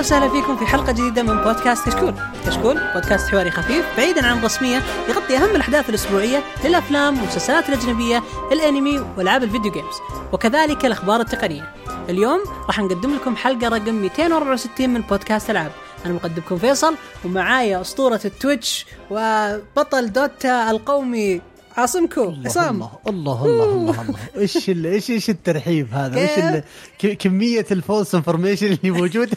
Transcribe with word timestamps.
أهلا 0.00 0.08
وسهلا 0.08 0.28
فيكم 0.28 0.56
في 0.56 0.66
حلقة 0.66 0.92
جديدة 0.92 1.22
من 1.22 1.44
بودكاست 1.44 1.88
كشكول. 1.88 2.14
كشكول 2.46 2.80
بودكاست 2.94 3.28
حواري 3.28 3.50
خفيف 3.50 3.86
بعيدا 3.96 4.26
عن 4.26 4.38
الرسمية 4.38 4.82
يغطي 5.08 5.36
أهم 5.36 5.56
الأحداث 5.56 5.88
الأسبوعية 5.88 6.44
للأفلام 6.64 7.18
والمسلسلات 7.18 7.68
الأجنبية، 7.68 8.22
الأنمي 8.52 8.98
وألعاب 9.16 9.42
ال 9.42 9.47
video 9.47 9.72
games، 9.72 9.94
وكذلك 10.32 10.86
الأخبار 10.86 11.20
التقنية. 11.20 11.74
اليوم 12.08 12.40
راح 12.66 12.78
نقدم 12.78 13.14
لكم 13.14 13.36
حلقة 13.36 13.68
رقم 13.68 13.94
264 13.94 14.90
من 14.90 15.00
بودكاست 15.00 15.50
ألعاب. 15.50 15.72
أنا 16.06 16.14
مقدمكم 16.14 16.58
فيصل 16.58 16.94
ومعايا 17.24 17.80
أسطورة 17.80 18.20
ال 18.24 18.33
Twitch 18.33 18.86
وبطل 19.10 20.12
Dota 20.12 20.70
القومي 20.70 21.40
عاصمكم 21.76 22.44
حسام 22.44 22.74
الله 22.74 22.90
الله 23.08 23.44
الله 23.44 23.64
الله 23.64 24.02
الله 24.02 24.18
إيش 24.36 24.68
إيش 24.68 25.10
إيش 25.10 25.30
الترحيب 25.30 25.88
هذا؟ 25.92 26.18
إيش 26.18 27.14
كمية 27.16 27.66
ال 27.70 27.77
false 27.77 28.14
information 28.14 28.66
اللي 28.66 28.90
موجودة؟ 28.90 29.36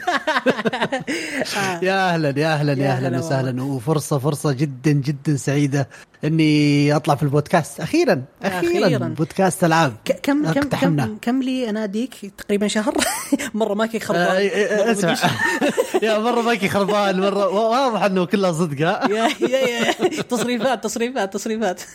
يا 1.81 2.13
أهلا 2.13 2.39
يا 2.39 2.53
أهلا 2.53 2.73
يا 2.73 2.77
يا 2.77 2.91
هلا 2.93 3.07
أهلا 3.07 3.19
وسهلا 3.19 3.63
وفرصة 3.63 4.17
فرصة 4.17 4.51
جدا 4.51 4.91
جدا 4.91 5.35
سعيدة. 5.35 5.87
إني 6.23 6.95
أطلع 6.95 7.15
في 7.15 7.23
البودكاست. 7.23 7.79
أخيرا 7.79 8.23
أخيرا, 8.43 8.85
أخيراً. 8.87 9.07
بودكاست 9.07 9.63
العاب 9.63 9.93
كم 10.23 10.51
كم. 10.51 10.61
كم 10.61 11.17
كم 11.21 11.41
لي 11.41 11.69
أناديك؟ 11.69 12.13
تقريبا 12.37 12.67
شهر. 12.67 12.93
مرة 13.53 13.73
ماكي 13.73 13.99
خربان. 13.99 14.49
أسمع. 14.89 15.15
يا 16.03 16.19
مرة 16.19 16.41
باكي 16.41 16.69
خربان. 16.69 17.19
مرة 17.19 17.47
واضح 17.47 18.03
إنه 18.03 18.25
كلها 18.25 18.51
صدق 18.51 18.81
يا 18.81 19.07
يا 19.09 19.57
يا. 19.57 19.91
تصريفات 20.21 20.83
تصريفات 20.83 21.33
تصريفات. 21.33 21.81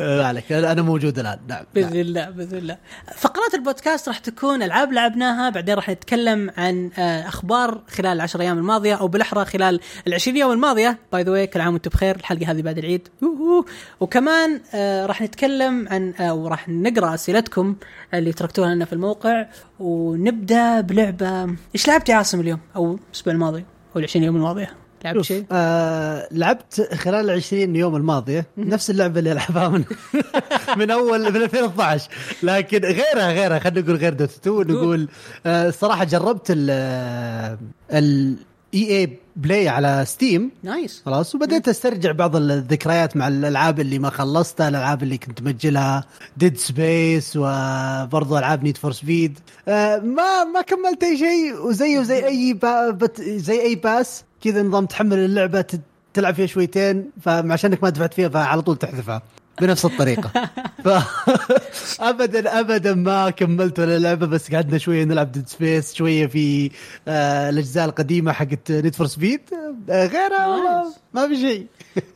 عليك. 0.00 0.52
أنا 0.52 0.82
موجود 0.82 1.18
الآن. 1.18 1.38
نعم 1.48 1.64
بإذن 1.74 1.90
نعم. 1.90 2.00
الله 2.00 2.30
بإذن 2.30 2.58
الله. 2.58 2.78
فقرات 3.16 3.54
البودكاست 3.54 4.08
راح 4.08 4.18
تكون 4.18 4.62
ألعاب 4.62 4.92
لعبناها 4.92 5.50
بعدين 5.50 5.74
راح 5.74 5.90
نتكلم 5.90 6.50
عن 6.56 6.90
آه، 6.98 7.28
أخبار 7.28 7.82
خلال 7.88 8.12
العشر 8.12 8.40
أيام 8.40 8.58
الماضية 8.58 8.94
أو 8.94 9.08
بالأحرى 9.08 9.44
خلال 9.44 9.80
العشرين 10.06 10.36
يوم 10.36 10.52
الماضية. 10.52 10.98
باي 11.12 11.22
ذا 11.22 11.44
كل 11.44 11.60
عام 11.60 11.72
وأنتم 11.72 11.90
بخير. 11.90 12.16
الحلقة 12.16 12.50
هذه 12.50 12.62
بعد 12.62 12.78
العيد. 12.78 13.08
وكمان 14.00 14.60
آه، 14.74 15.06
راح 15.06 15.22
نتكلم 15.22 15.88
عن 15.88 16.14
آه، 16.20 16.34
وراح 16.34 16.68
نقرأ 16.68 17.14
أسئلتكم 17.14 17.76
اللي 18.14 18.32
تركتوها 18.32 18.74
لنا 18.74 18.84
في 18.84 18.92
الموقع. 18.92 19.46
ونبدأ 19.80 20.80
بلعبة. 20.80 21.56
إيش 21.74 21.88
لعبت 21.88 22.08
يا 22.08 22.14
عاصم 22.14 22.40
اليوم 22.40 22.60
أو 22.76 22.98
الأسبوع 23.08 23.34
الماضي 23.34 23.64
أو 23.94 23.98
العشرين 23.98 24.24
يوم 24.24 24.36
الماضية؟ 24.36 24.83
لعبت 25.04 25.20
شيء؟ 25.20 25.44
آه 25.52 26.28
لعبت 26.30 26.88
خلال 26.94 27.30
ال 27.30 27.36
20 27.36 27.76
يوم 27.76 27.96
الماضية 27.96 28.46
نفس 28.58 28.90
اللعبة 28.90 29.18
اللي 29.18 29.32
ألعبها 29.32 29.68
من 29.68 29.84
من 30.78 30.90
اول 30.90 31.20
من 31.32 31.42
2012 31.42 32.10
لكن 32.42 32.78
غيرها 32.78 33.32
غيرها 33.32 33.58
خلينا 33.58 33.80
نقول 33.80 33.96
غير 33.96 34.12
Dota 34.12 34.30
2 34.30 34.56
نقول 34.56 35.08
آه 35.46 35.68
الصراحه 35.68 36.04
جربت 36.04 36.46
ال 36.50 36.70
ال 37.92 38.36
EA 38.74 38.98
Play 39.00 39.68
على 39.68 40.04
Steam 40.06 40.50
nice. 40.62 41.02
خلاص 41.06 41.34
وبديت 41.34 41.68
أسترجع 41.68 42.12
بعض 42.12 42.36
الذكريات 42.36 43.16
مع 43.16 43.28
الألعاب 43.28 43.80
اللي 43.80 43.98
ما 43.98 44.10
خلصتها 44.10 44.68
الألعاب 44.68 45.02
اللي 45.02 45.18
كنت 45.18 45.42
مجلها 45.42 46.04
Dead 46.36 46.56
Space 46.56 47.32
وبرضه 47.36 48.38
ألعاب 48.38 48.64
Need 48.64 48.76
for 48.76 48.92
Speed 48.92 49.38
ما 49.66 50.44
ما 50.54 50.62
كملت 50.66 51.04
أي 51.04 51.18
شيء 51.18 51.66
وزيه 51.66 52.02
زي 52.02 52.26
أي 52.26 52.52
با 52.54 52.98
زي 53.18 53.60
أي 53.60 53.74
pass. 53.74 54.24
كذا 54.44 54.62
نظام 54.62 54.86
تحمل 54.86 55.18
اللعبة 55.18 55.64
تلعب 56.14 56.34
فيها 56.34 56.46
شويتين 56.46 57.10
فعشانك 57.20 57.82
ما 57.82 57.90
دفعت 57.90 58.14
فيها 58.14 58.28
فعلى 58.28 58.62
طول 58.62 58.76
تحذفها. 58.76 59.22
بنفس 59.60 59.84
الطريقة. 59.84 60.30
ف... 60.84 60.88
ابدا 62.00 62.60
ابدا 62.60 62.94
ما 62.94 63.30
كملت 63.30 63.80
ولا 63.80 63.98
لعبة 63.98 64.26
بس 64.26 64.54
قعدنا 64.54 64.78
شوية 64.78 65.04
نلعب 65.04 65.32
Dead 65.32 65.48
Space 65.48 65.94
شوية 65.94 66.26
في 66.26 66.70
آه 67.08 67.50
الأجزاء 67.50 67.84
القديمة 67.84 68.32
حقت 68.32 68.70
Need 68.72 68.94
for 68.94 69.06
Speed 69.06 69.40
غيرها 69.88 70.84
ما 71.14 71.28
في 71.28 71.36
شيء. 71.36 71.66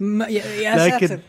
يا, 0.01 0.45
يا 0.45 0.87
لكن- 0.89 1.07
ساتر. 1.07 1.21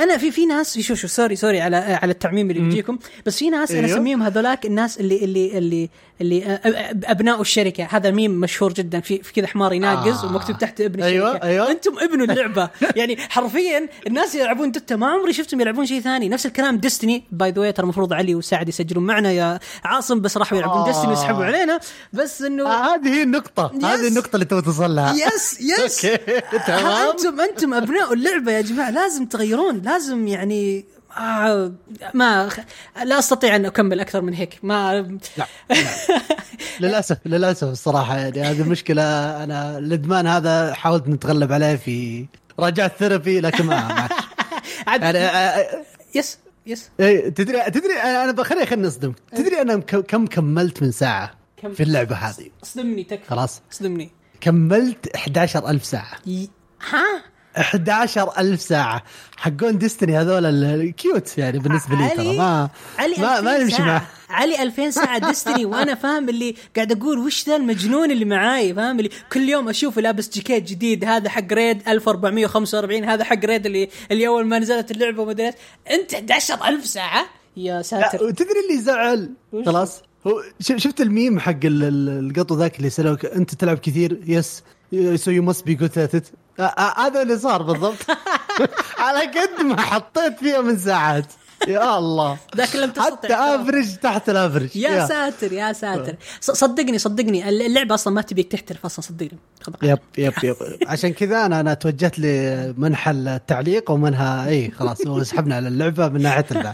أنا 0.00 0.16
في 0.16 0.30
في 0.30 0.46
ناس 0.46 0.74
في 0.74 0.82
شو 0.82 0.94
شو 0.94 1.08
sorry 1.08 1.36
sorry 1.36 1.60
على 1.60 1.76
على 1.76 2.12
التعميم 2.12 2.50
اللي 2.50 2.60
بيجيكم 2.62 2.98
بس 3.26 3.38
في 3.38 3.50
ناس 3.50 3.70
أنا 3.70 3.86
أيوه. 3.86 3.96
أسميهم 3.98 4.22
هذولاك 4.22 4.66
الناس 4.66 5.00
اللي 5.00 5.24
اللي 5.24 5.58
اللي 5.58 5.88
اللي 6.20 6.60
أبناء 7.04 7.40
الشركة. 7.40 7.84
هذا 7.90 8.10
ميم 8.10 8.30
مشهور 8.40 8.72
جدا. 8.72 9.00
في, 9.00 9.22
في 9.22 9.32
كذا 9.32 9.46
حمار 9.46 9.72
يناقز 9.72 10.24
آه. 10.24 10.26
ومكتوب 10.26 10.58
تحت 10.58 10.80
ابن 10.80 11.02
أيوه، 11.02 11.28
الشركة. 11.30 11.46
أيوه. 11.46 11.70
أنتم 11.70 11.92
ابن 11.98 12.22
اللعبة. 12.30 12.70
يعني 12.96 13.16
حرفيا 13.16 13.88
الناس 14.06 14.34
يلعبون 14.34 14.70
Dota. 14.72 14.96
ما 14.96 15.06
عمري 15.06 15.32
شفتهم 15.32 15.60
يلعبون 15.60 15.86
شيء 15.86 16.00
ثاني. 16.00 16.28
نفس 16.28 16.46
الكلام 16.46 16.76
Destiny 16.78 17.24
by 17.32 17.50
the 17.50 17.70
ترى 17.70 17.84
المفروض 17.84 18.12
علي 18.12 18.34
وسعد 18.34 18.68
يسجلون 18.68 19.06
معنا. 19.06 19.32
يا 19.32 19.58
عاصم 19.84 20.20
بس 20.20 20.36
راحوا 20.36 20.58
يلعبون 20.58 20.78
آه. 20.78 20.86
Destiny 20.86 21.08
ويسحبوا 21.10 21.44
علينا. 21.44 21.80
بس 22.12 22.42
إنه 22.42 22.66
آه 22.66 22.94
هذه 22.94 23.08
هي 23.08 23.22
النقطة. 23.22 23.70
yes. 23.74 23.84
هذه 23.84 24.08
النقطة 24.08 24.34
اللي 24.34 24.44
تبغى 24.46 24.62
توصل 24.62 24.94
لها. 24.96 25.14
yes 25.26 25.60
yes 25.60 26.00
تمام. 26.66 27.08
أنتم 27.10 27.40
أنتم 27.40 27.59
أبناء 27.64 28.12
اللعبة 28.12 28.52
يا 28.52 28.60
جماعة 28.60 28.90
لازم 28.90 29.26
تغيرون 29.26 29.78
لازم 29.82 30.26
يعني 30.28 30.84
آه 31.18 31.72
ما 32.14 32.48
لا 33.04 33.18
أستطيع 33.18 33.56
أن 33.56 33.64
أكمل 33.66 34.00
أكثر 34.00 34.20
من 34.20 34.34
هيك 34.34 34.58
ما 34.62 35.02
لا 35.36 35.46
للأسف 36.80 37.18
للأسف 37.26 37.68
الصراحة 37.68 38.16
يعني 38.18 38.40
هذه 38.42 38.60
المشكلة 38.60 39.02
أنا 39.44 39.78
الإدمان 39.78 40.26
هذا 40.26 40.74
حاولت 40.74 41.08
نتغلب 41.08 41.52
عليه 41.52 41.76
في 41.76 42.26
راجعت 42.58 42.96
therapy 42.98 43.40
لكن 43.40 43.64
ما 43.66 43.74
عاد 44.86 45.02
يعني 45.02 45.18
آه، 45.18 45.84
yes 46.14 46.38
yes. 46.66 46.90
إيه، 47.00 47.28
تدري 47.28 47.62
تدري 47.70 47.92
أنا 47.94 48.32
بخلي 48.32 48.66
خليني 48.66 48.86
أصدمك. 48.88 49.14
تدري 49.36 49.60
أنا 49.62 49.76
كم- 49.76 50.00
كم 50.00 50.26
كملت 50.26 50.82
من 50.82 50.90
ساعة 50.92 51.30
كم؟ 51.56 51.74
في 51.74 51.82
اللعبة 51.82 52.16
هذه؟ 52.16 52.48
اصدمني 52.62 53.04
تكفى. 53.04 53.28
خلاص. 53.28 53.62
اصدمني 53.72 54.10
كملت 54.40 55.16
11000 55.16 55.84
ساعة. 55.84 56.10
ي- 56.26 56.50
ها؟ 56.90 57.22
11000 57.56 58.60
ساعة. 58.60 59.02
حقون 59.36 59.78
Destiny 59.78 60.18
هذول 60.18 60.46
ال 60.64 60.79
cute 60.79 61.38
يعني 61.38 61.58
بالنسبة 61.58 61.96
لي 61.96 62.08
ترى. 62.08 62.38
ما 62.38 62.68
علي 62.98 63.14
ما, 63.18 63.38
2000 63.38 63.42
ما 63.64 63.68
ساعة. 63.68 63.86
معه. 63.86 64.06
علي 64.30 64.62
2000 64.62 64.90
ساعة 64.90 65.18
Destiny 65.18 65.64
وأنا 65.64 65.94
فاهم 65.94 66.28
اللي 66.28 66.54
قاعد 66.76 66.92
أقول 66.92 67.18
وش 67.18 67.48
ذا 67.48 67.56
المجنون 67.56 68.10
اللي 68.10 68.24
معاي 68.24 68.74
فاهم 68.74 68.98
اللي 68.98 69.10
كل 69.32 69.48
يوم 69.48 69.68
اشوفه 69.68 70.00
لابس 70.00 70.30
جاكيت 70.38 70.64
جديد 70.70 71.04
هذا 71.04 71.28
حق 71.30 71.52
raid 71.52 71.88
1445 71.88 73.04
هذا 73.04 73.24
حق 73.24 73.44
raid 73.44 73.66
اللي 73.66 73.88
اللي 74.10 74.26
أول 74.26 74.46
ما 74.46 74.58
نزلت 74.58 74.90
اللعبة 74.90 75.44
إيش. 75.44 75.54
أنت 75.90 76.14
11000 76.14 76.86
ساعة؟ 76.86 77.26
يا 77.56 77.82
ساتر. 77.82 78.24
وتدري 78.24 78.60
اللي 78.70 78.82
زعل؟ 78.82 79.30
خلاص. 79.66 80.02
هو 80.26 80.42
شفت 80.60 81.00
الميم 81.00 81.40
حق 81.40 81.50
ال- 81.64 81.82
ال- 81.84 82.30
القطو 82.30 82.54
ذاك 82.58 82.78
اللي 82.78 82.90
سألوك 82.90 83.24
أنت 83.24 83.54
تلعب 83.54 83.78
كثير؟ 83.78 84.20
yes 84.26 84.62
so 85.14 85.30
you 85.30 85.42
must 85.42 85.64
be 85.66 85.74
good 85.74 85.98
at 85.98 86.26
هذا 86.96 87.22
اللي 87.22 87.38
صار 87.38 87.62
بالضبط. 87.62 87.96
على 89.04 89.20
قد 89.20 89.64
ما 89.64 89.80
حطيت 89.80 90.38
فيها 90.38 90.60
من 90.60 90.78
ساعات. 90.78 91.26
يا 91.68 91.98
الله. 91.98 92.38
ذاك 92.56 92.76
لم 92.76 92.90
تستطع 92.90 93.10
حتى 93.16 93.34
average 93.34 93.96
تحت 93.96 94.28
ال 94.28 94.34
average 94.34 94.76
يا 94.76 95.06
ساتر 95.06 95.52
يا 95.52 95.72
ساتر. 95.72 96.14
صدقني 96.40 96.98
صدقني 96.98 97.48
اللعبة 97.48 97.94
أصلا 97.94 98.14
ما 98.14 98.22
تبيك 98.22 98.52
تحترف 98.52 98.84
أصلا 98.84 99.04
صدقني. 99.04 99.38
yep 99.82 99.98
yep 100.18 100.32
yep. 100.42 100.56
عشان 100.86 101.12
كذا 101.12 101.46
أنا 101.46 101.60
أنا 101.60 101.74
توجهت 101.74 102.18
لمنحى 102.18 103.10
التعليق 103.10 103.90
ومنها 103.90 104.48
اي 104.48 104.70
خلاص 104.70 104.98
سحبنا 105.22 105.56
على 105.56 105.68
اللعبة 105.68 106.08
من 106.08 106.22
ناحية 106.22 106.46
الله 106.50 106.72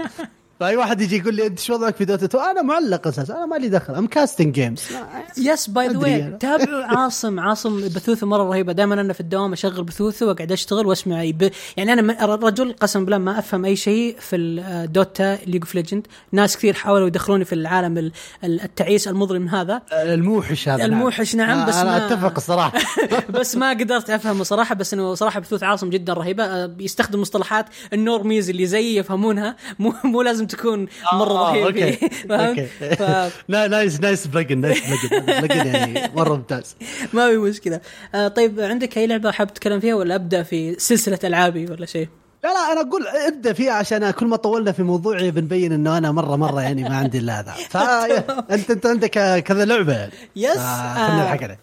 فأي 0.60 0.76
واحد 0.76 1.00
يجي 1.00 1.16
يقول 1.16 1.34
لي 1.34 1.46
أنت 1.46 1.58
شو 1.58 1.74
وضعك 1.74 1.96
في 1.96 2.04
Dota 2.04 2.24
2 2.26 2.44
أنا 2.44 2.62
معلق 2.62 3.06
أساسا 3.06 3.34
أنا 3.36 3.46
مالي 3.46 3.68
دخل 3.68 3.94
I'm 3.94 4.06
casting 4.06 4.54
games 4.54 4.82
yes 5.38 5.66
by 5.70 5.88
the 5.88 5.98
way. 5.98 6.36
تابعوا 6.40 6.84
عاصم 6.84 7.40
عاصم 7.40 7.80
بثوثه 7.80 8.26
مرة 8.26 8.42
رهيبة. 8.42 8.72
دائما 8.72 8.94
أنا 9.00 9.12
في 9.12 9.20
الدوام 9.20 9.52
أشغل 9.52 9.84
بثوثه 9.84 10.26
وأقعد 10.26 10.52
أشتغل 10.52 10.86
وأسمع 10.86 11.22
يب... 11.22 11.50
يعني 11.76 11.92
أنا 11.92 12.24
رجل 12.24 12.72
قسم 12.72 13.04
بالله 13.04 13.18
ما 13.18 13.38
أفهم 13.38 13.64
أي 13.64 13.76
شيء 13.76 14.16
في 14.20 14.36
ال 14.36 14.57
Dota 14.57 15.38
League 15.46 15.62
of 15.62 15.74
Legends 15.74 16.06
ناس 16.32 16.56
كثير 16.56 16.74
حاولوا 16.74 17.06
يدخلوني 17.06 17.44
في 17.44 17.54
العالم 17.54 17.98
ال- 17.98 18.12
ال- 18.44 18.60
التعيس 18.60 19.08
المظلم 19.08 19.48
هذا. 19.48 19.82
الموحش 19.92 20.68
هذا 20.68 20.84
الموحش 20.84 21.34
نعم، 21.36 21.66
بس 21.68 21.74
أنا 21.76 21.84
ما- 21.98 22.06
أتفق 22.06 22.32
الصراحة. 22.36 22.72
بس 23.40 23.56
ما 23.56 23.70
قدرت 23.70 24.10
أفهمه 24.10 24.44
صراحة 24.44 24.74
بس 24.74 24.94
إنه 24.94 25.14
صراحة 25.14 25.40
بثوث 25.40 25.62
عاصم 25.62 25.90
جدا 25.90 26.12
رهيبة. 26.12 26.44
أه، 26.44 26.66
بيستخدم 26.66 27.20
مصطلحات 27.20 27.66
ال 27.92 28.00
normies 28.00 28.50
اللي 28.50 28.66
زيي 28.66 28.96
يفهمونها. 28.96 29.56
مو 29.78 29.94
مو 30.04 30.22
لازم 30.22 30.45
تكون 30.46 30.86
مرة 31.12 31.32
آه، 31.32 31.52
رهيب. 31.52 31.64
okay؟ 31.66 31.98
okay. 32.30 32.68
nice 33.68 34.00
nice 34.00 34.26
plugging 34.26 34.58
nice 34.60 34.78
plugging 35.40 35.66
يعني 35.66 36.10
مرة 36.14 36.34
ممتاز. 36.34 36.76
ما 37.14 37.28
في 37.28 37.36
مشكلة. 37.36 37.80
آه 38.14 38.28
طيب 38.28 38.60
عندك 38.60 38.98
أي 38.98 39.06
لعبة 39.06 39.30
حاب 39.30 39.54
تتكلم 39.54 39.80
فيها 39.80 39.94
ولا 39.94 40.14
أبدأ 40.14 40.42
في 40.42 40.74
سلسلة 40.78 41.18
ألعابي 41.24 41.66
ولا 41.66 41.86
شيء؟ 41.86 42.08
لا 42.46 42.52
لا 42.52 42.72
أنا 42.72 42.80
أقول 42.88 43.06
أبدأ 43.06 43.52
فيها 43.52 43.72
عشان 43.72 44.10
كل 44.10 44.26
ما 44.26 44.36
طولنا 44.36 44.72
في 44.72 44.82
موضوعي 44.82 45.30
بنبين 45.30 45.72
إنه 45.72 45.98
أنا 45.98 46.12
مرة 46.12 46.36
مرة 46.36 46.62
يعني 46.62 46.82
ما 46.82 46.96
عندي 46.96 47.18
إلا 47.18 47.40
هذا. 47.40 47.52
فانت 47.70 48.70
أنت 48.70 48.86
عندك 48.86 49.10
كذا 49.46 49.64
لعبة. 49.64 49.92
يعني 49.92 50.12
yes 50.36 50.56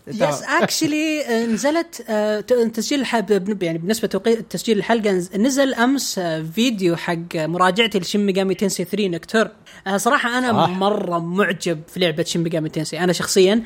yes 0.08 0.44
actually 0.44 1.24
نزلت 1.46 2.06
آه، 2.10 2.40
تسجيل 2.74 3.00
الح- 3.02 3.26
يعني 3.62 3.78
بالنسبة 3.78 4.06
لتوقيت 4.08 4.52
تسجيل 4.52 4.78
الحلقة 4.78 5.12
نز- 5.22 5.36
نزل 5.38 5.74
أمس 5.74 6.20
آه، 6.20 6.46
فيديو 6.56 6.96
حق 6.96 7.16
مراجعتي 7.36 8.00
ل 8.00 8.05
Shin 8.05 8.26
Megami 8.26 8.54
Tensei 8.56 8.84
3 8.84 9.08
Nocturne. 9.08 9.48
آه، 9.88 9.98
صراحة 9.98 10.38
أنا. 10.38 10.52
مرة 10.52 11.20
معجب 11.20 11.82
في 11.88 12.00
لعبة 12.00 12.24
Shin 12.24 12.44
Megami 12.44 12.70
Tensei. 12.70 13.00
أنا 13.00 13.14
شخصيا 13.14 13.64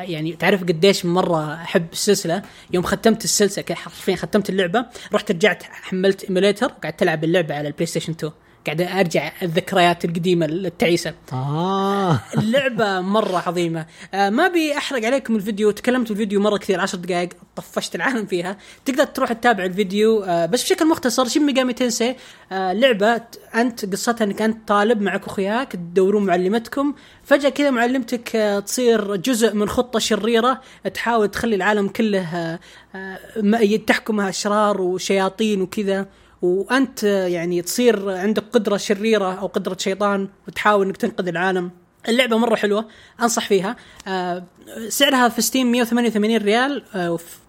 يعني 0.00 0.32
تعرف 0.38 0.62
قديش 0.62 1.06
مرة 1.06 1.54
أحب 1.54 1.86
السلسلة. 1.92 2.42
يوم 2.72 2.82
ختمت 2.84 3.24
السلسلة 3.24 3.64
حرفيا 3.74 4.16
ختمت 4.16 4.50
اللعبة 4.50 4.86
رحت 5.14 5.30
رجعت 5.30 5.62
حملت 5.62 6.29
emulator 6.30 6.66
وقعدت 6.66 7.02
العب 7.02 7.24
اللعبة 7.24 7.54
على 7.54 7.68
ال 7.68 7.86
PlayStation 7.86 8.12
2 8.12 8.32
قاعد 8.66 8.80
أرجع 8.82 9.32
الذكريات 9.42 10.04
القديمة 10.04 10.46
التعيسة. 10.46 11.14
آه. 11.32 12.20
اللعبة 12.38 13.00
مرة 13.00 13.42
عظيمة. 13.46 13.86
آه 14.14 14.30
ما 14.30 14.46
أبي 14.46 14.76
أحرق 14.76 15.04
عليكم 15.04 15.36
الفيديو. 15.36 15.70
تكلمت 15.70 16.06
في 16.06 16.10
الفيديو 16.12 16.40
مرة 16.40 16.56
كثير 16.56 16.80
عشر 16.80 16.98
دقائق 16.98 17.28
طفشت 17.56 17.94
العالم 17.94 18.26
فيها. 18.26 18.56
تقدر 18.84 19.04
تروح 19.04 19.32
تتابع 19.32 19.64
الفيديو 19.64 20.22
آه 20.22 20.46
بس 20.46 20.62
بشكل 20.62 20.88
مختصر 20.88 21.24
Shin 21.28 21.42
Megami 21.46 21.72
Tensei 21.72 22.16
آه 22.52 22.72
لعبة 22.72 23.16
ت- 23.16 23.40
أنت 23.54 23.92
قصتها 23.92 24.24
إنك 24.24 24.42
أنت 24.42 24.68
طالب 24.68 25.00
معك 25.02 25.26
أخوياك 25.26 25.72
تدورون 25.72 26.26
معلمتكم. 26.26 26.94
فجأة 27.24 27.48
كذا 27.48 27.70
معلمتك 27.70 28.36
آه 28.36 28.58
تصير 28.60 29.16
جزء 29.16 29.54
من 29.54 29.68
خطة 29.68 29.98
شريرة 29.98 30.60
تحاول 30.94 31.28
تخلي 31.28 31.56
العالم 31.56 31.88
كله 31.88 32.36
آه 32.36 32.58
آه 32.94 33.76
تحكمها 33.86 34.28
أشرار 34.28 34.80
وشياطين 34.80 35.62
وكذا. 35.62 36.06
وأنت 36.42 37.02
يعني 37.02 37.62
تصير 37.62 38.10
عندك 38.10 38.44
قدرة 38.52 38.76
شريرة 38.76 39.34
أو 39.34 39.46
قدرة 39.46 39.76
شيطان 39.80 40.28
وتحاول 40.48 40.86
إنك 40.86 40.96
تنقذ 40.96 41.28
العالم. 41.28 41.70
اللعبة 42.08 42.36
مرة 42.38 42.54
حلوة 42.54 42.88
أنصح 43.22 43.48
فيها. 43.48 43.76
آه 44.08 44.44
سعرها 44.88 45.28
في 45.28 45.42
Steam 45.42 45.72
188 45.72 46.36
ريال 46.36 46.82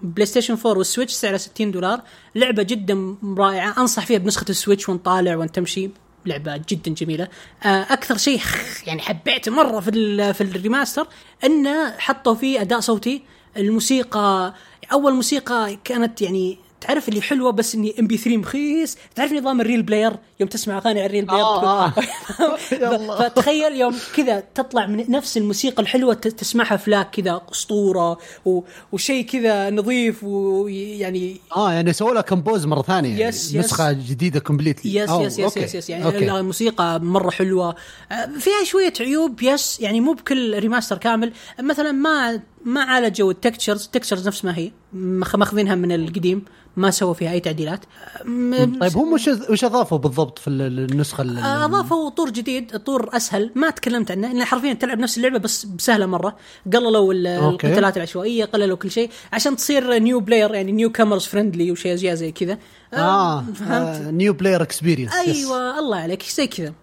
PlayStation 0.02 0.54
4 0.66 0.78
وال 0.78 0.87
Switch 0.87 1.14
سعرها 1.14 1.38
60 1.38 1.72
دولار. 1.72 2.02
لعبة 2.36 2.64
جدا 2.64 3.16
رائعة 3.38 3.74
أنصح 3.78 4.06
فيها 4.06 4.18
بنسخة 4.18 4.46
ال 4.50 4.55
Switch 4.55 4.90
وأنت 4.90 5.06
طالع 5.06 5.36
وأنت 5.36 5.56
تمشي. 5.56 5.90
لعبة 6.26 6.62
جدا 6.70 6.92
جميلة. 6.94 7.28
آه 7.64 7.68
أكثر 7.90 8.18
شيء 8.18 8.40
يعني 8.88 9.02
حبيته 9.02 9.52
مرة 9.52 9.80
في 9.80 10.34
في 10.34 10.42
ال 10.42 10.49
remaster 10.49 11.08
إنه 11.44 11.92
حطوا 11.98 12.36
فيه 12.36 12.62
أداء 12.62 12.80
صوتي. 12.80 13.24
الموسيقى 13.58 14.54
أول 14.94 15.14
موسيقى 15.14 15.78
كانت 15.84 16.22
يعني 16.22 16.58
تعرف 16.82 17.10
اللي 17.10 17.22
حلوة 17.22 17.52
بس 17.52 17.76
إني 17.76 17.96
MP 18.00 18.18
3 18.18 18.38
مخيس؟ 18.38 18.98
تعرف 19.16 19.32
نظام 19.34 19.62
ال 19.62 19.84
RealPlayer؟ 19.84 20.14
يوم 20.40 20.50
تسمع 20.50 20.78
أغاني 20.78 21.00
على 21.00 21.06
ال 21.06 21.26
RealPlayer 21.26 21.44
آه، 21.44 21.86
آه. 21.88 21.94
فتخيل 23.20 23.76
يوم 23.76 23.96
كذا 24.16 24.44
تطلع 24.56 24.86
من 24.86 25.12
نفس 25.12 25.38
الموسيقى 25.38 25.82
الحلوة 25.84 26.14
ت- 26.14 26.28
تسمعها 26.28 26.78
FLAC 26.78 27.10
كذا 27.12 27.42
أسطورة 27.52 28.18
و- 28.46 28.62
وشيء 28.92 29.26
كذا 29.26 29.70
نظيف 29.70 30.24
ويعني 30.24 31.38
آه 31.56 31.74
يعني 31.74 31.94
سووا 31.94 32.14
لها 32.14 32.22
compose 32.22 32.66
مرة 32.66 32.82
ثانية 32.82 33.10
يعني 33.10 33.24
yes، 33.24 33.54
yes. 33.54 33.66
نسخه 33.66 33.92
جديدة 33.92 34.40
completely 34.40 34.96
yes 34.96 35.10
yes 35.10 35.40
yes 35.40 35.58
yes, 35.58 35.76
yes 35.76 35.90
يعني 35.90 36.06
okay. 36.06 36.32
الموسيقى 36.32 37.00
مرة 37.00 37.30
حلوة. 37.30 37.76
آه، 38.12 38.26
فيها 38.40 38.64
شوية 38.66 38.94
عيوب 39.00 39.42
yes 39.44 39.80
يعني 39.80 40.02
مو 40.02 40.14
بكل 40.14 40.60
remaster 40.60 40.98
كامل. 40.98 41.34
مثلا 41.60 41.92
ما 41.92 42.40
ما 42.66 42.82
عالجوا 42.84 43.32
ال 43.32 43.37
textures. 43.37 43.86
ال 43.86 43.90
textures 43.90 44.28
نفس 44.28 44.46
ما 44.46 44.58
هي. 44.58 44.72
ماخذينها 44.94 45.76
من 45.76 45.92
القديم. 45.92 46.46
ما 46.78 46.92
سووا 46.92 47.14
فيها 47.14 47.32
أي 47.32 47.40
تعديلات. 47.40 47.80
م- 48.26 48.80
طيب 48.80 48.98
هم 48.98 49.14
وش 49.14 49.28
وش 49.50 49.64
أضافوا 49.64 49.98
بالضبط 49.98 50.40
في 50.40 50.48
ال- 50.50 50.92
النسخة 50.92 51.22
ال- 51.22 51.38
آه، 51.38 51.66
أضافوا 51.66 52.10
طور 52.10 52.30
جديد 52.30 52.78
طور 52.80 53.10
أسهل. 53.14 53.52
ما 53.56 53.70
تكلمت 53.70 54.12
عنه 54.12 54.28
لأن 54.28 54.44
حرفيا 54.46 54.74
تلعب 54.74 55.00
نفس 55.00 55.18
اللعبة 55.18 55.38
بس 55.40 55.66
بسهلة 55.66 56.06
مرة. 56.06 56.36
قللوا. 56.74 57.14
القتالات 57.14 57.98
العشوائية 57.98 58.46
قللوا 58.46 58.78
كل 58.78 58.92
شيء 58.92 59.10
عشان 59.34 59.56
تصير 59.56 60.00
new 60.00 60.20
player 60.20 60.54
يعني 60.56 60.72
newcomers 60.72 61.26
friendly 61.26 61.72
وشيء 61.72 61.96
زي 61.96 62.32
كذا. 62.32 62.58
آه, 62.94 63.42
فهمت؟ 63.42 63.72
آه 63.72 64.12
new 64.12 64.34
player 64.34 64.62
experience 64.62 65.14
أيوه 65.14 65.80
الله 65.80 65.98
عليك 65.98 66.24
زي 66.24 66.48
كذا. 66.48 66.68
آه 66.68 66.74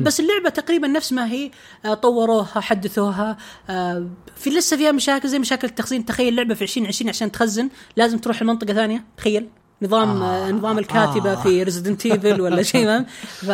بس 0.00 0.20
اللعبة 0.20 0.48
تقريبا 0.48 0.88
نفس 0.88 1.12
ما 1.12 1.26
هي 1.26 1.50
آه 1.84 1.94
طوروها 1.94 2.60
حدثوها 2.60 3.36
آه 3.70 4.06
في 4.36 4.50
لسه 4.50 4.76
فيها 4.76 4.92
مشاكل 4.92 5.28
زي 5.28 5.38
مشاكل 5.38 5.68
التخزين. 5.68 6.04
تخيل 6.04 6.36
لعبه 6.36 6.54
في 6.54 6.62
2020 6.62 7.08
عشان 7.08 7.32
تخزن 7.32 7.68
لازم 7.96 8.18
تروح 8.18 8.42
لمنطقة 8.42 8.74
ثانية. 8.74 9.04
تخيل 9.16 9.48
نظام 9.82 10.22
آه 10.22 10.50
نظام 10.50 10.78
الكاتبة 10.78 11.32
آه. 11.32 11.42
في 11.42 11.62
Resident 11.62 12.06
Evil 12.06 12.40
ولا 12.40 12.62
شيء 12.62 12.86
ما 12.86 13.04
ف 13.24 13.50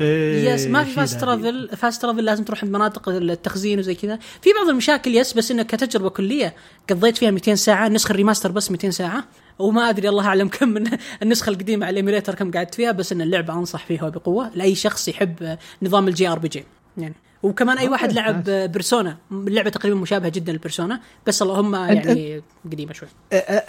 إيه، 0.00 0.50
yes 0.50 0.66
ما 0.66 0.84
في 0.84 0.90
fast. 0.90 1.20
travel 1.20 1.70
fast 1.76 2.02
travel 2.02 2.24
لازم 2.24 2.44
تروح 2.44 2.64
مناطق 2.64 3.08
التخزين 3.08 3.78
وزي 3.78 3.94
كذا. 3.94 4.18
في 4.42 4.50
بعض 4.52 4.68
المشاكل 4.68 5.16
yes 5.16 5.32
بس 5.32 5.50
إنه 5.50 5.62
كتجربة 5.62 6.10
كلية 6.10 6.54
قضيت 6.90 7.16
فيها 7.16 7.30
200 7.30 7.54
ساعة 7.54 7.86
النسخه 7.86 8.10
ال 8.10 8.15
remaster 8.15 8.52
بس 8.52 8.70
200 8.70 8.90
ساعة. 8.90 9.24
وما 9.60 9.90
أدري 9.90 10.08
الله 10.08 10.26
أعلم 10.26 10.48
كم 10.58 10.68
من 10.68 10.90
النسخة 11.22 11.50
القديمة 11.50 11.86
على 11.86 11.92
ال 11.92 11.97
emulator 11.97 12.34
كم 12.34 12.50
قعدت 12.50 12.74
فيها 12.74 12.92
بس 12.92 13.12
إن 13.12 13.20
اللعبة 13.20 13.54
أنصح 13.54 13.86
فيها 13.86 14.08
بقوة 14.08 14.50
لأي 14.54 14.74
شخص 14.74 15.08
يحب 15.08 15.58
نظام 15.82 16.08
ال 16.08 16.28
JRPG 16.28 16.64
يعني 16.98 17.14
وكمان 17.42 17.78
أي 17.78 17.88
واحد 17.88 18.12
لعب 18.12 18.44
Persona 18.44 19.16
اللعبة 19.32 19.70
تقريبا 19.70 19.96
مشابهة 19.96 20.28
جدا 20.28 20.52
لل 20.52 20.63
Persona 20.63 21.00
بس 21.26 21.42
اللهم 21.42 21.74
يعني 21.74 22.42
قديمة 22.72 22.92
شوي. 22.92 23.08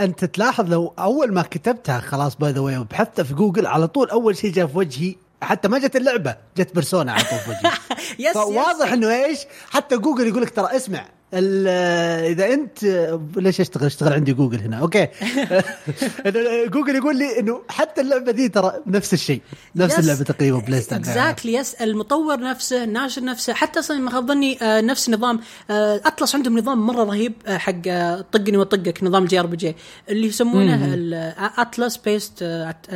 أنت 0.02 0.26
تلاحظ 0.26 0.70
لو 0.70 0.94
أول 1.00 1.34
ما 1.34 1.42
كتبتها 1.42 2.00
خلاص 2.00 2.36
by 2.36 2.52
the 2.52 2.60
way 2.60 2.78
وبحثتها 2.78 3.24
في 3.24 3.34
جوجل 3.34 3.66
على 3.66 3.88
طول 3.88 4.10
أول 4.10 4.38
شيء 4.38 4.52
جاء 4.52 4.68
في 4.68 4.78
وجهي 4.78 5.16
حتى 5.42 5.68
ما 5.68 5.80
جت 5.80 5.96
اللعبة 5.96 6.36
جت 6.58 6.76
Persona 6.76 7.12
على 7.12 7.24
طول 7.24 7.40
في 7.40 7.50
وجهي. 7.50 7.72
yes 8.28 8.34
فواضح 8.34 8.94
إنه 8.94 9.26
إيش؟ 9.26 9.40
حتى 9.70 9.98
جوجل 9.98 10.28
يقول 10.28 10.42
لك 10.42 10.50
ترى 10.50 10.76
اسمع 10.76 11.06
إذا 11.34 12.54
انت 12.54 12.84
ليش 13.36 13.62
أشتغل؟ 13.62 13.86
أشتغل 13.86 14.14
عندي 14.14 14.34
جوجل 14.34 14.60
هنا. 14.60 14.78
okay. 14.78 15.08
جوجل 16.74 16.96
يقول 16.96 17.18
لي 17.18 17.40
إنه 17.40 17.62
حتى 17.70 18.02
اللعبة 18.02 18.32
دي 18.32 18.50
ترى 18.50 18.74
نفس 18.88 19.14
الشيء. 19.14 19.42
نفس 19.76 20.00
اللعبة 20.00 20.24
تقريبا 20.24 20.60
بلاي 20.60 20.82
ستيشن. 20.82 21.02
exactly 21.02 21.54
yes 21.54 21.74
المطور 21.74 22.40
نفسه 22.40 22.84
الناشر 22.84 23.24
نفسه. 23.24 23.54
حتى 23.54 23.80
أصلا 23.80 23.98
ما 23.98 24.12
خاب 24.12 24.28
ظني 24.28 24.58
آه، 24.62 24.82
نفس 24.82 25.10
نظام 25.10 25.40
آه، 25.70 26.02
Atlus 26.06 26.36
عندهم 26.36 26.60
نظام 26.60 26.88
مرة 26.88 27.04
رهيب 27.04 27.34
آه، 27.48 27.58
حق 27.58 27.82
طقني 28.32 28.58
وطقك 28.58 29.04
نظام 29.04 29.24
ال 29.24 29.40
JRPG. 29.40 29.76
اللي 30.10 30.28
يسمونه 30.28 31.02
Atlus 31.58 31.98
best 31.98 32.46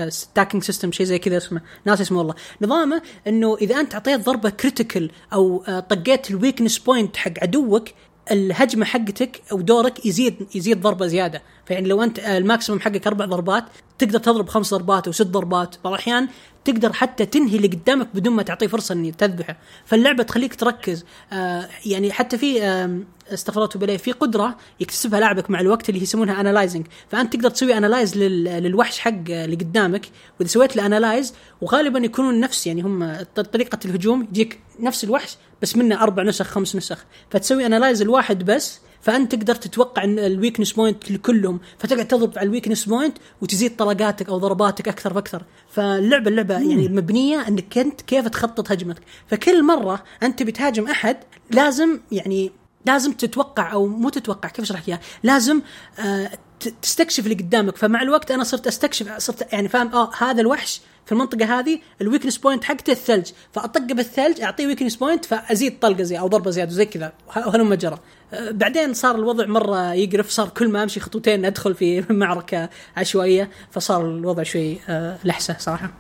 stacking 0.10 0.64
system 0.64 0.92
شيء 0.92 1.06
زي 1.06 1.20
كذا 1.20 1.38
اسمه. 1.38 1.62
ناس 1.86 2.02
اسمه 2.02 2.18
والله 2.18 2.36
نظامه 2.62 3.02
إنه 3.28 3.58
إذا 3.62 3.80
أنت 3.80 3.94
أعطيت 3.94 4.20
ضربة 4.20 4.50
critical 4.50 5.12
أو 5.34 5.64
طقيت 5.90 6.32
ال 6.32 6.37
weakness 6.37 6.78
point 6.78 7.18
حق 7.18 7.32
عدوك 7.42 7.90
الهجمة 8.32 8.86
حقتك 8.86 9.42
أو 9.52 9.62
دورك 9.62 10.06
يزيد 10.06 10.48
يزيد 10.56 10.82
ضربة 10.82 11.08
زيادة. 11.08 11.42
فيعني 11.66 11.88
لو 11.88 12.04
أنت 12.04 12.20
ال 12.20 12.27
maximum 12.27 12.82
حقك 12.82 13.08
أربع 13.08 13.26
ضربات 13.26 13.64
تقدر 13.98 14.20
تضرب 14.20 14.50
خمس 14.50 14.74
ضربات 14.74 15.08
أو 15.08 15.14
ست 15.14 15.28
ضربات. 15.28 15.76
بعض 15.84 15.94
الأحيان 15.94 16.28
تقدر 16.66 16.94
حتى 16.94 17.26
تنهي 17.26 17.56
اللي 17.56 17.68
قدامك 17.68 18.08
بدون 18.14 18.34
ما 18.34 18.44
تعطيه 18.44 18.68
فرصة 18.68 18.94
إني 18.94 19.12
تذبحه. 19.12 19.58
فاللعبة 19.86 20.24
تخليك 20.24 20.56
تركز. 20.56 21.06
آه 21.34 21.70
يعني 21.86 22.12
حتى 22.12 22.38
في 22.38 22.64
آم، 22.64 23.06
استغفرت 23.34 23.78
بالله 23.78 23.98
في 23.98 24.12
قدرة 24.12 24.56
يكتسبها 24.80 25.20
لاعبك 25.20 25.50
مع 25.50 25.60
الوقت 25.60 25.90
اللي 25.90 26.02
يسمونها 26.02 26.42
analyzing 26.42 26.88
فأنت 27.10 27.34
تقدر 27.34 27.50
تسوي 27.50 27.78
analyze 27.78 28.18
للوحش 28.18 29.00
حق 29.00 29.12
اللي 29.30 29.56
قدامك. 29.56 30.06
وإذا 30.40 30.50
سويت 30.50 30.76
له 30.76 30.86
analyze 30.86 31.34
وغالبا 31.62 32.00
يكونون 32.00 32.40
نفس 32.40 32.68
يعني 32.68 32.82
هم 32.82 33.18
طريقة 33.54 33.80
الهجوم 33.86 34.22
يجيك 34.22 34.60
نفس 34.80 35.04
الوحش 35.04 35.38
بس 35.62 35.78
منه 35.78 36.04
أربع 36.04 36.24
نسخ 36.24 36.46
خمس 36.46 36.76
نسخ. 36.76 37.06
فتسوي 37.30 37.66
analyze 37.66 38.02
الواحد 38.02 38.46
بس 38.46 38.80
فأنت 39.06 39.36
تقدر 39.36 39.56
تتوقع 39.56 40.04
إن 40.04 40.20
ال 40.20 40.25
weakness 40.25 40.72
point 40.72 41.12
لكلهم 41.12 41.60
فتقعد 41.80 42.08
تضرب 42.08 42.38
على 42.38 42.46
ال 42.46 42.50
weakness 42.50 42.86
point 42.86 43.18
وتزيد 43.42 43.76
طلقاتك 43.76 44.30
أو 44.30 44.38
ضرباتك 44.38 44.88
أكثر 44.88 45.14
فاكثر 45.14 45.44
فاللعبة 45.70 46.30
اللعبة 46.30 46.54
يعني 46.54 46.88
مبنية 46.88 47.48
إنك 47.48 47.78
أنت 47.78 48.02
كيف 48.02 48.28
تخطط 48.28 48.72
هجمتك. 48.72 49.02
فكل 49.28 49.64
مرة 49.64 50.04
أنت 50.24 50.44
بتهاجم 50.44 50.88
أحد 50.88 51.18
لازم 51.52 52.00
يعني 52.12 52.52
لازم 52.86 53.12
تتوقع 53.12 53.74
أو 53.74 53.88
مو 53.88 54.10
تتوقع 54.10 54.50
كيف 54.50 54.66
أشرح 54.66 54.90
لك 54.90 55.00
لازم 55.24 55.62
آه 56.00 56.32
تستكشف 56.82 57.24
اللي 57.24 57.36
قدامك 57.36 57.78
فمع 57.78 58.02
الوقت 58.02 58.32
أنا 58.32 58.44
صرت 58.44 58.68
أستكشف 58.68 59.18
صرت 59.18 59.54
يعني 59.54 59.70
فاهم 59.70 59.88
آه 59.96 60.10
هذا 60.18 60.42
الوحش 60.42 60.82
في 61.06 61.12
المنطقة 61.12 61.60
هذه 61.60 61.80
ال 62.02 62.06
weakness 62.06 62.38
point 62.38 62.64
حقته 62.64 62.92
الثلج 62.92 63.28
فأطقه 63.54 63.86
بالثلج 63.94 64.42
أعطيه 64.42 64.68
weakness 64.68 64.96
point 64.96 65.26
فأزيد 65.26 65.80
طلقة 65.80 66.04
زي 66.04 66.20
أو 66.20 66.28
ضربة 66.28 66.52
زيادة 66.52 66.72
زي 66.72 66.86
كذا 66.86 67.14
وهلم 67.38 67.74
جرى 67.74 68.00
آه، 68.34 68.52
بعدين 68.52 68.94
صار 68.94 69.16
الوضع 69.16 69.46
مرة 69.46 69.94
يقرف 69.94 70.30
صار 70.30 70.50
كل 70.50 70.70
ما 70.70 70.84
أمشي 70.84 71.00
خطوتين 71.00 71.46
أدخل 71.46 71.76
في 71.76 72.04
معركة 72.14 72.70
عشوائية 72.98 73.50
فصار 73.72 74.06
الوضع 74.06 74.44
شوي 74.44 74.78
آه، 74.90 75.18
لحسة 75.24 75.56
صراحة 75.60 75.92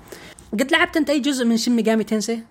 قد 0.53 0.71
لعبت 0.71 0.97
أنت 0.97 1.09
أي 1.09 1.19
جزء 1.19 1.45
من 1.45 1.57
Shin 1.57 1.75
Megami 1.75 2.03
Tensei؟ 2.03 2.43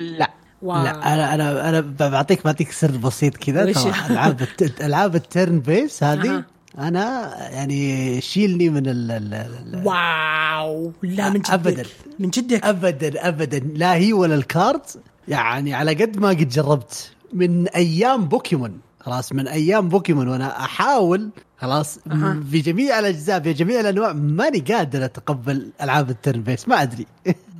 لا 0.00 0.30
wow. 0.62 0.84
لا 0.84 1.14
أنا 1.14 1.34
أنا 1.34 1.68
أنا 1.68 1.80
بعطيك 2.08 2.44
بعطيك 2.44 2.72
سر 2.72 2.90
بسيط 2.96 3.36
كذا 3.36 3.64
ألعاب 4.10 4.42
الت- 4.42 4.80
ألعاب 4.80 5.14
ال 5.16 5.60
turn-based 5.60 6.02
هذه. 6.02 6.44
أنا 6.78 7.34
يعني 7.50 8.20
شيلني 8.20 8.70
من 8.70 8.86
ال 8.86 9.10
ال- 9.10 9.34
ال- 9.34 9.82
wow 9.86 10.92
لا 11.02 11.28
من 11.30 11.38
جدك. 11.40 11.50
أبداً. 11.50 11.82
من 12.18 12.30
جدك. 12.30 12.64
ابدا 12.66 13.28
ابدا. 13.28 13.58
لا 13.58 13.94
هي 13.94 14.12
ولا 14.12 14.34
ال 14.34 14.45
card. 14.45 15.00
يعني 15.28 15.74
على 15.74 15.94
قد 15.94 16.16
ما 16.18 16.28
قد 16.28 16.48
جربت. 16.48 17.10
من 17.32 17.68
أيام 17.68 18.24
بوكيمون. 18.24 18.80
خلاص 19.00 19.32
من 19.32 19.48
أيام 19.48 19.88
بوكيمون. 19.88 20.28
وأنا 20.28 20.60
أحاول 20.64 21.30
خلاص 21.58 21.98
أها. 22.10 22.40
في 22.50 22.60
جميع 22.60 22.98
الأجزاء 22.98 23.40
في 23.40 23.52
جميع 23.52 23.80
الأنواع 23.80 24.12
ماني 24.12 24.58
قادر 24.58 25.04
أتقبل 25.04 25.70
ألعاب 25.82 26.10
ال 26.10 26.42
turn-based 26.42 26.68
ما 26.68 26.82
أدري. 26.82 27.06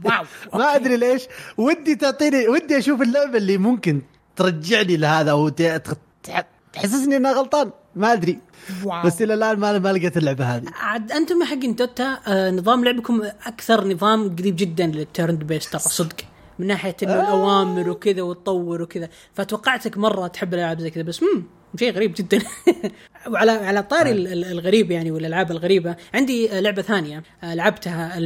wow 0.05 0.25
ما. 0.55 0.75
أدري 0.77 0.97
ليش. 0.97 1.23
ودي 1.57 1.95
تعطيني 1.95 2.49
ودي 2.49 2.79
أشوف 2.79 3.03
اللعبة 3.03 3.37
اللي 3.39 3.59
ممكن 3.59 4.03
ترجعني 4.37 4.97
لهذا 4.97 5.31
أو 5.31 5.49
تحسسني 6.83 7.17
انها 7.17 7.33
غلطان؟ 7.33 7.71
ما 7.97 8.13
أدري. 8.13 8.39
wow. 8.85 9.03
بس 9.07 9.23
إلى 9.23 9.35
الآن 9.35 9.59
ما 9.59 9.79
ما 9.79 9.93
لقيت 9.93 10.17
اللعبة 10.17 10.45
هذه. 10.57 10.65
عاد 10.81 11.13
أنتم 11.13 11.45
حقين 11.45 11.75
Dota 11.75 12.19
آه 12.27 12.51
نظام 12.51 12.85
لعبكم 12.85 13.23
أكثر 13.47 13.89
نظام 13.89 14.37
قريب 14.37 14.57
جدا 14.57 14.87
لل 14.87 15.37
turn-based 15.37 15.71
ترى 15.71 15.79
صدق. 15.81 16.17
من 16.59 16.67
ناحية 16.67 16.97
إنه 17.03 17.13
آه. 17.13 17.21
الأوامر 17.21 17.91
وكذا 17.91 18.23
وتطور 18.23 18.83
وكذا. 18.83 19.09
فتوقعتك 19.35 19.99
مرة 19.99 20.27
تحب 20.27 20.55
الألعاب 20.55 20.81
زي 20.81 20.91
كذا 20.91 21.03
بس 21.03 21.23
امم 21.23 21.45
شيء 21.79 21.93
غريب 21.93 22.15
جدا. 22.17 22.39
وعلى 23.33 23.51
على 23.51 23.83
طاري 23.83 24.11
ال- 24.13 24.45
الغريب 24.45 24.91
يعني 24.91 25.11
والألعاب 25.11 25.51
الغريبة 25.51 25.97
عندي 26.15 26.53
آه، 26.53 26.61
لعبة 26.61 26.83
ثانية 26.83 27.23
آه، 27.43 27.55
لعبتها 27.55 28.19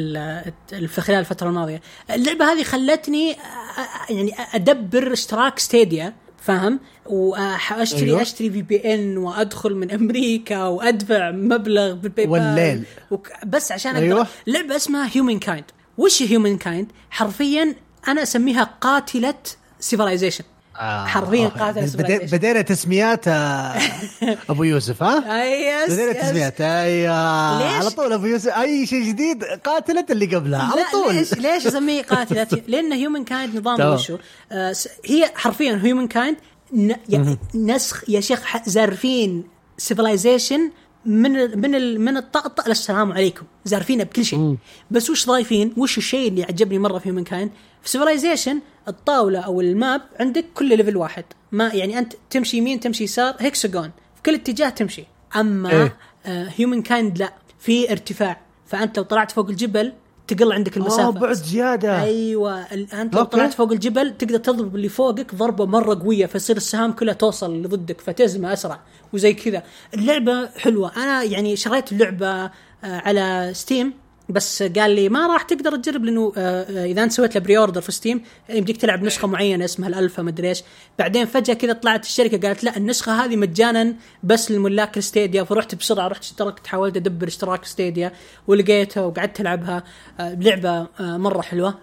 في 0.71 1.01
خلال 1.01 1.19
الفترة 1.19 1.49
الماضية. 1.49 1.81
اللعبة 2.11 2.45
هذه 2.53 2.63
خلتني 2.63 3.33
آه، 3.33 3.37
آه، 3.37 4.13
يعني 4.13 4.33
أدبر 4.55 5.13
اشتراك 5.13 5.59
Stadia. 5.59 6.13
فاهم 6.43 6.81
واشتري. 7.07 8.07
أيوة. 8.07 8.23
أشتري 8.23 8.51
VPN 8.51 9.17
وأدخل 9.19 9.75
من 9.75 9.91
أمريكا 9.91 10.65
وأدفع 10.65 11.31
مبلغ 11.31 11.93
بال 11.93 12.27
PayPal 12.27 12.33
والليل. 12.33 12.85
وك... 13.11 13.29
بس 13.47 13.73
عشان 13.73 13.97
أيوة. 13.97 14.17
أيوة. 14.17 14.27
لعبة 14.47 14.77
اسمها 14.77 15.11
Humankind 15.13 15.65
وش 15.99 16.23
Humankind 16.23 16.93
حرفيا 17.11 17.75
أنا 18.09 18.23
أسميها 18.23 18.65
قاتلة 18.81 19.35
Civilization 19.81 20.45
آه. 20.77 21.07
حرفيا 21.07 21.47
آه. 21.47 21.49
قاتل 21.49 21.87
بدي-. 21.87 22.19
بدينا 22.19 22.61
تسميات 22.63 23.29
آه، 23.29 23.79
أبو 24.51 24.63
يوسف 24.65 25.03
ها؟ 25.03 25.43
اي 25.43 25.67
yes 25.67 25.93
بدينا 25.93 26.11
yes. 26.11 26.23
تسميات 26.27 26.61
أيوه 26.61 27.59
ليش؟ 27.59 27.73
على 27.81 27.91
طول 27.91 28.13
أبو 28.13 28.27
يوسف 28.27 28.49
أي 28.49 28.87
شيء 28.87 29.03
جديد 29.03 29.45
قاتلت 29.45 30.11
اللي 30.11 30.27
قبلها 30.37 30.63
على 30.63 30.83
طول 30.93 31.15
ليش 31.15 31.35
ليش 31.35 31.67
أسميه 31.67 32.03
قاتلة 32.03 32.47
لأن 32.69 32.93
Humankind 32.93 33.57
نظام. 33.57 33.93
وشو 33.95 34.19
آه 34.53 34.75
هي 35.07 35.31
حرفيا 35.35 35.81
Humankind 35.83 36.37
نسخ 37.55 38.11
يا 38.11 38.21
شيخ 38.21 38.43
ح- 38.43 38.69
زارفين 38.69 39.45
Civilization 39.79 40.71
من 41.07 41.37
ال 41.37 41.59
من 41.61 41.75
ال 41.75 42.01
من 42.01 42.17
الطقطقه 42.17 42.69
للسلام 42.69 43.13
عليكم 43.13 43.43
زارفينها 43.65 44.05
بكل 44.05 44.25
شيء 44.25 44.57
بس 44.91 45.11
وش 45.11 45.27
ضايفين 45.27 45.75
وش 45.77 45.99
الشيء 45.99 46.29
اللي 46.29 46.43
عجبني 46.45 46.79
مرة 46.79 46.99
في 46.99 47.07
Humankind 47.09 47.51
في 47.83 47.89
Civilization 47.91 48.61
الطاولة 48.89 49.41
أو 49.41 49.61
ال 49.61 49.71
map 49.71 50.03
عندك 50.21 50.45
كل 50.55 50.77
level 50.77 50.97
واحد. 50.97 51.25
ما 51.53 51.69
يعني 51.69 51.99
أنت 51.99 52.13
تمشي 52.31 52.57
يمين 52.57 52.81
تمشي 52.81 53.05
يسار 53.05 53.35
هيكساجون 53.39 53.91
في 54.17 54.23
كل 54.27 54.35
اتجاه 54.35 54.69
تمشي. 54.69 55.05
أما 55.37 55.71
إيه. 55.73 55.97
Humankind 56.57 57.19
لا. 57.19 57.33
في 57.59 57.93
ارتفاع. 57.93 58.41
فأنت 58.67 58.99
لو 58.99 59.05
طلعت 59.05 59.31
فوق 59.33 59.49
الجبل 59.49 59.93
تقل 60.29 60.53
عندك 60.53 60.77
المسافة. 60.77 61.09
آه 61.09 61.11
بعد 61.11 61.33
زيادة. 61.33 62.03
أيوه. 62.03 62.61
أنت 62.73 63.15
لو. 63.15 63.25
طلعت 63.25 63.55
فوق 63.55 63.73
الجبل 63.73 64.17
تقدر 64.19 64.39
تضرب 64.39 64.77
اللي 64.77 64.89
فوقك 64.89 65.35
ضربة 65.35 65.67
مرة 65.67 65.95
قوية 66.03 66.27
فيصير 66.27 66.57
السهام 66.57 66.93
كلها 66.93 67.15
توصل 67.15 67.51
اللي 67.51 67.69
ضدك 67.69 68.01
فتهزمه 68.01 68.53
أسرع. 68.53 68.81
وزي 69.13 69.35
كذا. 69.35 69.63
اللعبة 69.95 70.47
حلوة. 70.47 70.93
أنا 70.97 71.23
يعني 71.23 71.57
شريت 71.57 71.93
اللعبة 71.93 72.29
آه، 72.35 72.51
على 72.85 73.51
Steam 73.55 73.93
بس 74.33 74.63
قال 74.63 74.91
لي 74.91 75.09
ما 75.09 75.27
راح 75.27 75.43
تقدر 75.43 75.77
تجرب 75.77 76.05
لأنه 76.05 76.33
آه، 76.37 76.63
آه، 76.63 76.85
إذا 76.85 77.03
أنت 77.03 77.13
سويت 77.13 77.35
له 77.35 77.41
pre-order 77.41 77.81
في 77.81 77.93
Steam 77.93 78.23
يمديك 78.49 78.77
تلعب 78.77 79.03
نسخة 79.03 79.29
معينة 79.29 79.65
اسمها 79.65 79.89
الألفا 79.89 80.23
مدري 80.23 80.49
إيش. 80.49 80.63
بعدين 80.99 81.27
فجأة 81.27 81.55
كذا 81.55 81.73
طلعت 81.73 82.05
الشركة 82.05 82.49
قالت 82.49 82.65
لا 82.65 82.77
النسخة 82.77 83.25
هذه 83.25 83.37
مجانا 83.37 83.95
بس 84.23 84.51
للملاك 84.51 84.99
ال 84.99 85.05
Stadia 85.05 85.45
فرحت 85.45 85.75
بسرعة 85.75 86.09
رحت 86.09 86.23
اشتركت 86.23 86.67
حاولت 86.67 86.97
أدبر 86.97 87.29
اشتراك 87.29 87.65
Stadia 87.65 88.13
ولقيتها 88.47 89.03
وقعدت 89.03 89.41
العبها 89.41 89.83
آه، 90.21 90.35
لعبة 90.35 90.87
مرة 91.01 91.43
حلوة. 91.43 91.79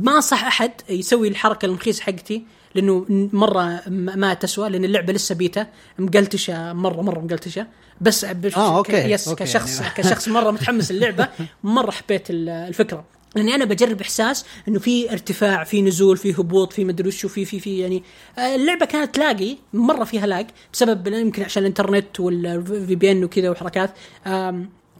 ما 0.00 0.16
انصح 0.16 0.44
أحد 0.44 0.70
يسوي 0.88 1.28
الحركة 1.28 1.66
المخيسه 1.66 2.02
حقتي. 2.02 2.46
لأنه 2.76 3.06
مرة 3.32 3.82
ما 3.88 4.34
تسوى 4.34 4.68
لأن 4.68 4.84
اللعبة 4.84 5.12
لسه 5.12 5.34
بيتا 5.34 5.66
مقلتشة 5.98 6.72
مره 6.72 7.02
مرة 7.02 7.20
مقلتشة. 7.20 7.66
بس 8.00 8.24
آه، 8.24 8.76
okay، 8.78 8.92
yes 9.12 9.28
okay، 9.28 9.44
كشخص 9.44 9.80
يعني- 9.80 9.94
كشخص 9.94 10.28
مرة 10.28 10.50
متحمس 10.50 10.90
اللعبه 10.90 11.28
مرة 11.64 11.90
حبيت 11.90 12.30
ال- 12.30 12.48
الفكرة. 12.48 13.04
لأني 13.36 13.54
أنا 13.54 13.64
بجرب 13.64 14.00
إحساس 14.00 14.44
إنه 14.68 14.78
في 14.78 15.12
ارتفاع 15.12 15.64
في 15.64 15.82
نزول 15.82 16.16
في 16.16 16.32
هبوط 16.34 16.72
في 16.72 16.84
مدري 16.84 17.08
وشو 17.08 17.28
في 17.28 17.44
في 17.44 17.60
في 17.60 17.78
يعني 17.78 18.02
آه، 18.38 18.54
اللعبة 18.54 18.86
كانت 18.86 19.18
لاقي 19.18 19.56
مرة 19.72 20.04
فيها 20.04 20.26
lag 20.26 20.46
بسبب 20.72 21.06
يمكن 21.06 21.42
عشان 21.42 21.62
الإنترنت 21.62 22.20
وال 22.20 22.94
VPN 22.94 23.24
وكذا 23.24 23.50
وحركات. 23.50 23.90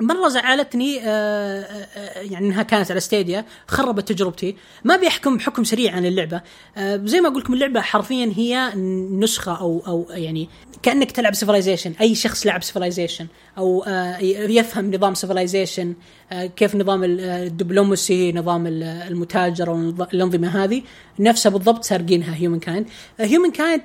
مره 0.01 0.29
زعلتني 0.29 1.01
آه، 1.01 1.07
آه، 1.09 2.21
يعني 2.21 2.47
إنها 2.47 2.63
كانت 2.63 2.91
على 2.91 3.01
Stadia 3.01 3.45
خربت 3.69 4.09
تجربتي. 4.09 4.57
ما 4.85 4.97
بيحكم 4.97 5.37
بحكم 5.37 5.65
سريع 5.65 5.93
عن 5.97 6.07
اللعبة. 6.07 6.41
آه، 6.77 7.01
زي 7.05 7.21
ما 7.21 7.29
أقول 7.29 7.41
لكم 7.43 7.53
اللعبة 7.55 7.81
حرفيا 7.81 8.33
هي 8.37 8.73
نسخة 9.21 9.59
أو 9.61 9.83
أو 9.87 10.07
يعني 10.11 10.49
كأنك 10.83 11.11
تلعب 11.13 11.35
Civilization 11.35 11.93
أي 12.01 12.15
شخص 12.15 12.47
لعب 12.47 12.63
Civilization 12.63 13.27
أو 13.59 13.85
آه، 13.87 14.19
يفهم 14.19 14.95
نظام 14.95 15.15
Civilization 15.15 15.95
كيف 16.57 16.77
نظام 16.77 17.05
ال- 17.05 17.21
الدبلوماسي 17.21 18.33
نظام 18.33 18.67
ال- 18.67 18.83
المتاجره 18.83 19.71
والانظمه 19.99 20.65
هذه. 20.65 20.83
نفسها 21.19 21.51
بالضبط 21.51 21.85
سارقينها 21.85 22.35
Humankind 22.37 22.87
Humankind 23.21 23.83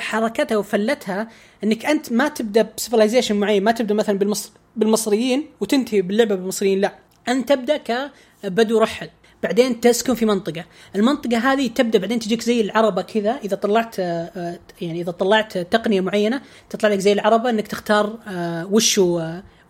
حركتها 0.00 0.56
وفلتها 0.56 1.28
إنك 1.64 1.86
أنت 1.86 2.12
ما 2.12 2.28
تبدأ 2.28 2.68
ب 2.76 2.81
civilization 2.81 3.36
معين. 3.36 3.64
ما 3.64 3.72
تبدأ 3.72 3.94
مثلا 3.94 4.18
بالمصر 4.18 4.50
بالمصريين 4.76 5.46
وتنتهي 5.60 6.02
باللعبة 6.02 6.34
بالمصريين 6.34 6.80
لا. 6.80 6.94
انت 7.28 7.48
تبدأ 7.48 7.76
كبدو 7.76 8.78
رحل 8.78 9.08
بعدين 9.42 9.80
تسكن 9.80 10.14
في 10.14 10.26
منطقة، 10.26 10.64
المنطقة 10.96 11.38
هذه 11.38 11.66
تبدأ 11.68 11.98
بعدين 11.98 12.18
تجيك 12.18 12.42
زي 12.42 12.60
العربة 12.60 13.02
كذا 13.02 13.38
إذا 13.44 13.56
طلعت 13.56 14.00
آه، 14.00 14.30
آه، 14.36 14.58
يعني 14.80 15.00
إذا 15.00 15.12
طلعت 15.12 15.58
تقنية 15.58 16.00
معينة 16.00 16.42
تطلع 16.70 16.88
لك 16.88 16.98
زي 16.98 17.12
العربة 17.12 17.50
إنك 17.50 17.68
تختار 17.68 18.18
آه، 18.28 18.66
وشو 18.70 19.20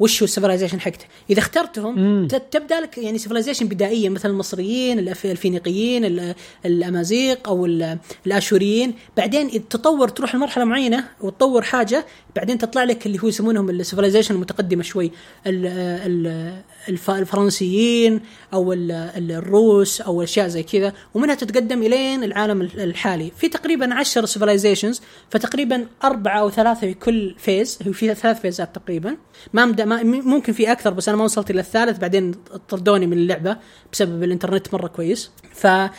آه، 0.02 0.04
وشو 0.04 0.24
ال 0.24 0.29
civilization 0.29 0.80
حقته، 0.80 1.04
إذا 1.30 1.38
اخترتهم 1.38 2.26
تبدأ 2.28 2.80
لك 2.80 2.98
يعني 2.98 3.18
civilization 3.18 3.66
بدائية 3.66 4.08
مثل 4.08 4.30
المصريين، 4.30 4.98
الفينيقيين، 5.24 6.04
ال- 6.04 6.34
الأمازيغ 6.66 7.36
أو 7.46 7.66
ال- 7.66 7.98
الآشوريين، 8.26 8.94
بعدين 9.16 9.68
تطور 9.68 10.08
تروح 10.08 10.34
لمرحلة 10.34 10.64
معينة 10.64 11.04
وتطور 11.20 11.62
حاجة 11.62 12.06
بعدين 12.36 12.58
تطلع 12.58 12.84
لك 12.84 13.06
اللي 13.06 13.18
هو 13.22 13.28
يسمونهم 13.28 13.70
ال 13.70 13.75
civilization 13.75 14.34
المتقدمة 14.34 14.82
شوي. 14.82 15.10
ال- 15.46 15.66
ال- 15.66 16.62
الف- 16.88 17.10
الفرنسيين 17.10 18.20
أو 18.54 18.72
ال- 18.72 18.92
ال- 18.92 19.32
الروس 19.32 20.00
أو 20.00 20.22
أشياء 20.22 20.48
زي 20.48 20.62
كذا. 20.62 20.92
ومنها 21.14 21.34
تتقدم 21.34 21.82
إلين 21.82 22.24
العالم 22.24 22.60
ال- 22.62 22.80
الحالي. 22.80 23.32
في 23.38 23.48
تقريبا 23.48 23.94
10 23.94 24.26
civilizations 24.26 25.00
فتقريبا 25.30 25.86
أربعة 26.04 26.40
أو 26.40 26.50
ثلاثة 26.50 26.80
في 26.80 26.94
كل 26.94 27.34
phase 27.38 27.78
هو 27.86 27.92
في 27.92 28.14
ثلاث 28.14 28.40
phase 28.40 28.69
ات 28.69 28.74
تقريبا. 28.74 29.16
ما. 29.52 29.91
ما 29.96 30.02
ممكن 30.20 30.52
في 30.52 30.72
أكثر 30.72 30.90
بس 30.90 31.08
أنا 31.08 31.18
ما 31.18 31.24
وصلت 31.24 31.50
إلى 31.50 31.60
الثالث 31.60 31.98
بعدين 31.98 32.32
طردوني 32.68 33.06
من 33.06 33.12
اللعبة 33.12 33.56
بسبب 33.92 34.22
الإنترنت 34.22 34.74
مرة 34.74 34.86
كويس. 34.86 35.30
ف 35.54 35.66
آه، 35.66 35.90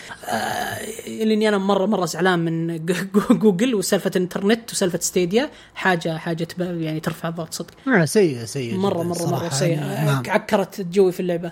لاني 1.08 1.50
أنا 1.50 1.58
مره 1.58 1.86
مرة 1.86 2.06
زعلان 2.06 2.40
من 2.40 2.86
جو- 2.86 2.96
جوجل 3.42 3.76
وسالفة 3.76 4.12
الإنترنت 4.16 4.72
وسالفة 4.72 5.00
Stadia. 5.00 5.50
حاجة 5.76 6.18
حاجة 6.18 6.48
يعني 6.60 7.00
ترفع 7.00 7.30
الضغط 7.30 7.54
صدق. 7.54 7.72
آه، 7.88 8.06
سيء 8.06 8.46
سيء 8.46 8.76
مره 8.78 9.04
مره 9.04 9.26
مرة. 9.26 9.50
سيئة. 9.50 10.06
نعم. 10.06 10.24
عكرت 10.28 10.82
جوي 10.82 11.12
في 11.12 11.20
اللعبة. 11.20 11.52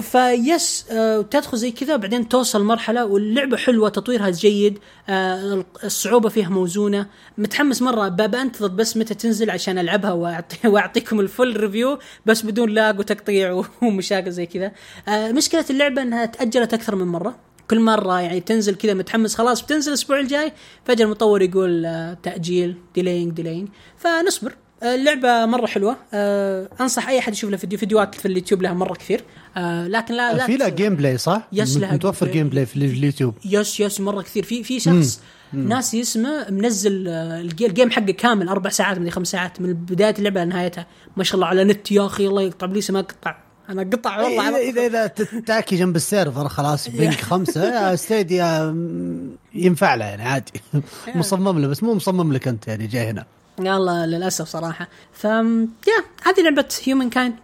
ف 0.00 0.21
yes 0.21 0.86
آه، 0.90 1.22
تدخل 1.22 1.56
زي 1.58 1.70
كذا 1.70 1.96
بعدين 1.96 2.28
توصل 2.28 2.64
مرحلة 2.64 3.04
واللعبة 3.04 3.56
حلوة 3.56 3.88
تطويرها 3.88 4.30
جيد 4.30 4.78
آه، 5.08 5.64
الصعوبة 5.84 6.28
فيها 6.28 6.48
موزونة. 6.48 7.06
متحمس 7.38 7.82
مرة 7.82 8.08
بنتظر 8.08 8.68
بس 8.68 8.96
متى 8.96 9.14
تنزل 9.14 9.50
عشان 9.50 9.78
ألعبها 9.78 10.12
واعطي 10.12 10.68
وأعطيكم 10.68 11.20
ال 11.20 11.27
full 11.27 11.56
review 11.56 11.98
بس 12.26 12.42
بدون 12.42 12.70
lag 12.70 12.98
وتقطيع 12.98 13.62
ومشاكل 13.82 14.30
زي 14.30 14.46
كذا. 14.46 14.72
آه، 15.08 15.32
مشكلة 15.32 15.64
اللعبة 15.70 16.02
إنها 16.02 16.26
تأجلت 16.26 16.74
أكثر 16.74 16.94
من 16.94 17.06
مرة. 17.06 17.36
كل 17.70 17.80
مرة 17.80 18.20
يعني 18.20 18.40
تنزل 18.40 18.74
كذا 18.74 18.94
متحمس 18.94 19.34
خلاص 19.34 19.62
بتنزل 19.62 19.88
الأسبوع 19.88 20.20
الجاي 20.20 20.52
فجأة 20.84 21.04
المطور 21.04 21.42
يقول 21.42 21.86
تأجيل 22.22 22.76
delaying 22.94 23.32
delaying 23.32 23.68
فنصبر. 23.96 24.54
اللعبة 24.84 25.46
مرة 25.46 25.66
حلوة. 25.66 25.96
آه، 26.14 26.68
أنصح 26.80 27.08
أي 27.08 27.18
أحد 27.18 27.32
يشوف 27.32 27.50
له 27.50 27.56
فيديو 27.56 27.78
فيديوهات 27.78 28.14
في 28.14 28.26
اليوتيوب 28.28 28.62
لها 28.62 28.72
مرة 28.72 28.92
كثير. 28.94 29.24
آه، 29.56 29.88
لكن 29.88 30.14
لا 30.14 30.32
لا 30.34 30.46
في 30.46 30.56
لها 30.56 30.68
gameplay 30.68 31.18
صح؟ 31.18 31.48
yes، 31.52 31.76
لها 31.76 31.94
متوفر. 31.94 32.28
gameplay 32.28 32.66
في 32.66 32.76
اليوتيوب. 32.76 33.34
yes 33.44 33.80
yes 33.80 34.00
مرة 34.00 34.22
كثير. 34.22 34.42
في 34.42 34.64
في 34.64 34.80
شخص 34.80 35.20
ناسي 35.52 36.00
اسمه 36.00 36.50
منزل 36.50 37.08
آه، 37.08 37.40
ال 37.40 37.49
g- 37.49 37.66
ال 37.66 37.71
game 37.71 37.90
حقه 37.90 38.12
كامل 38.12 38.48
أربع 38.48 38.70
ساعات 38.70 38.98
من 38.98 39.10
خمس 39.10 39.28
ساعات 39.28 39.60
من 39.60 39.72
بداية 39.72 40.14
اللعبة 40.18 40.44
لنهايتها. 40.44 40.86
ما 41.16 41.24
شاء 41.24 41.34
الله 41.34 41.46
على 41.46 41.64
نت 41.64 41.92
يا 41.92 42.06
أخي 42.06 42.26
الله 42.26 42.42
يقطع 42.42 42.66
ابليس 42.66 42.90
ما 42.90 43.00
قطع. 43.00 43.36
أنا 43.68 43.82
قطع 43.82 44.22
والله. 44.22 44.48
اذا 44.68 44.86
اذا, 44.86 44.86
إذا 44.86 45.40
تاكي 45.46 45.76
جنب 45.76 45.96
ال 45.96 46.03
server 46.03 46.48
خلاص 46.48 46.88
بينك 46.98 47.20
خمسة 47.20 47.94
Stadia 47.96 48.62
م- 48.70 49.36
ينفع 49.54 49.94
له 49.94 50.04
يعني 50.04 50.22
عادي. 50.22 50.52
مصمم 51.14 51.58
له 51.58 51.68
بس 51.68 51.82
مو 51.82 51.94
مصمم 51.94 52.32
لك 52.32 52.48
أنت 52.48 52.68
يعني 52.68 52.86
جاي 52.86 53.10
هنا. 53.10 53.24
يلا 53.60 54.06
للأسف 54.06 54.48
صراحة. 54.48 54.88
ف 55.12 55.24
يا 55.24 56.04
هذه 56.24 56.42
لعبة 56.42 56.68
Humankind 56.84 57.34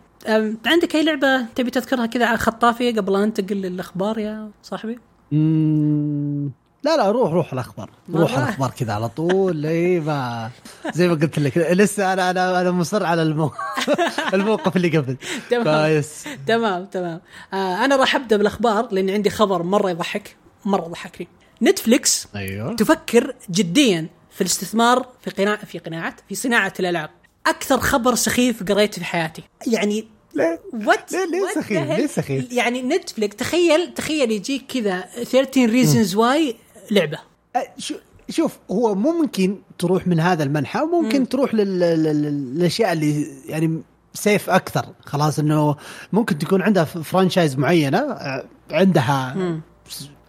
عندك 0.67 0.95
أي 0.95 1.02
لعبة 1.05 1.43
تبي 1.55 1.71
تذكرها 1.71 2.07
كذا 2.07 2.26
على 2.26 2.38
خطافيه 2.38 2.97
قبل 2.97 3.17
أن 3.17 3.23
ننتقل 3.23 3.57
للأخبار 3.57 4.19
يا 4.19 4.50
صاحبي؟ 4.62 4.99
مم، 5.33 6.50
لا 6.83 6.97
لا 6.97 7.11
روح 7.11 7.33
روح 7.33 7.52
الأخبار. 7.52 7.90
روح. 8.14 8.38
الأخبار 8.38 8.71
كذا 8.71 8.93
على 8.93 9.09
طول. 9.09 9.67
اي 9.67 10.00
ما 10.00 10.50
زي 10.95 11.09
ما 11.09 11.14
قلت 11.14 11.38
لك 11.38 11.59
لسه 11.59 12.12
أنا 12.12 12.31
أنا 12.31 12.61
أنا 12.61 12.71
مصر 12.71 13.05
على 13.07 13.23
المو... 13.23 13.50
الموقف 14.35 14.76
اللي 14.76 14.99
قبل. 14.99 15.17
تمام. 15.50 15.64
كويس 15.64 16.25
تمام 16.47 16.85
تمام. 16.85 17.21
آه 17.55 17.85
أنا 17.85 17.97
راح 17.97 18.14
أبدأ 18.17 18.37
بالأخبار 18.37 18.88
لأن 18.93 19.11
عندي 19.11 19.31
خبر 19.31 19.62
مرة 19.62 19.90
يضحك 19.90 20.37
مرة 20.64 20.88
ضحكني 20.88 21.29
نتفليكس 21.62 22.29
أيوه. 22.37 22.76
تفكر 22.76 23.35
جديا. 23.50 24.07
في 24.40 24.47
الاستثمار 24.47 25.06
في 25.25 25.30
قناع 25.30 25.56
في 25.56 25.78
قناعه 25.78 26.16
في 26.28 26.35
صناعة 26.35 26.73
الألعاب 26.80 27.11
أكثر 27.47 27.80
خبر 27.80 28.14
سخيف 28.14 28.62
قريته 28.62 28.99
في 28.99 29.04
حياتي 29.04 29.42
يعني 29.66 30.04
ليه؟ 30.35 30.61
what 30.87 31.12
ليه- 31.12 31.25
ليه 31.26 31.61
سخيف؟ 31.61 31.90
ليه 31.90 32.06
سخيف؟ 32.06 32.52
يعني 32.52 32.82
نتفليكس 32.82 33.37
تخيل 33.37 33.94
تخيل 33.94 34.30
يجيك 34.30 34.66
كذا 34.66 35.00
13 35.25 35.70
Reasons 35.71 36.14
Why 36.14 36.57
لعبة 36.90 37.18
أه، 37.56 37.66
شو- 37.78 37.94
شوف 38.30 38.59
هو 38.70 38.94
ممكن 38.94 39.59
تروح 39.78 40.06
من 40.06 40.20
هذا 40.20 40.42
المنحى 40.42 40.80
وممكن 40.80 41.28
تروح 41.28 41.54
لل- 41.54 41.78
لل- 41.80 42.23
للأشياء 42.54 42.92
اللي 42.92 43.26
يعني 43.47 43.82
safe 44.14 44.50
أكثر 44.50 44.87
خلاص 45.06 45.38
إنه 45.38 45.76
ممكن 46.12 46.38
تكون 46.38 46.62
عندها 46.62 46.85
franchise 46.85 47.57
معينة 47.59 47.99
أه، 47.99 48.44
عندها 48.70 49.37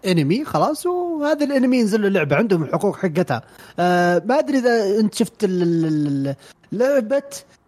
انمي 0.05 0.45
خلاص 0.45 0.85
وهذا 0.85 1.45
الانمي 1.45 1.77
ينزل 1.77 2.01
له 2.01 2.09
لعبه 2.09 2.35
عندهم 2.35 2.63
الحقوق 2.63 2.95
حقتها. 2.97 3.41
آه 3.79 4.21
ما 4.25 4.39
أدري 4.39 4.57
إذا 4.57 4.99
أنت 4.99 5.15
شفت 5.15 5.45
لعبة 6.71 7.23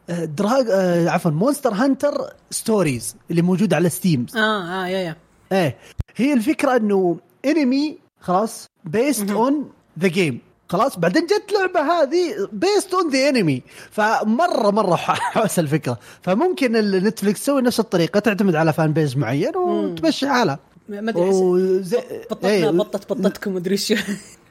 آه، 0.09 0.25
Drag 0.25 0.65
آه 0.71 1.09
عفوا 1.09 1.31
Monster 1.31 1.73
Hunter 1.73 2.13
Stories 2.51 3.15
اللي 3.31 3.41
موجوده 3.41 3.75
على 3.75 3.89
Steam 3.89 4.25
آه 4.35 4.39
آه 4.83 4.87
yeah 4.87 4.99
yeah. 4.99 5.15
إيه 5.51 5.77
هي 6.15 6.33
الفكرة 6.33 6.75
إنه 6.75 7.17
انمي 7.45 7.97
خلاص 8.19 8.67
based 8.85 9.31
on 9.31 9.69
the 9.99 10.07
game 10.07 10.39
خلاص 10.69 10.99
بعدين 10.99 11.25
جت 11.25 11.53
لعبة 11.53 11.81
هذه 11.91 12.49
based 12.51 12.93
on 12.93 13.09
the 13.11 13.29
anime 13.29 13.61
فمره 13.91 14.71
مرة 14.71 14.95
حوس 14.95 15.59
الفكرة. 15.59 15.99
فممكن 16.21 16.75
النتفلكس 16.75 17.41
تسوي 17.41 17.61
نفس 17.61 17.79
الطريقة 17.79 18.19
تعتمد 18.19 18.55
على 18.55 18.73
fan 18.73 18.93
base 18.93 19.17
معين 19.17 19.57
وتمشي 19.57 20.29
حالها. 20.29 20.59
ما 20.89 21.09
أدري 21.09 21.21
وزي 21.29 21.97
بطتنا 22.31 22.49
إيه، 22.51 22.69
بطت 22.69 23.13
بطتكم 23.13 23.53
مدري 23.55 23.77
شو. 23.77 23.95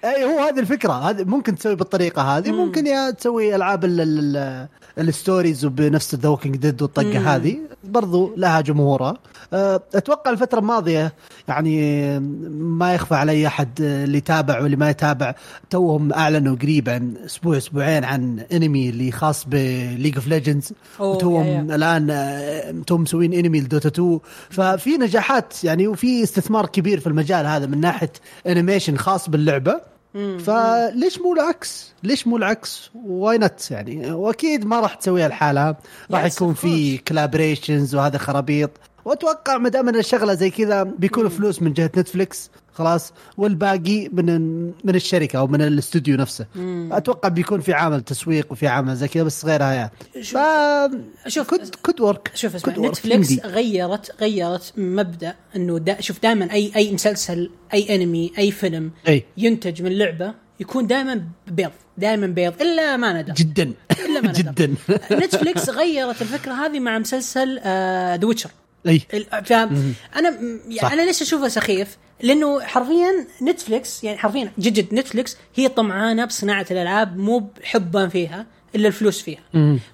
اي 0.05 0.25
هو 0.25 0.39
هذه 0.39 0.59
الفكرة 0.61 0.93
هذه 0.93 1.25
ممكن 1.25 1.55
تسوي 1.55 1.75
بالطريقة 1.77 2.23
هذه 2.23 2.53
ممكن 2.53 2.87
يا 2.87 3.11
تسوي 3.11 3.55
ألعاب 3.57 3.85
ال- 3.85 4.01
ال- 4.01 4.37
ال- 4.37 4.69
ال 4.99 5.07
stories 5.07 5.64
وبنفس 5.64 6.14
The 6.14 6.28
Walking 6.28 6.57
Dead 6.57 6.83
والطقة 6.82 7.37
هذه 7.37 7.58
برضو 7.84 8.34
لها 8.37 8.61
جمهورها. 8.61 9.14
أه، 9.52 9.82
أتوقع 9.94 10.30
الفترة 10.30 10.58
الماضية 10.58 11.12
يعني 11.49 12.18
ما 12.50 12.94
يخفى 12.94 13.14
علي 13.14 13.46
أحد 13.46 13.80
اللي 13.80 14.18
يتابع 14.18 14.61
واللي 14.61 14.76
ما 14.76 14.90
يتابع 14.90 15.34
توهم 15.70 16.12
أعلنوا 16.12 16.56
قريبا 16.56 17.14
أسبوع 17.26 17.56
أسبوعين 17.56 18.04
عن 18.04 18.40
انمي 18.52 18.88
اللي 18.88 19.12
خاص 19.12 19.44
ب 19.49 19.58
League 19.58 20.14
of 20.14 20.26
Legends 20.26 20.73
وتوهم 20.99 21.46
يا. 21.46 21.75
الآن 21.75 22.11
آه، 22.11 22.75
توم 22.87 23.00
مسوين 23.02 23.32
انمي 23.32 23.61
ل 23.61 23.66
Dota 23.66 23.88
2 23.88 24.20
ففي 24.50 24.90
نجاحات 24.90 25.64
يعني 25.64 25.87
وفي 25.88 26.22
استثمار 26.22 26.66
كبير 26.66 27.00
في 27.00 27.06
المجال 27.06 27.46
هذا 27.46 27.66
من 27.66 27.80
ناحية 27.80 28.12
animation 28.47 28.97
خاص 28.96 29.30
باللعبة. 29.30 29.91
فليش 30.14 31.19
مو 31.19 31.33
العكس؟ 31.33 31.92
ليش 32.02 32.26
مو 32.26 32.37
العكس؟ 32.37 32.90
why 32.95 33.38
not 33.38 33.70
يعني 33.70 34.12
وأكيد 34.12 34.64
ما 34.64 34.81
راح 34.81 34.94
تسويها 34.94 35.29
لحالها 35.29 35.77
راح 36.11 36.25
يكون 36.25 36.55
في 36.55 36.98
collaborations 36.98 37.94
وهذا 37.94 38.18
خرابيط. 38.18 38.70
وأتوقع 39.05 39.59
ما 39.59 39.69
دام 39.69 39.88
أن 39.88 39.97
الشغلة 39.97 40.35
زي 40.35 40.51
كذا 40.51 40.83
بيكون 40.83 41.29
فلوس 41.29 41.62
من 41.62 41.73
جهة 41.73 41.91
نتفلكس 41.97 42.51
خلاص 42.75 43.12
والباقي 43.37 44.09
من 44.12 44.67
من 44.85 44.95
الشركة 44.95 45.38
أو 45.38 45.47
من 45.47 45.62
الاستوديو 45.62 46.17
نفسه. 46.17 46.47
أتوقع 46.93 47.29
بيكون 47.29 47.61
في 47.61 47.73
عامل 47.73 48.01
تسويق 48.01 48.53
وفي 48.53 48.67
عامل 48.67 48.97
زي 48.97 49.09
كذا 49.09 49.23
بس 49.23 49.45
غيرها 49.45 49.73
يعني. 49.73 49.91
ف 50.25 50.37
شوف- 51.29 51.51
could 51.51 51.75
could 51.83 52.01
work 52.01 52.31
شوف 52.35 52.55
اسمع 52.55 52.75
نتفليكس 52.79 53.33
غيرت 53.47 54.12
غيرت 54.21 54.73
مبدأ 54.77 55.35
إنه 55.57 55.79
دا 55.79 56.01
شوف 56.01 56.23
دائما 56.23 56.53
اي 56.53 56.73
أي 56.77 56.93
مسلسل 56.93 57.51
أي 57.75 57.95
أنمي 57.95 58.33
أي 58.38 58.51
فيلم 58.51 58.91
أي. 59.09 59.25
ينتج 59.37 59.83
من 59.83 59.93
لعبة 59.99 60.35
يكون 60.61 60.87
دائما 60.87 61.25
بيض 61.47 61.71
دائما 61.99 62.27
بيض 62.27 62.62
إلا 62.62 62.97
ما 62.97 63.23
ندم 63.23 63.35
جدا. 63.35 63.73
إلا 64.01 64.21
ما 64.21 64.29
ندم 64.38 64.43
جدا. 64.53 64.75
نتفليكس 65.12 65.71
غيرت 65.71 66.23
الفكرة 66.23 66.53
هذه 66.53 66.81
مع 66.81 66.99
مسلسل 66.99 67.59
The 68.18 68.25
Witcher 68.27 68.51
إي 68.87 69.01
فانا 69.45 69.45
صح. 69.45 69.61
يعني 70.68 70.92
أنا 70.95 71.03
ليش 71.03 71.23
أشوفه 71.23 71.49
سخيف؟ 71.49 71.97
لأنه 72.23 72.61
حرفيا 72.61 73.27
نتفليكس 73.42 74.05
يعني 74.05 74.18
حرفيا 74.18 74.53
جد 74.59 74.73
جد 74.73 74.95
نتفليكس 74.95 75.37
هي 75.55 75.68
طمعانة 75.68 76.25
بصناعة 76.25 76.66
الألعاب 76.71 77.16
مو 77.16 77.38
بحبا 77.38 78.09
فيها 78.09 78.47
إلا 78.75 78.88
الفلوس 78.88 79.23
فيها 79.23 79.40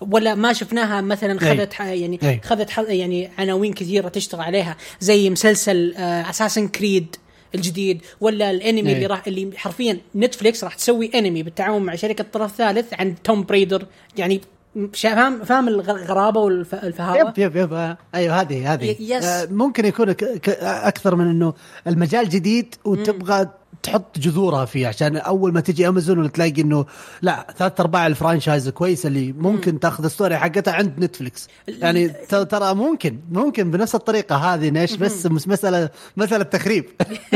ولا 0.00 0.34
ما 0.34 0.52
شفناها 0.52 1.00
مثلا. 1.00 1.40
خذت 1.40 1.80
يعني 1.80 2.18
أي. 2.22 2.40
خذت 2.44 2.78
يعني 2.78 3.30
عناوين 3.38 3.72
كثيرة 3.72 4.08
تشتغل 4.08 4.40
عليها 4.40 4.76
زي 5.00 5.30
مسلسل 5.30 5.94
Assassin's 5.96 6.68
Creed 6.68 7.16
الجديد 7.54 8.02
ولا 8.20 8.50
الأنمي 8.50 8.90
أي. 8.90 8.94
اللي 8.94 9.06
راح 9.06 9.26
اللي 9.26 9.50
حرفيا 9.56 9.98
نتفليكس 10.16 10.64
راح 10.64 10.74
تسوي 10.74 11.10
أنمي 11.14 11.42
بالتعاون 11.42 11.82
مع 11.82 11.94
شركة 11.94 12.24
طرف 12.32 12.56
ثالث 12.56 12.94
عن 12.94 13.14
Tomb 13.24 13.42
Raider 13.42 13.86
يعني 14.16 14.40
فاهم 14.86 15.44
فاهم 15.44 15.68
الغرابة 15.68 16.40
والفهاوه 16.40 17.18
yep 17.18 17.38
yep 17.38 17.56
yep. 17.56 17.96
أيوه 18.14 18.40
هذه 18.40 18.72
هذه. 18.72 18.96
yes. 19.00 19.24
آه، 19.24 19.46
ممكن 19.50 19.84
يكون 19.84 20.14
أكثر 20.60 21.14
من 21.14 21.30
إنه 21.30 21.54
المجال 21.86 22.28
جديد 22.28 22.74
وتبغى 22.84 23.48
تحط 23.82 24.18
جذورها 24.18 24.64
فيه 24.64 24.86
عشان 24.88 25.16
أول 25.16 25.52
ما 25.52 25.60
تجي 25.60 25.88
أمازون 25.88 26.18
وتلاقي 26.18 26.60
إنه 26.62 26.86
لا 27.22 27.46
ثلاث 27.58 27.80
أرباع 27.80 28.06
ال 28.06 28.12
franchise 28.12 28.68
كويسة 28.68 29.06
اللي 29.06 29.32
ممكن 29.32 29.80
تاخذ 29.80 30.04
ال 30.04 30.10
story 30.10 30.36
حقتها 30.36 30.72
عند 30.74 30.92
نتفلكس 31.04 31.48
يعني 31.68 32.08
ترى 32.28 32.74
ممكن 32.74 33.18
ممكن 33.30 33.70
بنفس 33.70 33.94
الطريقة 33.94 34.36
هذه 34.36 34.70
نيش 34.70 34.94
بس 34.96 35.26
مس- 35.26 35.48
مساله 35.48 35.90
مسألة 36.16 36.44
تخريب 36.44 36.84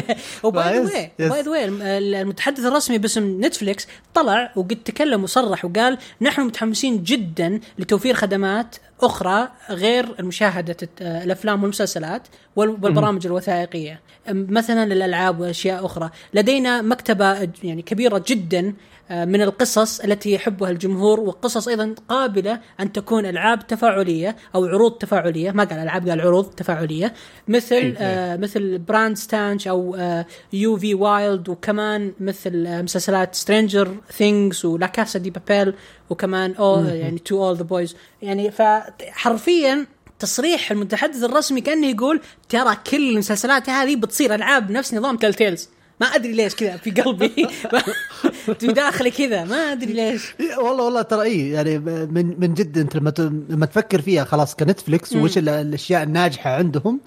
و 0.43 0.55
by 0.55 0.79
the؟ 0.79 0.85
way. 0.95 1.11
by 1.19 1.43
the 1.43 1.99
المتحدث 1.99 2.65
الرسمي 2.65 2.99
باسم 2.99 3.45
نتفليكس 3.45 3.87
طلع 4.15 4.53
وقد 4.57 4.77
تكلم 4.85 5.25
وصرح 5.25 5.65
وقال 5.65 5.99
نحن 6.21 6.41
متحمسين 6.43 7.03
جدا 7.03 7.61
لتوفير 7.79 8.15
خدمات 8.15 8.77
أخرى 9.05 9.49
غير 9.71 10.23
مشاهدة 10.25 10.77
الأفلام 11.01 11.63
والمسلسلات 11.63 12.23
وال- 12.57 12.77
والبرامج 12.83 13.27
الوثائقية. 13.27 14.01
مثلا 14.29 14.85
الألعاب 14.85 15.41
وأشياء 15.41 15.87
أخرى. 15.87 16.11
لدينا 16.35 16.83
مكتبة 16.83 17.49
يعني 17.63 17.83
كبيرة 17.83 18.25
جدا 18.29 18.75
من 19.13 19.43
القصص 19.43 20.01
التي 20.01 20.33
يحبها 20.33 20.71
الجمهور 20.71 21.21
وقصص 21.21 21.69
أيضا 21.69 21.95
قابلة 22.09 22.61
أن 22.81 22.93
تكون 22.93 23.27
ألعاب 23.27 23.67
تفاعلية 23.67 24.37
أو 24.55 24.65
عروض 24.67 24.93
تفاعلية. 24.93 25.51
ما 25.51 25.65
قال 25.65 25.79
ألعاب 25.79 26.09
قال 26.09 26.21
عروض 26.21 26.45
تفاعلية. 26.45 27.15
مثل 27.49 27.75
أي. 27.75 27.97
آه 27.99 28.37
مثل 28.37 28.79
Bandersnatch 28.79 29.69
أو 29.69 29.95
آه 29.99 30.27
You 30.53 30.77
vs. 30.77 30.95
Wild 30.95 31.49
وكمان 31.49 32.13
مثل 32.21 32.67
آه 32.67 32.83
مسلسلات 32.83 33.35
Stranger 33.35 33.97
Things 34.13 34.65
و 34.65 34.72
La 34.72 34.87
Casa 34.87 35.19
de 35.19 35.31
Papel 35.31 35.75
وكمان 36.11 36.55
أو 36.55 36.85
يعني 36.85 37.19
To 37.19 37.47
All 37.47 37.57
the 37.57 37.63
Boys 37.63 37.97
يعني 38.23 38.51
فحرفيا 38.51 39.87
تصريح 40.19 40.71
المتحدث 40.71 41.25
الرسمي 41.25 41.61
كأنه 41.61 41.87
يقول 41.87 42.21
ترى 42.49 42.77
كل 42.91 43.11
المسلسلات 43.11 43.71
هذه 43.71 43.97
بتصير 43.97 44.35
ألعاب 44.35 44.71
نفس 44.71 44.95
نظام 44.95 45.17
Telltales 45.17 45.69
ما 46.03 46.09
أدري 46.09 46.33
ليش 46.33 46.55
كذا 46.55 46.77
في 46.77 46.91
قلبي. 46.91 47.29
في 48.61 48.67
داخلي 48.67 49.11
كذا 49.11 49.45
ما 49.45 49.57
أدري 49.57 49.93
ليش. 49.93 50.35
إيه، 50.41 50.57
والله 50.57 50.85
والله 50.85 51.03
ترى 51.03 51.23
اي 51.23 51.51
يعني 51.51 51.79
من 51.79 52.35
من 52.41 52.55
جد 52.55 52.79
أنت 52.79 52.97
لما 52.97 53.13
لما 53.49 53.67
تفكر 53.67 54.01
فيها 54.03 54.25
خلاص 54.25 54.55
ك 54.55 54.63
Netflix 54.63 55.17
وش 55.17 55.39
ال- 55.39 55.49
الأشياء 55.49 56.03
الناجحة 56.03 56.51
عندهم 56.51 57.01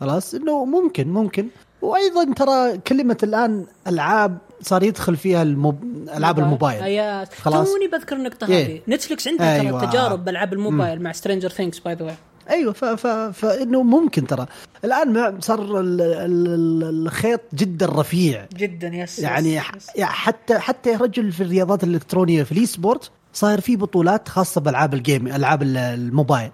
خلاص 0.00 0.34
إنه 0.34 0.64
ممكن 0.64 1.08
ممكن. 1.08 1.48
وأيضا 1.82 2.32
ترى 2.34 2.78
كلمة 2.78 3.16
الآن 3.22 3.66
ألعاب 3.86 4.38
صار 4.62 4.82
يدخل 4.82 5.16
فيها 5.16 5.42
الموب... 5.42 5.84
ألعاب 6.16 6.38
الموبايل. 6.38 6.82
ايات 6.82 7.34
خلاص. 7.34 7.72
توني 7.72 7.86
بذكر 7.88 8.16
النقطة 8.16 8.48
إيه. 8.48 8.64
هذه. 8.66 8.80
Netflix 8.88 9.28
عندها 9.28 9.60
أيوة. 9.60 9.80
ترى 9.80 9.90
تجارب 9.90 10.24
بألعاب 10.24 10.52
الموبايل 10.52 11.02
مع 11.02 11.12
Stranger 11.12 11.48
Things 11.48 11.78
by 11.78 11.94
the 11.94 12.04
way 12.04 12.14
أيوه 12.50 12.72
ف... 12.72 12.84
ف... 12.84 13.06
فإنه 13.06 13.82
ممكن 13.82 14.26
ترى. 14.26 14.46
الآن 14.84 15.40
صار 15.40 15.60
ال... 15.80 16.00
ال... 16.00 16.00
ال- 16.46 17.06
الخيط 17.06 17.40
جدا 17.54 17.86
رفيع. 17.86 18.46
جدا 18.56 18.88
yes 18.88 19.18
يعني 19.18 19.54
يس- 19.56 19.64
يس. 19.96 20.02
حتى 20.04 20.58
حتى 20.58 20.90
يا 20.92 20.96
رجل 20.98 21.32
في 21.32 21.42
الرياضات 21.42 21.84
الإلكترونية 21.84 22.42
في 22.42 22.52
ال 22.52 22.66
e-sport 22.66 23.10
صاير 23.32 23.60
في 23.60 23.76
بطولات 23.76 24.28
خاصة 24.28 24.60
بألعاب 24.60 24.94
ال 24.94 25.00
game 25.00 25.26
ألعاب 25.28 25.62
ال- 25.62 25.76
الموبايل. 25.76 26.50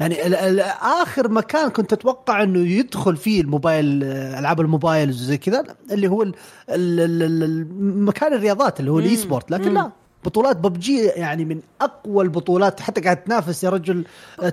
يعني 0.00 0.26
ال 0.26 0.34
ال 0.34 0.60
آخر 1.02 1.28
مكان 1.28 1.68
كنت 1.68 1.92
أتوقع 1.92 2.42
إنه 2.42 2.58
يدخل 2.58 3.16
فيه 3.16 3.40
الموبايل 3.40 4.04
ألعاب 4.04 4.60
الموبايل 4.60 5.08
وزي 5.08 5.38
كذا 5.38 5.64
اللي 5.92 6.08
هو 6.08 6.22
ال 6.22 6.34
ال 6.70 7.00
ال 7.00 7.22
ال 7.22 7.42
ال- 7.42 8.04
مكان 8.04 8.32
الرياضات 8.34 8.80
اللي 8.80 8.90
هو 8.90 8.98
ال 8.98 9.16
e-sport 9.16 9.50
لكن 9.50 9.74
لا. 9.74 9.90
بطولات 10.24 10.56
ببجي 10.56 11.04
يعني 11.04 11.44
من 11.44 11.60
أقوى 11.80 12.24
البطولات 12.24 12.80
حتى 12.80 13.00
قاعد 13.00 13.24
تنافس 13.24 13.64
يا 13.64 13.70
رجل. 13.70 14.04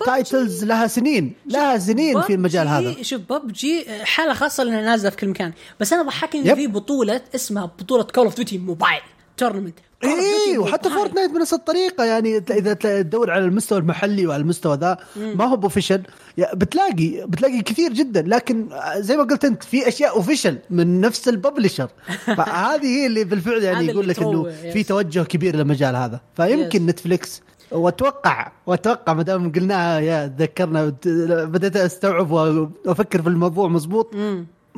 titles 0.06 0.66
لها 0.66 0.88
سنين 0.88 1.34
لها 1.46 1.78
سنين 1.78 2.22
في 2.22 2.34
المجال 2.34 2.68
هذا. 2.68 3.04
شوف 3.04 3.22
ببجي 3.30 3.86
حالة 4.04 4.34
خاصة 4.34 4.64
لأنها 4.64 4.82
نازلة 4.82 5.10
في 5.10 5.18
كل 5.18 5.28
مكان. 5.28 5.54
بس 5.80 5.94
أنا 5.94 6.04
ضحكني 6.04 6.56
في 6.56 6.68
بطولة 6.68 7.22
اسمها 7.36 7.66
بطولة 7.66 8.04
Call 8.04 8.26
of 8.26 8.36
Duty 8.36 8.58
Mobile 8.58 9.02
tournament 9.40 9.80
إيه 10.04 10.58
وحتى 10.58 10.90
Fortnite 10.90 11.32
بنفس 11.32 11.54
الطريقة. 11.54 12.04
يعني 12.06 12.38
إذا 12.38 12.74
تدور 12.74 13.32
على 13.32 13.46
المستوى 13.46 13.80
المحلي 13.80 14.28
وعلى 14.28 14.42
المستوى 14.42 14.78
ذا 14.78 14.98
ما 15.16 15.46
هو 15.46 15.56
official 15.56 16.02
بتلاقي 16.54 17.26
بتلاقي 17.28 17.62
كثير 17.62 17.94
جدا. 17.94 18.22
لكن 18.22 18.70
زي 18.98 19.18
ما 19.18 19.24
قلت 19.24 19.46
أنت 19.46 19.64
في 19.64 19.88
أشياء 19.88 20.16
official 20.16 20.58
من 20.70 21.02
نفس 21.02 21.28
ال 21.30 21.35
publisher. 21.35 21.90
فهذه 22.38 22.86
هي 22.86 23.06
اللي 23.06 23.24
بالفعل 23.24 23.64
يعني 23.64 23.86
يقول 23.88 24.08
لك 24.08 24.20
إنه 24.20 24.44
في. 24.74 24.84
توجه 24.84 25.24
كبير 25.24 25.56
للمجال 25.56 25.96
هذا. 25.96 26.22
فيمكن 26.36 26.84
yes. 26.84 26.90
Netflix 26.90 27.42
وأتوقع 27.72 28.52
وأتوقع 28.66 29.14
ما 29.14 29.24
دام 29.24 29.52
قلناها 29.52 30.00
يا 30.00 30.36
ذكرنا 30.40 30.84
وت- 30.84 31.08
بدأت 31.28 31.76
أستوعب 31.78 32.32
وأفكر 32.32 33.22
في 33.22 33.30
الموضوع 33.30 33.68
مزبوط 33.68 34.16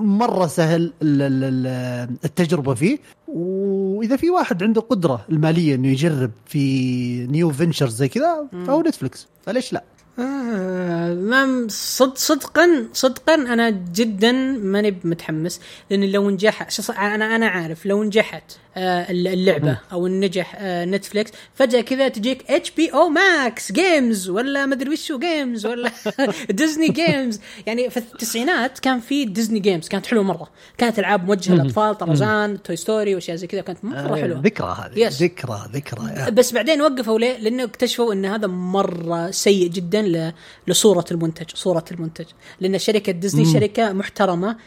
مرة 0.01 0.47
سهل 0.47 0.81
ال- 1.01 1.21
ال- 1.21 1.43
ال- 1.67 2.15
التجربة 2.25 2.73
فيه. 2.73 2.97
وإذا 3.27 4.15
في 4.15 4.29
واحد 4.29 4.63
عنده 4.63 4.81
قدرة 4.81 5.25
المالية 5.29 5.75
إنه 5.75 5.87
يجرب 5.87 6.31
في 6.45 7.27
new 7.27 7.49
ventures 7.51 7.95
زي 7.95 8.07
كذا 8.07 8.47
فهو 8.67 8.81
Netflix 8.81 9.27
فليش 9.45 9.73
لا؟ 9.73 9.83
آه، 10.19 11.13
ما 11.13 11.65
صد 11.69 12.17
صدقا 12.17 12.87
صدقا 12.93 13.35
أنا 13.35 13.69
جدا 13.69 14.31
ماني 14.61 14.99
متحمس 15.03 15.61
لأن 15.89 16.11
لو 16.11 16.29
نجح 16.29 16.69
شو 16.69 16.81
ص- 16.81 16.89
أنا 16.91 17.35
أنا 17.35 17.47
عارف 17.47 17.85
لو 17.85 18.03
نجحت 18.03 18.43
اللعبة 18.77 19.77
أو 19.91 20.07
نجح 20.07 20.55
آه، 20.57 20.85
Netflix. 20.85 21.31
فجأة 21.55 21.81
كذا 21.81 22.07
تجيك 22.07 22.51
HBO 22.51 22.89
Max 22.93 23.71
games 23.71 24.29
ولا 24.29 24.65
مدري 24.65 24.89
وشو 24.89 25.19
games 25.19 25.65
ولا 25.65 25.91
Disney 26.49 26.87
games 26.87 27.39
يعني 27.65 27.89
في 27.89 27.97
التسعينات 27.97 28.79
كان 28.79 28.99
في 28.99 29.25
Disney 29.25 29.59
games 29.59 29.87
كانت 29.87 30.05
حلوة 30.05 30.23
مرة. 30.23 30.49
كانت 30.77 30.99
ألعاب 30.99 31.25
موجهة 31.25 31.53
للأطفال 31.53 31.97
طرزان 31.97 32.63
Toy 32.63 32.75
Story 32.75 33.15
وأشياء 33.15 33.37
زي 33.37 33.47
كذا 33.47 33.61
كانت 33.61 33.85
مرة 33.85 34.15
حلوة. 34.15 34.41
ذكرى 34.41 34.77
هذه. 34.79 35.07
ذكرى 35.07 35.69
ذكرى. 35.73 36.31
بس 36.31 36.53
بعدين 36.53 36.81
وقفوا 36.81 37.19
ليه؟ 37.19 37.37
لأنه 37.37 37.63
اكتشفوا 37.63 38.13
إن 38.13 38.25
هذا 38.25 38.47
مرة 38.47 39.31
سيء 39.31 39.67
جدا 39.69 40.33
لصورة 40.67 41.05
المنتج، 41.11 41.49
صورة 41.55 41.85
المنتج، 41.91 42.25
لأن 42.59 42.79
شركة 42.79 43.11
ديزني. 43.11 43.45
شركة 43.53 43.93
محترمة 43.93 44.57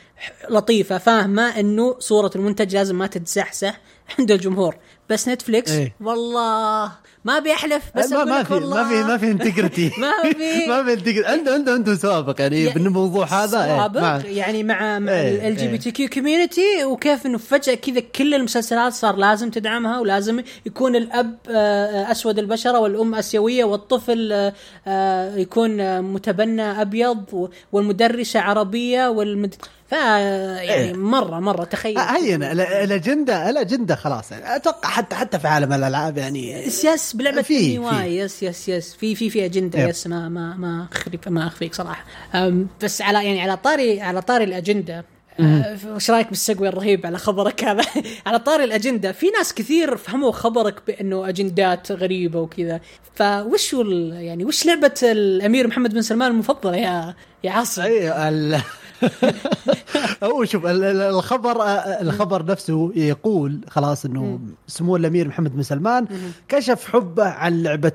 لطيفة 0.51 0.99
فاهمة 0.99 1.61
إنه 1.61 1.97
صورة 1.99 2.31
المنتج 2.37 2.77
لازم 2.77 2.99
ما 2.99 3.07
تتزحزح. 3.07 3.81
عند 4.19 4.31
الجمهور، 4.31 4.77
بس 5.11 5.29
Netflix 5.29 5.71
إيه. 5.71 5.95
والله 6.01 6.93
ما 7.25 7.39
بيحلف 7.39 7.83
بس 7.97 8.13
ما 8.13 8.25
ما 8.25 8.43
في 8.43 8.55
ما 8.55 8.85
في 8.89 8.95
ما 9.03 9.17
في 9.19 9.31
integrity 9.31 9.91
ما 10.03 10.13
في. 10.33 10.67
ما 10.71 10.85
في 10.85 10.93
integrity 10.93 11.29
عنده 11.29 11.53
عنده 11.55 11.73
عنده 11.73 11.95
سوابق 11.95 12.41
يعني 12.41 12.69
بالموضوع 12.69 13.27
هذا 13.27 13.65
إيه، 13.65 13.77
سوابق 13.79 14.01
مع- 14.01 14.21
يعني 14.27 14.63
مع 14.63 14.99
مع 14.99 15.13
إيه، 15.13 15.49
ال 15.49 15.57
جي 15.57 15.69
بي. 15.69 15.79
تي 15.79 15.91
كيو 15.91 16.09
كوميونتي 16.09 16.85
وكيف 16.85 17.27
إنه 17.27 17.39
فجأة 17.39 17.75
كذا 17.75 18.01
كل 18.01 18.35
المسلسلات 18.35 18.93
صار 18.93 19.17
لازم 19.17 19.51
تدعمها 19.51 20.01
ولازم 20.01 20.43
يكون 20.67 20.97
الأب 20.97 21.37
آه، 21.51 22.11
أسود 22.13 22.39
البشرة 22.39 22.79
والأم 22.79 23.15
آسيوية 23.15 23.65
والطفل 23.65 24.33
آه، 24.33 24.53
آه، 24.87 25.37
يكون 25.37 26.01
متبنى 26.03 26.63
أبيض 26.83 27.51
والمدرسة 27.73 28.41
عربية 28.41 29.09
والمد... 29.09 29.55
يعني 29.97 30.73
إيه. 30.75 30.93
مره 30.93 31.41
مرة 31.41 31.65
تخيل. 31.65 31.99
هين. 31.99 32.43
ال- 32.43 32.61
الاجنده 32.61 33.51
الأجندة 33.51 33.95
خلاص. 33.97 34.33
يعني 34.33 34.57
أتوقع 34.57 34.89
حتى 34.89 35.17
حتى 35.17 35.39
في 35.39 35.49
عالم 35.49 35.73
الألعاب 35.73 36.19
يعني 36.19 36.53
يس 36.67 36.85
يس 36.85 37.13
بلعبة 37.17 37.43
في- 37.43 37.75
yes 38.07 38.43
yes 38.43 38.69
yes. 38.69 38.95
في 38.95 39.15
في 39.15 39.31
في 39.31 39.45
أجندة. 39.45 39.79
yep. 39.83 39.89
yes 39.89 40.07
ما 40.07 40.29
ما 40.29 40.55
ما 40.57 40.89
اخفيك 40.93 41.29
ما 41.29 41.47
أخفيك 41.47 41.75
صراحة. 41.75 42.05
بس 42.83 43.03
على 43.03 43.25
يعني 43.27 43.43
على 43.43 43.57
طاري 43.57 44.01
على 44.01 44.23
طاري 44.23 44.45
الأجندة 44.45 45.05
وش 45.87 46.11
رأيك 46.11 46.29
بال 46.29 46.40
segue 46.40 46.69
الرهيب 46.69 47.07
على 47.07 47.19
خبرك 47.19 47.65
هذا؟ 47.65 47.85
على 48.27 48.39
طاري 48.39 48.65
الأجندة. 48.65 49.13
في 49.13 49.27
ناس 49.31 49.55
كثير 49.55 49.97
فهموا 49.97 50.33
خبرك 50.33 50.83
بأنه 50.87 51.29
أجندات 51.29 51.93
غريبة 51.93 52.41
وكذا. 52.41 52.81
فوش 53.15 53.73
يعني 54.13 54.45
وش 54.45 54.67
لعبة 54.67 54.95
الامير 55.03 55.67
محمد 55.67 55.95
بن 55.95 56.03
سلمان 56.03 56.31
المفضلة 56.31 56.77
يا 56.77 57.15
يا 57.45 57.51
عاصم؟ 57.51 57.83
اي 57.83 58.29
ال... 58.29 58.61
هو 60.23 60.45
شوف 60.45 60.67
ال- 60.67 60.85
ال- 60.85 61.01
الخبر 61.01 61.63
الخبر 62.01 62.45
نفسه 62.45 62.93
يقول 62.97 63.61
خلاص 63.69 64.05
إنه 64.05 64.39
سمو 64.67 64.97
الأمير 64.97 65.29
محمد 65.29 65.57
بن 65.57 65.63
سلمان 65.63 66.07
كشف 66.49 66.85
حبه 66.93 67.25
عن 67.29 67.63
لعبة 67.63 67.93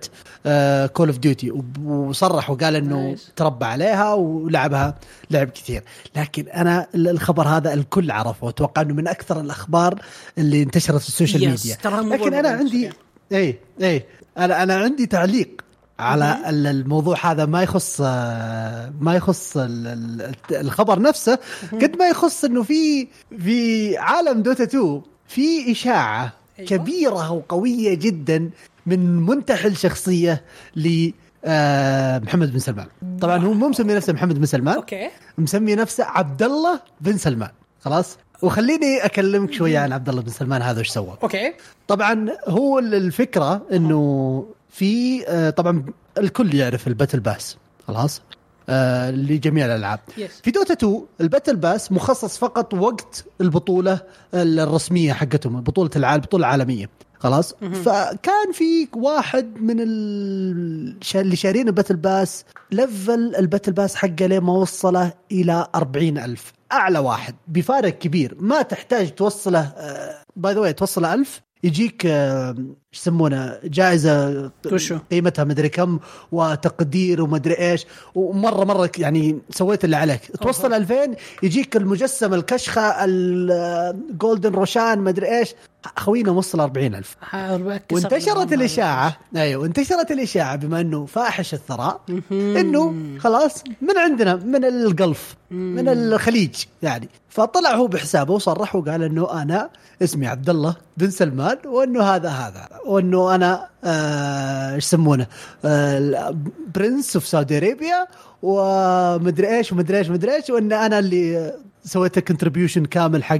Call 0.93 1.07
of 1.07 1.17
Duty 1.17 1.51
وصرح 1.85 2.49
وقال 2.49 2.75
إنه. 2.75 3.11
تربى 3.35 3.65
عليها 3.65 4.13
ولعبها 4.13 4.95
لعب 5.31 5.49
كثير. 5.49 5.83
لكن 6.15 6.47
أنا 6.47 6.87
ال- 6.95 7.07
الخبر 7.07 7.47
هذا 7.47 7.73
الكل 7.73 8.11
عرفه 8.11 8.45
وأتوقع 8.45 8.81
إنه 8.81 8.93
من 8.93 9.07
أكثر 9.07 9.39
الأخبار 9.41 10.01
اللي 10.37 10.63
انتشرت 10.63 11.01
في 11.01 11.07
ال 11.07 11.12
social 11.12 11.41
media. 11.51 11.75
لكن 12.15 12.33
أنا 12.33 12.49
عندي. 12.49 12.89
اي 13.31 13.59
اي 13.81 14.05
أنا 14.37 14.63
أنا 14.63 14.75
عندي 14.75 15.05
تعليق. 15.05 15.61
على 15.99 16.37
ال- 16.49 16.67
الموضوع 16.67 17.17
هذا 17.31 17.45
ما 17.45 17.63
يخص 17.63 18.01
آه، 18.05 18.93
ما 19.01 19.15
يخص 19.15 19.57
ال- 19.57 19.87
ال- 19.87 20.55
الخبر 20.55 21.01
نفسه. 21.01 21.39
قد 21.73 21.95
ما 21.99 22.07
يخص 22.07 22.43
إنه 22.45 22.63
في 22.63 23.07
في 23.39 23.97
عالم 23.97 24.41
Dota 24.41 24.63
2 24.63 25.01
في 25.27 25.71
إشاعة 25.71 26.33
أيوة. 26.59 26.69
كبيرة 26.69 27.31
وقوية 27.31 27.93
جدا 27.93 28.49
من 28.85 29.15
منتحل 29.25 29.75
شخصيه 29.77 30.43
ل 30.75 31.09
آه، 31.45 32.19
محمد 32.19 32.53
بن 32.53 32.59
سلمان. 32.59 32.87
طبعا 33.21 33.37
هو 33.37 33.53
مو 33.53 33.69
مسمي 33.69 33.93
نفسه 33.93 34.13
محمد 34.13 34.39
بن 34.39 34.45
سلمان. 34.45 34.75
okay. 34.75 35.09
مسمي 35.37 35.75
نفسه 35.75 36.03
عبد 36.05 36.43
الله 36.43 36.79
بن 37.01 37.17
سلمان. 37.17 37.49
خلاص؟ 37.81 38.17
وخليني 38.41 39.05
أكلمك 39.05 39.53
شوية 39.53 39.79
عن 39.79 39.93
عبد 39.93 40.09
الله 40.09 40.21
بن 40.21 40.29
سلمان 40.29 40.61
هذا 40.61 40.79
وش 40.79 40.89
سوى؟ 40.89 41.17
okay. 41.23 41.53
طبعا 41.87 42.27
هو 42.47 42.79
الفكرة 42.79 43.61
إنه 43.73 44.45
في 44.69 45.23
آه، 45.27 45.49
طبعا 45.49 45.85
الكل 46.17 46.55
يعرف 46.55 46.87
ال 46.87 46.92
battle 46.92 47.19
pass 47.19 47.57
خلاص؟ 47.87 48.21
آه، 48.69 49.11
لجميع 49.11 49.65
الألعاب. 49.65 49.99
yes 50.17 50.41
في 50.43 50.51
Dota 50.51 50.73
2 50.73 51.05
ال 51.21 51.26
battle 51.26 51.55
pass 51.55 51.91
مخصص 51.91 52.37
فقط 52.37 52.73
وقت 52.73 53.25
البطولة 53.41 53.99
الرسمية 54.33 55.13
حقتهم 55.13 55.61
بطولة 55.61 55.89
العالم 55.95 56.15
البطوله 56.15 56.45
العالميه 56.45 56.89
خلاص؟ 57.19 57.53
فكان 57.53 58.51
في 58.53 58.87
واحد 58.95 59.61
من 59.61 59.79
اللي 59.79 61.35
شارين 61.35 61.67
ال 61.67 61.71
battle 61.71 61.95
pass 61.95 62.45
level 62.71 63.35
ال 63.35 63.40
battle 63.40 63.71
pass 63.71 63.95
حقه 63.95 64.25
لين 64.25 64.41
ما 64.41 64.53
وصله 64.53 65.13
إلى 65.31 65.67
أربعين 65.75 66.17
ألف. 66.17 66.53
أعلى 66.71 66.99
واحد 66.99 67.35
بفارق 67.47 67.89
كبير. 67.97 68.35
ما 68.39 68.61
تحتاج 68.61 69.11
توصله 69.15 69.71
by 70.35 70.53
the 70.53 70.71
توصله 70.71 71.13
ألف. 71.13 71.41
يجيك 71.63 72.05
آه، 72.05 72.49
إيش 72.49 73.01
يسمونه 73.01 73.59
جائزة 73.63 74.51
وشو؟ 74.71 74.97
قيمتها 75.11 75.43
مدري 75.43 75.69
كم 75.69 75.99
وتقدير 76.31 77.21
ومدري 77.21 77.53
إيش. 77.53 77.85
ومرة 78.15 78.65
مرة 78.65 78.91
يعني 78.97 79.39
سويت 79.49 79.85
اللي 79.85 79.95
عليك. 79.95 80.21
توصل 80.41 80.73
2000 80.73 81.15
يجيك 81.43 81.77
المجسم 81.77 82.33
الكشخة 82.33 83.05
ال 83.05 83.26
golden 83.26 84.51
Roshan 84.51 84.99
مدري 84.99 85.39
إيش. 85.39 85.55
خوينا 85.97 86.31
وصل 86.31 86.59
40000 86.59 87.17
وانتشرت 87.91 88.53
الإشاعة. 88.53 89.17
أيوه 89.35 89.61
وانتشرت 89.61 90.11
الإشاعة 90.11 90.55
بما 90.55 90.81
إنه 90.81 91.05
فاحش 91.05 91.53
الثراء 91.53 92.01
إنه 92.31 92.95
خلاص 93.19 93.63
من 93.81 93.97
عندنا 93.97 94.35
من 94.35 94.65
ال 94.65 94.79
Gulf 94.79 95.35
من 95.51 95.89
الخليج 95.89 96.55
يعني. 96.81 97.09
فطلع 97.29 97.75
هو 97.75 97.87
بحسابه 97.87 98.33
وصرح 98.33 98.75
وقال 98.75 99.03
إنه 99.03 99.41
أنا 99.41 99.69
اسمي 100.03 100.27
عبد 100.27 100.49
الله 100.49 100.75
بن 100.97 101.09
سلمان 101.09 101.57
وإنه 101.65 102.03
هذا 102.03 102.29
هذا 102.29 102.67
وإنه 102.85 103.35
أنا 103.35 103.67
آه، 103.83 104.75
إيش 104.75 104.85
يسمونه؟ 104.85 105.27
آه 105.65 106.35
Prince 106.75 107.15
of 107.15 107.27
Saudi 107.27 107.57
Arabia 107.57 108.07
ومدري 108.41 109.57
إيش 109.57 109.71
ومدري 109.71 109.97
إيش 109.97 110.09
ومدري 110.09 110.35
إيش 110.35 110.49
وإن 110.49 110.73
أنا 110.73 110.99
اللي 110.99 111.53
سويت 111.83 112.19
contribution 112.19 112.85
كامل 112.85 113.23
حق 113.23 113.39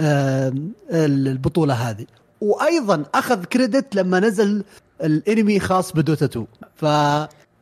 آه 0.00 0.52
البطولة 0.90 1.74
هذه. 1.74 2.06
وأيضا 2.40 3.04
أخذ 3.14 3.44
credit 3.44 3.94
لما 3.94 4.20
نزل 4.20 4.64
الانمي 5.04 5.60
خاص 5.60 5.92
ب 5.92 5.98
Dota 5.98 6.24
2 6.24 6.46
ف 6.76 6.84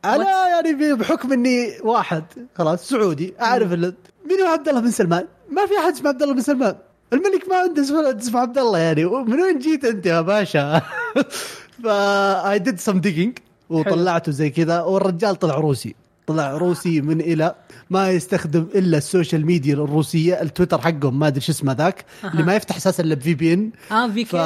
أنا 0.05 0.47
يعني 0.47 0.93
بحكم 0.93 1.33
إني 1.33 1.73
واحد 1.83 2.23
خلاص 2.55 2.89
سعودي 2.89 3.33
أعرف 3.41 3.93
مين 4.25 4.41
هو 4.41 4.47
عبد 4.47 4.67
الله 4.69 4.81
بن 4.81 4.91
سلمان؟ 4.91 5.27
ما 5.49 5.65
في 5.65 5.77
أحد 5.79 5.93
اسمه 5.93 6.09
عبد 6.09 6.21
الله 6.21 6.33
بن 6.33 6.41
سلمان 6.41 6.75
الملك 7.13 7.49
ما 7.49 7.55
عنده 7.55 7.81
اسمه 7.81 8.39
عبد 8.39 8.57
الله 8.57 8.79
يعني 8.79 9.05
من 9.05 9.41
وين 9.41 9.59
جيت 9.59 9.85
أنت 9.85 10.05
يا 10.05 10.21
باشا؟ 10.21 10.81
ف 11.83 11.87
اي 11.87 12.59
ديد 12.59 12.79
سم 12.79 12.99
ديجينج 12.99 13.37
وطلعته 13.69 14.31
زي 14.31 14.49
كذا 14.49 14.81
والرجال 14.81 15.35
طلع 15.35 15.55
روسي 15.55 15.95
طلع 16.27 16.57
روسي 16.57 17.01
من 17.01 17.21
إلى 17.21 17.55
ما 17.89 18.11
يستخدم 18.11 18.67
إلا 18.75 18.97
ال 18.97 19.04
social 19.04 19.45
media 19.45 19.73
الروسية 19.73 20.41
التويتر 20.41 20.81
حقهم 20.81 21.19
ما 21.19 21.27
أدري 21.27 21.41
شو 21.41 21.51
اسمه 21.51 21.73
ذاك 21.73 22.05
اللي 22.23 22.43
ما 22.43 22.55
يفتح 22.55 22.75
أساسا 22.75 23.03
إلا 23.03 23.15
ب 23.15 23.33
VPN. 23.33 23.71
آه 23.91 24.07
VK 24.07 24.37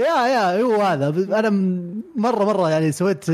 yeah 0.00 0.26
yeah 0.26 0.62
هو 0.62 0.82
هذا. 0.82 1.08
أنا 1.38 1.50
مرة 2.16 2.44
مرة 2.44 2.70
يعني 2.70 2.92
سويت 2.92 3.24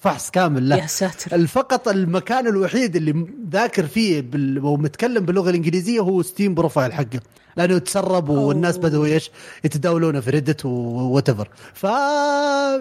فحص 0.00 0.30
كامل. 0.30 0.68
له 0.68 0.76
يا 0.76 0.86
ساتر. 0.86 1.34
الفقط 1.36 1.88
المكان 1.88 2.46
الوحيد 2.46 2.96
اللي 2.96 3.26
ذاكر 3.50 3.86
فيه 3.86 4.20
بال... 4.20 4.64
ومتكلم 4.64 5.24
باللغة 5.24 5.50
الإنجليزية 5.50 6.00
هو 6.00 6.22
Steam 6.22 6.54
profile 6.54 6.92
حقه. 6.92 7.20
لأنه 7.56 7.78
تسرب 7.78 8.28
والناس. 8.28 8.78
بدأوا 8.78 9.06
إيش 9.06 9.30
يتداولونه 9.64 10.20
في 10.20 10.30
Reddit 10.30 10.64
whatever 10.64 11.48
ف 11.74 11.84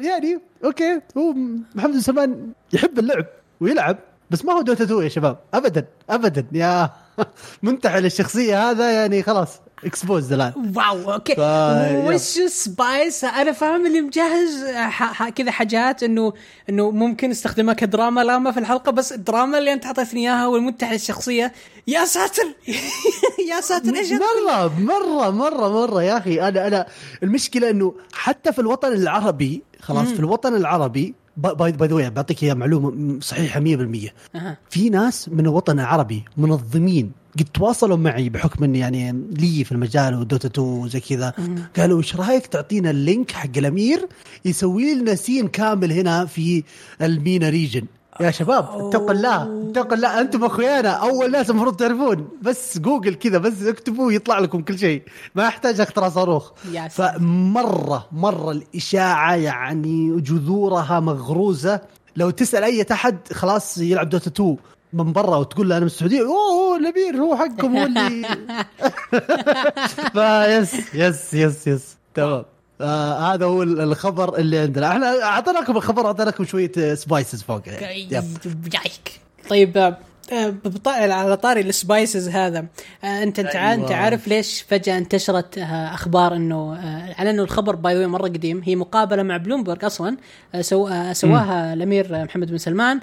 يعني 0.07 0.39
okay. 0.65 1.01
هو 1.17 1.33
محمد 1.75 1.97
سلمان 1.97 2.51
يحب 2.73 2.99
اللعب. 2.99 3.25
ويلعب. 3.61 3.97
بس 4.29 4.45
ما 4.45 4.53
هو 4.53 4.61
Dota 4.61 4.83
2 4.83 5.03
يا 5.03 5.09
شباب. 5.09 5.37
ابدا. 5.53 5.85
ابدا. 6.09 6.45
يا 6.51 6.89
منتحل 7.63 8.05
الشخصيه 8.05 8.69
هذا 8.71 8.91
يعني 8.91 9.23
خلاص. 9.23 9.49
exposed 9.85 10.33
الآن. 10.33 10.73
wow 10.75 11.13
okay. 11.13 11.35
ف- 11.35 12.07
وش 12.13 12.21
spice 12.51 13.23
أنا 13.23 13.51
فاهم 13.51 13.85
اللي 13.85 14.01
مجهز. 14.01 14.65
ح- 14.75 15.13
ح- 15.13 15.29
كذا 15.29 15.51
حاجات 15.51 16.03
انه 16.03 16.33
إنه 16.69 16.91
ممكن 16.91 17.31
استخدمها 17.31 17.73
كدراما. 17.73 18.23
لاما 18.23 18.51
في 18.51 18.59
الحلقة 18.59 18.91
بس 18.91 19.13
الدراما 19.13 19.57
اللي 19.57 19.73
أنت 19.73 19.85
اعطيتني 19.85 20.19
إياها 20.29 20.47
والمنتحل 20.47 20.95
الشخصيه 20.95 21.53
يا 21.87 22.05
ساتر! 22.05 22.43
يا 23.51 23.61
ساتر 23.61 23.95
إيش 23.95 24.11
هذا؟ 24.13 24.19
مره 24.19 24.79
مرة 24.79 25.29
مرة 25.29 25.69
مرة 25.69 26.03
يا 26.03 26.17
أخي. 26.17 26.41
أنا 26.41 26.67
أنا 26.67 26.85
المشكلة 27.23 27.69
إنه 27.69 27.93
حتى 28.13 28.53
في 28.53 28.59
الوطن 28.59 28.93
العربي 28.93 29.63
خلاص 29.81 30.07
في 30.07 30.19
الوطن 30.19 30.55
العربي 30.55 31.15
by 31.37 31.71
by 31.71 31.87
the 31.87 31.95
way 31.95 32.09
بعطيك 32.09 32.43
إياها 32.43 32.53
معلومة 32.53 33.19
صحيحة 33.21 33.59
100% 33.59 34.11
أها. 34.35 34.57
في 34.69 34.89
ناس 34.89 35.29
من 35.29 35.39
الوطن 35.39 35.79
العربي 35.79 36.23
منظمين 36.37 37.11
قد 37.39 37.45
تواصلوا 37.53 37.97
معي 37.97 38.29
بحكم 38.29 38.63
إني 38.63 38.79
يعني 38.79 39.11
لي 39.31 39.63
في 39.63 39.71
المجال 39.71 40.15
و 40.15 40.22
Dota 40.22 40.47
2 40.47 40.67
وزي 40.67 40.99
كذا. 40.99 41.33
قالوا 41.77 41.97
إيش 41.97 42.15
رأيك 42.15 42.47
تعطينا 42.47 42.89
ال 42.89 42.98
link 42.98 43.31
حق 43.31 43.57
الأمير 43.57 44.07
يسوي 44.45 44.93
لنا 44.93 45.15
scene 45.15 45.47
كامل 45.47 45.91
هنا 45.91 46.25
في 46.25 46.63
ال 47.01 47.11
MENA 47.11 47.49
region 47.49 47.83
يا 48.21 48.31
شباب 48.31 48.63
اتقوا 48.63 49.11
الله 49.11 49.69
اتقوا 49.71 49.93
الله. 49.93 50.21
أنتم 50.21 50.43
أخويانا 50.43 50.89
أول 50.89 51.31
ناس 51.31 51.49
المفروض 51.49 51.75
تعرفون. 51.75 52.27
بس 52.41 52.77
جوجل 52.77 53.13
كذا 53.15 53.37
بس 53.37 53.63
اكتبوا 53.63 54.11
يطلع 54.11 54.39
لكم 54.39 54.61
كل 54.61 54.79
شيء. 54.79 55.03
ما 55.35 55.43
يحتاج 55.43 55.81
اختراع 55.81 56.09
صاروخ. 56.09 56.51
فمرة 56.89 58.07
مرة 58.11 58.51
الإشاعة 58.51 59.35
يعني 59.35 60.21
جذورها 60.21 60.99
مغروزة. 60.99 61.81
لو 62.15 62.29
تسأل 62.29 62.63
أي 62.63 62.85
أحد 62.91 63.17
خلاص 63.33 63.77
يلعب 63.77 64.09
Dota 64.09 64.29
2 64.29 64.57
من 64.93 65.13
برا 65.13 65.37
وتقول 65.37 65.69
له 65.69 65.75
أنا 65.77 65.81
من 65.81 65.91
السعودية 65.91 66.21
أوه 66.21 66.77
الأمير 66.77 67.15
هو 67.17 67.35
حقكم 67.35 67.77
هو 67.77 67.85
اللي. 67.85 68.27
ف 70.13 70.33
yes 70.33 70.93
yes 70.93 71.33
yes 71.33 71.67
yes. 71.67 71.97
تمام. 72.13 72.56
آه 72.81 73.33
هذا 73.33 73.45
هو 73.45 73.63
الخبر 73.63 74.37
اللي 74.37 74.59
عندنا. 74.59 74.91
إحنا 74.91 75.23
اعطيناكم 75.23 75.77
الخبر 75.77 76.05
اعطيناكم 76.05 76.45
شوية 76.45 76.95
spices 76.95 77.41
فوق. 77.41 77.61
يعني. 77.67 77.79
طيب 79.49 79.77
آه، 79.77 79.87
آه، 79.87 79.97
على 81.11 81.37
طاري 81.37 81.61
ال 81.61 81.71
spices 81.71 82.29
هذا. 82.29 82.65
آه، 83.03 83.23
أنت 83.23 83.39
انت 83.39 83.55
أيوة. 83.55 83.73
أنت 83.73 83.91
عارف 83.91 84.27
ليش 84.27 84.61
فجأة 84.61 84.97
انتشرت 84.97 85.57
آه، 85.57 85.93
أخبار 85.93 86.35
إنه 86.35 86.73
آه، 86.73 87.15
على 87.17 87.29
إنه 87.29 87.43
الخبر 87.43 87.75
by 87.75 87.95
the 87.95 88.07
مرة 88.07 88.27
قديم. 88.27 88.61
هي 88.65 88.75
مقابلة 88.75 89.23
مع 89.23 89.37
بلومبرج 89.37 89.85
أصلا 89.85 90.17
سو 90.61 90.89
سواها 91.11 91.73
الأمير 91.73 92.23
محمد 92.25 92.51
بن 92.51 92.57
سلمان 92.57 92.99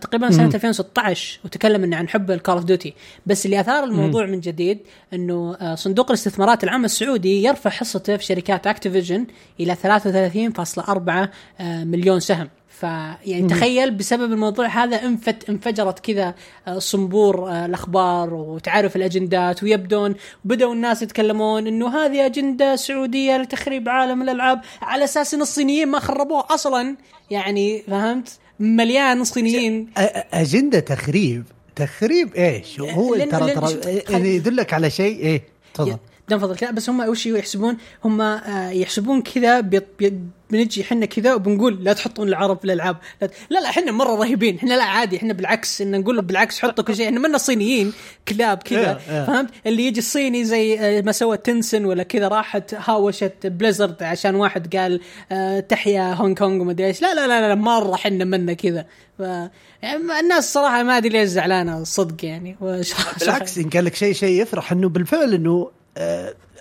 تقريبا 0.00 0.30
سنة 0.30 0.50
2016 0.54 1.40
وتكلم 1.44 1.84
إنه 1.84 1.96
عن 1.96 2.08
حب 2.08 2.30
ال 2.30 2.35
Call 2.35 2.54
of 2.54 2.64
Duty 2.64 2.94
بس 3.26 3.46
اللي 3.46 3.60
أثار 3.60 3.84
الموضوع 3.84 4.26
من 4.26 4.40
جديد 4.40 4.78
إنه 5.12 5.74
صندوق 5.74 6.10
الاستثمارات 6.10 6.64
العام 6.64 6.84
السعودي 6.84 7.42
يرفع 7.44 7.70
حصته 7.70 8.16
في 8.16 8.24
شركات 8.24 8.66
Activision 8.66 9.26
إلى 9.60 9.74
33.4 9.74 11.28
آه، 11.60 11.84
مليون 11.84 12.20
سهم. 12.20 12.48
فيعني 12.80 13.48
تخيل 13.48 13.90
بسبب 13.90 14.32
الموضوع 14.32 14.66
هذا 14.66 15.02
انفت 15.02 15.48
انفجرت 15.48 15.98
كذا 15.98 16.34
آه، 16.68 16.78
صنبور 16.78 17.50
آه، 17.50 17.66
الأخبار 17.66 18.34
وتعرف 18.34 18.96
الأجندات 18.96 19.62
ويبدون 19.62 20.14
بدأوا 20.44 20.74
الناس 20.74 21.02
يتكلمون 21.02 21.66
إنه 21.66 21.96
هذه 21.96 22.26
أجندة 22.26 22.76
سعودية 22.76 23.36
لتخريب 23.36 23.88
عالم 23.88 24.22
الألعاب 24.22 24.60
على 24.82 25.04
أساس 25.04 25.34
إن 25.34 25.40
الصينيين 25.40 25.88
ما 25.88 25.98
خربوه 25.98 26.44
أصلا. 26.50 26.96
يعني 27.30 27.82
فهمت؟ 27.82 28.38
مليان 28.60 29.24
صينيين. 29.24 29.90
أجندة 30.32 30.80
تخريب. 30.80 31.44
تخريب 31.76 32.34
إيش؟ 32.34 32.80
هو 32.80 33.14
ترى 33.14 33.54
ترى 33.54 34.02
يعني 34.10 34.28
يدلك 34.28 34.74
على 34.74 34.90
شيء 34.90 35.18
إيه 35.18 35.42
تفضل. 35.74 35.96
دم 36.28 36.38
فضلك 36.38 36.62
لا 36.62 36.70
بس 36.70 36.90
هم 36.90 37.00
وش 37.00 37.26
يحسبون 37.26 37.76
هم 38.04 38.20
آه، 38.20 38.70
يحسبون 38.70 39.22
كذا 39.22 39.60
بنجي 40.50 40.82
إحنا 40.82 41.06
كذا 41.06 41.34
وبنقول 41.34 41.84
لا 41.84 41.92
تحطون 41.92 42.28
العرب 42.28 42.58
في 42.58 42.64
الألعاب. 42.64 42.96
لا 43.20 43.28
لا, 43.50 43.68
إحنا 43.68 43.92
مرة 43.92 44.14
رهيبين 44.14 44.56
إحنا 44.56 44.74
لا 44.74 44.84
عادي 44.84 45.16
إحنا 45.16 45.32
بالعكس 45.32 45.80
إن 45.80 46.00
نقول 46.00 46.22
بالعكس 46.22 46.60
حطوا 46.60 46.84
كل 46.84 46.96
شيء 46.96 47.06
إحنا 47.06 47.20
منا 47.20 47.38
صينيين 47.38 47.92
كلاب 48.28 48.58
كذا 48.58 49.00
إيه، 49.08 49.18
إيه. 49.18 49.26
فهمت؟ 49.26 49.50
اللي 49.66 49.86
يجي 49.86 50.00
الصيني 50.00 50.44
زي 50.44 50.78
آه، 50.80 51.00
ما 51.00 51.12
سوى 51.12 51.36
تنسن 51.36 51.84
ولا 51.84 52.02
كذا 52.02 52.28
راحت 52.28 52.74
هاوشت 52.74 53.46
بليزرد 53.46 54.02
عشان 54.02 54.34
واحد 54.34 54.76
قال 54.76 55.00
آه، 55.32 55.60
تحيا 55.60 56.14
هونغ 56.14 56.34
كونغ 56.34 56.62
وما 56.62 56.72
أدري 56.72 56.86
إيش. 56.86 57.02
لا 57.02 57.14
لا 57.14 57.26
لا, 57.26 57.48
لا 57.48 57.54
مرة 57.54 57.94
إحنا 57.94 58.24
منا 58.24 58.52
كذا. 58.52 58.86
ف 59.18 59.20
يعني 59.82 60.20
الناس 60.20 60.52
صراحة 60.52 60.82
ما 60.82 60.96
أدري 60.96 61.08
ليش 61.08 61.28
زعلانة 61.28 61.84
صدق 61.84 62.24
يعني 62.24 62.56
بالعكس 63.20 63.58
إن 63.58 63.70
قال 63.70 63.84
لك 63.84 63.94
شيء 63.94 64.12
شيء 64.12 64.42
يفرح 64.42 64.72
إنه 64.72 64.88
بالفعل 64.88 65.34
إنه 65.34 65.70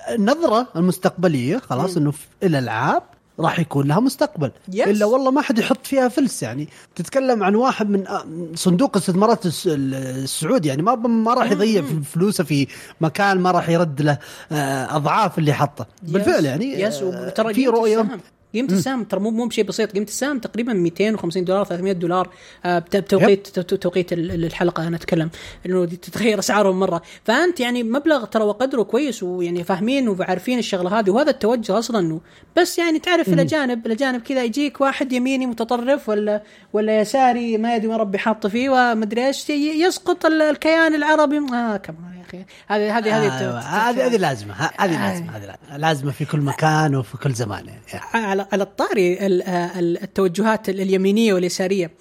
النظرة 0.10 0.68
المستقبلية 0.76 1.58
خلاص 1.58 1.98
إنه 1.98 2.12
في 2.12 2.26
الألعاب 2.44 3.04
راح 3.40 3.60
يكون 3.60 3.88
لها 3.88 4.00
مستقبل. 4.00 4.52
Yes. 4.72 4.88
إلا 4.88 5.06
والله 5.06 5.32
ما 5.32 5.42
حد 5.42 5.60
يحط 5.60 5.88
فيها 5.88 6.08
فلس 6.08 6.44
يعني. 6.44 6.68
تتكلم 6.96 7.44
عن 7.44 7.56
واحد 7.56 7.90
من 7.90 8.08
آه، 8.08 8.26
صندوق 8.56 8.98
استثمارات 8.98 9.46
الس- 9.46 9.68
السعودي 9.72 10.68
يعني. 10.68 10.82
ما 10.82 10.96
ما 10.96 11.34
راح 11.34 11.52
يضيع 11.52 11.84
فلوسه 12.14 12.44
في 12.44 12.68
مكان 13.02 13.40
ما 13.40 13.52
راح 13.52 13.70
يرد 13.70 14.02
له 14.02 14.18
آه، 14.52 14.96
أضعاف 14.96 15.40
اللي 15.40 15.54
حطه. 15.54 15.88
بالفعل 16.04 16.46
يعني 16.46 16.88
آه، 16.88 16.92
وترى 17.04 17.54
في 17.54 17.68
رؤية 17.68 18.08
قيمة 18.54 18.70
السهم 18.72 19.04
ترى 19.04 19.20
مو 19.20 19.30
مو 19.32 19.46
بشيء 19.46 19.64
بسيط. 19.64 19.92
قيمة 19.92 20.06
السهم 20.06 20.40
تقريبا 20.40 20.74
250 20.74 21.44
دولار 21.46 21.66
300 21.66 21.92
دولار. 21.94 22.30
آه، 22.66 22.80
بت- 22.80 22.98
بتوقيت 22.98 23.48
تو- 23.60 23.76
توقيت 23.76 24.14
ال- 24.14 24.32
ال- 24.32 24.46
الحلقة 24.46 24.88
أنا 24.88 24.96
أتكلم. 24.96 25.30
إنه 25.66 25.86
دي 25.86 25.96
تتغير 25.98 26.40
أسعارهم 26.40 26.80
مرة. 26.80 27.02
فأنت 27.24 27.60
يعني 27.60 27.84
مبلغ 27.84 28.26
ترى 28.26 28.44
وقدره 28.44 28.84
كويس 28.84 29.24
ويعني 29.24 29.64
فاهمين 29.64 30.10
وعارفين 30.10 30.60
الشغلة 30.60 31.00
هذه 31.00 31.10
وهذا 31.10 31.30
التوجه 31.30 31.80
أصلا 31.80 32.00
إنه 32.00 32.22
بس 32.58 32.78
يعني 32.80 33.00
تعرف 33.00 33.28
الأجانب 33.30 33.86
الأجانب 33.86 34.22
كذا 34.22 34.44
يجيك 34.44 34.82
واحد 34.82 35.14
يميني 35.14 35.46
متطرف 35.46 36.10
ولا 36.10 36.44
ولا 36.74 37.02
يساري 37.02 37.58
ما 37.58 37.76
يدري 37.76 37.88
ما 37.88 37.98
ربي 37.98 38.18
حاطه 38.18 38.50
فيه 38.50 38.70
ومدري 38.70 39.28
إيش 39.28 39.50
ي- 39.50 39.54
يسقط 39.82 40.26
ال- 40.26 40.42
الكيان 40.42 40.96
العربي. 40.96 41.38
آه 41.38 41.78
كمان 41.78 42.17
يا 42.34 42.40
أخي. 42.42 42.46
هذه 42.68 42.98
هذه 42.98 43.18
هذه 43.18 43.50
آه، 43.50 43.60
هذه 43.60 44.06
هذه 44.08 44.18
لازمة. 44.18 44.54
ه- 44.54 44.72
هذه 44.78 45.10
لازمة 45.10 45.38
هذه. 45.38 45.58
لازمة. 45.78 46.12
في 46.12 46.26
كل 46.26 46.42
مكان 46.42 46.96
وفي 46.96 47.18
كل 47.18 47.34
زمان 47.34 47.66
يعني 47.68 47.80
على 48.14 48.48
على 48.54 48.64
الطاري 48.64 49.26
ال- 49.26 49.44
ال- 49.48 50.04
التوجهات 50.04 50.70
ال- 50.70 50.82
اليمينية 50.82 51.34
واليسارية. 51.34 51.92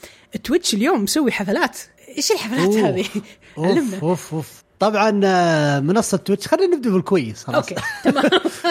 Twitch 0.44 0.74
اليوم 0.74 1.02
مسوي 1.02 1.32
حفلات. 1.32 1.78
إيش 2.16 2.30
الحفلات. 2.32 2.68
هذه؟ 2.74 3.04
علمنا 3.58 3.98
أوف 4.02 4.34
أوف. 4.34 4.62
طبعا 4.78 5.20
آه، 5.24 5.80
منصة 5.80 6.16
تويتش 6.16 6.46
خلينا 6.48 6.76
نبدأ 6.76 6.90
بالكويس 6.90 7.44
خلاص. 7.44 7.56
okay 7.68 7.74
تمام. 8.04 8.24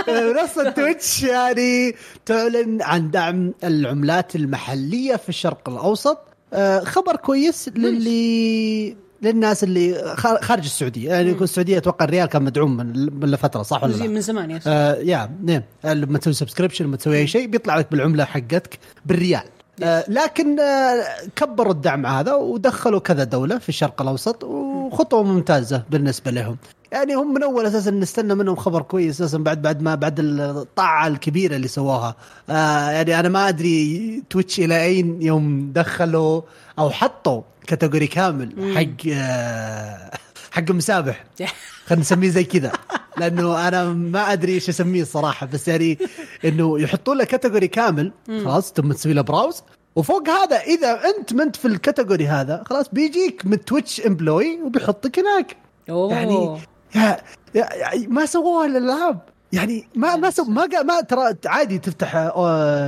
منصة 0.34 0.70
Twitch 0.70 1.24
يعني 1.24 1.96
تعلن 2.26 2.82
عن 2.82 3.12
دعم 3.12 3.54
العملات 3.64 4.36
المحلية 4.36 5.16
في 5.16 5.30
الشرق 5.30 5.70
الأوسط. 5.70 6.18
آه، 6.54 6.80
خبر 6.80 7.16
كويس 7.16 7.70
للي 7.76 8.96
للناس 9.26 9.64
اللي 9.64 10.14
خار- 10.18 10.42
خارج 10.42 10.64
السعودية. 10.64 11.10
يعني 11.10 11.30
يكون 11.30 11.44
السعودية 11.44 11.78
أتوقع 11.78 12.06
الريال 12.06 12.26
كان 12.26 12.44
مدعوم 12.44 12.78
من 12.78 13.20
من 13.20 13.36
فتره 13.36 13.62
صح 13.62 13.84
ولا 13.84 13.94
لا؟ 13.94 14.08
من 14.08 14.22
زمان 14.22 14.52
yes 14.52 14.64
آه 14.68 14.96
يا 14.96 15.30
نعم. 15.44 15.62
لما 15.84 16.18
تسوي 16.18 16.34
subscription 16.34 16.86
لما 16.86 16.98
تسوي 16.98 17.18
أي 17.18 17.28
شيء 17.28 17.48
بيطلع 17.48 17.78
لك 17.78 17.92
بالعملة 17.92 18.26
حقتك 18.26 18.80
بالريال. 19.06 19.42
آه 19.84 20.04
لكن 20.08 20.60
آه 20.60 21.04
كبروا 21.36 21.72
الدعم 21.74 22.06
هذا 22.06 22.34
ودخلوا 22.34 23.00
كذا 23.00 23.24
دولة 23.24 23.58
في 23.58 23.70
الشرق 23.70 24.02
الأوسط 24.02 24.44
وخطوة 24.44 25.24
ممتازة 25.24 25.84
بالنسبة 25.90 26.32
لهم. 26.32 26.58
يعني 26.92 27.14
هم 27.16 27.34
من 27.34 27.44
أول 27.44 27.66
أساسا 27.66 27.92
نستنى 27.92 28.36
منهم 28.36 28.56
خبر 28.56 28.82
كويس 28.82 29.22
أساسا 29.22 29.38
بعد 29.38 29.62
بعد 29.62 29.82
ما 29.82 29.96
بعد 29.96 30.20
الطامة 30.20 31.08
الكبيرة 31.08 31.56
اللي 31.56 31.68
سووها 31.68 32.16
آه 32.50 32.90
يعني 32.90 33.20
أنا 33.20 33.30
ما 33.30 33.50
أدري 33.50 34.24
Twitch 34.30 34.60
إلى 34.60 34.84
أين 34.84 35.22
يوم 35.22 35.72
دخلوا 35.76 36.42
أو 36.80 36.90
حطوا. 36.90 37.42
category 37.66 38.08
كامل. 38.08 38.76
حق 38.76 39.12
آه 39.14 40.12
حق 40.52 40.72
مسابح. 40.72 41.24
خلينا 41.88 42.02
نسميه 42.02 42.30
زي 42.30 42.44
كذا. 42.44 42.72
لأنه 43.18 43.68
أنا 43.68 43.84
ما 43.84 44.34
أدري 44.34 44.54
إيش 44.54 44.70
أسميه 44.70 45.02
الصراحة 45.02 45.46
بس 45.46 45.68
يعني 45.68 45.98
إنه 46.46 46.80
يحطوا 46.80 47.16
لك 47.16 47.28
category 47.28 47.68
كامل 47.68 48.12
خلاص 48.28 48.74
ثم 48.74 48.92
تسوي 48.92 49.14
له 49.14 49.22
browse. 49.22 49.64
وفوق 49.96 50.30
هذا 50.30 50.58
إذا 50.58 51.02
أنت 51.06 51.34
ما 51.34 51.44
أنت 51.44 51.56
في 51.56 51.68
ال 51.68 51.74
category 51.74 52.28
هذا 52.28 52.64
خلاص 52.66 52.90
بيجيك 52.94 53.46
من 53.46 53.66
Twitch 53.66 54.02
employee 54.02 54.62
وبيحطك 54.62 55.20
هناك. 55.20 55.58
أوه. 55.90 56.14
يعني 56.14 56.60
يا 56.96 57.18
يا 57.56 58.08
ما 58.08 58.26
سووها 58.26 58.66
الالعاب 58.66 59.20
يعني 59.52 59.88
ما 59.96 60.16
ما 60.16 60.30
سو 60.30 60.44
ما 60.44 60.68
ما 60.84 61.02
ترى 61.02 61.36
عادي 61.46 61.78
تفتح 61.78 62.32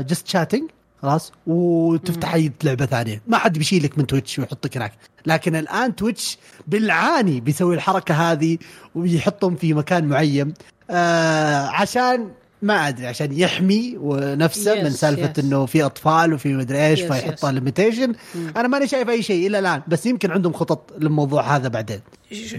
Just 0.07 0.27
Chatting 0.27 0.69
خلاص؟ 1.01 1.31
وتفتح 1.47 2.33
أي 2.33 2.51
لعبة 2.63 2.85
ثانية. 2.85 3.21
ما 3.27 3.37
حد 3.37 3.57
بيشيلك 3.57 3.97
من 3.97 4.07
Twitch 4.07 4.39
ويحطك 4.39 4.77
هناك. 4.77 4.93
لكن 5.25 5.55
الآن 5.55 5.95
Twitch 5.95 6.37
بالعاني 6.67 7.39
بيسوي 7.39 7.75
الحركة 7.75 8.31
هذه 8.31 8.57
ويحطهم 8.95 9.55
في 9.55 9.73
مكان 9.73 10.05
معين. 10.05 10.53
آه 10.89 11.67
عشان 11.67 12.31
ما 12.61 12.87
أدري 12.87 13.07
عشان 13.07 13.33
يحمي 13.33 13.97
ونفسه 13.99 14.75
Yes, 14.75 14.83
من 14.83 14.89
سالفة 14.89 15.33
yes. 15.33 15.39
إنه 15.45 15.65
في 15.65 15.83
أطفال 15.83 16.33
وفي 16.33 16.53
مدري 16.53 16.87
إيش 16.87 17.01
Yes, 17.03 17.05
فيحطها 17.05 17.51
yes. 17.51 17.53
limitation 17.53 18.13
أنا 18.57 18.67
ماني 18.67 18.87
شايف 18.87 19.09
أي 19.09 19.23
شيء 19.23 19.47
إلى 19.47 19.59
الآن 19.59 19.81
بس 19.87 20.05
يمكن 20.05 20.31
عندهم 20.31 20.53
خطط 20.53 20.93
للموضوع 20.99 21.55
هذا 21.55 21.67
بعدين. 21.67 21.99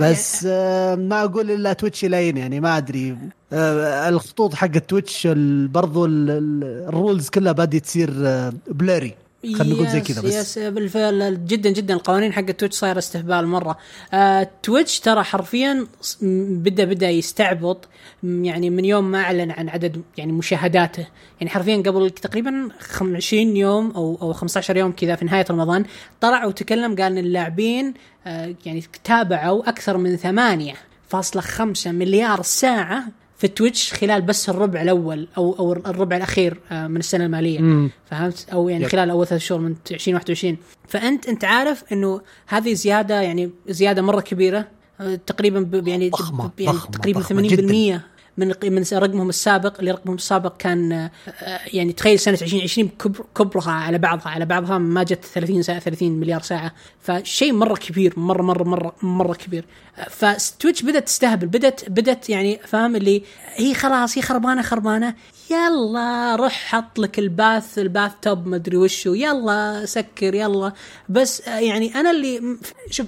بس 0.01 0.47
آه 0.51 0.95
ما 0.95 1.25
أقول 1.25 1.51
إلا 1.51 1.73
Twitch 1.73 2.05
لين 2.05 2.37
يعني 2.37 2.61
ما 2.61 2.77
أدري. 2.77 3.19
آه 3.53 4.09
الخطوط 4.09 4.55
حق 4.55 4.67
Twitch 4.79 5.27
برضو 5.67 6.05
ال- 6.07 6.31
ال- 6.31 6.85
ال 6.89 6.95
rules 6.95 7.29
كلها 7.29 7.53
بادي 7.53 7.81
تصير 7.81 8.11
آه 8.19 8.53
blurry 8.71 9.15
خلينا 9.43 9.75
نقول 9.75 9.89
زي 9.89 10.01
كذا 10.01 10.23
بس. 10.23 10.35
يس 10.35 10.59
بالفعل 10.59 11.47
جدا 11.47 11.71
جدا 11.71 11.95
القوانين 11.95 12.33
حق 12.33 12.43
Twitch 12.51 12.75
صايرة 12.77 12.99
استهبال 12.99 13.47
مرة. 13.47 13.79
آه 14.13 14.51
Twitch 14.63 15.01
ترى 15.01 15.23
حرفيا 15.23 15.87
بدأ 16.23 16.85
بدأ 16.85 17.11
يستعبط 17.11 17.89
يعني 18.23 18.71
من 18.71 18.85
يوم 18.85 19.11
ما 19.11 19.19
أعلن 19.21 19.51
عن 19.51 19.69
عدد 19.69 20.03
يعني 20.17 20.33
مشاهداته. 20.33 21.07
يعني 21.41 21.51
حرفيا 21.51 21.77
قبل 21.77 22.11
تقريبا 22.11 22.69
خم- 22.81 23.17
20 23.17 23.57
يوم 23.57 23.91
أو 23.91 24.19
أو 24.23 24.33
15 24.33 24.77
يوم 24.77 24.93
كذا 24.93 25.15
في 25.17 25.25
نهاية 25.25 25.45
رمضان 25.51 25.85
طلع 26.21 26.45
وتكلم 26.47 26.97
قال 26.97 27.13
إن 27.13 27.19
اللاعبين 27.19 27.95
آه 28.27 28.55
يعني 28.67 28.85
تابعوا 29.05 29.69
أكثر 29.69 29.97
من 29.97 30.17
8.5 30.17 31.87
مليار 31.87 32.43
ساعة 32.43 33.05
في 33.39 33.49
تويتش 33.49 33.93
خلال 33.93 34.23
بس 34.23 34.49
الربع 34.49 34.83
الأول 34.83 35.29
أو 35.37 35.53
أو 35.59 35.73
الربع 35.73 36.17
الأخير 36.17 36.61
آه، 36.73 36.87
من 36.87 36.97
السنة 36.97 37.25
المالية. 37.25 37.59
مم. 37.61 37.91
فهمت؟ 38.11 38.47
أو 38.53 38.69
يعني 38.69 38.85
يب. 38.85 38.91
خلال 38.91 39.11
أول 39.11 39.27
ثلاث 39.27 39.41
شهور 39.43 39.61
من 39.61 39.75
2021 39.91 40.57
فانت 40.89 41.29
أنت 41.29 41.45
عارف 41.45 41.85
إنه 41.93 42.21
هذه 42.47 42.73
زيادة 42.73 43.21
يعني 43.21 43.51
زيادة 43.69 44.03
مرة 44.03 44.21
كبيرة 44.21 44.69
آه، 45.01 45.15
تقريبا 45.27 45.83
يعني 45.91 46.09
ضخمة، 46.11 46.47
ب- 46.57 46.61
يعني 46.61 46.77
ضخمة، 46.79 46.91
تقريبا 46.93 47.21
ضخمة 47.21 47.49
80% 47.49 48.01
من 48.39 48.55
من 48.63 48.85
رقمهم 48.93 49.29
السابق 49.29 49.79
اللي 49.79 49.91
رقمهم 49.91 50.17
السابق 50.17 50.57
كان 50.57 50.93
آه، 50.93 51.11
آه، 51.43 51.61
يعني 51.73 51.93
تخيل 51.93 52.19
سنة 52.19 52.39
2020 52.43 52.89
كبر 52.89 53.25
كبرها 53.35 53.73
على 53.73 53.99
بعضها 53.99 54.29
على 54.29 54.45
بعضها 54.45 54.79
ما 54.79 55.03
جت 55.03 55.25
30 55.25 55.63
ساعة 55.63 55.79
30 55.79 56.13
مليار 56.13 56.43
ساعة. 56.43 56.75
فشيء 57.01 57.53
مرة 57.53 57.75
كبير 57.75 58.19
مرة 58.19 58.43
مرة 58.43 58.65
مرة 58.65 58.95
مرة 59.03 59.35
كبير. 59.35 59.65
آه، 59.99 60.09
فتويتش 60.09 60.83
بدأت 60.83 61.07
تستهبل 61.07 61.47
بدأت 61.47 61.91
بدأت 61.91 62.31
يعني 62.31 62.61
فاهم؟ 62.67 62.97
اللي 62.97 63.23
هي 63.55 63.75
خلاص 63.75 64.19
هي 64.19 64.23
خربانة 64.23 64.63
خربانة. 64.63 65.15
يلا 65.51 66.37
روح 66.37 66.53
حط 66.53 66.99
لك 66.99 67.19
الباث 67.19 67.79
الباث 67.79 68.13
tub 68.23 68.47
مدري 68.47 68.77
وشو. 68.77 69.15
يلا 69.15 69.87
سكر 69.87 70.35
يلا. 70.35 70.73
بس 71.09 71.47
يعني 71.47 71.95
أنا 71.95 72.11
اللي 72.11 72.59
شوف 72.91 73.07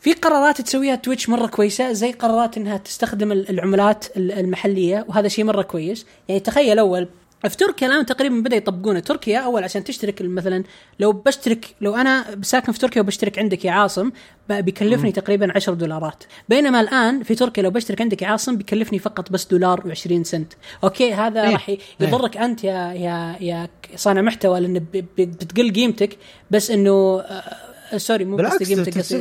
في 0.00 0.12
قرارات 0.12 0.60
تسويها 0.60 0.94
تويتش 0.94 1.28
مرة 1.28 1.46
كويسة 1.46 1.92
زي 1.92 2.12
قرارات 2.12 2.56
إنها 2.56 2.76
تستخدم 2.76 3.32
ال- 3.32 3.50
العملات 3.50 4.04
ال- 4.16 4.32
المحلية 4.32 5.04
وهذا 5.08 5.28
شيء 5.28 5.44
مرة 5.44 5.62
كويس. 5.62 6.06
يعني 6.28 6.40
تخيل 6.40 6.78
أول 6.78 7.08
في 7.48 7.56
تركيا 7.56 7.86
الآن 7.88 8.06
تقريبا 8.06 8.40
بدأ 8.40 8.56
يطبقونه. 8.56 9.00
تركيا 9.00 9.38
أول 9.38 9.64
عشان 9.64 9.84
تشترك 9.84 10.22
مثلا 10.22 10.64
لو 11.00 11.12
بشترك 11.12 11.74
لو 11.80 11.94
أنا 11.96 12.24
ساكن 12.42 12.72
في 12.72 12.78
تركيا 12.78 13.00
وبشترك 13.02 13.38
عندك 13.38 13.64
يا 13.64 13.70
عاصم 13.70 14.10
بيكلفني 14.48 15.12
تقريبا 15.12 15.52
10 15.56 15.74
دولارات. 15.74 16.24
بينما 16.48 16.80
الآن 16.80 17.22
في 17.22 17.34
تركيا 17.34 17.62
لو 17.62 17.70
بشترك 17.70 18.00
عندك 18.00 18.22
يا 18.22 18.26
عاصم 18.26 18.56
بيكلفني 18.56 18.98
فقط 18.98 19.32
بس 19.32 19.44
دولار 19.46 19.80
و20 19.94 20.22
سنت. 20.22 20.52
أوكي 20.84 21.14
هذا 21.14 21.42
إيه. 21.42 21.52
راح 21.52 21.68
ي- 21.70 21.78
يضرك 22.00 22.36
أنت 22.36 22.64
يا 22.64 22.92
يا 22.92 23.36
يا 23.40 23.68
صانع 23.96 24.20
محتوى 24.20 24.60
لأن 24.60 24.86
بتقل 25.18 25.72
قيمتك. 25.72 26.16
بس 26.50 26.70
إنه 26.70 27.20
آه، 27.20 27.56
sorry 27.96 28.24
مو 28.24 28.36
بس 28.36 28.42
بالعكس 28.42 28.68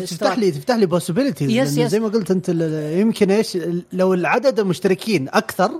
تفتح. 0.09 0.37
لي 0.37 0.51
تفتح 0.51 0.75
لي 0.75 0.85
possibilities 0.85 1.49
yes، 1.49 1.77
yes. 1.77 1.91
زي 1.91 1.99
ما 1.99 2.07
قلت 2.07 2.31
أنت 2.31 2.49
يمكن 2.99 3.31
إيش 3.31 3.57
لو 3.93 4.13
العدد 4.13 4.59
المشتركين 4.59 5.29
أكثر. 5.29 5.71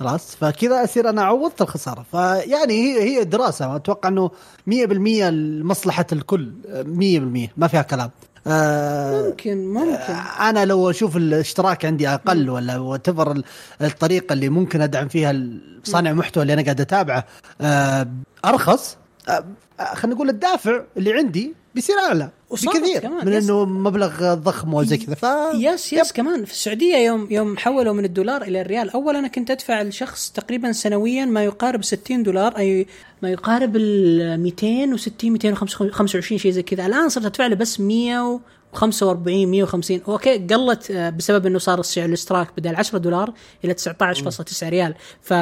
خلاص 0.00 0.36
فكذا 0.36 0.84
أصير 0.84 1.08
أنا 1.08 1.22
عوضت 1.22 1.62
الخسارة 1.62 2.04
فيعني 2.10 2.72
هي 2.74 3.02
هي 3.02 3.24
دراسة 3.24 3.76
أتوقع 3.76 4.08
إنه 4.08 4.30
100% 4.70 4.72
لمصلحة 5.30 6.06
الكل 6.12 6.52
100% 6.66 7.50
ما 7.56 7.66
فيها 7.68 7.82
كلام 7.82 8.10
آه 8.46 9.22
ممكن 9.28 9.66
ممكن 9.66 10.12
أنا 10.40 10.64
لو 10.64 10.90
أشوف 10.90 11.16
الاشتراك 11.16 11.84
عندي 11.84 12.08
أقل 12.08 12.50
ولا 12.50 12.78
وتفر 12.78 13.42
الطريقة 13.82 14.32
اللي 14.32 14.48
ممكن 14.48 14.80
أدعم 14.80 15.08
فيها 15.08 15.42
صانع 15.84 16.10
المحتوى 16.10 16.42
اللي 16.42 16.52
أنا 16.52 16.62
قاعد 16.62 16.80
أتابعه 16.80 17.24
آه 17.60 18.08
أرخص 18.44 18.96
آه 19.28 19.44
آه، 19.80 19.94
خلينا 19.94 20.14
نقول 20.16 20.28
الدافع 20.28 20.82
اللي 20.96 21.12
عندي 21.12 21.54
بيصير 21.74 21.98
أعلى 21.98 22.30
بكثير 22.50 22.98
كمان، 22.98 23.26
من. 23.26 23.32
إنه 23.32 23.64
مبلغ 23.64 24.34
ضخم 24.34 24.74
وزي 24.74 24.96
كذا 24.96 25.14
ف 25.14 25.26
يس 25.54 25.92
يس 25.92 26.12
كمان. 26.12 26.44
في 26.44 26.52
السعودية 26.52 26.96
يوم 26.96 27.28
يوم 27.30 27.56
حولوا 27.56 27.92
من 27.92 28.04
الدولار 28.04 28.42
إلى 28.42 28.60
الريال. 28.60 28.90
اول 28.90 29.16
أنا 29.16 29.28
كنت 29.28 29.50
أدفع 29.50 29.82
لشخص 29.82 30.30
تقريبا 30.30 30.72
سنويا 30.72 31.24
ما 31.24 31.44
يقارب 31.44 31.84
60 31.84 32.22
دولار 32.22 32.58
أي 32.58 32.86
ما 33.22 33.30
يقارب 33.30 33.76
ال 33.76 34.40
260 34.40 35.32
225 35.32 36.38
شيء 36.38 36.50
زي 36.50 36.62
كذا. 36.62 36.86
الآن 36.86 37.08
صرت 37.08 37.24
أدفع 37.24 37.46
له 37.46 37.56
بس 37.56 37.80
145 37.80 39.46
150 39.46 40.00
أوكي 40.08 40.38
قلت 40.38 40.90
آه، 40.90 41.10
بسبب 41.10 41.46
إنه 41.46 41.58
صار 41.58 41.80
السعر 41.80 42.04
الاشتراك 42.04 42.48
بدل 42.56 42.76
10 42.76 42.98
دولار 42.98 43.32
إلى 43.64 43.74
19.9 43.74 44.62
ريال. 44.62 44.94
ف 45.22 45.34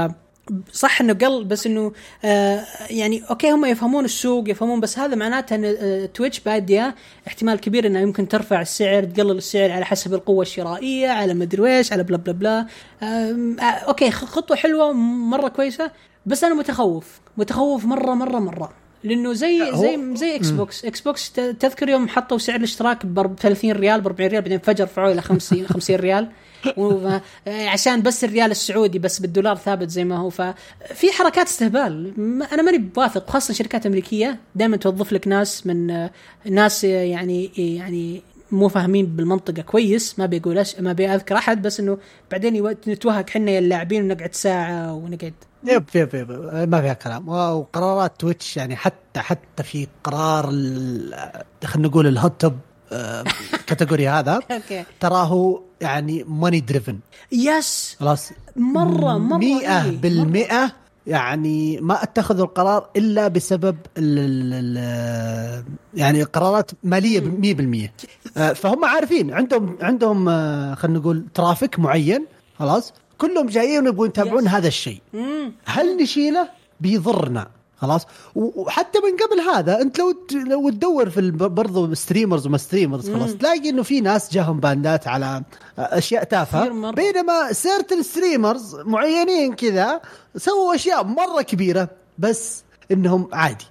صح 0.73 1.01
إنه 1.01 1.13
قل 1.13 1.45
بس 1.45 1.67
إنه 1.67 1.93
آه 2.25 2.65
يعني 2.91 3.23
أوكي 3.31 3.51
هم 3.51 3.65
يفهمون 3.65 4.05
السوق 4.05 4.51
يفهمون 4.51 4.81
بس 4.81 4.99
هذا 4.99 5.15
معناته 5.15 5.55
إن 5.55 5.65
آه 5.65 6.07
تويتش 6.07 6.41
باديه 6.41 6.95
احتمال 7.27 7.61
كبير 7.61 7.87
انها 7.87 8.01
يمكن 8.01 8.29
ترفع 8.29 8.61
السعر 8.61 9.05
تقلل 9.05 9.31
السعر 9.39 9.73
على 9.73 9.85
حسب 9.85 10.15
القوة 10.15 10.43
الشرائية 10.43 11.09
على 11.09 11.35
مدري 11.35 11.77
إيش 11.77 11.93
على 11.93 12.03
بلا 12.03 12.17
بلا 12.17 12.33
بلا. 12.33 12.67
آه 13.03 13.63
أوكي 13.63 14.11
خطوة 14.11 14.57
حلوة 14.57 14.93
مره 14.93 15.49
كويسة 15.49 15.91
بس 16.27 16.45
أنا 16.45 16.55
متخوف 16.55 17.21
متخوف 17.37 17.85
مرة 17.85 18.15
مرة 18.15 18.39
مرة. 18.39 18.73
لأنه 19.05 19.33
زي 19.33 19.73
زي 19.75 20.15
زي 20.15 20.37
إكس 20.37 20.51
بوكس 20.51 20.85
إكس 20.85 21.01
بوكس 21.01 21.33
تذكر 21.33 21.89
يوم 21.89 22.09
حطوا 22.09 22.39
سعر 22.39 22.57
الاشتراك 22.57 23.07
ب 23.07 23.35
30 23.41 23.73
ريال 23.73 24.01
ب 24.01 24.07
40 24.07 24.31
ريال 24.31 24.43
بعدين 24.43 24.59
فجر 24.59 24.85
رفعوه 24.85 25.13
إلى 25.13 25.23
50 25.23 25.67
50 25.67 25.97
ريال. 25.97 26.29
عشان 27.47 28.03
بس 28.03 28.25
الريال 28.25 28.51
السعودي 28.51 28.99
بس 28.99 29.19
بالدولار 29.19 29.57
ثابت 29.57 29.91
زي 29.91 30.05
ما 30.05 30.17
هو. 30.17 30.31
ففي 30.31 31.13
حركات 31.13 31.47
استهبال. 31.47 32.13
أنا 32.53 32.63
ماني 32.63 32.79
بوافق 32.79 33.31
خاصة 33.31 33.55
شركات 33.55 33.87
أمريكية. 33.87 34.39
دائما 34.55 34.77
توظف 34.77 35.13
لك 35.13 35.29
ناس 35.29 35.67
من 35.67 36.09
ناس 36.45 36.85
يعني 36.85 37.51
يعني 37.57 38.23
مو 38.51 38.69
فاهمين 38.69 39.07
بالمنطقة 39.07 39.63
كويس. 39.63 40.19
ما 40.19 40.27
بيقول 40.27 40.59
أش... 40.59 40.81
ما 40.81 40.93
بيذكر 40.93 41.37
أحد 41.37 41.63
بس 41.63 41.81
إنه 41.81 41.99
بعدين 42.31 42.67
نتوهق 42.89 43.31
حنا 43.31 43.51
يا 43.51 43.59
اللاعبين 43.59 44.05
ونقعد 44.05 44.35
ساعة 44.35 44.95
ونقعد. 44.95 45.35
yep 45.65 45.85
yep 45.95 46.15
yep. 46.15 46.31
ما 46.69 46.81
فيها 46.81 46.95
كلام. 46.95 47.29
وقرارات 47.29 48.21
تويتش 48.21 48.57
يعني 48.57 48.77
حتى 48.77 49.21
حتى 49.21 49.63
في 49.63 49.87
قرار 50.05 50.47
خلينا 51.65 51.89
نقول 51.89 52.07
ال 52.07 52.15
hot 52.15 52.41
tub 52.41 52.57
category 53.67 54.09
هذا 54.09 54.41
تراه 55.01 55.61
يعني 55.81 56.25
money 56.29 56.61
driven 56.61 56.99
yes 57.33 57.97
خلاص. 58.01 58.31
مرة 58.57 59.19
مرة 59.19 59.39
مئة 59.39 59.85
إيه، 59.85 59.91
مرة. 59.91 59.97
بالمئة 60.01 60.73
يعني 61.07 61.81
ما 61.81 62.03
اتخذوا 62.03 62.45
القرار 62.47 62.89
إلا 62.97 63.29
بسبب 63.29 63.77
ال 63.99 64.19
ال 64.79 65.65
يعني 65.95 66.23
قرارات 66.23 66.71
مالية 66.85 67.21
مية 67.21 67.55
بالمية. 67.55 67.93
آه، 68.37 68.53
فهم 68.53 68.85
عارفين 68.85 69.33
عندهم 69.35 69.79
عندهم 69.81 70.29
آه، 70.29 70.75
خلينا 70.75 70.99
نقول 70.99 71.25
traffic 71.35 71.79
معين 71.79 72.27
خلاص. 72.59 72.93
كلهم 73.19 73.47
جايين 73.47 73.87
يبغون 73.87 74.09
يتابعون. 74.09 74.49
هذا 74.49 74.69
الشيء. 74.69 75.01
هل 75.65 75.97
نشيله؟ 76.03 76.49
بيضرنا. 76.81 77.51
خلاص 77.81 78.07
وحتى 78.35 78.99
من 78.99 79.17
قبل 79.27 79.41
هذا 79.57 79.81
انت 79.81 79.99
لو 79.99 80.15
لو 80.33 80.71
تدور 80.71 81.11
في 81.11 81.31
برضو 81.31 81.95
streamers 81.95 82.47
وما 82.47 82.59
streamers 82.59 83.11
خلاص 83.11 83.33
تلاقي 83.35 83.69
إنه 83.71 83.83
في 83.83 84.01
ناس 84.01 84.33
جاهم 84.33 84.61
ban 84.61 84.97
ات 84.97 85.09
على 85.09 85.43
أشياء 85.79 86.25
تافهة. 86.25 86.91
بينما 86.91 87.53
certain 87.53 88.03
streamers 88.03 88.75
معينين 88.75 89.55
كذا 89.55 90.01
سووا 90.37 90.75
أشياء 90.75 91.05
مرة 91.05 91.43
كبيرة 91.43 91.89
بس 92.19 92.63
إنهم 92.93 93.29
عادي 93.33 93.65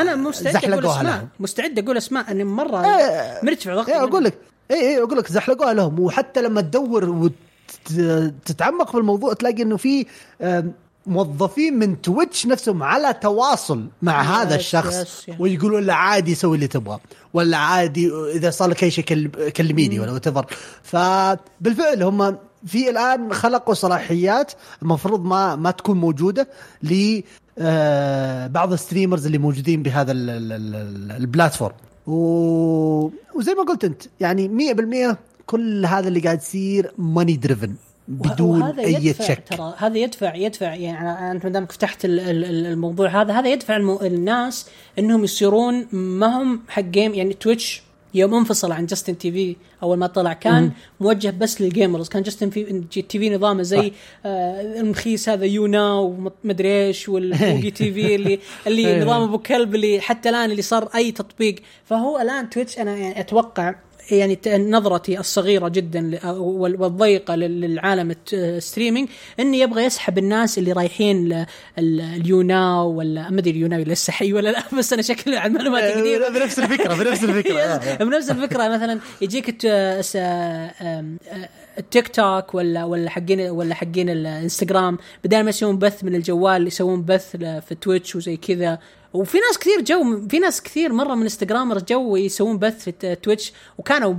أنا 0.00 0.16
مستعد 0.16 0.56
أقول 0.72 0.86
اسماء. 0.86 1.26
مستعد 1.40 1.78
أقول 1.78 1.96
اسماء 1.96 2.30
اني 2.30 2.44
مرة 2.44 2.84
إيه. 2.84 3.40
مرتفع 3.42 3.74
ضغطي 3.74 3.92
إيه 3.92 4.02
أقول 4.04 4.24
لك 4.24 4.34
اي 4.70 4.76
اي 4.80 5.02
أقول 5.02 5.18
لك 5.18 5.32
زحلقوها 5.32 5.74
لهم 5.74 6.00
وحتى 6.00 6.42
لما 6.42 6.60
تدور 6.60 7.30
وتتعمق 7.90 8.90
في 8.90 8.98
الموضوع 8.98 9.32
تلاقي 9.32 9.62
إنه 9.62 9.76
في 9.76 10.06
موظفين 11.06 11.78
من 11.78 12.00
تويتش 12.02 12.46
نفسهم 12.46 12.82
على 12.82 13.12
تواصل 13.12 13.86
مع 14.02 14.22
yes، 14.22 14.28
هذا 14.28 14.54
الشخص. 14.54 15.26
ويقولون 15.38 15.82
له 15.82 15.94
عادي 15.94 16.34
سوي 16.34 16.54
اللي 16.56 16.66
تبغاه 16.66 17.00
ولا 17.34 17.56
عادي 17.56 18.10
إذا 18.34 18.50
صار 18.50 18.68
لك 18.70 18.84
أي 18.84 18.90
شيء 18.90 19.04
كل- 19.04 19.50
كلميني 19.50 20.00
ولا 20.00 20.12
what 20.12 20.28
فبالفعل 20.82 22.02
هم 22.02 22.36
في 22.66 22.90
الآن 22.90 23.32
خلقوا 23.34 23.74
صلاحيات 23.74 24.52
المفروض 24.82 25.24
ما 25.24 25.56
ما 25.56 25.70
تكون 25.70 25.96
موجودة 26.00 26.48
ل 26.82 27.20
آه، 27.58 28.46
بعض 28.46 28.72
ال 28.72 28.77
streamers 28.77 29.26
اللي 29.26 29.38
موجودين 29.38 29.82
بهذا 29.82 30.12
ال- 30.12 30.30
ال- 30.30 30.52
ال- 30.52 31.12
ال 31.16 31.22
platform. 31.22 31.74
و... 32.06 32.14
وزي 33.34 33.54
ما 33.54 33.62
قلت 33.68 33.84
أنت 33.84 34.02
يعني 34.20 34.48
100% 34.48 35.16
كل 35.46 35.86
هذا 35.86 36.08
اللي 36.08 36.20
قاعد 36.20 36.38
يصير 36.38 36.92
money 36.98 37.36
driven 37.36 37.74
بدون 38.10 38.62
أي 38.62 39.14
شك 39.14 39.42
ترى 39.50 39.74
هذا 39.78 39.98
يدفع 39.98 40.34
يدفع 40.34 40.74
يعني 40.74 41.30
أنت 41.32 41.44
ما 41.44 41.50
دامك 41.52 41.72
فتحت 41.72 42.04
ال- 42.04 42.20
ال- 42.20 42.44
ال- 42.44 42.66
الموضوع 42.66 43.08
هذا 43.22 43.32
هذا 43.32 43.48
يدفع. 43.48 43.76
الناس 43.76 44.66
إنهم 44.98 45.24
يصيرون 45.24 45.86
ما 45.92 46.42
هم 46.42 46.60
حق 46.68 46.82
جيم 46.82 47.14
يعني 47.14 47.34
تويتش 47.34 47.82
يوم 48.14 48.34
انفصل 48.34 48.72
عن 48.72 48.86
جاستن 48.86 49.18
تي 49.18 49.32
في 49.32 49.56
أول 49.82 49.98
ما 49.98 50.06
طلع 50.06 50.32
كان 50.32 50.70
موجه 51.00 51.34
بس 51.40 51.60
لل 51.60 51.72
gamers 51.72 52.08
كان 52.08 52.22
جاستن 52.22 52.50
في 52.50 52.82
تي 53.08 53.18
في 53.18 53.30
نظامه 53.30 53.62
زي 53.62 53.92
آه 54.26 54.80
المخيس 54.80 55.28
هذا 55.28 55.44
يو 55.44 55.66
ناو 55.66 56.30
مدري 56.44 56.86
إيش 56.86 57.08
والبوجي 57.08 57.70
تي 57.70 57.92
في 57.92 58.14
اللي 58.14 58.38
اللي 58.66 58.86
إيه. 58.88 59.02
نظام 59.04 59.22
أبو 59.22 59.38
كلب 59.38 59.74
اللي 59.74 60.00
حتى 60.00 60.28
الآن 60.28 60.50
اللي 60.50 60.62
صار 60.62 60.88
أي 60.94 61.12
تطبيق 61.12 61.54
فهو 61.84 62.18
الآن 62.18 62.50
تويتش 62.50 62.78
أنا 62.78 62.96
يعني 62.96 63.20
أتوقع 63.20 63.74
يعني 64.12 64.38
نظرتي 64.46 65.20
الصغيرة 65.20 65.68
جدا 65.68 66.18
والضيقة 66.30 67.34
لل- 67.34 67.60
للعالم 67.60 68.14
ال 68.32 68.40
streaming 68.40 69.08
إني 69.40 69.58
يبغى 69.60 69.82
يسحب 69.84 70.18
الناس 70.18 70.58
اللي 70.58 70.72
رايحين 70.72 71.44
اليوناو 71.78 72.88
ولا 72.88 73.30
ما 73.30 73.38
أدري 73.40 73.50
اليوناو 73.50 73.80
لسه 73.80 74.12
حي 74.12 74.32
ولا 74.32 74.48
لا 74.50 74.62
بس 74.78 74.92
أنا 74.92 75.02
شكلي 75.02 75.36
على 75.36 75.48
المعلومات 75.52 75.82
القديمه 75.96 76.28
بنفس 76.28 76.58
الفكرة 76.58 76.94
بنفس 76.94 77.24
الفكرة 77.28 77.76
بنفس 78.04 78.30
الفكرة. 78.30 78.68
مثلا 78.68 78.98
يجيك 79.20 79.48
الت- 79.48 80.00
س- 80.04 80.16
آم، 80.16 81.16
آه، 81.32 81.48
التيك 81.78 82.08
توك 82.08 82.54
ولا 82.54 82.84
ولا 82.84 83.10
حقين 83.10 83.40
ولا 83.40 83.74
حقين 83.74 84.10
الانستغرام 84.10 84.98
بدل 85.24 85.42
ما 85.42 85.50
يسوون 85.50 85.78
بث 85.78 86.04
من 86.04 86.14
الجوال 86.14 86.66
يسوون 86.66 87.02
بث 87.02 87.36
في 87.36 87.74
تويتش 87.80 88.16
وزي 88.16 88.36
كذا. 88.36 88.78
وفي 89.14 89.38
ناس 89.38 89.58
كثير 89.58 89.80
جو 89.80 90.28
في 90.28 90.38
ناس 90.38 90.62
كثير 90.62 90.92
مرة 90.92 91.14
من 91.14 91.22
Instagrammers 91.22 91.82
جو 91.82 92.16
يسوون 92.16 92.58
بث 92.58 92.84
في 92.84 93.16
تويتش 93.16 93.52
وكانوا 93.78 94.14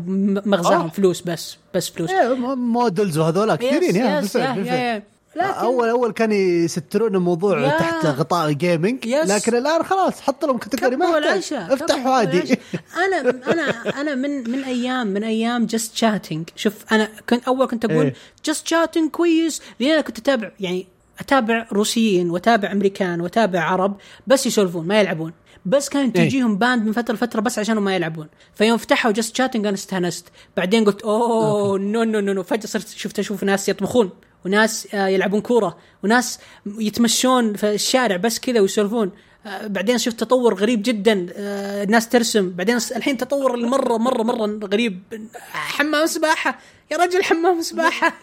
مغزاهم 0.45 0.85
آه. 0.85 0.89
فلوس 0.89 1.21
بس 1.21 1.57
بس 1.73 1.89
فلوس 1.89 2.09
إيه، 2.09 2.33
models 2.55 3.17
وهذول 3.17 3.55
كثيرين 3.55 3.95
يا 3.95 4.21
يا. 4.35 4.51
يا 4.55 5.03
لكن 5.35 5.49
اول 5.49 5.89
أول 5.89 6.11
كانوا 6.11 6.35
يسترون 6.35 7.15
الموضوع 7.15 7.59
يا. 7.59 7.69
تحت 7.69 8.05
غطاء 8.05 8.51
gaming 8.51 9.05
yes. 9.05 9.29
لكن 9.29 9.55
الآن 9.55 9.83
خلاص 9.83 10.21
حط 10.21 10.45
لهم 10.45 10.57
category 10.57 10.95
ما. 10.95 11.17
العشاء 11.17 11.73
افتح 11.73 12.05
العشاء. 12.07 12.59
أنا 12.97 13.29
أنا 13.51 13.69
أنا 14.01 14.15
من 14.15 14.51
من 14.51 14.63
أيام 14.63 15.07
من 15.07 15.23
أيام 15.23 15.65
Just 15.65 15.95
Chatting 15.95 16.49
شوف 16.55 16.73
أنا 16.91 17.09
كنت 17.29 17.43
أول 17.43 17.67
كنت 17.67 17.85
أقول 17.85 18.05
إيه. 18.05 18.13
Just 18.45 18.67
Chatting 18.67 19.11
كويس 19.11 19.61
لأن 19.79 19.91
أنا 19.91 20.01
كنت 20.01 20.17
أتابع 20.17 20.51
يعني 20.59 20.87
أتابع 21.21 21.67
روسيين 21.71 22.29
وأتابع 22.29 22.71
أمريكان 22.71 23.21
وأتابع 23.21 23.59
عرب 23.59 23.95
بس 24.27 24.45
يسولفون 24.45 24.87
ما 24.87 24.99
يلعبون. 24.99 25.33
بس 25.65 25.89
كان 25.89 26.11
إيه. 26.15 26.29
تجيهم 26.29 26.57
ban 26.57 26.85
من 26.85 26.91
فترة 26.91 27.13
لفترة 27.13 27.41
بس 27.41 27.59
عشان 27.59 27.77
ما 27.77 27.95
يلعبون. 27.95 28.27
فيوم 28.55 28.77
فتحوا 28.77 29.11
Just 29.11 29.35
Chatting 29.35 29.65
أنا 29.65 29.75
استانست 29.75 30.27
بعدين 30.57 30.85
قلت 30.85 31.01
oh 31.01 31.79
no 31.79 32.03
no 32.03 32.19
no 32.19 32.43
فجأة 32.43 32.65
صرت 32.65 32.87
شفت 32.87 33.19
أشوف 33.19 33.43
ناس 33.43 33.69
يطبخون 33.69 34.09
وناس 34.45 34.87
آه، 34.93 35.07
يلعبون 35.07 35.41
كورة 35.41 35.77
وناس 36.03 36.39
يتمشون 36.65 37.53
في 37.53 37.73
الشارع 37.73 38.17
بس 38.17 38.39
كذا 38.39 38.59
ويسولفون. 38.59 39.11
آه، 39.45 39.67
بعدين 39.67 39.97
شفت 39.97 40.19
تطور 40.19 40.53
غريب 40.53 40.81
جدا 40.81 41.27
آه، 41.33 41.83
الناس 41.83 42.09
ترسم. 42.09 42.49
بعدين 42.49 42.77
الحين 42.95 43.17
تطور 43.17 43.55
المره 43.55 43.97
مرة 43.97 44.23
مرة 44.23 44.59
غريب. 44.67 45.03
حمام 45.51 46.05
سباحة. 46.05 46.59
يا 46.91 46.97
رجل 46.97 47.23
حمام 47.23 47.61
سباحة. 47.61 48.13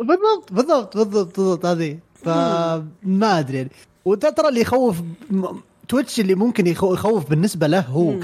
بالضبط 0.00 0.52
بالضبط 0.52 0.96
بالضبط 0.96 1.36
بالضبط 1.40 1.66
هذه. 1.66 1.98
فما 2.24 3.38
أدري. 3.38 3.56
يعني 3.58 3.70
وترى 4.04 4.48
اللي 4.48 4.60
يخوف 4.60 4.96
تويتش 5.88 6.20
اللي 6.20 6.34
ممكن 6.34 6.66
يخو- 6.74 6.94
يخوف 6.94 7.30
بالنسبة 7.30 7.66
له 7.66 7.80
هو 7.80 8.18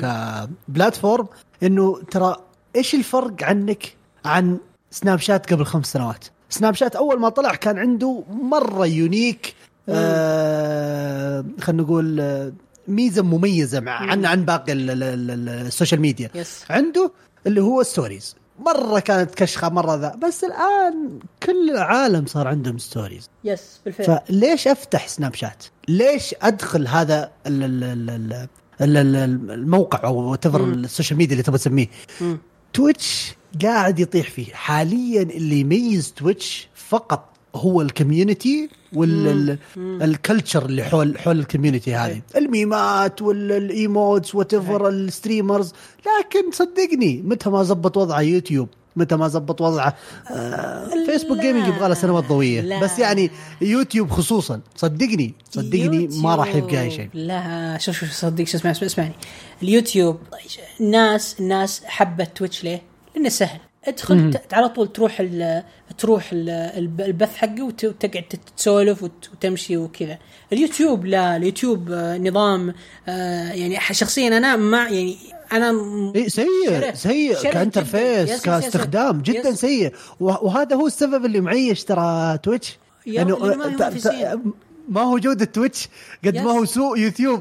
ك 0.68 0.75
platform 0.75 1.26
إنه 1.62 2.00
ترى 2.10 2.36
إيش 2.76 2.94
الفرق 2.94 3.42
عنك 3.42 3.94
عن 4.24 4.58
سناب 4.90 5.18
شات 5.18 5.52
قبل 5.52 5.64
خمس 5.64 5.86
سنوات؟ 5.92 6.24
سناب 6.50 6.74
شات 6.74 6.96
أول 6.96 7.20
ما 7.20 7.28
طلع 7.28 7.54
كان 7.54 7.78
عنده 7.78 8.22
مرة 8.42 8.86
unique 8.86 9.54
آه 9.88 11.44
خلينا 11.60 11.82
نقول 11.82 12.20
آه، 12.20 12.52
ميزة 12.88 13.22
مميزة 13.22 13.80
مع 13.80 13.92
عن 13.92 14.26
عن 14.26 14.44
باقي 14.44 14.72
ال- 14.72 14.90
ال- 14.90 15.02
ال- 15.30 15.48
ال 15.48 15.56
social 15.56 16.00
media. 16.00 16.30
Yes. 16.34 16.64
عنده 16.70 17.10
اللي 17.46 17.60
هو 17.62 17.82
stories 17.82 18.36
مرة 18.58 18.98
كانت 19.00 19.34
كشخة 19.34 19.68
مرة 19.68 19.94
ذا. 19.94 20.14
بس 20.14 20.44
الآن 20.44 21.18
كل 21.42 21.70
العالم 21.70 22.26
صار 22.26 22.48
عندهم 22.48 22.78
ستوريز 22.78 23.30
يس 23.44 23.80
بالفعل 23.84 24.20
فليش 24.28 24.68
أفتح 24.68 25.08
سناب 25.08 25.34
شات؟ 25.34 25.64
ليش 25.88 26.34
أدخل 26.42 26.86
هذا 26.88 27.30
ال 27.46 27.62
ال 27.64 27.84
ال 27.84 28.10
ال 28.10 28.48
ال- 28.80 28.96
ال- 29.16 29.50
الموقع 29.50 30.04
أو 30.04 30.34
تفر 30.34 30.64
ال 30.64 30.72
social 30.72 31.18
media 31.18 31.32
اللي 31.32 31.42
تبغى 31.42 31.58
تسميه. 31.58 31.86
تويتش 32.72 33.34
قاعد 33.62 33.98
يطيح 34.00 34.30
فيه. 34.30 34.52
حاليا 34.54 35.22
اللي 35.22 35.60
يميز 35.60 36.12
تويتش 36.12 36.68
فقط 36.74 37.28
هو 37.54 37.82
ال 37.82 37.91
community 37.91 38.68
وال 38.94 39.32
culture 39.32 40.66
اللي 40.66 40.84
حول 40.84 41.18
حول 41.18 41.38
ال 41.38 41.44
community 41.44 41.94
هذه. 41.94 42.22
الميمات 42.36 43.22
وال 43.22 43.50
emotes 43.50 44.34
whatever 44.34 44.88
ال 44.88 44.97
streamers 44.97 45.72
لكن 46.00 46.50
صدقني 46.52 47.22
متى 47.22 47.50
ما 47.50 47.62
زبط 47.62 47.96
وضعه 47.96 48.20
يوتيوب 48.20 48.68
متى 48.96 49.16
ما 49.16 49.28
زبط 49.28 49.60
وضعه 49.60 49.96
آه 50.30 50.88
فيسبوك. 51.06 51.38
gaming 51.38 51.68
يبغى 51.68 51.88
له 51.88 51.94
سنوات 51.94 52.24
ضوئية. 52.24 52.80
بس 52.80 52.98
يعني 52.98 53.30
يوتيوب 53.60 54.10
خصوصا. 54.10 54.60
صدقني 54.76 55.34
صدقني 55.50 56.08
ما 56.22 56.34
راح 56.34 56.54
يبقى 56.54 56.80
أي 56.80 56.90
شيء. 56.90 57.08
لا 57.14 57.78
شوف 57.78 57.94
شوف 57.94 58.10
صدق 58.10 58.44
شو 58.44 58.56
اسمع 58.56 58.70
اسمع 58.70 58.86
اسمعني. 58.86 59.14
اليوتيوب 59.62 60.18
الناس 60.80 61.40
الناس 61.40 61.82
حبت 61.84 62.36
تويتش 62.36 62.64
ليه؟ 62.64 62.82
لأنه 63.14 63.28
سهل. 63.28 63.60
ادخل 63.84 64.38
على 64.52 64.68
طول 64.68 64.92
تروح 64.92 65.20
ال 65.20 65.62
تروح 65.98 66.30
ال 66.32 66.50
البث 67.00 67.36
حقه 67.36 67.62
وت- 67.62 67.84
وتقعد 67.84 68.24
تسولف 68.56 69.02
وت- 69.02 69.28
وتمشي 69.32 69.76
وكذا. 69.76 70.18
اليوتيوب 70.52 71.06
لا 71.06 71.36
اليوتيوب 71.36 71.90
آه، 71.92 72.18
نظام 72.18 72.74
آه، 73.08 73.52
يعني 73.52 73.78
شخصيا 73.94 74.28
أنا 74.28 74.56
ما 74.56 74.78
يعني 74.78 75.16
أنا 75.52 75.72
سيء 76.28 76.94
سيء 76.94 77.34
ك 77.42 77.52
interface 77.52 78.42
كاستخدام 78.42 79.22
جدا. 79.22 79.54
سيء. 79.54 79.92
وه- 80.20 80.44
وهذا 80.44 80.76
هو 80.76 80.86
السبب 80.86 81.24
اللي 81.24 81.40
معيش 81.40 81.84
ترى 81.84 82.38
تويتش. 82.42 82.78
لأنه 83.06 83.38
ما 84.88 85.00
هو 85.02 85.18
جودة 85.18 85.44
تويتش 85.44 85.88
قد. 86.24 86.36
ما 86.36 86.50
هو 86.50 86.64
سوء 86.64 86.98
يوتيوب. 86.98 87.40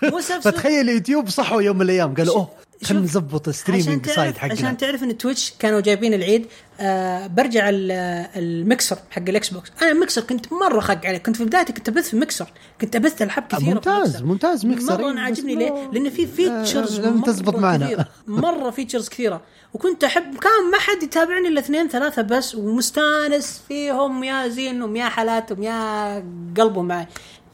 فتخيل 0.42 0.88
يوتيوب 0.88 1.28
صحوا 1.28 1.62
يوم 1.62 1.76
من 1.76 1.82
الأيام. 1.82 2.14
قالوا 2.14 2.34
أوه 2.34 2.48
خلينا 2.84 3.04
نظبط 3.04 3.44
تعرف 3.44 3.82
ال 4.14 4.18
side 4.18 4.36
حقنا. 4.36 4.52
عشان 4.52 4.76
تعرف 4.76 5.02
إن 5.02 5.18
تويتش 5.18 5.52
كانوا 5.58 5.80
جايبين 5.80 6.14
العيد 6.14 6.46
آه 6.80 7.26
برجع 7.26 7.68
ال- 7.68 7.90
المكسر 8.36 8.98
حق 9.10 9.22
الاكس 9.28 9.48
بوكس 9.48 9.70
أنا 9.82 9.90
المكسر 9.92 10.20
كنت 10.22 10.52
مرة 10.52 10.80
خق 10.80 11.06
عليه. 11.06 11.18
كنت 11.18 11.36
في 11.36 11.44
بدايتي 11.44 11.72
كنت 11.72 11.88
أبث 11.88 12.08
في 12.10 12.16
مكسر. 12.16 12.52
كنت 12.80 12.96
أبث 12.96 13.22
ألعاب 13.22 13.42
كثيرة 13.48 13.58
في 13.60 13.70
ممتاز،. 13.74 14.22
ممتاز 14.22 14.66
مكسر، 14.66 14.98
مرة 15.02 15.10
أنا 15.10 15.20
عاجبني 15.20 15.54
ليه؟ 15.54 15.90
لأن 15.92 16.10
في 16.10 16.26
features 16.26 17.00
لم 17.00 17.20
تزبط 17.22 17.56
معنا. 17.56 17.86
كثيرة. 17.86 18.08
مرة 18.26 18.70
features 18.70 19.08
كثيرة. 19.08 19.40
وكنت 19.74 20.04
احب 20.04 20.22
كان 20.22 20.70
ما 20.72 20.78
حد 20.78 21.02
يتابعني 21.02 21.48
إلا 21.48 21.60
اثنين 21.60 21.88
ثلاثة 21.88 22.22
بس 22.22 22.54
ومستانس 22.54 23.62
فيهم 23.68 24.24
يا 24.24 24.48
زينهم 24.48 24.96
يا 24.96 25.04
حالاتهم 25.08 25.62
يا 25.62 26.14
قلبهم 26.58 26.88
معي. 26.88 27.06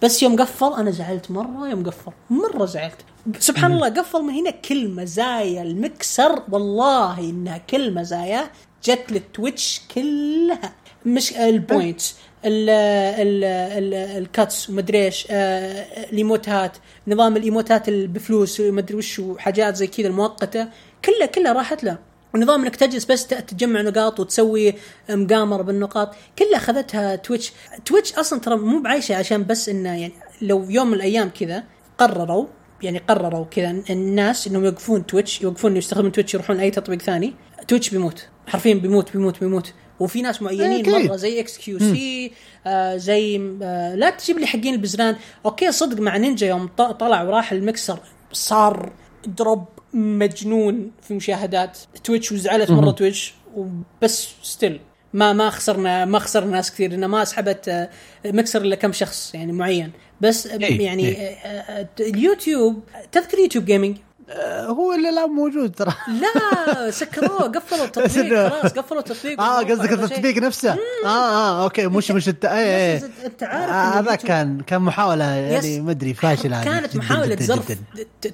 بس 0.02 0.22
يوم 0.22 0.36
قفل 0.40 0.72
أنا 0.74 0.90
زعلت 0.90 1.30
مرة. 1.30 1.68
يوم 1.68 1.84
قفل 1.86 2.12
مرة 2.30 2.64
زعلت. 2.66 2.94
سبحان 3.38 3.72
الله 3.72 3.88
قفل 3.88 4.22
من 4.22 4.34
هنا 4.34 4.50
كل 4.50 4.88
مزايا 4.88 5.62
المكسر. 5.62 6.42
والله 6.52 7.20
إنها 7.20 7.58
كل 7.58 7.94
مزايا 7.94 8.50
جت 8.84 9.12
للتويتش 9.12 9.80
كلها. 9.94 10.72
مش 11.06 11.36
ال 11.36 11.48
points 11.48 12.16
ال 12.44 12.70
ال 12.70 13.44
ال 13.44 13.94
الكاتس 13.94 14.70
ومدري 14.70 15.04
إيش 15.04 15.26
آه، 15.30 15.86
الإيموتات 16.10 16.76
نظام 17.08 17.36
الإيموتات 17.36 17.90
بفلوس 17.90 18.60
ومدري 18.60 18.96
وش 18.96 19.18
وحاجات 19.18 19.76
زي 19.76 19.86
كذا 19.86 20.06
المؤقتة. 20.08 20.68
كلها 21.04 21.26
كلها 21.26 21.52
راحت 21.52 21.84
له. 21.84 21.98
ونظام 22.34 22.62
إنك 22.62 22.76
تجلس 22.76 23.04
بس 23.04 23.26
تجمع 23.26 23.80
نقاط 23.80 24.20
وتسوي 24.20 24.74
مقامرة 25.10 25.62
بالنقاط. 25.62 26.14
كلها 26.38 26.56
أخذتها 26.56 27.16
تويتش. 27.16 27.52
تويتش 27.84 28.14
أصلا 28.14 28.40
ترى 28.40 28.56
مو 28.56 28.80
بعايشة 28.80 29.16
عشان 29.16 29.44
بس 29.44 29.68
إنه 29.68 30.00
يعني 30.00 30.12
لو 30.42 30.70
يوم 30.70 30.86
من 30.86 30.94
الأيام 30.94 31.30
كذا 31.40 31.64
قرروا 31.98 32.46
يعني 32.83 32.99
قرروا 32.99 33.45
كذا 33.45 33.83
الناس 33.91 34.47
إنهم 34.47 34.64
يوقفون 34.64 35.07
تويتش 35.07 35.43
يوقفون 35.43 35.76
يستخدمون 35.76 36.12
تويتش 36.12 36.35
يروحون 36.35 36.61
اي 36.61 36.70
تطبيق 36.70 37.03
ثاني. 37.03 37.35
تويتش 37.68 37.91
بيموت 37.91 38.28
حرفيا 38.47 38.74
بيموت 38.74 39.12
بيموت 39.12 39.41
بيموت. 39.41 39.72
وفي 40.01 40.22
ناس 40.22 40.43
معينين 40.43 40.81
أكيد. 40.89 41.09
مرة 41.09 41.16
زي 41.16 41.41
إكس 41.41 41.59
كيو 41.59 41.78
سي 41.78 42.33
آه 42.66 42.97
زي 42.97 43.57
آه 43.62 43.95
لا 43.95 44.11
تجيب 44.11 44.39
لي 44.39 44.47
حقين 44.47 44.74
البزران. 44.74 45.16
أوكي 45.47 45.72
صدق 45.72 46.01
مع 46.01 46.16
نينجا 46.16 46.47
يوم 46.47 46.66
طلع 46.78 47.22
وراح 47.22 47.53
المكسر 47.53 47.99
صار 48.33 48.93
drop 49.26 49.64
مجنون 49.95 50.91
في 51.03 51.14
مشاهدات. 51.14 51.78
تويتش 52.05 52.33
وزعلت 52.33 52.70
مرة 52.70 52.91
تويتش 52.91 53.35
وبس 53.57 54.28
still. 54.42 54.80
ما 55.12 55.33
ما 55.33 55.51
خسرنا 55.51 56.05
ما 56.05 56.18
خسرنا 56.18 56.51
ناس 56.51 56.70
كثير 56.70 56.95
إنه 56.95 57.07
ما 57.07 57.24
سحبت 57.24 57.68
آه، 57.68 57.89
مكسر 58.24 58.62
إلا 58.62 58.76
كم 58.76 58.93
شخص 58.93 59.35
يعني 59.35 59.53
معين. 59.53 59.93
بس 60.20 60.46
آه، 60.46 60.58
إيه، 60.58 60.84
يعني 60.84 61.08
إيه. 61.08 61.88
اليوتيوب 62.00 62.82
تذكر 63.12 63.38
يوتيوب 63.38 63.64
جيمنج 63.64 63.96
آه، 64.30 64.66
هو 64.66 64.92
اللي 64.92 65.08
الان 65.08 65.30
موجود 65.30 65.74
ترى. 65.74 65.94
لا 66.08 66.90
سكروه 66.90 67.42
قفلوا 67.56 67.84
التطبيق 67.84 68.48
خلاص 68.48 68.72
قفلوا 68.72 69.00
التطبيق 69.00 69.40
آه 69.40 69.62
قصدك. 69.62 69.92
التطبيق 69.92 70.38
نفسه؟ 70.38 70.72
آه 71.04 71.06
آه 71.06 71.64
أوكي 71.64 71.86
مش 71.86 72.10
مش 72.10 72.28
الت... 72.28 72.44
إيه 72.44 72.96
بس 72.96 73.02
إيه. 73.02 73.26
أنت 73.26 73.42
عارف 73.42 73.96
هذا 73.96 74.14
كان 74.14 74.60
كان 74.60 74.82
محاولة 74.82 75.24
يعني. 75.24 75.80
ما 75.80 75.90
أدري 75.90 76.14
فاشلة 76.14 76.64
كانت 76.64 76.96
جداً 76.96 77.42
زرف 77.44 77.78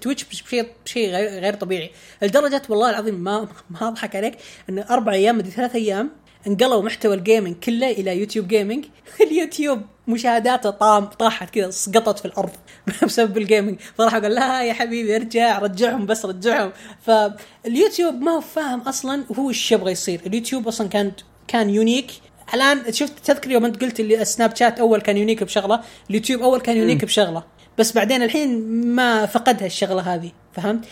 تويتش 0.01 0.25
بشيء 0.25 0.69
بشيء 0.85 1.11
غير, 1.11 1.55
طبيعي. 1.55 1.91
لدرجة 2.23 2.63
والله 2.69 2.91
العظيم 2.91 3.15
ما 3.15 3.49
ما 3.71 3.89
أضحك 3.89 4.17
عليك 4.17 4.35
انه 4.69 4.85
أربع 4.91 5.13
أيام 5.13 5.39
مدري 5.39 5.51
ثلاث 5.51 5.75
أيام 5.75 6.11
انقلوا 6.47 6.83
محتوى 6.83 7.15
ال 7.15 7.21
gaming 7.21 7.57
كله 7.57 7.91
إلى 7.91 8.21
يوتيوب 8.21 8.49
جيمنج 8.49 8.85
اليوتيوب 9.27 9.81
مشاهداته 10.09 10.71
طام 10.71 11.05
طاحت 11.05 11.51
كذا 11.51 11.71
سقطت 11.71 12.19
في 12.19 12.25
الأرض 12.25 12.51
بسبب 13.07 13.39
ال 13.39 13.45
gaming 13.45 13.81
فراح 13.99 14.17
قال 14.17 14.33
لا 14.35 14.63
يا 14.63 14.73
حبيبي 14.73 15.17
ارجع 15.17 15.59
رجعهم 15.59 16.07
بس 16.07 16.25
رجعهم. 16.25 16.73
فاليوتيوب 17.01 18.15
ما 18.15 18.33
هو 18.33 18.41
فاهم 18.41 18.81
أصلا 18.81 19.25
هو 19.39 19.49
إيش 19.49 19.73
يبغى 19.73 19.93
يصير. 19.93 20.21
اليوتيوب 20.27 20.69
أصلا 20.69 20.89
كان 20.89 21.13
كان 21.49 21.71
unique 21.71 22.11
الآن 22.55 22.93
شفت 22.93 23.13
تذكر 23.25 23.51
يوم 23.51 23.65
أنت 23.65 23.83
قلت 23.83 24.01
اللي 24.01 24.23
السناب 24.23 24.57
شات 24.57 24.81
أول 24.81 25.01
كان 25.01 25.17
unique 25.17 25.45
بشغلة؟ 25.45 25.81
اليوتيوب 26.11 26.43
أول 26.43 26.61
كان 26.61 26.77
unique 26.77 27.05
بشغلة. 27.05 27.43
بس 27.79 27.93
بعدين 27.93 28.23
الحين 28.23 28.69
ما 28.87 29.27
فقدها 29.27 29.67
الشغلة 29.67 30.15
هذه 30.15 30.31
فهمت؟ 30.53 30.85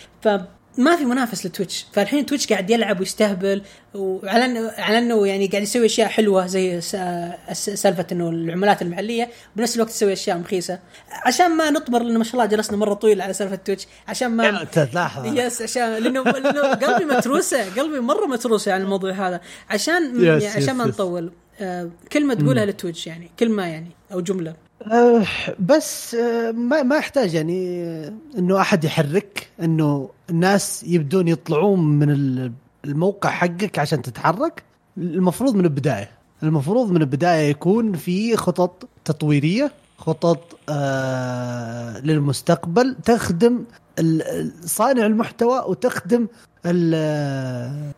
فما 0.77 0.97
في 0.97 1.05
منافس 1.05 1.47
لتويتش. 1.47 1.87
فالحين 1.93 2.27
تويتش 2.27 2.53
قاعد 2.53 2.71
يلعب 2.71 3.01
ويستهبل 3.01 3.63
وعلى 3.95 4.45
انه 4.45 4.71
على 4.79 4.99
إنه 4.99 5.27
يعني 5.27 5.47
قاعد 5.47 5.63
يسوي 5.63 5.87
أشياء 5.87 6.09
حلوة 6.09 6.47
زي 6.47 6.81
سالفة 7.51 8.07
إنه 8.13 8.29
العملات 8.29 8.83
المحلية 8.83 9.29
بنفس 9.57 9.77
الوقت 9.77 9.91
يسوي 9.91 10.13
أشياء 10.13 10.39
مخيسه 10.39 10.79
عشان 11.13 11.57
ما 11.57 11.71
نطبر 11.71 12.03
لأنه 12.03 12.19
ما 12.19 12.25
شاء 12.25 12.35
الله 12.35 12.47
جلسنا 12.47 12.77
مرة 12.77 12.95
طويل 12.95 13.21
على 13.21 13.33
سالفة 13.33 13.57
تويتش. 13.57 13.87
عشان 14.09 14.29
ما 14.29 14.45
يعني 14.45 14.67
تلاحظ 14.67 15.39
yes 15.39 15.63
عشان 15.63 15.95
لأنه 15.95 16.23
لأنه 16.23 16.75
قلبي 16.75 17.05
متروسة. 17.05 17.75
قلبي 17.75 18.01
مرة 18.01 18.27
متروسة 18.27 18.73
على 18.73 18.83
الموضوع 18.83 19.13
هذا. 19.13 19.41
عشان 19.71 20.25
يعني 20.25 20.47
عشان 20.47 20.77
ما. 20.77 20.87
نطول 20.87 21.33
آه 21.61 21.91
كلمة 22.13 22.35
تقولها 22.35 22.65
للتويتش 22.65 23.07
يعني 23.07 23.31
كلمة 23.39 23.67
يعني 23.67 23.91
أو 24.13 24.21
جملة. 24.21 24.55
آه، 24.93 25.25
بس 25.61 26.15
آه، 26.15 26.51
ما 26.51 26.83
ما 26.83 26.97
يحتاج 26.97 27.35
يعني 27.35 27.83
آه، 27.85 28.13
إنه 28.39 28.61
أحد 28.61 28.85
يحرك 28.85 29.49
إنه 29.63 30.11
الناس 30.31 30.85
يبدون 30.85 31.29
يطلعون 31.29 31.81
من 31.99 32.11
ال- 32.11 32.53
الموقع 32.85 33.31
حقك 33.31 33.79
عشان 33.79 34.03
تتحرك. 34.03 34.63
المفروض 34.99 35.55
من 35.55 35.65
البداية. 35.65 36.11
المفروض 36.43 36.91
من 36.91 37.01
البداية 37.03 37.51
يكون 37.51 37.93
في 37.93 38.37
خطط 38.37 38.89
تطويرية 39.05 39.73
خطط 39.99 40.59
للمستقبل 42.05 42.97
تخدم 43.05 43.65
صانع 44.65 45.07
المحتوى 45.07 45.65
وتخدم 45.69 46.27
ال- 46.67 47.93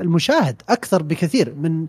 المشاهد 0.00 0.62
أكثر 0.68 1.02
بكثير 1.02 1.54
من 1.54 1.86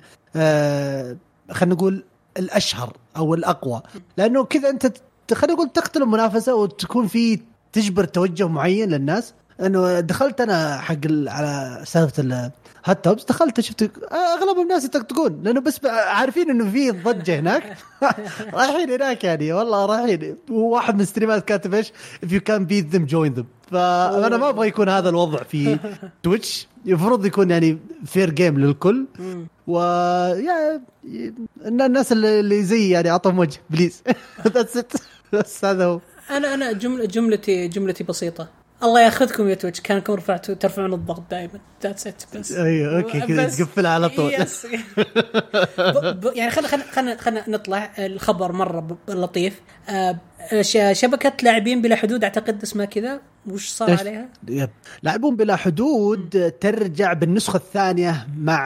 خلينا 1.52 1.76
نقول 1.76 2.04
الأشهر 2.40 2.98
أو 3.18 3.34
الأقوى. 3.34 3.82
لأنه 4.18 4.44
كذا 4.44 4.70
أنت 4.70 4.94
خلينا 5.34 5.54
نقول 5.54 5.70
تقتل 5.70 6.02
المنافسة 6.02 6.56
وتكون 6.56 7.08
في 7.08 7.40
تجبر 7.74 8.04
توجه 8.04 8.48
معين 8.48 8.90
للناس. 8.90 9.34
إنه 9.62 10.00
دخلت 10.00 10.42
أنا 10.42 10.78
حق 10.78 10.98
على 11.28 11.82
سالفة 11.86 12.24
الهات 12.24 13.06
توبس 13.06 13.24
دخلت 13.24 13.60
شفت 13.62 13.92
أغلب 14.12 14.60
الناس 14.60 14.86
يطقطقون. 14.86 15.40
لأنه 15.44 15.62
بس 15.62 15.86
عارفين 15.86 16.50
إنه 16.50 16.72
في 16.72 16.92
ضجة 16.92 17.40
هناك. 17.40 17.78
رايحين 18.54 18.92
هناك 18.92 19.24
يعني 19.24 19.54
والله 19.54 19.86
رايحين. 19.86 20.38
وواحد 20.52 20.96
من 20.96 21.02
الستريمات 21.02 21.46
كاتب 21.46 21.74
إيش؟ 21.74 21.92
If 22.26 22.30
you 22.30 22.40
can 22.40 22.66
beat 22.70 22.96
them 22.96 23.12
join 23.12 23.40
them. 23.40 23.46
فانا 23.72 24.38
ما 24.38 24.50
أبغى 24.50 24.68
يكون 24.68 24.90
هذا 24.90 25.10
الوضع 25.10 25.44
في 25.44 25.78
تويتش 26.24 26.68
المفروض 26.88 27.26
يكون 27.26 27.52
يعني 27.52 27.78
fair 28.06 28.30
game 28.30 28.60
للكل. 28.60 29.06
و 29.68 29.80
إن 31.66 31.82
الناس 31.82 32.12
اللي 32.12 32.64
زي 32.64 32.90
يعني 32.90 33.10
اعطهم 33.10 33.40
وجه 33.40 33.60
please 33.70 34.04
that's 34.48 34.78
it 34.78 34.94
بس 35.34 35.66
هذا 35.66 35.86
هو. 35.86 36.00
أنا 36.30 36.54
أنا 36.54 36.72
جمله 36.72 37.06
جملتي 37.06 37.68
جملتي 37.68 38.04
بسيطة. 38.04 38.48
الله 38.84 39.02
ياخذكم 39.02 39.48
يا 39.50 39.56
تويتش 39.56 39.82
كأنكم 39.82 40.14
رفعتوا 40.14 40.56
ترفعون 40.56 40.94
الضغط 40.94 41.24
دائما. 41.32 41.60
that's 41.84 42.08
it 42.08 42.24
بس. 42.36 42.52
أيوه 42.52 42.98
okay 42.98 43.22
كذا 43.22 43.48
تقفلها 43.50 43.92
على 43.92 44.10
طول. 44.10 44.34
yes 44.34 44.68
يعني 46.38 46.52
خلينا 46.52 46.84
خلينا 46.92 47.18
خلينا 47.18 47.50
نطلع 47.50 47.92
الخبر 48.00 48.52
مرة 48.52 48.98
لطيف. 49.08 49.62
آه، 50.54 50.62
ش- 50.62 50.78
شبكة 51.00 51.34
لاعبين 51.44 51.82
بلا 51.82 51.96
حدود 51.96 52.24
أعتقد 52.24 52.62
اسمها 52.64 52.86
كذا 52.86 53.20
وش 53.52 53.70
صار؟ 53.70 54.00
عليها؟ 54.00 54.26
Yep. 54.48 54.70
لاعبون 55.04 55.36
بلا 55.36 55.56
حدود 55.56 56.54
ترجع 56.62 57.14
بالنسخة 57.14 57.58
الثانية 57.58 58.28
مع 58.38 58.60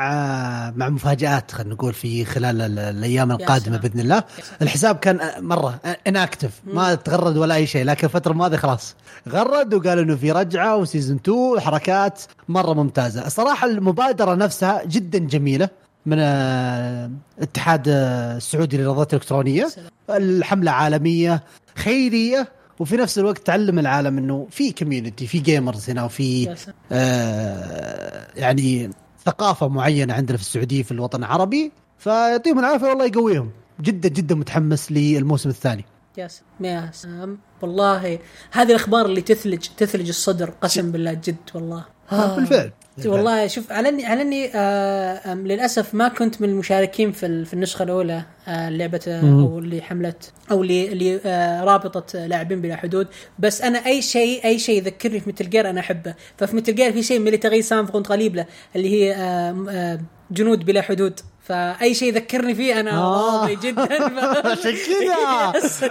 مع 0.76 0.90
مفاجآت 0.90 1.52
خلينا 1.52 1.74
نقول 1.74 1.94
في 1.94 2.26
خلال 2.26 2.62
ال- 2.62 2.80
الأيام 2.80 3.32
القادمة 3.32 3.66
سلام. 3.78 3.82
بإذن 3.82 4.00
الله. 4.00 4.24
الحساب 4.62 4.96
كان 4.96 5.20
مرة 5.40 5.80
inactive 6.08 6.52
ما 6.66 6.96
تغرد 6.96 7.38
ولا 7.38 7.56
أي 7.56 7.68
شيء 7.68 7.86
لكن 7.86 8.08
الفترة 8.08 8.32
الماضية 8.32 8.58
خلاص 8.58 8.96
غرد 9.30 9.74
وقالوا 9.74 10.04
إنه 10.04 10.16
في 10.16 10.32
رجعة 10.32 10.76
و 10.78 10.84
season 10.84 11.20
2 11.26 11.60
حركات 11.60 12.22
مرة 12.50 12.74
ممتازة 12.74 13.28
الصراحة 13.28 13.68
المبادرة 13.68 14.36
نفسها 14.36 14.82
جدا 14.86 15.20
جميلة 15.20 15.70
من 16.06 16.18
آه، 16.20 17.12
الاتحاد 17.38 17.86
آه، 17.90 18.38
السعودي 18.38 18.78
للرياضات 18.78 19.14
الإلكترونية. 19.14 19.68
الحملة 20.10 20.72
عالمية 20.72 21.44
خيرية 21.76 22.52
وفي 22.80 22.98
نفس 22.98 23.20
الوقت 23.20 23.38
تعلم 23.38 23.80
العالم 23.80 24.18
إنه 24.18 24.48
في 24.52 24.72
community 24.72 25.28
في 25.28 25.40
gamers 25.40 25.90
هنا 25.90 26.04
وفي. 26.04 26.56
آه 26.92 28.28
يعني 28.36 28.90
ثقافة 29.26 29.68
معينة 29.68 30.14
عندنا 30.14 30.38
في 30.38 30.44
السعودية 30.44 30.84
في 30.84 30.92
الوطن 30.92 31.20
العربي. 31.20 31.72
فيعطيهم 31.98 32.60
العافية 32.60 32.88
والله 32.88 33.06
يقويهم. 33.06 33.52
جدا 33.82 34.10
جدا 34.10 34.36
متحمس 34.36 34.92
للموسم 34.92 35.50
الثاني. 35.50 35.86
يا 36.18 36.28
سلام 36.28 36.46
يا 36.62 36.90
سلام. 36.94 37.40
والله 37.62 38.20
هذه 38.52 38.70
الأخبار 38.70 39.06
اللي 39.06 39.22
تثلج 39.22 39.68
تثلج 39.78 40.08
الصدر 40.08 40.50
قسم 40.50 40.92
بالله 40.92 41.14
جد 41.14 41.36
والله. 41.56 41.86
آه 42.12 42.36
بالفعل. 42.36 42.72
والله 43.06 43.48
شوف 43.48 43.72
على 43.72 43.90
اني 43.90 44.06
على 44.06 44.22
إني 44.22 44.52
آه 44.56 45.34
للأسف 45.34 45.94
ما 45.94 46.08
كنت 46.08 46.42
من 46.42 46.50
المشاركين 46.50 47.12
في 47.12 47.46
في 47.46 47.54
النسخة 47.54 47.84
الأولى 47.84 48.24
آه 48.48 48.70
لعبة 48.70 49.00
آه،. 49.08 49.22
أو 49.22 49.60
اللي 49.60 49.82
حملت 49.82 50.32
أو 50.52 50.62
اللي 50.62 50.92
اللي 50.92 51.20
آه 51.26 51.64
رابطه 51.64 52.18
آه، 52.18 52.28
لاعبين 52.28 52.62
بلا 52.62 52.76
حدود. 52.76 53.08
بس 53.40 53.62
أنا 53.62 53.86
أي 53.86 54.02
شيء 54.02 54.46
أي 54.46 54.60
شيء 54.60 54.78
يذكرني 54.78 55.20
في 55.20 55.30
Metal 55.30 55.50
Gear 55.50 55.70
أنا 55.70 55.80
أحبه. 55.80 56.16
ففي 56.38 56.56
Metal 56.56 56.76
Gear 56.76 56.92
في 56.92 57.04
شيء 57.04 57.20
military 57.20 57.62
سام 57.62 57.88
كنت 57.88 58.12
غاليب 58.12 58.36
له 58.36 58.46
اللي 58.76 58.90
هي 58.90 59.16
آه 59.16 59.66
آه 59.70 60.00
جنود 60.32 60.66
بلا 60.66 60.82
حدود. 60.82 61.20
فأي 61.44 61.94
شيء 61.94 62.08
يذكرني 62.08 62.56
فيه 62.56 62.80
أنا 62.80 62.92
آه. 62.92 63.42
راضي 63.42 63.56
جدا. 63.56 63.82
عشان 64.52 64.72
كذا. 64.72 65.16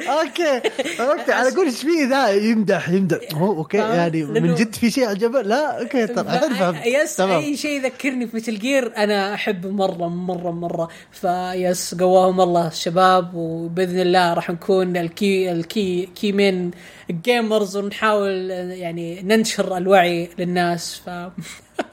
okay. 0.21 0.57
okay. 1.01 1.33
أنا 1.35 1.49
أقول 1.49 1.67
إيش 1.67 1.81
فيه 1.83 2.07
ذا 2.09 2.29
يمدح 2.29 2.89
يمدح. 2.89 3.19
هو 3.35 3.57
okay. 3.57 3.83
آه، 3.83 3.95
يعني 3.95 4.23
من 4.25 4.55
جد 4.55 4.75
في 4.75 4.91
شيء 4.91 5.09
عجبه؟ 5.09 5.43
لا. 5.43 5.81
okay 5.83 6.07
طب 6.07 6.27
الحين 6.29 6.55
فهمت 6.55 6.87
yes 6.87 7.17
تمام. 7.17 7.43
اي 7.43 7.57
شيء 7.57 7.71
يذكرني 7.71 8.27
في 8.27 8.37
Metal 8.37 8.59
Gear 8.59 8.97
أنا 8.97 9.35
احبه 9.35 9.71
مرة 9.71 10.09
مرة 10.09 10.51
مرة. 10.51 10.89
ف 11.13 11.33
yes 11.33 11.95
قواهم 11.95 12.41
الله 12.41 12.67
الشباب 12.69 13.35
وبإذن 13.35 14.01
الله 14.01 14.35
راح 14.35 14.51
نكون 14.51 14.97
ال 14.97 15.11
key 15.11 15.53
ال 15.53 15.67
key 15.67 16.09
key 16.15 16.33
main 16.33 16.71
gamers 17.11 17.77
ونحاول 17.77 18.51
يعني 18.51 19.23
ننشر 19.23 19.77
الوعي 19.77 20.29
للناس. 20.39 21.03
ف 21.07 21.11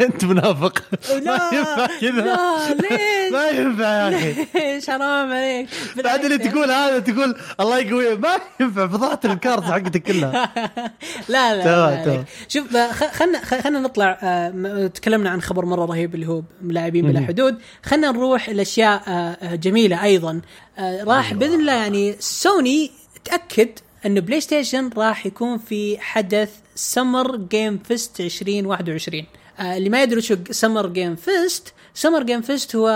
انت 0.00 0.24
منافق. 0.24 0.82
لا. 1.22 1.50
ما 1.50 1.50
ينفع 1.52 1.86
كذا. 2.00 2.10
لا 2.10 2.74
ليش؟ 2.74 3.32
ما 3.32 3.48
ينفع 3.48 3.84
يا 3.84 4.08
أخي. 4.08 4.34
ليش؟ 4.54 4.90
حرام 4.90 5.32
عليك. 5.32 5.68
بعد 6.04 6.24
اللي 6.24 6.38
تقول 6.38 6.70
هذا 6.70 6.98
تقول 6.98 7.36
الله 7.60 7.78
يقويه 7.78 8.14
ما 8.14 8.38
ينفع. 8.60 8.86
فضحت 8.86 9.26
ال 9.26 9.34
card 9.34 9.64
حقتك 9.64 10.02
كلها. 10.02 10.52
لا 11.28 11.56
لا, 11.56 12.04
لا. 12.06 12.24
شوف 12.48 12.76
خلنا 12.92 13.44
خلنا 13.44 13.80
نطلع 13.80 14.18
آه، 14.22 14.86
تكلمنا 14.86 15.30
عن 15.30 15.42
خبر 15.42 15.64
مرة 15.64 15.84
رهيب 15.84 16.14
اللي 16.14 16.28
هو 16.28 16.42
لاعبين 16.62 17.06
بلا 17.06 17.26
حدود. 17.26 17.58
خلنا 17.84 18.10
نروح 18.10 18.48
لأشياء 18.48 19.02
آه، 19.08 19.54
جميلة 19.54 20.02
أيضا. 20.02 20.40
آه، 20.78 21.04
راح 21.04 21.26
أيوة. 21.26 21.38
بإذن 21.38 21.60
الله 21.60 21.72
يعني 21.72 22.16
سوني 22.18 22.90
تأكد 23.24 23.68
انه 24.06 24.20
PlayStation 24.20 24.90
راح 24.96 25.26
يكون 25.26 25.58
في 25.58 25.98
حدث 25.98 26.50
Summer 26.74 27.36
Game 27.36 27.78
Fest 27.78 28.20
2021 28.20 29.24
آه، 29.58 29.76
اللي 29.76 29.88
ما 29.88 30.02
يدري 30.02 30.20
شو 30.20 30.36
Summer 30.50 30.86
Game 30.86 31.16
Fest 31.16 31.74
Summer 31.94 32.22
Game 32.22 32.40
Fest 32.40 32.76
هو 32.76 32.88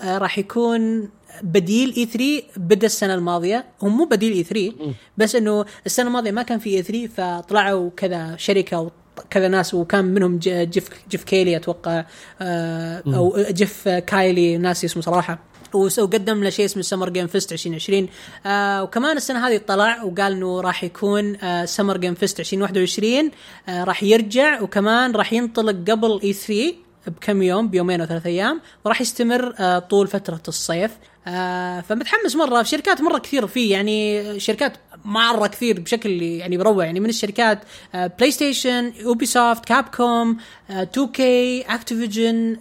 آه، 0.00 0.18
راح 0.18 0.38
يكون 0.38 1.08
بديل 1.42 1.94
E3 1.96 2.42
بدأ 2.56 2.86
السنة 2.86 3.14
الماضية 3.14 3.64
هو 3.82 3.88
مو 3.88 4.04
بديل 4.04 4.32
E3 4.32 4.72
بس 5.18 5.36
إنه 5.36 5.64
السنة 5.86 6.06
الماضية 6.06 6.30
ما 6.30 6.42
كان 6.42 6.58
في 6.58 6.70
E3 6.70 7.06
فطلعوا 7.06 7.90
كذا 7.96 8.36
شركة 8.36 8.90
وكذا 9.18 9.48
ناس 9.48 9.74
وكان 9.74 10.04
منهم 10.04 10.38
Geoff 10.38 10.88
Geoff 11.10 11.24
Keighley 11.24 11.56
أتوقع 11.56 12.04
آه، 12.40 13.02
أو 13.06 13.36
Geoff 13.50 13.88
Keighley 13.88 14.56
ناسي 14.58 14.86
اسمه 14.86 15.02
صراحة. 15.02 15.38
وقدم 15.74 16.44
له 16.44 16.50
شيء 16.50 16.64
اسمه 16.64 16.82
Summer 16.82 17.08
Game 17.08 17.26
Fest 17.26 17.52
2020 17.52 18.08
آه 18.46 18.82
وكمان 18.82 19.16
السنة 19.16 19.48
هذه 19.48 19.60
طلع 19.66 20.02
وقال 20.02 20.32
إنه 20.32 20.60
راح 20.60 20.84
يكون 20.84 21.36
آه 21.36 21.64
Summer 21.64 21.96
Game 21.96 22.14
Fest 22.14 22.40
2021 22.40 23.30
آه 23.68 23.84
راح 23.84 24.02
يرجع 24.02 24.60
وكمان 24.60 25.12
راح 25.12 25.32
ينطلق 25.32 25.90
قبل 25.90 26.20
E3 26.22 26.83
بكم 27.06 27.42
يوم؟ 27.42 27.68
بيومين 27.68 28.00
أو 28.00 28.06
ثلاث 28.06 28.26
أيام. 28.26 28.60
وراح 28.84 29.00
يستمر 29.00 29.54
آه 29.58 29.78
طول 29.78 30.06
فترة 30.06 30.42
الصيف. 30.48 30.90
آه 31.26 31.80
فمتحمس 31.80 32.36
مرة. 32.36 32.62
في 32.62 32.68
شركات 32.68 33.00
مرة 33.00 33.18
كثير 33.18 33.46
فيه 33.46 33.72
يعني 33.72 34.40
شركات 34.40 34.72
مرة 35.04 35.46
كثير 35.46 35.80
بشكل 35.80 36.22
يعني 36.22 36.56
بروع 36.56 36.84
يعني 36.84 37.00
من 37.00 37.08
الشركات 37.08 37.58
بلاي 37.94 38.30
ستيشن 38.30 38.92
اوبي 39.04 39.26
سوفت 39.26 39.64
كاب 39.64 39.84
كوم 39.84 40.36
2 40.70 41.06
كي 41.06 41.62
اكتيفيجن 41.62 42.56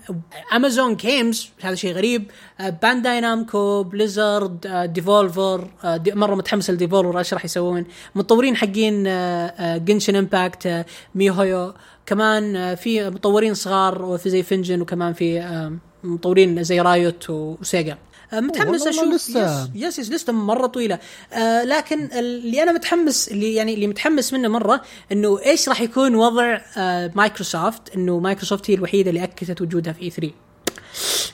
امازون 0.56 0.96
جيمز 0.96 1.50
هذا 1.62 1.76
شيء 1.76 1.94
غريب 1.94 2.32
Bandai 2.82 3.22
Namco 3.22 3.84
Blizzard 3.84 4.68
Devolver 4.94 5.68
دي 5.86 6.12
مرة 6.12 6.36
متحمس 6.36 6.70
ل 6.70 6.75
Devolver 6.75 7.20
إيش 7.20 7.34
راح 7.34 7.46
يسوون؟ 7.46 7.86
مطورين 8.16 8.56
حقين 8.56 9.04
Genshin 9.86 10.16
Impact 10.16 10.86
miHoYo 11.16 11.74
كمان 12.06 12.76
في 12.76 13.10
مطورين 13.10 13.54
صغار 13.54 14.06
وفي 14.06 14.30
زي 14.30 14.44
فنجن 14.44 14.82
وكمان 14.82 15.14
في 15.14 15.70
مطورين 16.04 16.64
زي 16.64 16.82
Riot 16.82 17.30
و 17.30 17.41
Sega. 17.41 17.98
آه، 18.34 18.40
متحمس 18.40 18.88
أشوف 18.88 19.14
لسه. 19.14 19.64
yes 19.64 19.70
yes 19.76 20.00
yes 20.00 20.12
لسه 20.12 20.34
مرة 20.34 20.68
طويلة. 20.68 21.00
آه 21.34 21.64
لكن 21.64 22.06
اللي 22.06 22.64
أنا 22.64 22.72
متحمس 22.72 23.28
اللي 23.30 23.54
يعني 23.54 23.74
اللي 23.74 23.88
متحمس 23.88 24.34
منه 24.34 24.48
مرة 24.48 24.82
إنه 25.12 25.40
إيش 25.46 25.70
راح 25.70 25.82
يكون 25.82 26.16
وضع 26.16 26.62
آه 26.78 27.12
مايكروسوفت 27.16 27.96
إنه 27.96 28.20
مايكروسوفت 28.20 28.70
هي 28.70 28.76
الوحيدة 28.76 29.10
اللي 29.10 29.24
أكدت 29.24 29.62
وجودها 29.62 29.94
في 29.94 30.02
E3 30.02 30.32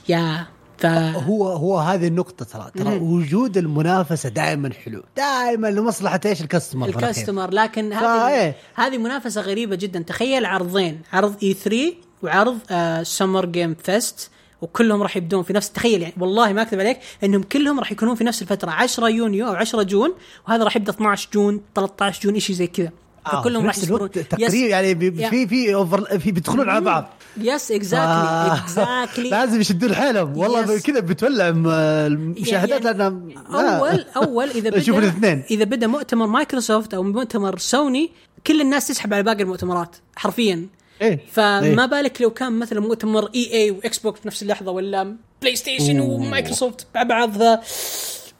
yeah. 0.10 0.48
ف 0.80 0.86
هو 0.86 1.48
هو 1.48 1.78
هذه 1.78 2.08
النقطة 2.08 2.46
ترى. 2.46 2.72
ترى 2.76 3.00
وجود 3.00 3.58
المنافسة 3.58 4.30
دائما 4.30 4.70
حلو. 4.86 5.04
دائما 5.18 5.68
لمصلحة 5.68 6.20
إيش؟ 6.26 6.42
ال 6.42 6.47
customer. 6.47 6.90
ال 6.90 6.97
customer 6.97 7.52
لكن 7.52 7.94
هذه 7.94 8.28
إيه. 8.28 8.56
هذه 8.76 8.98
منافسة 8.98 9.42
غريبة 9.42 9.76
جدا. 9.76 10.00
تخيل 10.00 10.46
عرضين. 10.46 11.02
عرض 11.14 11.36
E3 11.44 11.94
وعرض 12.24 12.58
آه 12.72 13.04
Summer 13.04 13.46
Game 13.46 13.76
Fest 13.84 14.32
وكلهم 14.62 15.04
راح 15.04 15.18
يبدون 15.18 15.44
في 15.44 15.54
نفس 15.54 15.72
تخيل 15.72 16.02
يعني 16.02 16.14
والله 16.20 16.54
ما 16.54 16.62
أكذب 16.62 16.80
عليك 16.80 17.00
إنهم 17.24 17.44
كلهم 17.44 17.80
راح 17.80 17.92
يكونون 17.92 18.16
في 18.16 18.24
نفس 18.24 18.42
الفترة. 18.42 18.72
10 18.72 19.10
يونيو 19.10 19.48
أو 19.48 19.54
10 19.54 19.84
June 19.84 20.14
وهذا 20.48 20.64
راح 20.64 20.76
يبدأ 20.76 20.92
12 20.92 21.30
June 21.34 21.62
13 21.76 22.22
June 22.22 22.40
شيء 22.40 22.56
زي 22.56 22.68
كذا. 22.68 22.92
آه 23.28 23.42
فكلهم 23.42 23.66
راح 23.66 23.78
يصبرون 23.78 24.12
تقريبا 24.12 25.22
يعني. 25.22 25.30
في 25.30 25.48
في 25.48 25.74
over 25.74 26.20
في 26.20 26.32
بيدخلون 26.32 26.70
على 26.70 26.82
بعض. 26.82 27.10
yes 27.38 27.72
exactly 27.72 28.08
آه. 28.08 28.58
exactly 28.58 29.30
لازم 29.40 29.62
يشدون 29.62 29.96
حيلهم 29.96 30.38
والله 30.38 30.74
yes. 30.74 30.84
كذا 30.84 31.00
بتولع 31.00 31.50
المشاهدات 31.50 32.86
يعني 32.86 32.98
لانها 32.98 33.10
لا. 33.50 33.78
اول 33.78 34.06
أول 34.16 34.50
إذا 34.50 34.70
بدا 34.70 34.98
الاثنين. 34.98 35.44
إذا 35.52 35.64
بدأ 35.64 35.88
مؤتمر 35.88 36.28
مايكروسوفت 36.28 36.94
أو 36.94 37.04
مؤتمر 37.04 37.58
سوني 37.58 38.12
كل 38.48 38.62
الناس 38.62 38.88
تسحب 38.88 39.14
على 39.14 39.24
باقي 39.24 39.44
المؤتمرات 39.44 39.96
حرفيا 40.16 40.68
إيه 41.02 41.20
فما 41.32 41.60
إيه. 41.84 41.86
بالك 41.86 42.22
لو 42.22 42.30
كان 42.30 42.60
مثلا 42.60 42.80
مؤتمر 42.80 43.30
EA 43.36 43.54
و 43.54 43.72
Xbox 43.72 44.20
بنفس 44.20 44.44
اللحظة 44.44 44.72
ولا 44.72 45.16
PlayStation 45.42 46.00
أوه. 46.00 46.10
ومايكروسوفت 46.10 46.88
مع 46.96 47.04
بعض 47.04 47.42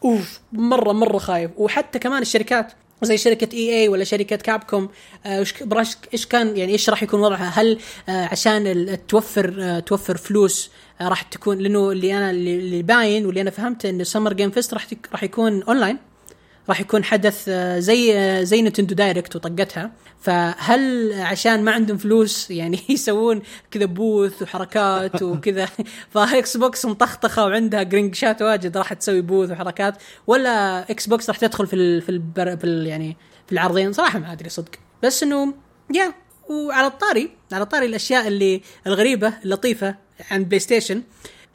أوف 0.06 0.40
مره 0.54 0.92
مرة 0.92 1.18
خايف 1.18 1.52
وحتى 1.58 2.00
كمان 2.00 2.22
الشركات 2.22 2.74
زي 3.06 3.18
شركة 3.18 3.56
إي 3.56 3.82
اي 3.82 3.88
ولا 3.88 4.04
شركة 4.04 4.36
Capcom 4.36 4.90
آه، 5.26 5.46
إيش 6.14 6.26
كان 6.26 6.58
يعني 6.58 6.72
إيش 6.72 6.90
راح 6.90 7.04
يكون 7.04 7.20
وضعها؟ 7.20 7.50
هل 7.56 7.80
آه، 8.10 8.26
عشان 8.26 8.98
توفر 9.08 9.56
آه، 9.60 9.80
توفر 9.80 10.18
فلوس 10.18 10.72
راح 11.02 11.22
تكون 11.22 11.58
لأنه 11.58 11.92
اللي 11.92 12.18
أنا 12.18 12.32
اللي 12.32 12.84
باين 12.84 13.26
واللي 13.26 13.42
أنا 13.42 13.52
فهمته 13.52 13.90
انه 13.90 14.04
Summer 14.04 14.34
Game 14.34 14.52
Fest 14.52 14.74
راح 14.74 14.88
راح 15.12 15.24
يكون 15.24 15.64
اونلاين 15.64 15.98
راح 16.70 16.82
يكون 16.82 17.04
حدث 17.04 17.46
آه، 17.50 17.80
زي 17.80 18.18
آه، 18.18 18.44
زي 18.44 18.62
Nintendo 18.62 18.96
Direct 18.96 19.36
وطقتها. 19.36 19.92
فهل 20.22 21.14
عشان 21.14 21.64
ما 21.64 21.72
عندهم 21.72 21.98
فلوس 21.98 22.52
يعني 22.52 22.80
يسوون 22.90 23.42
كذا 23.72 23.86
booth 23.86 24.42
وحركات 24.42 25.22
وكذا 25.22 25.70
ف 26.14 26.58
Xbox 26.58 26.86
مطخطخة 26.86 27.46
وعندها 27.46 27.84
جرينجشات 27.84 28.42
واجد 28.42 28.78
راح 28.78 28.94
تسوي 28.94 29.22
booth 29.22 29.52
وحركات 29.52 29.98
ولا 30.28 30.80
Xbox 30.92 31.30
راح 31.30 31.38
تدخل 31.38 31.68
في 31.68 31.76
ال 31.76 32.02
في, 32.02 32.10
البر 32.10 32.58
في 32.58 32.64
ال 32.64 32.88
يعني 32.88 33.18
في 33.48 33.52
العرضين؟ 33.52 33.94
صراحة 33.94 34.20
ما 34.20 34.32
أدري 34.32 34.50
صدق. 34.50 34.72
بس 35.04 35.24
إنه 35.24 35.54
yeah 35.94 36.14
وعلى 36.50 36.88
الطاري 36.88 37.30
على 37.52 37.66
طاري 37.66 37.86
الأشياء 37.86 38.28
اللي 38.28 38.62
الغريبة 38.88 39.34
اللطيفة 39.46 39.96
عن 40.32 40.44
PlayStation 40.44 40.60
ف 40.60 41.04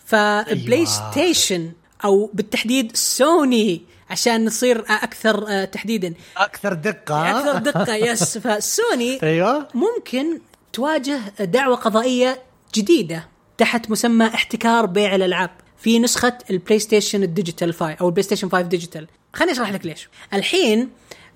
Play 0.07 0.79
أيوة. 0.79 0.85
Station 0.85 1.73
أو 2.05 2.31
بالتحديد 2.35 2.97
سوني 2.97 3.83
عشان 4.15 4.45
نصير 4.45 4.85
أكثر 4.89 5.45
آه، 5.49 5.65
تحديدا. 5.65 6.15
أكثر 6.37 6.73
دقة. 6.73 7.31
أكثر 7.31 7.59
دقة 7.59 7.95
yes. 7.95 8.39
ف 8.45 8.60
Sony 8.60 9.23
أيوه. 9.23 9.69
ممكن 9.75 10.41
تواجه 10.73 11.21
دعوة 11.41 11.77
قضائية 11.77 12.43
جديدة 12.75 13.29
تحت 13.59 13.91
مسمى 13.91 14.27
احتكار 14.27 14.87
بيع 14.87 15.15
الألعاب 15.15 15.51
في 15.79 15.99
نسخة 15.99 16.39
ال 16.51 16.79
PlayStation 16.79 17.23
ال 17.23 17.29
digital 17.29 17.75
5 17.75 17.93
أو 18.01 18.07
ال 18.07 18.23
PlayStation 18.23 18.49
5 18.49 18.61
digital 18.63 19.07
خليني 19.33 19.53
أشرح 19.53 19.73
لك 19.73 19.87
ليش. 19.87 20.09
الحين 20.35 20.91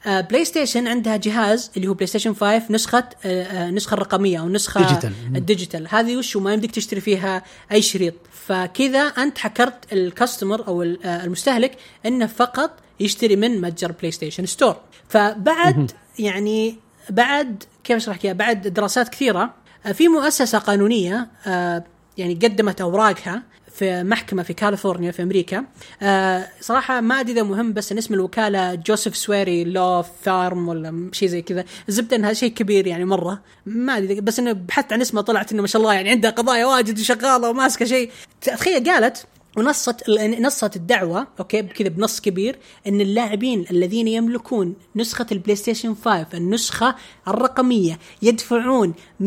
PlayStation 0.06 0.88
عندها 0.88 1.16
جهاز 1.16 1.70
اللي 1.76 1.88
هو 1.88 1.94
PlayStation 1.94 2.34
5 2.34 2.62
نسخة 2.70 2.98
آه، 3.24 3.42
آه، 3.44 3.68
النسخه 3.68 3.94
الرقمية 3.94 4.40
أو 4.40 4.48
نسخة 4.48 4.80
digital. 4.88 5.12
ال 5.36 5.42
digital 5.42 5.86
هذه 5.90 6.16
وش 6.16 6.36
وما 6.36 6.52
يمديك 6.52 6.70
تشتري 6.70 7.00
فيها 7.00 7.42
أي 7.72 7.82
شريط. 7.82 8.14
فكذا 8.46 9.00
أنت 9.00 9.38
حكرت 9.38 9.92
ال 9.92 10.00
customer 10.00 10.66
أو 10.68 10.82
ال- 10.82 11.06
آه، 11.06 11.24
المستهلك 11.24 11.76
إنه 12.06 12.26
فقط 12.26 12.70
يشتري 13.00 13.36
من 13.36 13.60
متجر 13.60 13.92
PlayStation 13.92 14.46
Store 14.46 14.76
فبعد 15.08 15.90
يعني 16.18 16.76
بعد 17.10 17.62
كيف 17.84 17.96
أشرح 17.96 18.16
لك؟ 18.16 18.26
بعد 18.26 18.68
دراسات 18.68 19.08
كثيرة 19.08 19.54
آه، 19.86 19.92
في 19.92 20.08
مؤسسة 20.08 20.58
قانونية 20.58 21.28
آه، 21.46 21.84
يعني 22.18 22.34
قدمت 22.34 22.80
أوراقها 22.80 23.42
في 23.78 24.02
محكمة 24.02 24.42
في 24.42 24.52
كاليفورنيا 24.52 25.10
في 25.10 25.22
أمريكا. 25.22 25.64
آه 26.02 26.48
صراحة 26.60 27.00
ما 27.00 27.20
أدري 27.20 27.32
إذا 27.32 27.42
مهم 27.42 27.72
بس 27.72 27.92
ان 27.92 27.98
اسم 27.98 28.14
الوكالة 28.14 28.74
Joseph 28.74 29.16
Saveri 29.16 29.64
Law 29.64 30.04
Firm 30.22 30.68
ولا 30.68 31.10
شيء 31.12 31.28
زي 31.28 31.42
كذا. 31.42 31.64
الزبده 31.88 32.16
إنها 32.16 32.32
شيء 32.32 32.50
كبير 32.52 32.86
يعني 32.86 33.04
مرة. 33.04 33.42
ما 33.66 33.96
أدري 33.98 34.20
بس 34.20 34.38
إنه 34.38 34.52
بحثت 34.52 34.92
عن 34.92 35.00
اسمها 35.00 35.22
طلعت 35.22 35.52
إنه 35.52 35.62
ما 35.62 35.68
شاء 35.68 35.82
الله 35.82 35.94
يعني 35.94 36.10
عندها 36.10 36.30
قضايا 36.30 36.66
واجد 36.66 36.98
وشغالة 36.98 37.50
وماسكة 37.50 37.84
شيء. 37.84 38.10
تخيل 38.40 38.90
قالت 38.90 39.26
ونصت 39.56 40.10
نصت 40.40 40.76
الدعوة 40.76 41.26
okay 41.40 41.62
كذا 41.62 41.88
بنص 41.88 42.20
كبير 42.20 42.58
إن 42.86 43.00
اللاعبين 43.00 43.64
الذين 43.70 44.08
يملكون 44.08 44.74
نسخة 44.96 45.26
ال 45.32 45.56
PlayStation 45.56 45.94
5 45.94 46.26
النسخة 46.34 46.94
الرقمية 47.28 47.98
يدفعون 48.22 48.94
175% 49.22 49.24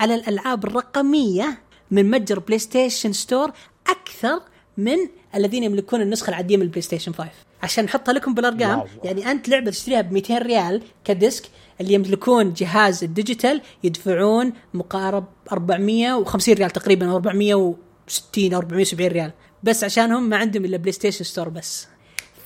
على 0.00 0.14
الألعاب 0.14 0.64
الرقمية 0.64 1.58
من 1.90 2.10
متجر 2.10 2.38
PlayStation 2.38 3.12
Store 3.12 3.52
أكثر 3.86 4.40
من 4.76 4.96
الذين 5.34 5.62
يملكون 5.64 6.00
النسخة 6.00 6.28
العادية 6.30 6.56
من 6.56 6.62
ال 6.62 6.82
PlayStation 6.82 7.12
5 7.12 7.30
عشان 7.62 7.84
نحطها 7.84 8.12
لكم 8.12 8.34
بالأرقام 8.34 8.78
wow. 8.78 8.86
يعني 9.04 9.30
أنت 9.30 9.48
لعبة 9.48 9.70
تشتريها 9.70 10.00
ب 10.00 10.12
200 10.12 10.38
ريال 10.38 10.82
ك 11.04 11.12
disc 11.12 11.44
اللي 11.80 11.94
يملكون 11.94 12.52
جهاز 12.52 13.04
ال 13.04 13.11
digital 13.11 13.60
يدفعون 13.84 14.52
مقارب 14.74 15.24
450 15.52 16.54
ريال 16.54 16.70
تقريبا 16.70 17.10
أو 17.10 17.16
460 17.16 18.54
أو 18.54 18.60
470 18.60 19.10
ريال. 19.10 19.32
بس 19.62 19.84
عشانهم 19.84 20.28
ما 20.28 20.36
عندهم 20.36 20.64
إلا 20.64 20.76
بلاي 20.76 20.92
ستيشن 20.92 21.24
store 21.24 21.48
بس. 21.48 21.86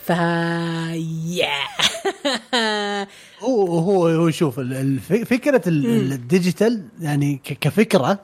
ف 0.04 0.10
يا 0.10 1.58
هو 3.40 3.78
هو 3.78 4.08
هو 4.08 4.30
شوف 4.30 4.60
فكرة 5.24 5.62
ال- 5.68 5.86
ال- 5.86 6.12
ال 6.12 6.21
digital 6.21 6.82
يعني 7.00 7.40
كفكرة. 7.60 8.20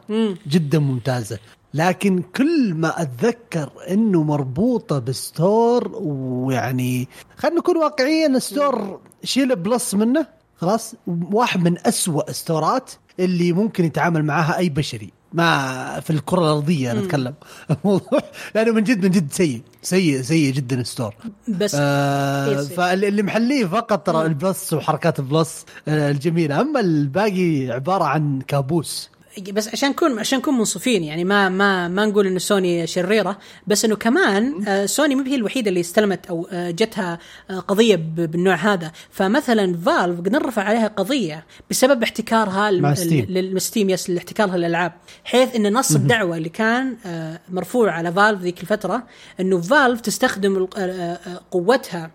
جدا 0.48 0.78
ممتازة. 0.78 1.38
لكن 1.74 2.22
كل 2.36 2.74
ما 2.74 3.02
أتذكر 3.02 3.70
إنه 3.90 4.22
مربوطة 4.22 4.98
ب 4.98 5.14
store 5.14 5.90
ويعني 6.02 7.08
خلينا 7.36 7.58
نكون 7.58 7.76
واقعيين 7.76 8.36
ال 8.36 8.47
store 8.47 9.00
شيل 9.24 9.56
بلس 9.56 9.94
منه 9.94 10.26
خلاص 10.56 10.94
واحد 11.32 11.60
من 11.60 11.76
أسوأ 11.86 12.30
ستورات 12.30 12.90
اللي 13.20 13.52
ممكن 13.52 13.84
يتعامل 13.84 14.24
معاها 14.24 14.58
أي 14.58 14.68
بشري. 14.68 15.12
ما 15.34 16.00
في 16.00 16.10
الكرة 16.10 16.38
الأرضية 16.40 16.92
أنا 16.92 17.00
اتكلم 17.00 17.34
الموضوع 17.70 18.20
لأنه 18.54 18.72
من 18.72 18.84
جد 18.84 19.04
من 19.04 19.10
جد 19.10 19.32
سيء. 19.32 19.62
سيء 19.82 20.22
سيء 20.22 20.52
جدا 20.52 20.80
ال 20.80 20.85
store. 20.85 21.14
بس 21.48 21.76
آه 21.80 22.46
yes. 22.60 22.72
فاللي 22.72 23.22
محليه 23.22 23.64
فقط 23.66 24.06
ترى 24.06 24.26
البلس 24.26 24.72
وحركات 24.72 25.18
البلس 25.18 25.64
آه 25.88 26.10
الجميلة. 26.10 26.60
أما 26.60 26.80
الباقي 26.80 27.70
عبارة 27.70 28.04
عن 28.04 28.40
كابوس. 28.48 29.10
بس 29.52 29.68
عشان 29.68 29.90
نكون 29.90 30.18
عشان 30.18 30.38
نكون 30.38 30.58
منصفين 30.58 31.04
يعني 31.04 31.24
ما 31.24 31.48
ما 31.48 31.88
ما 31.88 32.06
نقول 32.06 32.26
إنه 32.26 32.38
سوني 32.38 32.86
شريرة 32.86 33.38
بس 33.66 33.84
إنه 33.84 33.96
كمان 33.96 34.68
آه، 34.68 34.86
سوني 34.86 35.14
مو 35.14 35.22
هي 35.22 35.34
الوحيدة 35.34 35.68
اللي 35.68 35.80
استلمت 35.80 36.26
أو 36.26 36.48
آه، 36.52 36.70
جتها 36.70 37.18
آه، 37.50 37.58
قضية 37.58 37.96
بالنوع 37.96 38.54
هذا. 38.54 38.92
فمثلا 39.10 39.76
فالف 39.76 40.20
قد 40.20 40.28
نرفع 40.28 40.62
عليها 40.62 40.88
قضية 40.88 41.46
بسبب 41.70 42.02
احتكارها 42.02 42.70
مع 42.70 42.94
ستيم. 42.94 43.24
للستيم 43.28 43.90
yes 43.90 44.10
لاحتكارها 44.10 44.56
للألعاب. 44.56 44.92
حيث 45.24 45.56
إن 45.56 45.72
نص 45.72 45.94
الدعوة 45.94 46.36
اللي 46.36 46.48
كان 46.48 46.96
مرفوع 47.48 47.90
على 47.90 48.12
فالف 48.12 48.40
ذيك 48.40 48.60
الفترة 48.60 49.06
إنه 49.40 49.60
فالف 49.60 50.00
تستخدم 50.00 50.66
قوتها 51.50 52.10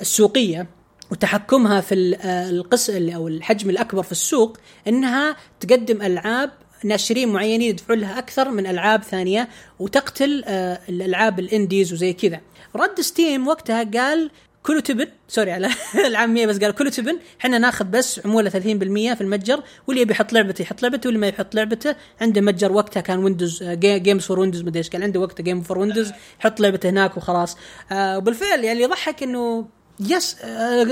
السوقية 0.00 0.66
وتحكمها 1.10 1.80
في 1.80 2.16
آه، 2.20 2.50
الحصة 2.50 2.90
أو 2.90 3.28
الحجم 3.28 3.70
الأكبر 3.70 4.02
في 4.02 4.12
السوق 4.12 4.56
إنها 4.88 5.36
تقدم 5.60 6.02
ألعاب 6.02 6.50
ناشرين 6.84 7.28
معينين 7.28 7.62
يدفعون 7.70 8.00
لها 8.00 8.18
أكثر 8.18 8.50
من 8.50 8.66
ألعاب 8.66 9.02
ثانية 9.02 9.48
وتقتل 9.78 10.44
آه، 10.46 10.80
الألعاب 10.88 11.38
ال 11.38 11.46
indies 11.46 11.92
وزي 11.92 12.12
كذا. 12.12 12.40
رد 12.76 13.00
ستيم 13.00 13.48
وقتها 13.48 13.84
قال 13.84 14.30
كله 14.62 14.80
تبن 14.80 15.06
sorry 15.28 15.52
على 15.52 15.68
العامية 16.06 16.46
بس 16.46 16.58
قال 16.58 16.72
كله 16.72 16.90
تبن 16.90 17.18
إحنا 17.40 17.58
ناخذ 17.58 17.84
بس 17.84 18.20
عمولة 18.26 18.50
30% 18.50 18.54
في 18.54 19.20
المتجر 19.20 19.62
واللي 19.86 20.02
يبي 20.02 20.12
يحط 20.12 20.32
لعبته 20.32 20.62
يحط 20.62 20.82
لعبته 20.82 21.06
واللي 21.06 21.20
ما 21.20 21.28
يحط 21.28 21.54
لعبته 21.54 21.96
عنده 22.20 22.40
متجر 22.40 22.72
وقتها 22.72 23.00
كان 23.00 23.24
ويندوز 23.24 23.62
Games 23.82 24.24
for 24.24 24.40
Windows 24.40 24.62
مدري 24.62 24.78
إيش 24.78 24.88
كان 24.88 25.02
عنده 25.02 25.20
وقتها 25.20 25.44
Games 25.44 25.62
for 25.62 25.78
Windows 25.78 26.12
يحط 26.40 26.60
لعبته 26.60 26.88
هناك 26.88 27.16
وخلاص 27.16 27.56
آه 27.92 28.18
وبالفعل 28.18 28.64
يعني 28.64 28.80
يضحك 28.82 29.22
إنه 29.22 29.66
yes 30.00 30.36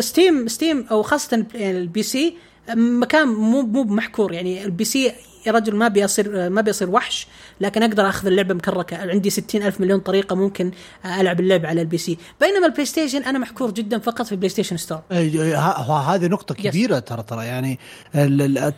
ستيم 0.01 0.49
ستيم 0.49 0.87
أو 0.91 1.03
خاصة 1.03 1.47
يعني 1.55 1.79
ال 1.79 2.03
PC 2.03 2.37
مكان 2.75 3.29
مو 3.29 3.63
مو 3.63 3.85
محكور 3.85 4.33
يعني 4.33 4.65
ال 4.65 4.85
PC 4.85 5.13
يا 5.47 5.53
رجل 5.53 5.77
ما 5.77 5.89
بيصير 5.89 6.47
آه، 6.47 6.49
ما 6.49 6.61
بيصير 6.61 6.91
وحش 6.91 7.27
لكن 7.61 7.83
أقدر 7.83 8.09
أخذ 8.09 8.27
اللعبة 8.27 8.55
مكركة. 8.55 8.97
عندي 8.97 9.31
ستين 9.31 9.63
ألف 9.63 9.81
مليون 9.81 10.01
طريقة 10.01 10.37
ممكن 10.37 10.71
آه، 11.05 11.21
ألعب 11.21 11.41
اللعبه 11.41 11.69
على 11.69 11.81
ال 11.81 11.99
PC. 11.99 12.19
بينما 12.41 12.67
البلاي 12.67 12.85
ستيشن 12.87 13.23
أنا 13.23 13.39
محكور 13.39 13.71
جدا 13.71 13.99
فقط 13.99 14.27
في 14.27 14.33
البلاي 14.33 14.49
ستيشن 14.49 14.77
store 14.77 15.01
هذه 15.13 16.27
نقطة 16.27 16.55
كبيرة 16.55 16.99
ترى 16.99 17.23
ترى 17.23 17.47
يعني 17.47 17.79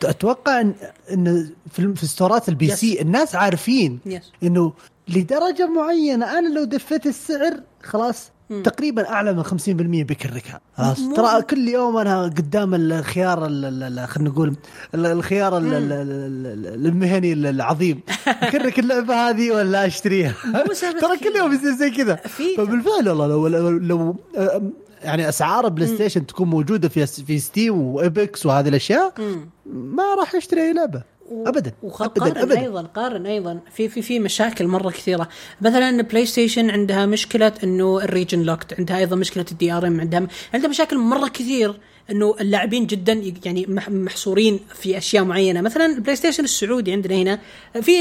أتوقع 0.04 0.60
ان 1.12 1.50
في 1.72 1.94
في 1.94 2.06
ستورات 2.06 2.48
ال 2.48 2.58
P 2.58 2.68
Yes. 2.70 2.74
C 2.74 3.00
الناس 3.00 3.34
عارفين. 3.34 3.98
إنه 4.42 4.72
لدرجة 5.08 5.66
معينة 5.66 6.38
أنا 6.38 6.48
لو 6.48 6.64
دفيت 6.64 7.06
السعر 7.06 7.60
خلاص 7.82 8.30
تقريبا 8.64 9.08
أعلى 9.08 9.32
من 9.32 9.42
50% 9.44 9.52
بكركها 10.04 10.60
خلاص. 10.76 10.98
مو- 11.00 11.14
ترى 11.16 11.42
كل 11.42 11.68
يوم 11.68 11.96
أنا 11.96 12.22
قدام 12.22 12.74
الخيار 12.74 13.46
ال- 13.46 13.64
ال- 13.64 13.98
ال- 13.98 14.08
خلينا 14.08 14.30
نقول 14.30 14.56
ال- 14.94 15.06
الخيار 15.06 15.58
ال- 15.58 15.74
ال- 15.74 15.92
ال- 15.92 16.66
ال- 16.76 16.86
المهني 16.86 17.32
العظيم. 17.32 18.00
اكرك 18.26 18.78
اللعبة 18.78 19.14
هذه 19.14 19.50
ولا 19.50 19.86
أشتريها؟ 19.86 20.34
ترى 21.00 21.16
كل 21.18 21.36
يوم 21.38 21.52
يصير 21.52 21.72
زي 21.72 21.90
كذا. 21.90 22.14
فبالفعل 22.56 23.08
والله 23.08 23.26
لو 23.26 23.46
لو, 23.48 23.68
لو 23.70 24.16
يعني 25.02 25.28
أسعار 25.28 25.68
بلاي 25.68 25.88
ستيشن 25.94 26.26
تكون 26.26 26.48
موجودة 26.50 26.88
في 26.88 27.06
في 27.06 27.38
ستيم 27.38 27.80
وإيبك 27.80 28.46
وهذه 28.46 28.68
الأشياء 28.68 29.12
ما 29.66 30.14
راح 30.14 30.34
أشتري 30.34 30.62
أي 30.62 30.72
لعبة. 30.72 31.02
ابدا 31.30 31.72
وقارن 31.82 32.36
ابدا 32.36 32.60
أيضا 32.60 32.82
قارن 32.82 33.26
أيضا. 33.26 33.60
في 33.72 33.88
في 33.88 34.02
في 34.02 34.18
مشاكل 34.18 34.66
مرة 34.66 34.90
كثيرة. 34.90 35.28
مثلا 35.60 36.02
بلاي 36.02 36.26
ستيشن 36.26 36.70
عندها 36.70 37.06
مشكلة 37.06 37.52
إنه 37.64 37.98
ال 37.98 38.05
region 38.05 38.42
locked 38.42 38.78
عندها 38.78 38.98
أيضا 38.98 39.16
مشكلة 39.16 39.44
ال 39.52 39.72
DRM 39.72 40.00
عندها 40.00 40.26
عندها 40.54 40.70
مشاكل 40.70 40.98
مرة 40.98 41.28
كثير. 41.28 41.80
إنه 42.10 42.34
اللاعبين 42.40 42.86
جدا 42.86 43.22
يعني 43.44 43.66
مح- 43.68 43.88
محصورين 43.90 44.60
في 44.74 44.98
أشياء 44.98 45.24
معينة. 45.24 45.60
مثلا 45.60 45.86
البلاي 45.86 46.16
ستيشن 46.16 46.44
السعودي 46.44 46.92
عندنا 46.92 47.14
هنا 47.14 47.38
في 47.82 47.92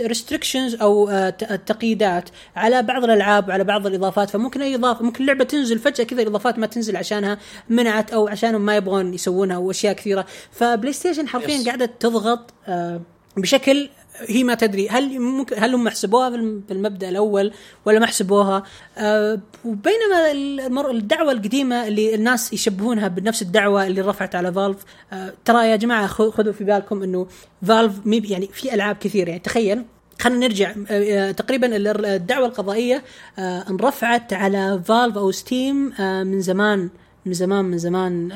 restrictions 0.00 0.74
أو 0.74 1.08
آه، 1.08 1.30
تقييدات 1.66 2.28
على 2.56 2.82
بعض 2.82 3.04
الألعاب 3.04 3.48
وعلى 3.48 3.64
بعض 3.64 3.86
الإضافات. 3.86 4.30
فممكن 4.30 4.62
أي 4.62 4.74
إضافة 4.74 5.04
ممكن 5.04 5.26
لعبة 5.26 5.44
تنزل 5.44 5.78
فجأة 5.78 6.04
كذا 6.04 6.22
الإضافات 6.22 6.58
ما 6.58 6.66
تنزل 6.66 6.96
عشانها 6.96 7.38
منعت 7.68 8.10
أو 8.12 8.28
عشانهم 8.28 8.60
ما 8.60 8.76
يبغون 8.76 9.14
يسوونها 9.14 9.56
وأشياء 9.56 9.92
كثيرة. 9.92 10.26
فبلاي 10.52 10.92
ستيشن 10.92 11.28
حرفيا. 11.28 11.64
قاعدة 11.66 11.90
تضغط 12.00 12.54
آه، 12.68 13.00
بشكل 13.36 13.88
هي 14.20 14.44
ما 14.44 14.54
تدري. 14.54 14.88
هل 14.88 15.20
ممكن 15.20 15.56
هل 15.58 15.74
هم 15.74 15.88
حسبوها 15.88 16.30
في 16.30 16.36
الم- 16.36 16.62
في 16.68 16.74
المبدأ 16.74 17.08
الأول 17.08 17.52
ولا 17.84 17.98
ما 17.98 18.06
حسبوها؟ 18.06 18.62
آه 18.98 19.40
وبينما 19.64 20.30
المر... 20.32 20.90
الدعوة 20.90 21.32
القديمة 21.32 21.86
اللي 21.88 22.14
الناس 22.14 22.52
يشبهونها 22.52 23.08
بنفس 23.08 23.42
الدعوة 23.42 23.86
اللي 23.86 24.00
رفعت 24.00 24.34
على 24.34 24.52
فالف 24.52 24.76
آه 25.12 25.32
ترى 25.44 25.66
يا 25.70 25.76
جماعة 25.76 26.06
خذوا 26.06 26.52
في 26.52 26.64
بالكم 26.64 27.02
إنه 27.02 27.26
فالف 27.66 27.92
مو 28.06 28.16
يعني 28.24 28.46
في 28.52 28.74
ألعاب 28.74 28.96
كثير 28.96 29.28
يعني 29.28 29.40
تخيل 29.40 29.84
خلينا 30.20 30.46
نرجع 30.46 30.74
آه، 30.90 31.30
تقريبا 31.30 31.76
ال- 31.76 32.06
الدعوة 32.06 32.46
القضائية 32.46 33.02
آه 33.38 33.64
انرفعت 33.70 34.32
على 34.32 34.82
فالف 34.84 35.18
أو 35.18 35.30
ستيم 35.30 35.92
من 36.00 36.40
زمان 36.40 36.88
من 37.26 37.32
زمان 37.32 37.64
من 37.64 37.78
زمان 37.78 38.28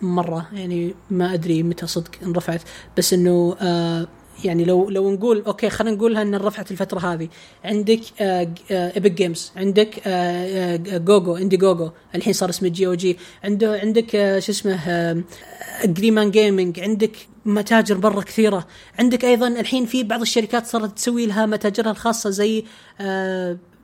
مرة. 0.00 0.48
يعني 0.52 0.94
ما 1.10 1.34
أدري 1.34 1.62
متى 1.62 1.86
صدق 1.86 2.10
انرفعت 2.22 2.60
بس 2.98 3.12
إنه 3.12 3.56
يعني 4.44 4.64
لو 4.64 4.90
لو 4.90 5.10
نقول 5.10 5.42
okay 5.46 5.70
خلينا 5.70 5.96
نقولها 5.96 6.22
إن 6.22 6.34
رفعت 6.34 6.70
الفترة 6.70 6.98
هذه. 6.98 7.28
عندك 7.64 8.00
Epic 8.70 9.10
Games 9.12 9.52
عندك 9.56 10.00
آه، 10.06 10.76
آه، 10.76 10.98
جوجو 10.98 11.36
اندي 11.36 11.56
جوجو 11.56 11.90
الحين 12.14 12.32
صار 12.32 12.48
اسمه 12.50 12.68
GOG 12.68 13.16
عنده 13.44 13.80
عندك 13.80 14.16
آه، 14.16 14.38
شو 14.38 14.52
اسمه 14.52 14.74
آه، 14.88 15.22
Green 15.84 16.13
Man 16.13 16.30
Gaming 16.30 16.80
عندك 16.80 17.16
متاجر 17.44 17.98
مره 17.98 18.20
كثيرة. 18.22 18.66
عندك 18.98 19.24
أيضا 19.24 19.48
الحين 19.48 19.86
في 19.86 20.02
بعض 20.02 20.20
الشركات 20.20 20.66
صارت 20.66 20.96
تسوي 20.96 21.26
لها 21.26 21.46
متاجرها 21.46 21.90
الخاصة 21.90 22.30
زي 22.30 22.64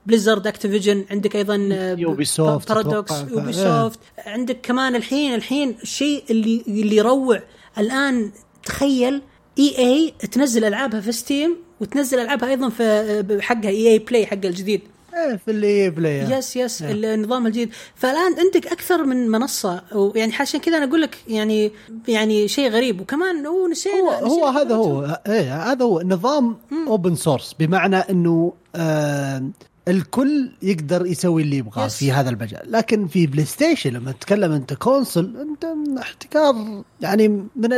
Blizzard 0.07 0.47
Activision 0.47 1.05
عندك 1.11 1.37
أيضا 1.37 1.57
Ubisoft 2.15 2.69
بارادوكس 2.69 3.13
أتوقع. 3.13 3.31
Ubisoft 3.33 3.99
عندك 4.27 4.59
كمان 4.63 4.97
الحين 4.97 5.35
الحين 5.35 5.77
الشيء 5.83 6.25
اللي 6.31 6.65
اللي 6.69 6.97
يروع 6.97 7.43
الآن 7.79 8.31
تخيل 8.65 9.23
EA 9.59 10.15
تنزل 10.33 10.65
ألعابها 10.65 11.01
في 11.01 11.13
ستيم 11.13 11.57
وتنزل 11.81 12.19
ألعابها 12.19 12.49
أيضا 12.49 12.69
في 12.69 13.39
حقها 13.41 13.69
EA 13.69 13.89
Play 13.89 14.27
حقها 14.27 14.49
الجديد. 14.49 14.81
إيه 15.15 15.37
في 15.37 15.51
اللي 15.51 15.91
Play 15.91 16.39
yes 16.39 16.57
yes 16.57 16.83
النظام 16.83 17.47
الجديد. 17.47 17.71
فالآن 17.95 18.35
عندك 18.39 18.67
أكثر 18.67 19.05
من 19.05 19.29
منصة 19.29 19.83
ويعني 19.93 20.35
عشان 20.35 20.61
كذا 20.61 20.77
أنا 20.77 20.85
أقول 20.85 21.03
لك 21.03 21.17
يعني 21.29 21.73
يعني 22.09 22.49
شيء 22.49 22.71
غريب. 22.71 23.01
وكمان 23.01 23.47
هو 23.47 23.69
نسينا 23.69 24.01
هو 24.01 24.11
هو 24.11 24.27
نسينا 24.27 24.61
هذا 24.61 24.75
هو 24.75 25.21
إيه 25.27 25.73
هذا 25.73 25.85
هو 25.85 26.01
نظام 26.01 26.57
open 26.87 27.15
source 27.15 27.55
بمعنى 27.59 27.97
إنه 27.97 28.53
آه 28.77 29.45
الكل 29.89 30.51
يقدر 30.63 31.07
يسوي 31.07 31.43
اللي 31.43 31.57
يبغاه. 31.57 31.89
في 31.89 32.13
هذا 32.13 32.31
المجال 32.31 32.73
لكن 32.73 33.07
في 33.07 33.27
بلاي 33.27 33.45
ستيشن 33.45 33.91
لما 33.93 34.13
تتكلم 34.13 34.53
أنت 34.53 34.75
console 34.75 35.37
أنت 35.37 35.67
احتكار 36.03 36.83
يعني 37.01 37.29
من 37.29 37.71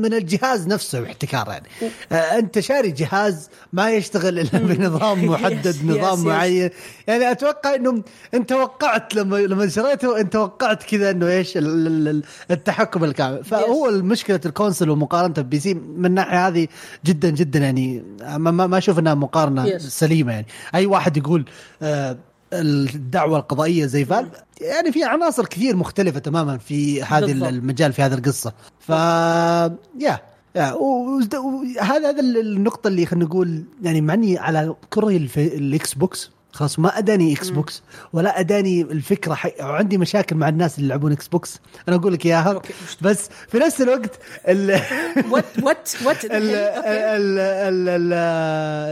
من 0.00 0.14
الجهاز 0.14 0.66
نفسه 0.66 1.04
احتكار 1.04 1.48
يعني 1.48 1.66
آه 2.12 2.14
أنت 2.38 2.58
شاري 2.58 2.90
جهاز 2.90 3.48
ما 3.72 3.90
يشتغل 3.90 4.38
إلا 4.38 4.58
بنظام 4.74 5.24
محدد 5.24 5.76
نظام. 5.84 6.24
معين 6.24 6.70
يعني 7.06 7.30
أتوقع 7.30 7.74
إنه 7.74 8.02
أنت 8.34 8.48
توقعت 8.48 9.14
لما 9.14 9.36
لما 9.36 9.68
شريته 9.68 10.20
أنت 10.20 10.32
توقعت 10.32 10.82
كذا 10.82 11.10
إنه 11.10 11.28
إيش 11.28 11.56
ال- 11.56 11.86
ال- 11.86 12.08
ال- 12.08 12.22
التحكم 12.50 13.04
الكامل 13.04 13.44
فهو 13.44 13.90
مشكلة 13.90 14.40
ال 14.46 14.51
console 14.51 14.90
ومقارنة 14.90 15.34
ب 15.42 15.60
PC 15.60 15.74
من 15.74 16.06
الناحيه 16.06 16.48
هذه 16.48 16.68
جدا 17.06 17.30
جدا 17.30 17.58
يعني 17.58 18.02
ما, 18.20 18.50
ما 18.50 18.66
ما 18.66 18.78
أشوف 18.78 18.98
إنها 18.98 19.14
مقارنة. 19.14 19.78
سليمة 19.78 20.32
يعني 20.32 20.46
أي 20.74 20.86
واحد 20.86 21.16
يقول 21.16 21.37
آه 21.82 22.16
الدعوة 22.52 23.38
القضائية 23.38 23.86
زي 23.86 24.04
فالف 24.04 24.28
يعني 24.60 24.92
في 24.92 25.04
عناصر 25.04 25.46
كثير 25.46 25.76
مختلفة 25.76 26.18
تماما 26.18 26.58
في 26.58 27.02
هذا. 27.02 27.48
المجال 27.48 27.92
في 27.92 28.02
هذه 28.02 28.14
القصة 28.14 28.52
ف 28.80 28.88
يا 30.00 30.18
يا 30.56 30.72
وهذا 30.72 32.10
هذا 32.10 32.20
النقطة 32.20 32.88
اللي 32.88 33.06
خلينا 33.06 33.24
نقول 33.24 33.64
يعني 33.82 34.00
معني 34.00 34.38
على 34.38 34.74
كرة 34.90 35.08
الإكس 35.36 35.94
بوكس 35.94 36.30
خلاص 36.58 36.78
ما 36.78 36.98
أداني 36.98 37.34
إكس 37.34 37.48
بوكس 37.50 37.82
ولا 38.12 38.40
أداني 38.40 38.82
الفكرة 38.82 39.34
حي... 39.34 39.52
وعندي 39.60 39.98
مشاكل 39.98 40.36
مع 40.36 40.48
الناس 40.48 40.78
اللي 40.78 40.86
يلعبون 40.86 41.12
إكس 41.12 41.28
بوكس 41.28 41.58
أنا 41.88 41.96
أقول 41.96 42.12
لك 42.12 42.26
إياها. 42.26 42.62
بس 43.02 43.28
في 43.48 43.58
نفس 43.58 43.80
الوقت 43.82 44.18
ال 44.48 44.80
what 45.30 45.44
what 45.62 45.90
what 46.04 46.24
ال 46.24 46.32
ال 46.32 47.38
ال 47.38 47.88
ال 47.88 48.12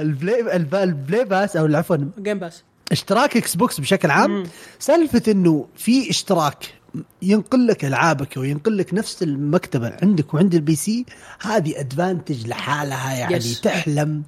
ال 0.06 0.16
Play 0.16 0.56
ال 0.56 0.62
ب- 0.62 0.74
ال 0.74 0.84
Play 0.84 1.24
Pass 1.24 1.56
أو 1.56 1.76
عفوا 1.76 1.96
Game 2.18 2.38
Pass 2.38 2.62
اشتراك 2.92 3.36
إكس 3.36 3.56
بوكس 3.56 3.80
بشكل 3.80 4.10
عام. 4.10 4.44
سالفة 4.78 5.22
إنه 5.32 5.66
في 5.76 6.10
اشتراك 6.10 6.74
ينقل 7.22 7.66
لك 7.66 7.84
ألعابك 7.84 8.36
وينقل 8.36 8.78
لك 8.78 8.94
نفس 8.94 9.22
المكتبة 9.22 9.92
عندك 10.02 10.34
وعند 10.34 10.54
ال 10.54 10.76
PC 10.76 11.06
هذه 11.40 11.80
advantage 11.80 12.46
لحالها 12.46 13.12
يعني. 13.14 13.40
Yes. 13.40 13.60
تحلم. 13.60 14.22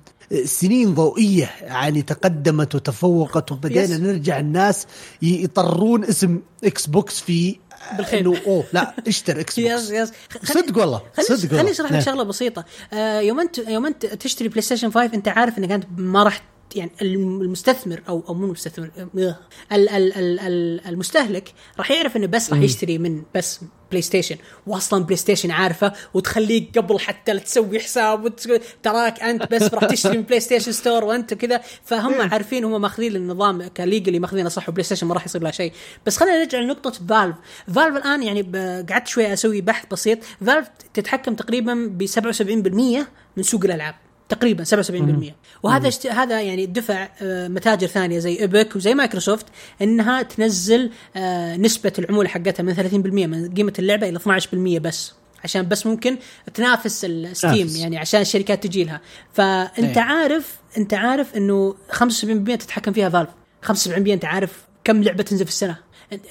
سنين 0.45 0.95
ضوئية 0.95 1.51
يعني 1.61 2.03
تقدمت 2.03 2.75
وتفوقت 2.75 3.53
وبدينا 3.53 3.87
Yes. 3.87 4.01
نرجع 4.01 4.39
الناس 4.39 4.87
يطرون 5.23 6.05
اسم 6.05 6.41
إكس 6.65 6.87
بوكس 6.87 7.21
في 7.21 7.57
بالخير. 7.97 8.21
إنه 8.21 8.37
أوه 8.47 8.65
لا 8.73 8.95
اشتري 9.09 9.41
إكس 9.41 9.59
يس 9.59 9.91
بوكس 9.91 9.91
يس 9.91 10.13
صدق 10.45 10.79
والله 10.79 11.03
صدق 11.21 11.37
خليني 11.49 11.57
والله 11.57 11.71
أشرح 11.71 11.87
لك 11.87 11.93
نعم. 11.93 12.01
شغلة 12.01 12.23
بسيطة 12.23 12.65
آه 12.93 13.21
يوم 13.21 13.41
انت 13.41 13.59
يوم 13.59 13.87
أنت 13.87 14.07
تشتري 14.07 14.49
بلاي 14.49 14.63
ستيشن 14.63 14.91
5 14.91 15.15
أنت 15.15 15.29
عارف 15.29 15.59
إنك 15.59 15.71
أنت 15.71 15.85
ما 15.97 16.23
راح 16.23 16.43
يعني 16.77 16.91
المستثمر 17.03 18.03
أو 18.09 18.25
أو 18.29 18.35
مو 18.35 18.47
المستثمر 18.47 18.91
آه، 18.99 19.37
ال 19.73 19.89
ال 19.89 20.13
ال 20.13 20.41
ال 20.41 20.81
المستهلك 20.87 21.53
راح 21.79 21.91
يعرف 21.91 22.17
إنه 22.17 22.27
بس 22.27 22.51
راح 22.53 22.61
يشتري 22.61 22.99
من 22.99 23.23
بس 23.35 23.61
بلاي 23.91 24.03
ستيشن 24.03 24.37
واصلا 24.67 25.05
بلاي 25.05 25.17
ستيشن 25.17 25.51
عارفة 25.51 25.93
وتخليك 26.15 26.79
قبل 26.79 27.01
حتى 27.01 27.33
لا 27.33 27.41
تسوي 27.41 27.81
حساب 27.81 28.37
تراك 28.83 29.23
أنت 29.23 29.53
بس 29.53 29.75
راح 29.75 29.85
تشتري 29.85 30.17
من 30.17 30.23
بلاي 30.23 30.41
ستيشن 30.41 30.73
store 30.73 31.05
وأنت 31.05 31.35
كذا 31.35 31.61
فهم 31.85 32.33
عارفين 32.33 32.65
هم 32.65 32.81
ماخذين 32.81 33.17
النظام 33.17 33.67
ك 33.67 33.73
legally 33.73 34.19
ماخذينه 34.19 34.49
صح 34.49 34.69
وبلاي 34.69 34.85
ستيشن 34.85 35.07
ما 35.07 35.15
راح 35.15 35.25
يصير 35.25 35.43
لها 35.43 35.51
شيء. 35.51 35.73
بس 36.07 36.17
خلينا 36.17 36.39
نرجع 36.39 36.59
لنقطة 36.59 36.91
Valve 36.91 37.37
Valve 37.67 37.97
الآن 37.97 38.23
يعني 38.23 38.43
قعدت 38.91 39.07
شوي 39.07 39.33
أسوي 39.33 39.61
بحث 39.61 39.85
بسيط. 39.91 40.19
Valve 40.47 40.69
تتحكم 40.95 41.35
تقريبا 41.35 41.75
ب 41.91 42.07
77% 42.07 43.07
من 43.37 43.43
سوق 43.43 43.65
الألعاب. 43.65 43.95
تقريبا 44.29 44.65
77% 44.65 45.33
وهذا 45.63 45.89
اشت... 45.89 46.07
هذا 46.07 46.41
يعني 46.41 46.67
دفع 46.67 47.09
آه، 47.23 47.49
متاجر 47.49 47.87
ثانية 47.87 48.19
زي 48.19 48.39
Epic 48.41 48.77
وزي 48.77 48.95
مايكروسوفت 48.95 49.47
إنها 49.83 50.23
تنزل 50.23 50.91
آه، 51.17 51.57
نسبة 51.57 51.93
العمولة 51.99 52.29
حقتها 52.29 52.63
من 52.63 52.75
30% 52.75 52.95
من 52.95 53.55
قيمة 53.55 53.73
اللعبة 53.79 54.09
إلى 54.09 54.19
12% 54.19 54.81
بس. 54.81 55.13
عشان 55.45 55.69
بس 55.69 55.87
ممكن 55.87 56.17
تنافس 56.55 57.05
ال 57.05 57.13
Steam 57.13 57.53
تنافس. 57.53 57.77
يعني 57.77 57.99
عشان 57.99 58.21
الشركات 58.21 58.67
تجي 58.67 58.85
لها. 58.85 59.01
فأنت 59.33 59.97
إيه. 59.97 60.01
عارف 60.01 60.57
أنت 60.77 60.95
عارف 60.95 61.37
إنه 61.37 61.75
75% 61.93 62.57
تتحكم 62.57 62.93
فيها 62.93 63.09
Valve 63.09 63.29
75% 63.67 63.89
أنت 63.89 64.25
عارف 64.25 64.65
كم 64.85 65.03
لعبة 65.03 65.23
تنزل 65.23 65.45
في 65.45 65.51
السنة. 65.51 65.77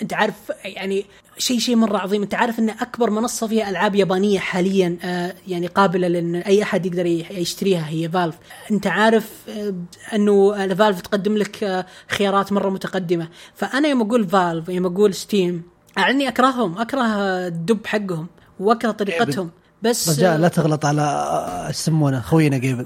انت 0.02 0.14
عارف 0.14 0.36
يعني 0.66 1.06
شيء 1.38 1.60
شيء 1.60 1.76
مرة 1.76 1.98
عظيم. 1.98 2.22
أنت 2.22 2.36
عارف 2.36 2.60
إن 2.60 2.70
أكبر 2.70 3.10
منصة 3.10 3.48
فيها 3.48 3.70
ألعاب 3.70 3.96
يابانية 3.96 4.40
حاليا 4.40 4.98
آه 5.04 5.34
يعني 5.48 5.68
قابلة 5.68 6.08
لأن 6.08 6.36
أي 6.36 6.64
أحد 6.64 6.86
يقدر 6.86 7.06
يشتريها 7.06 7.90
هي 7.90 8.10
Valve 8.10 8.36
أنت 8.72 8.88
عارف 8.88 9.32
آه 9.50 9.74
أنه 10.16 10.68
فالف 10.76 11.02
تقدم 11.02 11.38
لك 11.38 11.64
آه 11.64 11.86
خيارات 12.10 12.52
مرة 12.52 12.70
متقدمة. 12.70 13.28
فأنا 13.56 13.88
يوم 13.88 14.02
أقول 14.02 14.28
فالف 14.28 14.70
يوم 14.70 14.86
أقول 14.86 15.14
ستيم 15.14 15.64
أعني 15.98 16.28
أكرههم 16.28 16.78
أكره 16.78 17.04
الدب 17.48 17.86
حقهم 17.86 18.28
وأكره 18.60 18.92
طريقتهم. 18.92 19.52
بس 19.82 20.10
رجاء 20.10 20.38
لا 20.38 20.48
تغلط 20.48 20.86
على 20.86 21.68
يسمونه 21.70 22.22
خوينا 22.22 22.58
جيبن 22.58 22.86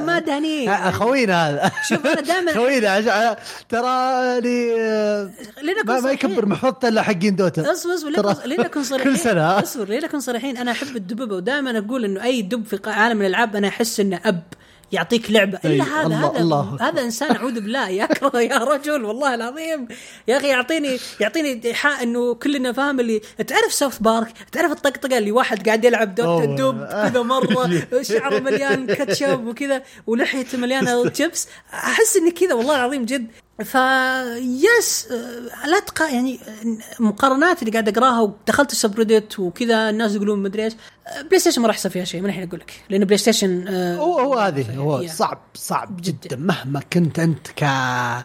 ما 0.00 0.20
ما 0.66 0.90
خوينا 0.90 1.50
هذا. 1.50 1.70
شوف 1.88 2.06
أنا 2.06 2.20
دائما 2.20 2.52
خوينا 2.58 2.88
عش- 2.90 3.36
ترى 3.68 4.40
لي 4.40 4.80
آه، 4.80 5.30
لنكن 5.62 5.86
ما, 5.86 6.00
ما 6.00 6.10
يكبر 6.10 6.28
صريحين. 6.34 6.48
محط 6.48 6.84
إلا 6.84 7.02
حقين 7.02 7.36
دوتا. 7.36 7.72
أصبر 7.72 7.94
أصبر 7.94 8.10
لنكن- 8.46 8.82
صريحين 8.82 9.12
كل 9.12 9.18
سنة. 9.18 9.58
أصبر 9.58 9.88
لنكن 9.88 10.20
صريحين. 10.20 10.56
أنا 10.56 10.70
أحب 10.70 10.96
الدببة 10.96 11.36
ودائما 11.36 11.78
أقول 11.78 12.04
إنه 12.04 12.24
أي 12.24 12.42
دب 12.42 12.64
في 12.66 12.78
عالم 12.90 13.20
الألعاب 13.22 13.56
أنا 13.56 13.68
أحس 13.68 14.00
إنه 14.00 14.20
أب. 14.24 14.42
يعطيك 14.94 15.30
لعبة. 15.30 15.58
إلا 15.64 15.84
هذا 15.84 16.06
الله- 16.06 16.30
هذا 16.30 16.38
الله 16.40 16.76
هذا 16.80 17.02
إنسان 17.02 17.36
أعوذ 17.36 17.60
بالله. 17.60 17.88
يكره 17.88 18.40
يا 18.40 18.58
رجل 18.58 19.04
والله 19.04 19.34
العظيم. 19.34 19.88
يا 20.28 20.36
أخي 20.36 20.48
يعطيني 20.48 20.98
يعطيني 21.20 21.60
إيحاء 21.64 22.02
إنه 22.02 22.34
كلنا 22.34 22.72
فاهم 22.72 23.00
اللي 23.00 23.20
تعرف 23.46 23.72
South 23.72 23.98
Park 23.98 24.28
تعرف 24.52 24.72
الطقطقة 24.72 25.18
اللي 25.18 25.32
واحد 25.32 25.66
قاعد 25.66 25.84
يلعب. 25.84 26.14
دب 26.14 26.86
كذا 27.10 27.22
مرة 27.22 27.82
شعره 28.02 28.38
مليان 28.38 28.86
كاتشب 28.86 29.46
وكذا 29.46 29.82
ولحيته 30.06 30.58
مليانة 30.58 31.08
تشيبس 31.08 31.48
أحس 31.74 32.16
إني 32.16 32.30
كذا 32.30 32.54
والله 32.54 32.74
العظيم 32.76 33.04
جد 33.04 33.26
ف 33.58 33.74
yes 34.38 35.08
آه، 35.10 35.66
لا 35.66 35.80
تقا 35.80 36.08
يعني 36.08 36.40
آه، 36.48 37.02
مقارنات 37.02 37.60
اللي 37.62 37.70
قاعد 37.72 37.88
أقراها 37.88 38.20
ودخلت 38.20 38.72
ال 38.72 38.79
subreddit 38.79 39.40
وكذا 39.40 39.90
الناس 39.90 40.14
يقولون 40.14 40.42
مدري 40.42 40.64
إيش 40.64 40.72
آه، 41.06 41.22
بلاي 41.22 41.38
ستيشن 41.38 41.60
ما 41.62 41.66
راح 41.66 41.76
يحصل 41.76 41.90
فيها 41.90 42.04
شيء 42.04 42.20
من 42.20 42.28
الحين 42.28 42.48
أقول 42.48 42.60
لك 42.60 42.72
لأن 42.90 43.04
بلاي 43.04 43.18
ستيشن 43.18 43.68
آه، 43.68 43.96
هو 43.96 44.18
هو 44.18 44.34
هذه 44.34 44.76
هو. 44.76 45.06
صعب 45.06 45.38
صعب 45.54 46.00
جدا 46.00 46.36
مهما 46.36 46.80
كنت 46.92 47.18
أنت 47.18 47.48
ك 47.48 47.62
آه، 47.62 48.24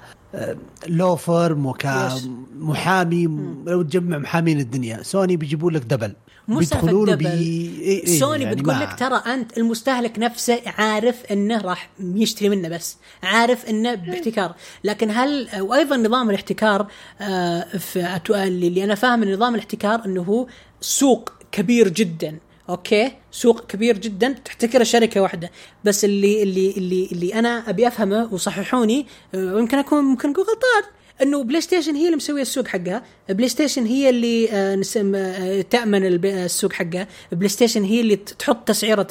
law 0.87 1.15
firm 1.15 1.65
وكمحامي 1.65 3.27
لو 3.65 3.81
تجمع 3.81 4.17
محامين 4.17 4.59
الدنيا 4.59 5.03
سوني 5.03 5.37
بيجيبون 5.37 5.73
لك 5.73 5.81
double. 5.81 6.13
مو 6.47 6.59
بيدخلون 6.59 7.05
double. 7.05 7.17
بي... 7.17 7.25
إيه 7.25 8.07
إيه 8.07 8.19
سوني 8.19 8.43
يعني 8.43 8.55
بتقول 8.55 8.79
لك 8.79 8.99
ترى 8.99 9.15
أنت 9.15 9.57
المستهلك 9.57 10.19
نفسه 10.19 10.61
عارف 10.65 11.25
إنه 11.31 11.61
راح 11.61 11.89
يشتري 11.99 12.49
منه 12.49 12.69
بس 12.69 12.97
عارف 13.23 13.69
إنه 13.69 13.95
باحتكار. 13.95 14.55
لكن 14.83 15.11
هل 15.11 15.47
وأيضا 15.59 15.97
نظام 15.97 16.29
الاحتكار 16.29 16.87
آه، 17.21 17.77
في 17.77 18.19
اللي 18.29 18.83
أنا 18.83 18.95
فاهم 18.95 19.23
نظام 19.23 19.55
الاحتكار 19.55 20.05
إنه 20.05 20.21
هو 20.21 20.47
سوق 20.81 21.33
كبير 21.51 21.87
جدا. 21.87 22.37
okay؟ 22.69 23.11
سوق 23.31 23.65
كبير 23.65 23.97
جدا 23.97 24.35
تحتكر 24.45 24.81
الشركة 24.81 25.21
واحدة. 25.21 25.51
بس 25.83 26.05
اللي 26.05 26.43
اللي 26.43 26.71
اللي 26.77 27.09
اللي 27.11 27.33
أنا 27.33 27.69
أبي 27.69 27.87
أفهمه 27.87 28.33
وصححوني 28.33 29.07
آه، 29.35 29.55
ويمكن 29.55 29.77
اكون 29.77 30.03
ممكن 30.03 30.29
أكون 30.29 30.43
غلطان. 30.43 30.98
إنه 31.21 31.43
بلاي 31.43 31.61
ستيشن 31.61 31.95
هي 31.95 32.05
اللي 32.05 32.15
مسوية 32.15 32.41
السوق 32.41 32.67
حقها. 32.67 33.03
بلاي 33.29 33.49
ستيشن 33.49 33.85
هي 33.85 34.09
اللي 34.09 34.51
آه، 34.51 34.75
نسم 34.75 35.15
آه، 35.15 35.61
تأمن 35.61 36.03
آه، 36.03 36.45
السوق 36.45 36.73
حقها. 36.73 37.07
بلاي 37.31 37.49
ستيشن 37.49 37.83
هي 37.83 38.01
اللي 38.01 38.15
تحط 38.15 38.67
تسعيرة 38.67 39.07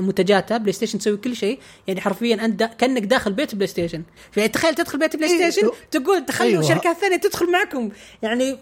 منتجاتها. 0.00 0.58
بلاي 0.58 0.72
ستيشن 0.72 0.98
تسوي 0.98 1.16
كل 1.16 1.36
شيء. 1.36 1.58
يعني 1.86 2.00
حرفيا 2.00 2.44
أنت 2.44 2.60
دا 2.60 2.66
كأنك 2.66 3.02
داخل 3.02 3.32
بيت 3.32 3.54
بلاي 3.54 3.66
ستيشن. 3.66 4.02
يعني 4.36 4.48
تخيل 4.48 4.74
تدخل 4.74 4.98
بيت 4.98 5.16
بلاي 5.16 5.30
إيه، 5.30 5.50
ستيشن 5.50 5.70
تقول 5.90 6.26
تخلوا 6.26 6.50
أيوه. 6.50 6.62
شركات 6.62 6.96
ثانية 6.96 7.16
تدخل 7.16 7.52
معكم. 7.52 7.90
يعني 8.22 8.56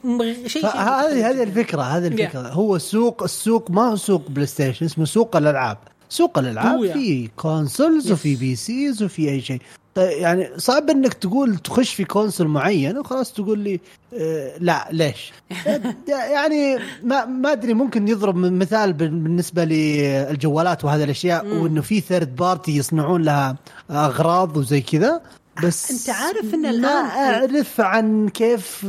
شيء 0.46 0.46
شيء 0.46 0.66
هذه 0.66 1.30
هذه 1.30 1.42
الفكرة 1.42 1.82
هذه 1.82 2.06
الفكرة. 2.06 2.40
هو 2.40 2.76
السوق 2.76 3.22
السوق 3.22 3.70
ما 3.70 3.90
هو 3.90 3.96
سوق 3.96 4.28
بلاي 4.28 4.46
ستيشن 4.46 4.86
اسمه 4.86 5.04
سوق 5.04 5.36
الألعاب. 5.36 5.78
سوق 6.08 6.38
الألعاب. 6.38 6.92
في 6.92 7.28
consoles 7.36 8.12
وفي 8.12 8.36
PCs 8.36 9.02
وفي 9.02 9.30
أي 9.30 9.40
شيء. 9.40 9.60
يعني 9.96 10.48
صعب 10.56 10.90
إنك 10.90 11.14
تقول 11.14 11.56
تخش 11.56 11.94
في 11.94 12.04
console 12.04 12.48
معين 12.48 12.98
وخلاص 12.98 13.32
تقول 13.32 13.58
لي 13.58 13.80
آه 14.14 14.52
لا 14.60 14.88
ليش؟ 14.90 15.32
يعني 16.34 16.78
ما 17.02 17.24
ما 17.24 17.52
أدري 17.52 17.74
ممكن 17.74 18.08
يضرب 18.08 18.36
مثال 18.36 18.92
بال- 18.92 19.08
بالنسبة 19.08 19.64
للجوالات 19.64 20.84
وهذه 20.84 21.04
الأشياء 21.04 21.46
وإنه 21.46 21.80
في 21.80 22.00
third 22.00 22.36
party 22.36 22.76
يصنعون 22.76 23.22
لها 23.22 23.56
أغراض 23.90 24.56
وزي 24.56 24.80
كذا 24.80 25.20
بس 25.64 25.90
أنت 25.90 26.16
عارف 26.16 26.54
إن 26.54 26.80
ما 26.80 26.88
الآن- 26.88 27.16
أعرف 27.16 27.80
عن 27.80 28.28
كيف 28.28 28.84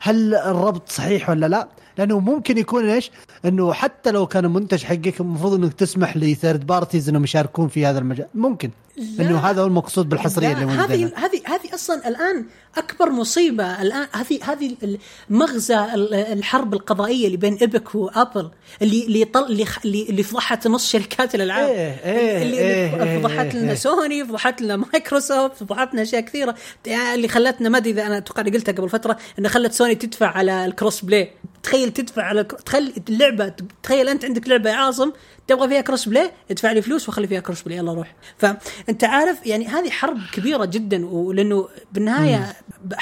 هل 0.00 0.34
الربط 0.34 0.88
صحيح 0.92 1.30
ولا 1.30 1.46
لا 1.46 1.68
لأنه 2.00 2.20
ممكن 2.20 2.58
يكون 2.58 2.90
إيش 2.90 3.10
إنه 3.44 3.72
حتى 3.72 4.10
لو 4.10 4.26
كان 4.26 4.50
منتج 4.50 4.84
حقك 4.84 5.20
المفروض 5.20 5.54
إنك 5.54 5.74
تسمح 5.74 6.16
ل 6.16 6.24
third 6.24 6.66
parties 6.66 7.08
إنهم 7.08 7.24
يشاركون 7.24 7.68
في 7.68 7.86
هذا 7.86 7.98
المجال 7.98 8.26
ممكن 8.34 8.70
لا. 8.96 9.28
إنه 9.28 9.38
هذا 9.38 9.62
هو 9.62 9.66
المقصود 9.66 10.08
بالحصرية 10.08 10.52
اللي 10.52 10.66
موجودة 10.66 10.84
هذه. 10.84 11.12
هذه 11.16 11.39
هذه 11.50 11.74
أصلا 11.74 12.08
الآن 12.08 12.44
أكبر 12.78 13.10
مصيبة. 13.10 13.82
الآن 13.82 14.06
هذه 14.12 14.38
هذه 14.42 14.76
مغزى 15.30 15.78
ال- 15.94 16.14
الحرب 16.14 16.74
القضائية 16.74 17.26
اللي 17.26 17.36
بين 17.36 17.54
Epic 17.54 17.94
وأبل 17.94 18.50
اللي 18.82 19.04
اللي 19.06 19.24
طل 19.24 19.44
اللي 19.44 19.66
اللي, 20.08 20.22
فضحت 20.22 20.66
نص 20.66 20.90
شركات 20.92 21.34
الألعاب. 21.34 21.68
إيه، 21.68 21.76
إيه، 22.04 22.42
اللي, 22.42 22.58
إيه، 22.58 22.92
اللي 22.94 23.04
إيه، 23.12 23.18
فضحت 23.22 23.54
لنا 23.54 23.68
إيه. 23.70 23.74
سوني 23.74 24.24
فضحت 24.24 24.62
لنا 24.62 24.76
مايكروسوفت 24.76 25.56
فضحتنا 25.56 26.02
أشياء 26.02 26.20
كثيرة. 26.20 26.54
اللي 27.14 27.28
خلتنا 27.28 27.68
ما 27.68 27.78
أدري 27.78 27.90
إذا 27.90 28.06
أنا 28.06 28.18
أتوقع 28.18 28.42
قلتها 28.42 28.72
قبل 28.72 28.88
فترة 28.88 29.16
انه 29.38 29.48
خلت 29.48 29.72
سوني 29.72 29.94
تدفع 29.94 30.26
على 30.26 30.64
ال 30.64 30.71
cross 30.71 31.04
play. 31.04 31.32
تخيل 31.62 31.90
تدفع 31.92 32.22
على 32.22 32.44
تخيل 32.44 32.92
اللعبة 33.08 33.52
تخيل 33.82 34.08
أنت 34.08 34.24
عندك 34.24 34.48
لعبة 34.48 34.70
يا 34.70 34.74
عاصم 34.74 35.12
تبغى 35.48 35.68
فيها 35.68 35.80
cross 35.80 36.08
play 36.08 36.30
ادفع 36.50 36.72
لي 36.72 36.82
فلوس 36.82 37.08
وخلي 37.08 37.26
فيها 37.26 37.40
cross 37.40 37.62
play. 37.62 37.78
يلا 37.78 37.92
روح. 37.94 38.14
فأنت 38.38 39.04
عارف 39.04 39.46
يعني 39.46 39.66
هذه 39.68 39.90
حرب 39.90 40.18
كبيرة 40.32 40.64
جدا 40.64 41.06
ولأنه 41.40 41.68
بالنهاية 41.92 42.52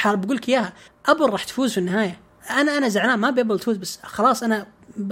بقول 0.05 0.37
لك 0.37 0.49
إياها 0.49 0.73
أبل 1.07 1.31
راح 1.31 1.45
تفوز 1.45 1.73
في 1.73 1.79
النهاية. 1.79 2.19
أنا 2.51 2.79
أنا 2.79 2.89
زعلان 2.89 3.19
ما 3.19 3.29
أبي 3.29 3.41
أبل 3.41 3.59
تفوز 3.61 3.77
بس 3.77 3.99
خلاص 4.03 4.43
أنا 4.43 4.67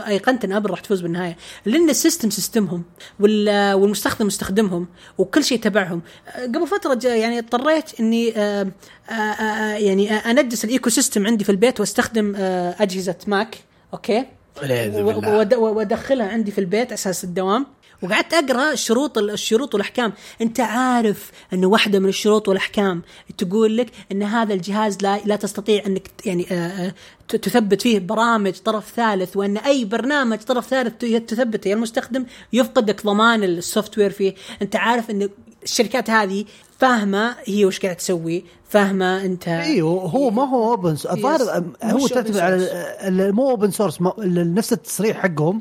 أيقنت 0.06 0.44
إن 0.44 0.52
أبل 0.52 0.70
راح 0.70 0.80
تفوز 0.80 1.00
بالنهاية. 1.00 1.36
لأن 1.64 1.90
ال 1.90 1.96
system 1.96 2.30
system 2.30 2.71
هم 2.71 2.84
وال- 3.20 3.74
والمستخدم 3.74 4.26
مستخدمهم 4.26 4.88
وكل 5.18 5.44
شيء 5.44 5.58
تبعهم. 5.60 6.02
قبل 6.36 6.66
فترة 6.66 7.08
يعني 7.08 7.38
اضطريت 7.38 8.00
إني 8.00 8.36
آه، 8.36 8.66
آه، 9.10 9.12
آه، 9.12 9.76
يعني 9.76 10.12
أنجس 10.14 10.64
ال 10.64 10.90
ecosystem 10.90 11.26
عندي 11.26 11.44
في 11.44 11.50
البيت 11.52 11.80
وأستخدم 11.80 12.34
أجهزة 12.80 13.14
ماك 13.26 13.56
okay؟ 13.94 14.26
والعياذ 14.62 15.02
بالله. 15.02 15.58
وأدخلها 15.58 16.28
عندي 16.28 16.50
في 16.50 16.58
البيت 16.58 16.92
أساس 16.92 17.24
الدوام. 17.24 17.66
وقعدت 18.02 18.34
أقرأ 18.34 18.72
الشروط 18.72 19.18
الشروط 19.18 19.74
والأحكام. 19.74 20.12
أنت 20.40 20.60
عارف 20.60 21.30
أن 21.52 21.64
واحدة 21.64 21.98
من 21.98 22.08
الشروط 22.08 22.48
والأحكام 22.48 23.02
تقول 23.38 23.76
لك 23.76 23.86
أن 24.12 24.22
هذا 24.22 24.54
الجهاز 24.54 25.02
لا 25.02 25.20
لا 25.24 25.36
تستطيع 25.36 25.86
أنك 25.86 26.10
يعني 26.24 26.46
آه، 26.50 26.54
آه، 26.54 26.94
تثبت 27.28 27.82
فيه 27.82 27.98
برامج 27.98 28.52
طرف 28.52 28.92
ثالث 28.96 29.36
وأن 29.36 29.56
أي 29.56 29.84
برنامج 29.84 30.38
طرف 30.38 30.66
ثالث 30.66 31.04
تثبته. 31.26 31.68
يا 31.68 31.74
المستخدم 31.74 32.26
يفقدك 32.52 33.06
ضمان 33.06 33.44
ال 33.44 33.98
software 33.98 34.10
فيه. 34.10 34.34
أنت 34.62 34.76
عارف 34.76 35.10
أن 35.10 35.28
الشركات 35.62 36.10
هذه 36.10 36.44
فاهمة 36.78 37.36
هي 37.44 37.64
وش 37.64 37.80
قاعد 37.80 37.96
تسوي 37.96 38.44
فاهمة 38.68 39.24
أنت. 39.24 39.48
أيوه 39.48 40.02
هو 40.02 40.30
ما 40.30 40.48
هو 40.48 40.70
open 40.70 40.90
الظاهر 40.90 41.64
هو 41.82 42.08
تعتمد 42.08 42.36
على 42.36 43.32
مو 43.32 43.50
open 43.50 43.70
source 43.70 43.98
نفس 44.18 44.72
التصريح 44.72 45.16
حقهم. 45.16 45.60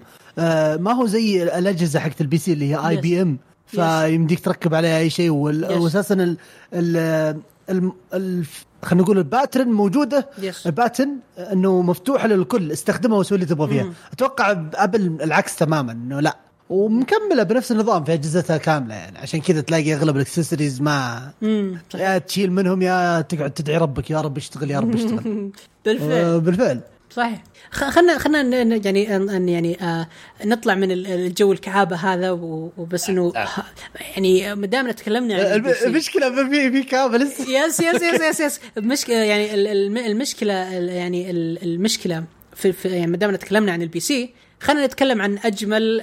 ما 0.78 0.92
هو 0.94 1.06
زي 1.06 1.44
الأجهزة 1.44 2.00
حقت 2.00 2.22
ال 2.22 2.38
PC 2.38 2.54
اللي 2.54 2.70
هي 2.76 2.88
IBM 2.90 3.38
فيمديك 3.68 4.40
تركب 4.40 4.74
عليها 4.74 4.98
أي 5.00 5.10
شيء. 5.10 5.30
واساسا 5.30 6.14
ال 6.16 6.38
ال 6.74 6.98
ال- 7.70 7.92
ال- 8.14 8.46
خلينا 8.84 9.04
نقول 9.04 9.18
ال 9.18 9.24
pattern 9.24 9.68
موجودة. 9.68 10.30
Yes. 10.42 10.66
ال 10.66 10.71
pattern 10.71 11.10
إنه 11.38 11.82
مفتوحه 11.82 12.28
للكل 12.28 12.72
استخدمها 12.72 13.18
وسوي 13.18 13.36
اللي 13.36 13.46
تبغى 13.46 13.68
فيها. 13.68 13.84
مم. 13.84 13.94
أتوقع 14.14 14.52
Apple 14.76 15.18
العكس 15.22 15.56
تماما 15.56 15.92
إنه 15.92 16.20
لا. 16.20 16.38
ومكملة 16.70 17.44
بنفس 17.44 17.72
النظام 17.72 18.04
في 18.04 18.14
أجهزتها 18.14 18.58
كاملة 18.58 18.96
يعني. 18.96 19.18
عشان 19.18 19.42
كذا 19.42 19.62
تلاقي 19.62 19.94
أغلب 19.94 20.16
الاكسسوارز 20.16 20.82
ما 20.82 21.30
يا 21.96 22.18
تشيل 22.18 22.52
منهم 22.52 22.82
يا 22.82 23.22
تقعد 23.22 23.52
تدعي 23.52 23.78
ربك 23.78 24.10
يا 24.12 24.22
رب 24.22 24.38
اشتغل 24.38 24.72
يا 24.72 24.80
رب 24.80 24.96
اشتغل. 24.96 25.52
بالفعل. 25.86 26.12
آه، 26.12 26.38
بالفعل. 26.38 26.80
صحيح. 27.16 27.44
خ- 27.72 27.90
خلنا 27.90 28.18
خلنا 28.18 28.44
ن- 28.44 28.70
ن- 28.70 28.82
يعني 28.86 29.08
أن- 29.08 29.32
أن 29.32 29.50
يعني 29.50 29.82
آه 29.84 30.08
نطلع 30.46 30.76
من 30.76 30.92
ال- 30.92 31.08
الجو 31.08 31.52
الكآبة 31.52 31.96
هذا 31.96 32.32
وبس 32.32 33.10
إنه 33.10 33.34
يعني 34.16 34.56
ما 34.56 34.68
دام 34.68 34.92
تكلمنا 34.92 35.36
عن. 35.36 35.66
المشكلة 35.86 36.50
في 36.50 36.72
في 36.72 36.84
كابل 36.84 37.22
يس 37.48 37.80
يس 37.80 37.80
يس 37.80 38.02
يس 38.22 38.40
يس. 38.40 38.60
المشكلة 38.78 39.16
يعني 39.16 39.54
ال- 39.54 39.68
الم- 39.68 39.98
المشكلة 39.98 40.78
ال- 40.78 40.90
يعني 40.90 41.30
ال- 41.32 41.64
المشكلة 41.64 42.24
في, 42.56 42.72
في 42.72 42.90
يعني 42.90 43.08
ما 43.12 43.18
دام 43.18 43.36
تكلمنا 43.36 43.72
عن 43.72 43.82
ال 43.82 44.00
PC 44.00 44.34
خلينا 44.60 44.86
نتكلم 44.86 45.22
عن 45.22 45.38
أجمل 45.44 46.02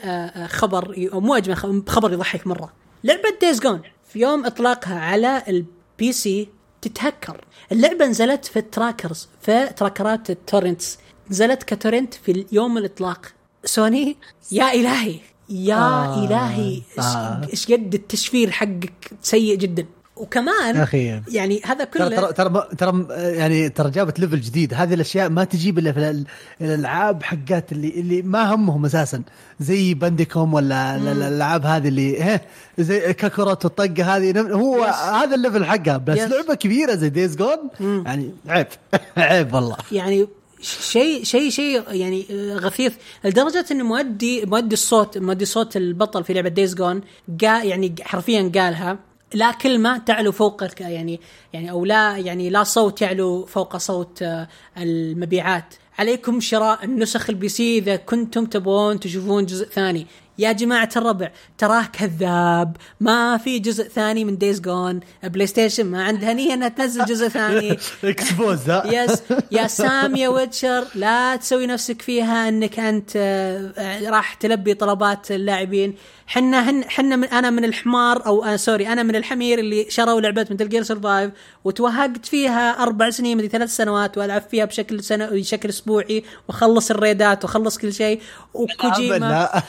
خبر 0.48 1.08
أو 1.12 1.20
مو 1.20 1.34
أجمل 1.36 1.56
خ- 1.56 1.88
خبر 1.90 2.12
يضحك 2.12 2.46
مرة. 2.46 2.72
لعبه 3.04 3.22
Days 3.42 3.60
Gone 3.60 3.80
في 4.12 4.18
يوم 4.20 4.44
إطلاقها 4.46 4.98
على 4.98 5.42
ال 5.48 6.12
PC 6.12 6.48
تتهكر. 6.82 7.44
اللعبة 7.72 8.06
نزلت 8.06 8.44
في 8.44 8.58
ال 8.58 8.66
trackers 8.66 9.28
في 9.42 9.66
trackerات 9.76 10.30
ال 10.30 10.38
torrents 10.38 10.98
نزلت 11.30 11.62
ك 11.62 11.69
torrent 11.69 12.14
في 12.14 12.46
يوم 12.52 12.78
الإطلاق. 12.78 13.26
سوني 13.64 14.16
يا 14.52 14.72
إلهي 14.72 15.16
يا 15.48 15.74
آه، 15.76 16.24
إلهي 16.24 16.80
إيش- 16.96 16.98
آه. 17.04 17.46
إيش 17.50 17.72
قد 17.72 17.94
التشفير 17.94 18.50
حقك 18.50 19.10
سيء 19.22 19.56
جدا. 19.56 19.86
وكمان 20.16 20.76
أخي. 20.76 21.20
يعني 21.28 21.60
هذا 21.64 21.84
كله 21.84 22.08
ترى 22.08 22.32
ترى 22.32 22.68
ترى 22.78 23.06
يعني 23.10 23.68
ترى 23.68 23.90
جابت 23.90 24.20
level 24.20 24.40
جديد. 24.40 24.74
هذه 24.74 24.94
الأشياء 24.94 25.28
ما 25.28 25.44
تجيب 25.44 25.78
إلا 25.78 25.92
في 25.92 25.98
ال- 26.10 26.24
الألعاب 26.60 27.22
حقات 27.22 27.72
اللي 27.72 27.88
اللي 27.88 28.22
ما 28.22 28.54
همهم 28.54 28.84
أساسا. 28.84 29.22
زي 29.60 29.94
بانديكوم 29.94 30.54
ولا 30.54 30.96
ال- 30.96 31.08
ال- 31.08 31.22
الألعاب 31.22 31.66
هذه 31.66 31.88
اللي 31.88 32.22
هه 32.22 32.40
زي 32.78 33.12
Kakarot 33.14 33.64
والطقة 33.64 34.16
هذه. 34.16 34.40
هو 34.40 34.86
Yes. 34.86 34.94
هذا 34.94 35.34
ال 35.34 35.39
level 35.39 35.64
حقها. 35.64 35.96
بس 35.96 36.18
Yes. 36.18 36.22
لعبة 36.32 36.54
كبيرة 36.54 36.94
زي 36.94 37.08
Days 37.08 37.36
Gone 37.36 37.58
يعني 37.80 38.34
عيب. 38.48 38.66
عيب 39.16 39.54
والله. 39.54 39.76
يعني 39.92 40.28
شيء 40.60 41.24
شيء 41.24 41.50
شيء 41.50 41.82
يعني 41.88 42.26
غثيث. 42.54 42.92
لدرجة 43.24 43.64
إنه 43.70 43.84
مؤدي 43.84 44.46
مؤدي 44.46 44.74
الصوت 44.74 45.18
مؤدي 45.18 45.44
صوت 45.44 45.76
البطل 45.76 46.24
في 46.24 46.32
لعبة 46.32 46.48
Days 46.48 46.74
Gone 46.74 47.00
قال 47.44 47.66
يعني 47.66 47.94
حرفيا 48.02 48.52
قالها. 48.54 48.98
لا 49.34 49.52
كلمة 49.52 49.98
تعلو 49.98 50.32
فوق 50.32 50.64
يعني 50.80 51.20
يعني 51.52 51.70
أو 51.70 51.84
لا 51.84 52.16
يعني 52.16 52.50
لا 52.50 52.64
صوت 52.64 53.02
يعلو 53.02 53.46
فوق 53.46 53.76
صوت 53.76 54.22
آه، 54.22 54.48
المبيعات. 54.78 55.74
عليكم 55.98 56.40
شراء 56.40 56.84
النسخ 56.84 57.30
ال 57.30 57.48
PC 57.48 57.78
إذا 57.78 57.96
كنتم 57.96 58.46
تبغون 58.46 59.00
تشوفون 59.00 59.46
جزء 59.46 59.68
ثاني. 59.68 60.06
يا 60.38 60.52
جماعة 60.52 60.88
الربع 60.96 61.30
تراه 61.58 61.82
كذاب 61.82 62.76
ما 63.00 63.38
في 63.38 63.58
جزء 63.58 63.88
ثاني 63.88 64.24
من 64.24 64.38
Days 64.38 64.60
Gone 64.60 65.00
بلاي 65.24 65.46
ستيشن 65.46 65.86
ما 65.86 66.04
عندها 66.04 66.32
نية 66.32 66.54
انها 66.54 66.68
تنزل 66.68 67.04
جزء 67.04 67.28
ثاني. 67.28 67.78
اكسبوز 68.04 68.70
يس 68.84 69.22
يا 69.52 69.66
سام 69.66 70.16
يا 70.16 70.28
ويتشر 70.28 70.84
لا 70.94 71.36
تسوي 71.36 71.66
نفسك 71.66 72.02
فيها 72.02 72.48
إنك 72.48 72.78
أنت 72.78 73.10
آه، 73.16 74.10
راح 74.10 74.34
تلبي 74.34 74.74
طلبات 74.74 75.30
اللاعبين. 75.30 75.94
حنا 76.26 76.70
هن 76.70 76.84
حنا 76.88 77.16
من 77.16 77.28
أنا 77.28 77.50
من 77.50 77.64
الحمار 77.64 78.26
أو 78.26 78.44
آه 78.44 78.56
سوري 78.56 78.88
أنا 78.88 79.02
من 79.02 79.16
الحمير 79.16 79.58
اللي 79.58 79.86
شروا 79.88 80.20
لعبة 80.20 80.46
مثل 80.50 80.68
جير 80.68 80.82
سرفايف 80.82 81.30
وتوهقت 81.64 82.26
فيها 82.26 82.82
أربع 82.82 83.10
سنين 83.10 83.36
مدري 83.36 83.48
ثلاث 83.48 83.76
سنوات 83.76 84.18
وألعب 84.18 84.42
فيها 84.50 84.64
بشكل 84.64 85.04
سنة 85.04 85.26
بشكل 85.26 85.68
أسبوعي 85.68 86.24
وأخلص 86.48 86.90
الريدات 86.90 87.44
وأخلص 87.44 87.78
كل 87.78 87.92
شيء. 87.92 88.20
وكوجيما 88.54 89.16
لا. 89.16 89.62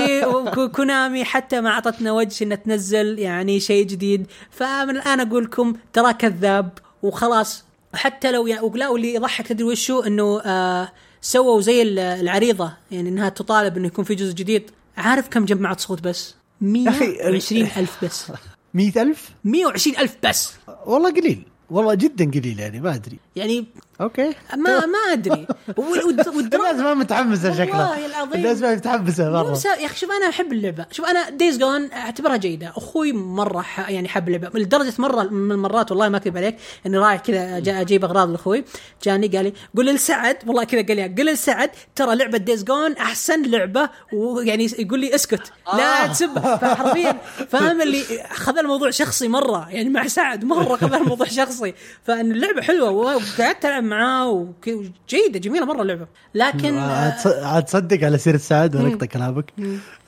وكوجي 0.00 0.60
وكونامي 0.60 1.24
حتى 1.24 1.60
ما 1.60 1.70
أعطتنا 1.70 2.12
وجه 2.12 2.44
انها 2.44 2.56
تنزل 2.56 3.18
يعني 3.18 3.60
شيء 3.60 3.86
جديد. 3.86 4.26
فمن 4.50 4.90
الآن 4.96 5.20
أقول 5.20 5.44
لكم 5.44 5.72
ترى 5.92 6.12
كذاب 6.12 6.70
وخلاص. 7.02 7.64
حتى 7.94 8.32
لو 8.32 8.46
يعني 8.46 8.62
ولا 8.62 8.88
واللي 8.88 9.14
يضحك 9.14 9.46
تدري 9.46 9.64
وشو؟ 9.64 10.00
إنه 10.00 10.40
آه 10.40 10.92
سووا 11.20 11.60
زي 11.60 11.82
ال- 11.82 11.98
العريضة. 11.98 12.72
يعني 12.90 13.08
إنها 13.08 13.28
تطالب 13.28 13.76
إنه 13.76 13.86
يكون 13.86 14.04
في 14.04 14.14
جزء 14.14 14.34
جديد. 14.34 14.70
عارف 14.96 15.28
كم 15.28 15.44
جمعت 15.44 15.80
صوت 15.80 16.00
بس؟ 16.02 16.34
أخي، 16.62 17.06
120 17.06 17.68
ألف 17.76 18.04
بس. 18.04 18.26
مئة 18.74 19.02
ألف؟ 19.02 19.30
120 19.44 19.96
ألف 19.98 20.16
بس. 20.28 20.52
والله 20.86 21.10
قليل. 21.10 21.42
والله 21.70 21.94
جدا 21.94 22.30
قليل 22.30 22.58
يعني 22.60 22.80
ما 22.80 22.94
أدري. 22.94 23.18
يعني 23.36 23.64
okay. 24.00 24.34
ما 24.56 24.86
ما 24.86 24.98
أدري. 25.12 25.46
وال- 25.76 26.04
والد- 26.04 26.28
والدراما 26.36 26.70
الناس 26.70 26.84
ما 26.84 26.94
متحمسة 26.94 27.52
شكلها. 27.54 27.90
والله 27.90 28.06
العظيم. 28.06 28.32
الناس 28.34 28.60
ما 28.60 28.74
متحمسة 28.74 29.30
مرة. 29.30 29.58
يا 29.80 29.86
أخي 29.86 29.96
شوف 29.96 30.10
أنا 30.10 30.28
أحب 30.28 30.52
اللعبة. 30.52 30.86
شوف 30.90 31.06
أنا 31.06 31.30
Days 31.30 31.58
Gone 31.58 31.92
أعتبرها 31.92 32.36
جيدة. 32.36 32.72
أخوي 32.76 33.12
مرة. 33.12 33.64
يعني 33.88 34.08
حب 34.08 34.28
اللعبة. 34.28 34.60
لدرجة 34.60 34.92
مره 34.98 35.22
من 35.22 35.52
المرات 35.52 35.90
والله 35.90 36.08
ما 36.08 36.16
أكذب 36.16 36.36
عليك 36.36 36.56
إني 36.86 36.98
رايح 36.98 37.20
كذا 37.20 37.58
أجيب 37.80 38.04
أغراض 38.04 38.30
لأخوي. 38.30 38.64
جاني 39.04 39.26
قال 39.28 39.44
لي 39.44 39.52
قول 39.76 39.86
لسعد. 39.86 40.36
والله 40.46 40.64
كذا 40.64 40.82
قال 40.82 40.96
لي 40.96 41.14
قول 41.16 41.26
لسعد 41.26 41.70
ترى 41.96 42.14
لعبة 42.16 42.38
دايز 42.38 42.64
جون 42.64 42.92
أحسن 42.92 43.42
لعبة 43.42 43.90
ويعني 44.12 44.68
يقول 44.78 45.00
لي 45.00 45.14
اسكت. 45.14 45.52
لا 45.74 46.04
آه. 46.04 46.06
تسبه 46.06 46.56
فحرفيا 46.56 47.20
فاهم 47.50 47.82
اللي 47.82 48.02
خذ 48.30 48.58
الموضوع 48.58 48.90
شخصي 48.90 49.28
مرة. 49.28 49.68
يعني 49.70 49.88
مع 49.88 50.06
سعد 50.06 50.44
مرة 50.44 50.76
خذ 50.76 50.94
الموضوع 50.94 51.26
شخصي. 51.26 51.74
فإن 52.04 52.32
اللعبة 52.32 52.62
حلوة 52.62 52.90
وقعدت 52.90 53.64
ألعب 53.64 53.87
معاه 53.88 54.28
وك- 54.30 54.70
جيدة 55.08 55.38
جميلة 55.38 55.64
مرة 55.66 55.82
اللعبة. 55.82 56.06
لكن 56.34 56.78
عاد 56.78 57.12
تص- 57.18 57.42
عاد 57.44 57.64
تصدق 57.64 58.04
على 58.04 58.18
سيرة 58.18 58.36
سعد 58.36 58.76
ونقطة 58.76 59.06
كلامك. 59.06 59.44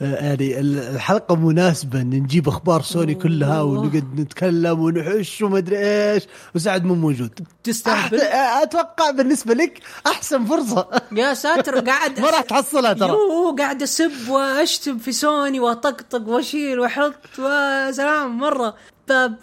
آه، 0.02 0.14
يعني 0.14 0.60
ال- 0.60 0.78
الحلقة 0.78 1.34
مناسبة 1.36 2.00
إن 2.00 2.10
نجيب 2.10 2.48
أخبار 2.48 2.82
سوني 2.82 3.14
كلها 3.14 3.62
ونقعد 3.62 4.20
نتكلم 4.20 4.80
ونحش 4.80 5.42
وما 5.42 5.58
ادري 5.58 5.78
إيش. 6.12 6.22
وسعد 6.54 6.84
مو 6.84 6.94
موجود. 6.94 7.40
تستهبل. 7.64 8.20
أتوقع 8.62 9.10
بالنسبة 9.10 9.54
لك 9.54 9.80
أحسن 10.06 10.44
فرصة. 10.44 10.86
يا 11.12 11.34
ساتر 11.34 11.78
قاعد 11.80 12.20
ما 12.20 12.30
راح 12.30 12.40
تحصلها 12.40 12.92
ترى. 12.92 13.08
يو 13.10 13.56
قاعد 13.58 13.82
أسب 13.82 14.10
وأشتم 14.28 14.98
في 14.98 15.12
سوني 15.12 15.60
وأطقطق 15.60 16.28
وأشيل 16.28 16.80
وأحط 16.80 17.14
وسلام 17.38 18.38
مرة. 18.38 18.74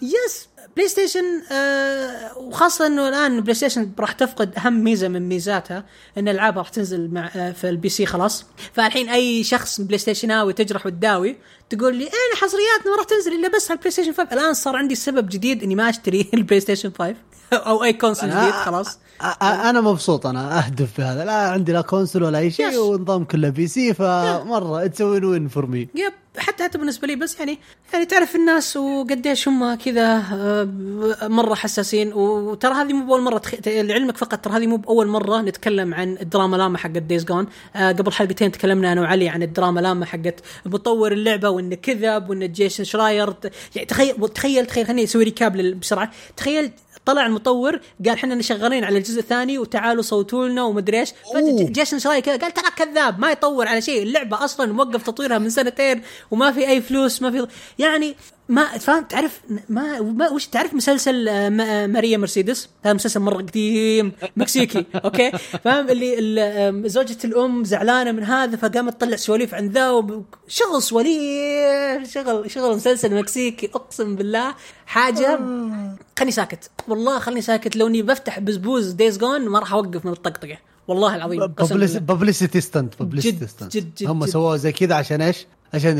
yes 0.01 0.47
بلاي 0.77 0.89
ستيشن 0.89 1.41
آه 1.51 2.37
وخاصة 2.37 2.87
إنه 2.87 3.09
الآن 3.09 3.41
بلاي 3.41 3.53
ستيشن 3.53 3.91
راح 3.99 4.11
تفقد 4.11 4.55
أهم 4.57 4.83
ميزة 4.83 5.07
من 5.07 5.29
ميزاتها 5.29 5.85
إن 6.17 6.27
الالعاب 6.27 6.57
راح 6.57 6.69
تنزل 6.69 7.09
مع 7.13 7.29
آه 7.35 7.51
في 7.51 7.69
ال 7.69 7.89
PC 7.89 8.05
خلاص. 8.05 8.45
فالحين 8.73 9.09
أي 9.09 9.43
شخص 9.43 9.81
بلاي 9.81 9.97
ستيشناوي 9.97 10.53
تجرح 10.53 10.85
وتداوي 10.85 11.37
تقول 11.69 11.95
لي 11.95 12.03
أنا 12.03 12.35
حصرياتنا 12.35 12.91
ما 12.91 12.97
راح 12.97 13.05
تنزل 13.05 13.33
إلا 13.33 13.47
بس 13.55 13.71
على 13.71 13.77
البلاي 13.77 13.91
ستيشن 13.91 14.13
5 14.13 14.33
الآن 14.33 14.53
صار 14.53 14.75
عندي 14.75 14.95
سبب 14.95 15.29
جديد 15.29 15.63
إني 15.63 15.75
ما 15.75 15.89
أشتري 15.89 16.29
البلاي 16.33 16.59
ستيشن 16.59 16.91
5 16.99 17.15
أو 17.53 17.83
أي 17.83 17.93
console 17.93 18.29
جديد 18.29 18.51
خلاص. 18.51 18.99
أنا 19.41 19.81
مبسوط 19.81 20.25
أنا 20.27 20.57
أهدف 20.65 20.97
بهذا. 20.97 21.25
لا 21.25 21.33
عندي 21.33 21.71
لا 21.71 21.81
console 21.81 22.23
ولا 22.23 22.37
أي. 22.39 22.51
شيء 22.51 22.77
ونظام 22.79 23.23
كله 23.23 23.49
PC 23.49 23.93
فمرة 23.93 24.85
اتس 24.85 25.01
وين 25.01 25.25
وين 25.25 25.47
فور 25.47 25.65
مي 25.65 25.79
يب 25.79 26.13
حتى 26.37 26.63
حتى 26.63 26.77
بالنسبة 26.77 27.07
لي 27.07 27.15
بس 27.15 27.39
يعني 27.39 27.59
يعني 27.93 28.05
تعرف 28.05 28.35
الناس 28.35 28.77
وقديش 28.77 29.47
هم 29.47 29.75
كذا 29.75 30.23
آه، 30.33 30.67
مرة 31.27 31.55
حساسين. 31.55 32.13
وترى 32.13 32.73
هذه 32.73 32.93
مو 32.93 33.05
بأول 33.05 33.21
مرة 33.21 33.37
تخ... 33.37 33.55
لعلمك 33.67 34.17
فقط 34.17 34.39
ترى 34.45 34.53
هذه 34.57 34.67
مو 34.67 34.77
بأول 34.77 35.07
مرة 35.07 35.41
نتكلم 35.41 35.93
عن 35.93 36.17
الدراما 36.21 36.57
لاما 36.57 36.77
حقت 36.77 36.97
Days 36.97 37.25
Gone 37.25 37.47
آه 37.75 37.91
قبل 37.91 38.11
حلقتين 38.11 38.51
تكلمنا 38.51 38.91
أنا 38.91 39.01
وعلي 39.01 39.29
عن 39.29 39.43
الدراما 39.43 39.79
لاما 39.79 40.05
حقت 40.05 40.35
مطور 40.65 41.11
اللعبة 41.11 41.49
وإنه 41.49 41.75
كذب 41.75 42.29
وان 42.29 42.51
جيسون 42.51 42.85
شراير. 42.85 43.33
يعني 43.75 43.87
تخيل 43.87 44.29
تخيل 44.29 44.65
تخيل 44.65 44.85
خليني 44.85 45.03
أسوي 45.03 45.23
recap 45.23 45.57
بسرعة. 45.57 46.11
تخيل 46.37 46.71
طلع 47.07 47.25
المطور 47.25 47.79
قال 48.05 48.13
إحنا 48.13 48.41
شغالين 48.41 48.83
على 48.83 48.97
الجزء 48.97 49.19
الثاني 49.19 49.57
وتعالوا 49.57 50.01
صوتوا 50.01 50.47
لنا 50.47 50.63
ومدري 50.63 50.99
إيش. 50.99 51.09
فجيسون 51.33 51.99
شراير 51.99 52.21
كذا 52.21 52.37
قال 52.37 52.53
ترى 52.53 52.71
كذاب 52.75 53.19
ما 53.19 53.31
يطور 53.31 53.67
على 53.67 53.81
شيء 53.81 54.03
اللعبة 54.03 54.43
أصلا 54.43 54.73
موقف 54.73 55.03
تطويرها 55.03 55.37
من 55.37 55.49
سنتين 55.49 56.01
وما 56.31 56.51
في 56.51 56.67
أي 56.67 56.81
فلوس 56.81 57.21
ما 57.21 57.31
في 57.31 57.47
يعني 57.79 58.15
ما 58.49 58.77
فاهم 58.77 59.03
تعرف 59.03 59.41
ما, 59.69 60.01
ما 60.01 60.29
وش 60.29 60.47
تعرف 60.47 60.73
مسلسل 60.73 61.29
آه، 61.29 61.47
آه، 61.61 61.87
ماريا 61.87 62.17
مرسيدس؟ 62.17 62.69
هذا 62.83 62.93
مسلسل 62.93 63.19
مرة 63.19 63.37
قديم 63.37 64.11
مكسيكي 64.37 64.85
okay؟ 64.95 65.31
فاهم؟ 65.63 65.89
اللي 65.89 66.89
زوجة 66.89 67.17
الأم 67.25 67.63
زعلانة 67.63 68.11
من 68.11 68.23
هذا 68.23 68.57
فقامت 68.57 68.93
تطلع 68.93 69.15
سواليف 69.15 69.53
عن 69.53 69.67
ذا 69.67 70.03
شغل 70.47 70.81
سواليف 70.81 72.13
شغل 72.13 72.51
شغل 72.51 72.75
مسلسل 72.75 73.15
مكسيكي 73.15 73.69
أقسم 73.75 74.15
بالله 74.15 74.55
حاجة. 74.85 75.39
خلني 76.19 76.31
ساكت. 76.31 76.71
والله 76.87 77.19
خلني 77.19 77.41
ساكت 77.41 77.75
لو 77.75 77.87
إني 77.87 78.01
بفتح 78.01 78.39
بزبوز 78.39 78.91
دايز 78.91 79.17
جون 79.17 79.49
ما 79.49 79.59
راح 79.59 79.73
أوقف 79.73 80.05
من 80.05 80.11
الطقطقة. 80.11 80.57
والله 80.87 81.15
العظيم 81.15 81.47
ببليستي 81.99 82.61
ستانت 82.61 83.03
ببليستي 83.03 83.47
ستانت 83.47 84.03
هم 84.03 84.25
سووها 84.25 84.57
زي 84.57 84.71
كذا 84.71 84.95
عشان 84.95 85.21
إيش؟ 85.21 85.45
عشان 85.73 85.97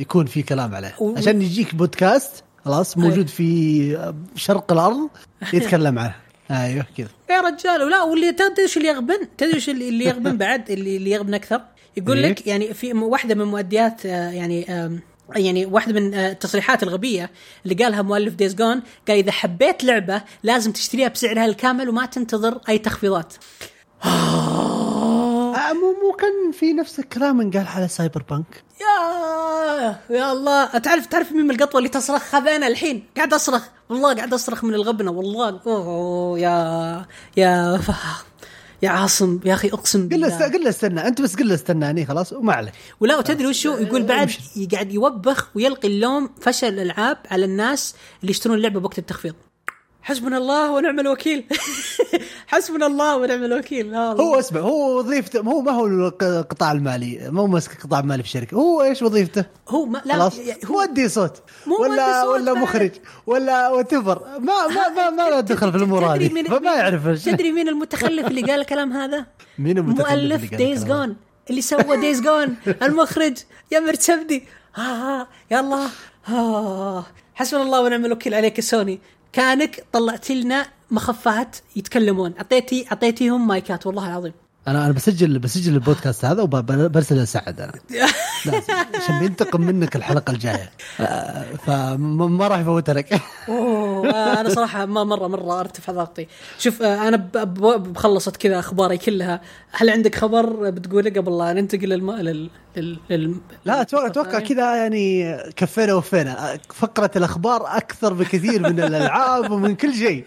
يكون 0.00 0.26
في 0.26 0.42
كلام 0.42 0.74
عليه. 0.74 0.94
عشان 1.16 1.42
يجيك 1.42 1.74
بودكاست 1.74 2.44
خلاص 2.64 2.98
موجود 2.98 3.28
في 3.28 4.12
شرق 4.36 4.72
الأرض 4.72 5.08
يتكلم 5.52 5.98
عنه. 5.98 6.14
أيوه 6.50 6.86
كذا. 6.96 7.08
يا 7.30 7.40
رجال 7.40 7.82
ولا 7.82 8.02
واللي 8.02 8.32
تدري 8.32 8.62
إيش 8.62 8.76
اللي 8.76 8.88
يغبن؟ 8.88 9.18
تدري 9.38 9.54
إيش 9.54 9.68
اللي 9.68 10.04
يغبن 10.04 10.36
بعد؟ 10.46 10.70
اللي 10.70 10.96
اللي 10.96 11.10
يغبن 11.10 11.34
أكثر؟ 11.34 11.60
يقول 11.96 12.24
إيه؟ 12.24 12.30
لك 12.30 12.46
يعني 12.46 12.74
في 12.74 12.92
واحدة 12.92 13.34
من 13.34 13.44
مؤديات 13.44 14.06
آه، 14.06 14.30
يعني 14.30 14.66
يعني 15.36 15.66
واحدة 15.66 16.00
من 16.00 16.14
آه، 16.14 16.30
التصريحات 16.32 16.82
الغبية 16.82 17.30
اللي 17.64 17.84
قالها 17.84 18.02
مؤلف 18.02 18.34
Days 18.34 18.54
Gone 18.54 18.82
قال 19.08 19.16
إذا 19.16 19.32
حبيت 19.32 19.84
لعبة 19.84 20.22
لازم 20.42 20.72
تشتريها 20.72 21.08
بسعرها 21.08 21.44
الكامل 21.44 21.88
وما 21.88 22.06
تنتظر 22.06 22.60
أي 22.68 22.78
تخفيضات. 22.78 23.34
آه، 24.04 24.82
مو 25.56 25.92
مو 26.02 26.12
كان 26.12 26.52
في 26.52 26.72
نفس 26.72 26.98
الكلام 26.98 27.40
انقال 27.40 27.66
على 27.66 27.88
Cyberpunk 27.88 28.64
يا 28.80 29.98
يا 30.10 30.32
الله. 30.32 30.78
تعرف 30.78 31.06
تعرف 31.06 31.32
مين 31.32 31.50
القطوة 31.50 31.78
اللي 31.78 31.88
تصرخ؟ 31.88 32.34
هذا 32.34 32.56
أنا 32.56 32.66
الحين. 32.66 33.04
قاعد 33.16 33.34
أصرخ. 33.34 33.62
والله 33.88 34.14
قاعد 34.14 34.34
أصرخ 34.34 34.64
من 34.64 34.74
الغبنة. 34.74 35.10
والله. 35.10 35.60
أوه 35.66 36.38
يا 36.38 37.06
يا 37.36 37.80
يا 38.82 38.90
عاصم. 38.90 39.40
يا 39.44 39.54
أخي 39.54 39.68
أقسم 39.68 40.08
بالله. 40.08 40.38
قل 40.48 40.64
له 40.64 40.68
استنى. 40.68 41.08
أنت 41.08 41.20
بس 41.20 41.36
قل 41.36 41.48
له 41.48 41.54
استناني. 41.54 42.06
خلاص. 42.06 42.32
وما 42.32 42.52
عليك. 42.52 42.74
ولا 43.00 43.18
وتدري 43.18 43.46
وشو؟ 43.46 43.76
يقول 43.76 44.02
بعد 44.02 44.30
قاعد 44.72 44.92
يوبخ 44.92 45.48
ويلقي 45.54 45.88
اللوم 45.88 46.30
فشل 46.40 46.68
الألعاب 46.68 47.18
على 47.30 47.44
الناس 47.44 47.94
اللي 48.20 48.30
يشترون 48.30 48.56
اللعبة 48.56 48.80
بوقت 48.80 48.98
التخفيض. 48.98 49.34
حسبنا 50.06 50.36
الله 50.38 50.70
ونعم 50.70 51.00
الوكيل. 51.00 51.44
حسبنا 52.52 52.86
الله 52.86 53.16
ونعم 53.16 53.44
الوكيل. 53.44 53.94
هو 53.94 54.38
اسمع 54.38 54.60
هو 54.60 54.98
وظيفته 54.98 55.40
هو 55.40 55.60
ما 55.60 55.72
هو 55.72 55.86
القطاع 55.86 56.72
المالي 56.72 57.30
مو 57.30 57.46
ماسك 57.46 57.72
القطاع 57.72 58.00
المالي 58.00 58.22
في 58.22 58.28
الشركة. 58.28 58.54
هو 58.54 58.82
إيش 58.82 59.02
وظيفته؟ 59.02 59.44
هو 59.68 59.86
ما 59.86 60.02
لا 60.04 60.14
خلاص. 60.14 60.38
هو 60.38 60.74
مودي 60.74 61.08
صوت. 61.08 61.42
ولا 61.80 62.22
صوت 62.22 62.34
ولا 62.34 62.54
مخرج 62.54 62.90
ولا 63.26 63.68
وتفر 63.68 64.22
ما 64.38 64.66
ما 64.66 64.88
ما, 64.88 65.10
ما 65.10 65.30
له 65.30 65.40
دخل 65.50 65.70
في 65.70 65.78
الأمور 65.78 66.14
هذه. 66.14 66.28
فما 66.42 66.74
يعرف 66.74 67.24
تدري 67.24 67.52
مين 67.52 67.68
المتخلف 67.68 68.26
اللي 68.26 68.40
قال 68.40 68.60
الكلام 68.60 68.92
هذا؟ 68.92 69.26
مين 69.58 69.78
المتخلف 69.78 70.10
مؤلف 70.10 70.54
دايز 70.54 70.84
جون 70.84 71.16
اللي 71.50 71.60
سوى 71.60 71.96
دايز 71.96 72.20
جون 72.20 72.56
المخرج. 72.82 73.36
يا 73.72 73.80
مرتبدي 73.80 74.44
ها 74.74 74.82
ها 74.82 75.28
يلا 75.50 75.88
ها 76.26 77.04
حسبنا 77.34 77.62
الله 77.62 77.80
ونعم 77.80 78.04
الوكيل 78.04 78.34
عليك 78.34 78.60
سوني. 78.60 79.00
كانك 79.36 79.84
طلعت 79.92 80.30
لنا 80.30 80.66
مخفات 80.90 81.56
يتكلمون. 81.76 82.34
اعطيتي 82.36 82.86
أعطيتيهم 82.92 83.48
مايكات 83.48 83.86
والله 83.86 84.06
العظيم. 84.06 84.32
أنا 84.68 84.84
أنا 84.84 84.92
بسجل 84.92 85.38
بسجل 85.38 85.74
البودكاست 85.74 86.24
هذا 86.24 86.42
وبرسل 86.42 87.16
لسعد 87.16 87.60
أنا. 87.60 87.72
عشان 88.94 89.18
بينتقم 89.18 89.60
منك 89.60 89.96
الحلقة 89.96 90.30
الجاية. 90.30 90.70
آه، 91.00 91.44
فما 91.66 92.48
راح 92.48 92.58
يفوتها 92.58 92.94
لك. 92.94 93.12
أوه 93.48 94.40
أنا 94.40 94.48
صراحة 94.48 94.86
ما 94.86 95.04
مره 95.04 95.26
مرة 95.28 95.60
ارتفع 95.60 95.92
ضغطي. 95.92 96.26
شوف 96.58 96.82
آه، 96.82 97.08
أنا 97.08 97.16
بخلصت 97.76 98.36
كذا 98.36 98.58
أخباري 98.58 98.98
كلها. 98.98 99.40
هل 99.72 99.90
عندك 99.90 100.14
خبر 100.14 100.70
بتقوله 100.70 101.10
قبل 101.10 101.38
لا 101.38 101.52
ننتقل 101.52 101.88
للم... 101.88 102.10
لل... 102.12 102.50
لل... 102.76 102.98
لل... 103.10 103.34
لا 103.64 103.80
أتوقع 103.80 104.06
أتوقع 104.06 104.38
كذا 104.38 104.76
يعني 104.76 105.36
كفينا 105.56 105.94
وفينا. 105.94 106.58
فقرة 106.74 107.10
الأخبار 107.16 107.76
أكثر 107.76 108.12
بكثير 108.14 108.62
من 108.62 108.80
الألعاب 108.80 109.50
ومن 109.50 109.74
كل 109.74 109.94
شيء. 109.94 110.24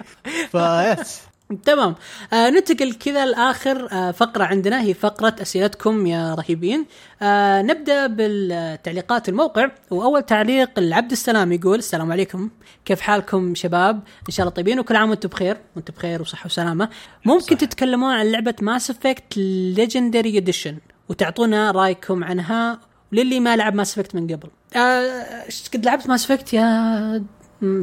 فيس 0.52 1.22
تمام. 1.50 1.96
آه 2.34 2.50
ننتقل 2.50 2.94
كذا 2.94 3.26
لآخر 3.26 3.92
آه 3.92 4.12
فقرة 4.12 4.44
عندنا 4.44 4.82
هي 4.82 4.94
فقرة 4.94 5.36
أسئلتكم 5.42 6.08
يا 6.08 6.36
رهيبين. 6.36 6.86
آه 7.22 7.62
نبدأ 7.62 8.08
بالتعليقات 8.08 9.30
الموقع 9.30 9.72
وأول 9.92 10.22
تعليق 10.22 10.80
العبد 10.80 11.12
السلام 11.12 11.52
يقول 11.52 11.80
السلام 11.80 12.12
عليكم. 12.12 12.50
كيف 12.86 13.02
حالكم 13.02 13.56
شباب؟ 13.56 13.96
إن 14.30 14.34
شاء 14.34 14.44
الله 14.44 14.56
طيبين 14.56 14.80
وكل 14.80 14.96
عام 14.96 15.10
وأنتم 15.10 15.30
بخير. 15.30 15.58
وأنتم 15.76 15.94
بخير 15.94 16.22
وصحة 16.22 16.46
وسلامة. 16.46 16.90
ممكن 17.26 17.56
صح. 17.56 17.62
تتكلمون 17.62 18.14
عن 18.14 18.26
لعبة 18.32 18.56
Mass 18.62 18.90
Effect 18.90 19.38
Legendary 19.38 20.38
Edition 20.38 20.78
وتعطونا 21.10 21.72
رأيكم 21.72 22.24
عنها 22.24 22.80
وللي 23.14 23.40
ما 23.40 23.56
لعب 23.56 23.76
ماس 23.76 24.00
افكت 24.00 24.16
من 24.16 24.28
قبل. 24.28 24.50
آه 24.76 25.46
قد 25.74 25.86
لعبت 25.86 26.10
ماس 26.10 26.32
افكت 26.32 26.54
يا 26.54 27.24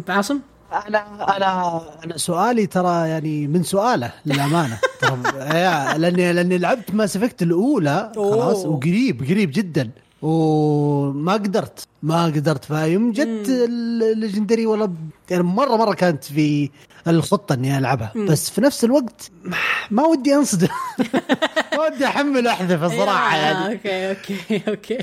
عاصم؟ 0.09 0.41
أنا 0.73 1.37
أنا 1.37 1.81
أنا 2.05 2.17
سؤالي 2.19 2.67
ترى 2.67 3.09
يعني 3.09 3.47
من 3.47 3.63
سؤاله 3.63 4.13
للأمانة. 4.27 4.79
ترى 5.01 5.17
لأني 5.99 6.33
لأني 6.33 6.59
لعبت 6.59 6.95
ماس 6.95 7.17
افكت 7.17 7.43
الأولى 7.43 8.13
خلاص 8.17 8.65
وقريب 8.67 9.21
قريب 9.25 9.51
جدا. 9.55 9.91
وما 10.23 11.33
قدرت 11.33 11.87
ما 12.03 12.25
قدرت. 12.25 12.65
فيوم 12.65 13.13
جت 13.13 13.49
الليجندري 13.49 14.67
والله 14.67 14.93
يعني 15.31 15.43
مرة 15.43 15.77
مرة 15.77 15.95
كانت 15.95 16.25
في 16.25 16.71
الخطة 17.09 17.55
إني 17.55 17.79
ألعبها. 17.79 18.13
بس 18.17 18.51
في 18.51 18.61
نفس 18.61 18.85
الوقت 18.85 19.31
ما 19.91 20.07
ودي 20.07 20.35
أنصدم. 20.35 20.69
ما 21.77 21.87
ودي 21.87 22.07
أحمل 22.07 22.47
hate 22.47 22.83
الصراحه 22.83 23.37
يعني. 23.37 23.73
أوكي 23.73 24.09
أوكي 24.09 24.63
أوكي. 24.69 24.99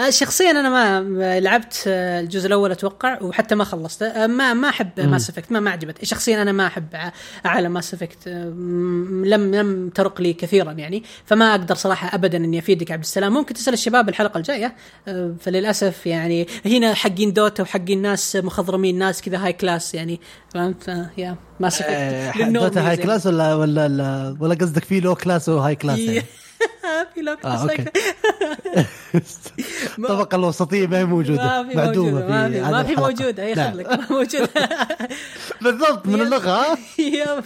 آه، 0.00 0.10
شخصيا 0.10 0.50
أنا 0.50 0.68
ما 0.68 1.40
لعبت 1.40 1.84
آه، 1.86 2.20
الجزء 2.20 2.46
الأول 2.46 2.72
أتوقع 2.72 3.22
وحتى 3.22 3.54
ما 3.54 3.64
خلصته. 3.64 4.06
آه، 4.06 4.26
ما 4.26 4.54
ما 4.54 4.68
أحب 4.68 5.00
ماس 5.00 5.30
افكت 5.30 5.52
ما 5.52 5.60
ما 5.60 5.70
عجبت. 5.70 6.04
شخصيا 6.04 6.42
أنا 6.42 6.52
ما 6.52 6.66
أحب 6.66 6.86
عالم 7.44 7.72
ماس 7.72 7.94
افكت 7.94 8.28
لم 8.28 9.54
لم 9.54 9.88
ترق 9.88 10.20
لي 10.20 10.32
كثيرا 10.32 10.72
يعني. 10.72 11.02
فما 11.24 11.50
أقدر 11.50 11.74
صراحة 11.74 12.14
ابدا 12.14 12.38
إني 12.38 12.58
أفيدك 12.58 12.90
عبد 12.90 13.02
السلام. 13.02 13.32
ممكن 13.32 13.54
تسأل 13.54 13.74
الشباب 13.74 14.08
الحلقة 14.08 14.38
الجاية. 14.38 14.74
فللأسف 15.40 16.06
يعني 16.06 16.46
هنا 16.66 16.94
حقين 16.94 17.32
دوتا 17.32 17.62
وحقين 17.62 18.02
ناس 18.02 18.36
مخضرمين 18.36 18.98
ناس 18.98 19.22
كذا 19.22 19.44
high 19.44 19.52
class 19.52 19.94
يعني. 19.94 20.20
فهمت؟ 20.54 21.08
Yeah. 21.18 21.36
ماس 21.60 21.82
افكت 21.82 22.78
high 22.78 22.96
class 22.96 23.26
ولا 23.26 23.54
ولا 23.54 24.36
ولا 24.40 24.54
قصدك 24.54 24.84
في 24.84 25.00
low 25.00 25.14
class 25.14 25.48
و 25.48 25.74
high 25.74 25.85
class 25.85 25.98
يعني. 25.98 26.24
في 27.14 27.20
لو 27.20 27.36
كلاس 27.36 27.60
آه، 27.60 28.86
الطبقه 29.98 30.36
الوسطية 30.40 30.86
ما 30.86 30.98
هي 30.98 31.04
موجودة. 31.04 31.62
ما 31.62 31.68
في 31.68 31.76
معدومة 31.76 32.26
ما 32.26 32.48
في, 32.50 32.60
ما 32.60 32.82
في 32.82 32.96
موجودة 32.96 33.42
هي 33.42 33.54
خلك 33.54 34.10
موجودة. 34.10 34.48
بالضبط 35.60 36.06
من 36.06 36.20
اللغة 36.20 36.78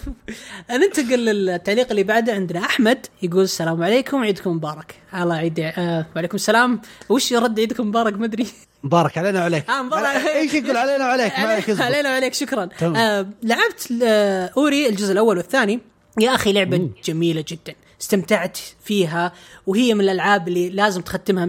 ننتقل 0.70 1.18
للتعليق 1.24 1.90
اللي 1.90 2.02
بعده 2.02 2.34
عندنا 2.34 2.60
أحمد 2.60 3.06
يقول 3.22 3.42
السلام 3.42 3.82
عليكم 3.82 4.16
عيدكم 4.16 4.50
مبارك. 4.50 4.94
الله 5.14 5.34
عيد 5.34 5.60
آه 5.60 6.06
وعليكم 6.16 6.34
السلام. 6.34 6.80
وش 7.08 7.32
يرد 7.32 7.60
عيدكم 7.60 7.88
مبارك؟ 7.88 8.18
ما 8.18 8.24
أدري. 8.24 8.46
مبارك 8.84 9.18
علينا 9.18 9.40
وعليك. 9.40 9.70
آه 9.70 10.36
إيش 10.36 10.54
يقول 10.54 10.76
علينا 10.76 11.04
وعليك؟ 11.04 11.32
علينا 11.80 12.10
وعليك 12.10 12.34
شكرا. 12.34 12.68
آه 12.82 13.26
لعبت 13.42 13.92
آه 14.02 14.50
أوري 14.56 14.88
الجزء 14.88 15.12
الأول 15.12 15.36
والثاني. 15.36 15.80
يا 16.20 16.34
أخي 16.34 16.52
لعبة 16.52 16.78
مم. 16.78 16.90
جميلة 17.04 17.44
جدا. 17.48 17.74
استمتعت 18.00 18.58
فيها 18.84 19.32
وهي 19.66 19.94
من 19.94 20.00
الألعاب 20.00 20.48
اللي 20.48 20.70
لازم 20.70 21.00
تختمها 21.00 21.46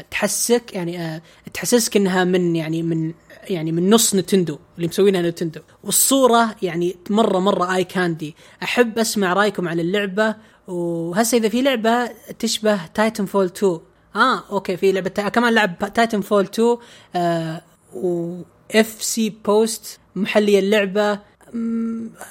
100% 0.00 0.04
تحسك 0.10 0.74
يعني 0.74 1.00
أه 1.00 1.22
تحسسك 1.54 1.96
إنها 1.96 2.24
من 2.24 2.56
يعني 2.56 2.82
من 2.82 3.12
يعني 3.50 3.72
من 3.72 3.90
نص 3.90 4.14
نتندو 4.14 4.58
اللي 4.76 4.88
مسوينها 4.88 5.22
نتندو. 5.22 5.60
والصورة 5.84 6.56
يعني 6.62 6.96
مرة 7.10 7.38
مرة 7.38 7.74
اي 7.76 7.84
كاندي 7.84 8.34
أحب 8.62 8.98
أسمع 8.98 9.32
رأيكم 9.32 9.68
عن 9.68 9.80
اللعبة. 9.80 10.34
وهسه 10.68 11.38
إذا 11.38 11.48
في 11.48 11.62
لعبة 11.62 12.10
تشبه 12.38 12.86
تايتن 12.86 13.26
فول 13.26 13.44
2 13.44 13.80
آه 14.16 14.44
أوكي 14.50 14.76
في 14.76 14.92
لعبة 14.92 15.10
كمان 15.10 15.54
لعب 15.54 15.92
تايتن 15.94 16.20
فول 16.20 16.44
2 16.44 16.76
آه 17.16 17.62
و 17.94 18.36
اف 18.74 19.02
سي 19.02 19.30
بوست 19.30 19.98
محلي 20.16 20.58
اللعبة. 20.58 21.18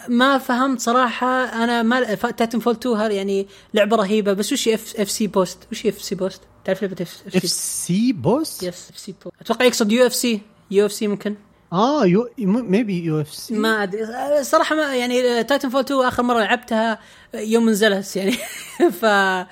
ما 0.07 0.37
فهمت 0.37 0.79
صراحة 0.79 1.43
أنا 1.63 1.81
ما 1.81 2.15
تايتن 2.15 2.59
فول 2.59 2.73
2 2.73 2.95
هذا 2.95 3.13
يعني 3.13 3.47
لعبة 3.73 3.97
رهيبة 3.97 4.33
بس 4.33 4.53
وش 4.53 4.67
اف 4.67 4.93
اف 4.97 5.11
سي 5.11 5.27
بوست 5.27 5.57
وش 5.71 5.85
اف 5.85 6.01
سي 6.01 6.15
بوست 6.15 6.41
تعرف 6.65 6.81
لعبة 6.83 6.95
اف 7.01 7.23
اف 7.27 7.41
سي 7.41 7.47
سي 7.47 8.13
بوس 8.13 8.63
يس 8.63 8.89
اف 8.89 8.97
سي 8.99 9.15
بوست 9.23 9.35
أتوقع 9.41 9.65
يقصد 9.65 9.91
يو 9.91 10.05
اف 10.05 10.15
سي 10.15 10.41
يو 10.71 10.85
اف 10.85 10.93
سي 10.93 11.07
ممكن. 11.07 11.35
آه 11.75 12.05
يو 12.05 12.29
ميبي 12.39 13.03
يو 13.03 13.21
اف 13.21 13.33
سي 13.33 13.53
ما 13.53 13.83
أدري. 13.83 14.01
صراحة 14.43 14.75
ما 14.75 14.95
يعني 14.95 15.43
تايتن 15.43 15.69
فول 15.69 15.81
2 15.81 16.01
آخر 16.01 16.23
مرة 16.23 16.39
لعبتها 16.39 16.99
يوم 17.33 17.69
نزلت 17.69 18.15
يعني. 18.15 18.35
فما 19.01 19.45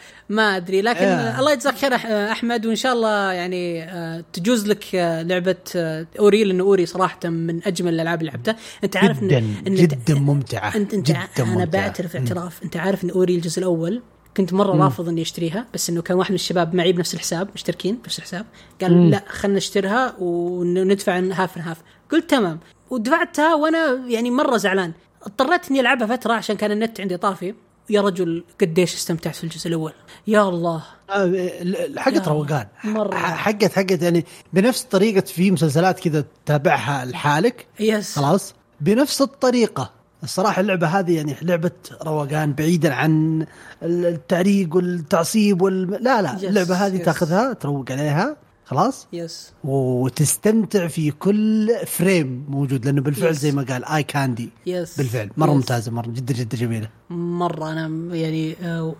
أدري. 0.57 0.81
لكن 0.81 0.99
Yeah. 0.99 1.39
الله 1.39 1.51
يجزاك 1.51 1.75
خير 1.75 1.95
أحمد 2.31 2.65
وإن 2.65 2.75
شاء 2.75 2.93
الله 2.93 3.31
يعني 3.31 3.83
آه، 3.83 4.23
تجوز 4.33 4.67
لك 4.67 4.95
آه، 4.95 5.21
لعبة 5.21 5.55
آه، 5.75 6.07
أوري 6.19 6.43
لأنه 6.43 6.63
أوري 6.63 6.85
صراحة 6.85 7.19
من 7.29 7.67
أجمل 7.67 7.93
الألعاب 7.93 8.19
اللي 8.21 8.31
لعبتها. 8.31 8.55
أنت 8.83 8.97
عارف 8.97 9.23
جدا 9.23 9.37
إن 9.37 9.55
إن 9.67 9.75
جدا 9.75 10.13
ممتعة 10.15 10.75
انت 10.75 10.93
أنت 10.93 11.07
جدا 11.11 11.19
أنا 11.39 11.45
ممتعة. 11.45 11.65
بعترف 11.65 12.15
اعتراف. 12.15 12.63
أنت 12.63 12.77
عارف 12.77 13.03
إن 13.03 13.09
أوري 13.09 13.35
الجزء 13.35 13.59
الأول 13.59 14.01
كنت 14.37 14.53
مرة 14.53 14.83
رافض 14.83 15.09
إني 15.09 15.21
أشتريها 15.21 15.65
بس 15.73 15.89
إنه 15.89 16.01
كان 16.01 16.17
واحد 16.17 16.29
من 16.31 16.35
الشباب 16.35 16.75
معي 16.75 16.91
بنفس 16.91 17.13
الحساب 17.13 17.49
مشتركين 17.55 17.95
بنفس 17.95 18.17
الحساب 18.19 18.45
قال 18.81 19.09
لا 19.09 19.23
خلينا 19.27 19.57
نشتريها 19.57 20.15
وندفع 20.19 21.19
هاف 21.19 21.57
هاف 21.57 21.77
قلت 22.13 22.29
تمام. 22.29 22.59
ودفعتها 22.89 23.55
وأنا 23.55 24.03
يعني 24.07 24.31
مرة 24.31 24.57
زعلان. 24.57 24.93
اضطريت 25.23 25.71
إني 25.71 25.79
ألعبها 25.79 26.07
فترة 26.07 26.33
عشان 26.33 26.55
كان 26.55 26.71
النت 26.71 27.01
عندي 27.01 27.17
طافي. 27.17 27.53
يا 27.89 28.01
رجل 28.01 28.43
قديش 28.61 28.95
استمتعت 28.95 29.35
في 29.35 29.43
الجزء 29.43 29.67
الأول. 29.67 29.93
يا 30.27 30.49
الله. 30.49 30.83
آه، 31.09 31.49
حقت 31.97 32.27
روقان. 32.27 32.67
حقت 33.13 33.73
حقت 33.73 34.01
يعني 34.01 34.25
بنفس 34.53 34.83
طريقة 34.83 35.25
في 35.25 35.51
مسلسلات 35.51 35.99
كذا 35.99 36.25
تتابعها 36.45 37.05
لحالك. 37.05 37.67
yes. 37.79 38.15
خلاص. 38.15 38.53
بنفس 38.81 39.21
الطريقة. 39.21 39.91
الصراحة 40.23 40.59
اللعبة 40.61 40.87
هذه 40.87 41.15
يعني 41.15 41.35
لعبة 41.41 41.71
روقان 42.01 42.53
بعيدا 42.53 42.93
عن 42.93 43.45
التعريق 43.83 44.75
والتعصيب 44.75 45.61
وال... 45.61 46.03
لا 46.03 46.21
لا. 46.21 46.37
Yes, 46.37 46.43
اللعبة 46.43 46.75
هذه 46.75 47.01
yes. 47.01 47.05
تاخذها 47.05 47.53
تروق 47.53 47.91
عليها. 47.91 48.35
خلاص؟ 48.65 49.07
yes 49.13 49.51
وتستمتع 49.63 50.87
في 50.87 51.11
كل 51.11 51.71
frame 51.87 52.45
موجود 52.49 52.85
لأنه 52.85 53.01
بالفعل 53.01 53.33
Yes. 53.35 53.37
زي 53.37 53.51
ما 53.51 53.63
قال 53.63 53.85
eye 53.85 54.03
candy 54.03 54.49
yes 54.65 54.97
بالفعل. 54.97 55.29
مرة 55.37 55.47
Yes. 55.49 55.53
ممتازة 55.53 55.91
مرة 55.91 56.07
جدا 56.09 56.33
جدا 56.33 56.57
جميلة. 56.57 56.89
مرة 57.09 57.71
أنا 57.71 58.15
يعني 58.15 58.55
آه، 58.63 58.95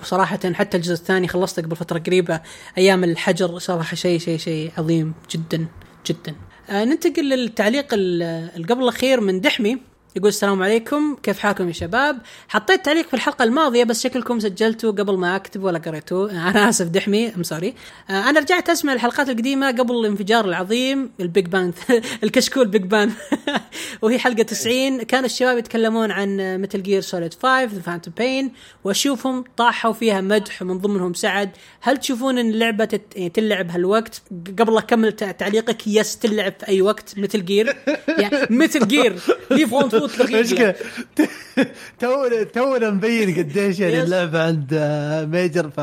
وصراحة 0.00 0.38
حتى 0.52 0.76
الجزء 0.76 0.92
الثاني 0.94 1.28
خلصته 1.28 1.62
قبل 1.62 1.76
فترة 1.76 1.98
قريبة 1.98 2.40
أيام 2.78 3.04
الحجر 3.04 3.58
صراحة 3.58 3.94
شيء 3.96 4.18
شيء 4.18 4.38
شيء 4.38 4.72
عظيم 4.78 5.12
جدا 5.30 5.66
جدا. 6.06 6.34
آه، 6.70 6.84
ننتقل 6.84 7.28
للتعليق 7.30 7.90
قبل 8.70 8.82
الأخير 8.82 9.20
من 9.20 9.40
دحمي. 9.40 9.78
يقول 10.16 10.28
السلام 10.28 10.62
عليكم 10.62 11.16
كيف 11.22 11.38
حالكم 11.38 11.68
يا 11.68 11.72
شباب؟ 11.72 12.18
حطيت 12.48 12.84
تعليق 12.84 13.06
في 13.08 13.14
الحلقة 13.14 13.42
الماضية 13.42 13.84
بس 13.84 14.02
شكلكم 14.02 14.40
سجلتوا 14.40 14.90
قبل 14.90 15.16
ما 15.18 15.36
أكتب 15.36 15.62
ولا 15.64 15.78
قريتوه. 15.78 16.30
أنا 16.50 16.68
آسف 16.68 16.86
دحمي 16.86 17.28
I'm 17.36 17.42
sorry 17.42 17.74
أنا 18.10 18.40
رجعت 18.40 18.70
أسمع 18.70 18.92
الحلقات 18.92 19.28
القديمة 19.28 19.66
قبل 19.70 19.94
الانفجار 19.94 20.44
العظيم 20.44 21.10
ال 21.20 21.26
Big 21.26 21.46
Bang 21.46 21.72
الكشكول 22.24 22.68
Big 22.68 22.82
Bang 22.82 23.12
وهي 24.02 24.18
حلقة 24.18 24.42
90 24.42 25.02
كان 25.02 25.24
الشباب 25.24 25.58
يتكلمون 25.58 26.10
عن 26.10 26.56
Metal 26.62 26.82
Gear 26.82 27.00
Solid 27.00 27.34
5 27.34 27.64
The 27.64 27.80
Phantom 27.80 28.14
Pain 28.18 28.52
وأشوفهم 28.84 29.44
طاحوا 29.56 29.92
فيها 29.92 30.20
مدح 30.20 30.62
ومن 30.62 30.78
ضمنهم 30.78 31.14
سعد. 31.14 31.50
هل 31.80 31.96
تشوفون 31.96 32.38
إن 32.38 32.50
اللعبة. 32.50 33.00
يعني 33.16 33.28
تلعب 33.30 33.70
هالوقت؟ 33.70 34.22
قبل 34.58 34.78
أكمل 34.78 35.12
تع- 35.12 35.30
تعليقك 35.30 35.86
يس 35.86 36.18
تلعب 36.18 36.52
في 36.60 36.68
أي 36.68 36.82
وقت 36.82 37.18
مثل 37.18 37.44
جير 37.44 37.76
يعني 38.18 38.46
مثل 38.50 38.88
جير 38.88 39.18
ليف 39.50 39.74
فوت 40.06 40.30
مشكلة 40.32 40.74
تونا 42.00 42.42
تونا 42.42 42.90
مبين 42.90 43.34
قديش 43.38 43.78
يعني 43.80 43.98
Yes. 43.98 44.04
اللعبة 44.04 44.42
عند 44.42 44.74
ميجر 45.32 45.70
ف. 45.70 45.78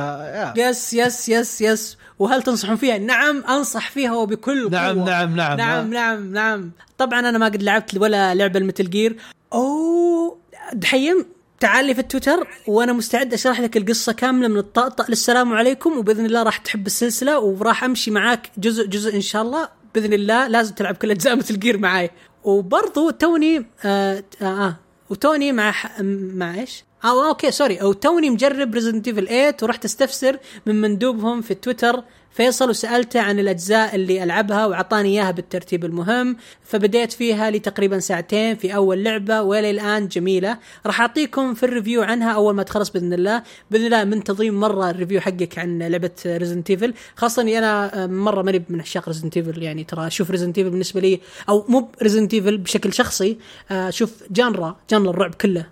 يس 0.57 0.93
يس 0.93 1.29
يس 1.29 1.61
يس 1.61 1.97
وهل 2.19 2.41
تنصحون 2.43 2.75
فيها؟ 2.75 2.97
نعم 2.97 3.43
أنصح 3.49 3.91
فيها 3.91 4.13
وبكل 4.15 4.71
نعم، 4.71 4.95
قوة. 4.99 5.05
نعم، 5.05 5.35
نعم. 5.35 5.57
نعم 5.57 5.89
نعم 5.93 6.33
نعم 6.33 6.71
طبعا 6.97 7.19
أنا 7.19 7.37
ما 7.37 7.45
قد 7.45 7.63
لعبت 7.63 7.97
ولا 7.97 8.35
لعبة 8.35 8.59
المتل 8.59 8.89
جير 8.89 9.15
أوه 9.53 10.37
دحيم 10.73 11.25
تعال 11.59 11.85
لي 11.85 11.93
في 11.93 11.99
التويتر 12.01 12.47
وأنا 12.67 12.93
مستعد 12.93 13.33
أشرح 13.33 13.59
لك 13.59 13.77
القصة 13.77 14.11
كاملة 14.13 14.47
من 14.47 14.57
الطقطق 14.57 15.09
للسلام 15.09 15.53
عليكم 15.53 15.97
وبإذن 15.97 16.25
الله 16.25 16.43
راح 16.43 16.57
تحب 16.57 16.85
السلسلة 16.87 17.39
وراح 17.39 17.83
أمشي 17.83 18.11
معاك 18.11 18.49
جزء 18.57 18.87
جزء 18.87 19.15
إن 19.15 19.21
شاء 19.21 19.41
الله 19.41 19.69
بإذن 19.95 20.13
الله 20.13 20.47
لازم 20.47 20.73
تلعب 20.73 20.95
كل 20.95 21.11
أجزاء 21.11 21.35
Metal 21.35 21.60
Gear 21.60 21.77
معاي 21.77 22.09
وبرضو 22.45 23.09
توني 23.09 23.65
آه, 23.85 24.23
آه, 24.41 24.45
آه 24.45 24.76
وتوني 25.09 25.51
مع 25.51 25.72
ح- 25.72 26.01
مع 26.35 26.55
إيش؟ 26.55 26.84
آه 27.03 27.27
أوكي 27.30 27.51
sorry 27.52 27.81
أو 27.81 27.93
توني 27.93 28.30
مجرب 28.30 28.73
Resident 28.73 29.07
Evil 29.07 29.27
8 29.27 29.55
ورحت 29.63 29.85
استفسر 29.85 30.38
من 30.65 30.81
مندوبهم 30.81 31.41
في 31.41 31.53
تويتر 31.55 32.03
فيصل 32.36 32.70
وسألته 32.70 33.22
عن 33.22 33.40
الأجزاء 33.40 33.95
اللي 33.95 34.24
ألعبها 34.24 34.66
وأعطاني 34.66 35.10
إياها 35.10 35.32
بالترتيب 35.32 35.86
المهم 35.86 36.38
فبديت 36.64 37.12
فيها 37.12 37.49
لي 37.49 37.60
تقريبا 37.60 37.99
ساعتين 37.99 38.56
في 38.56 38.76
أول 38.76 39.03
لعبة 39.03 39.41
وإلى 39.41 39.72
الآن 39.72 40.07
جميلة. 40.07 40.57
راح 40.86 41.02
أعطيكم 41.02 41.53
في 41.53 41.64
ال 41.64 41.69
review 41.69 42.02
عنها 42.02 42.32
أول 42.32 42.53
ما 42.53 42.64
تخلص 42.64 42.90
بإذن 42.90 43.14
الله. 43.14 43.44
بإذن 43.72 43.86
الله 43.86 44.03
منتظرين 44.03 44.53
مرة 44.53 44.90
ال 44.89 44.94
review 44.94 45.22
حقك 45.22 45.60
عن 45.60 45.80
لعبة 45.84 46.12
Resident 46.26 46.69
Evil 46.69 46.93
خاصة 47.16 47.41
إني 47.41 47.57
أنا 47.57 48.03
آه، 48.03 48.07
مرة 48.07 48.41
ماني 48.41 48.66
من 48.70 48.82
عشاق 48.82 49.07
Resident 49.07 49.38
Evil 49.38 49.64
يعني 49.64 49.84
ترى 49.84 50.07
أشوف 50.07 50.32
Resident 50.31 50.57
Evil 50.57 50.69
بالنسبة 50.70 51.02
لي 51.02 51.20
أو 51.49 51.66
مو 51.70 51.90
Resident 52.03 52.34
Evil 52.34 52.57
بشكل 52.57 52.94
شخصي 52.94 53.38
آه، 53.72 53.90
أشوف 53.90 54.24
genre 54.31 54.76
genre 54.89 55.10
الرعب 55.10 55.36
كله. 55.36 55.66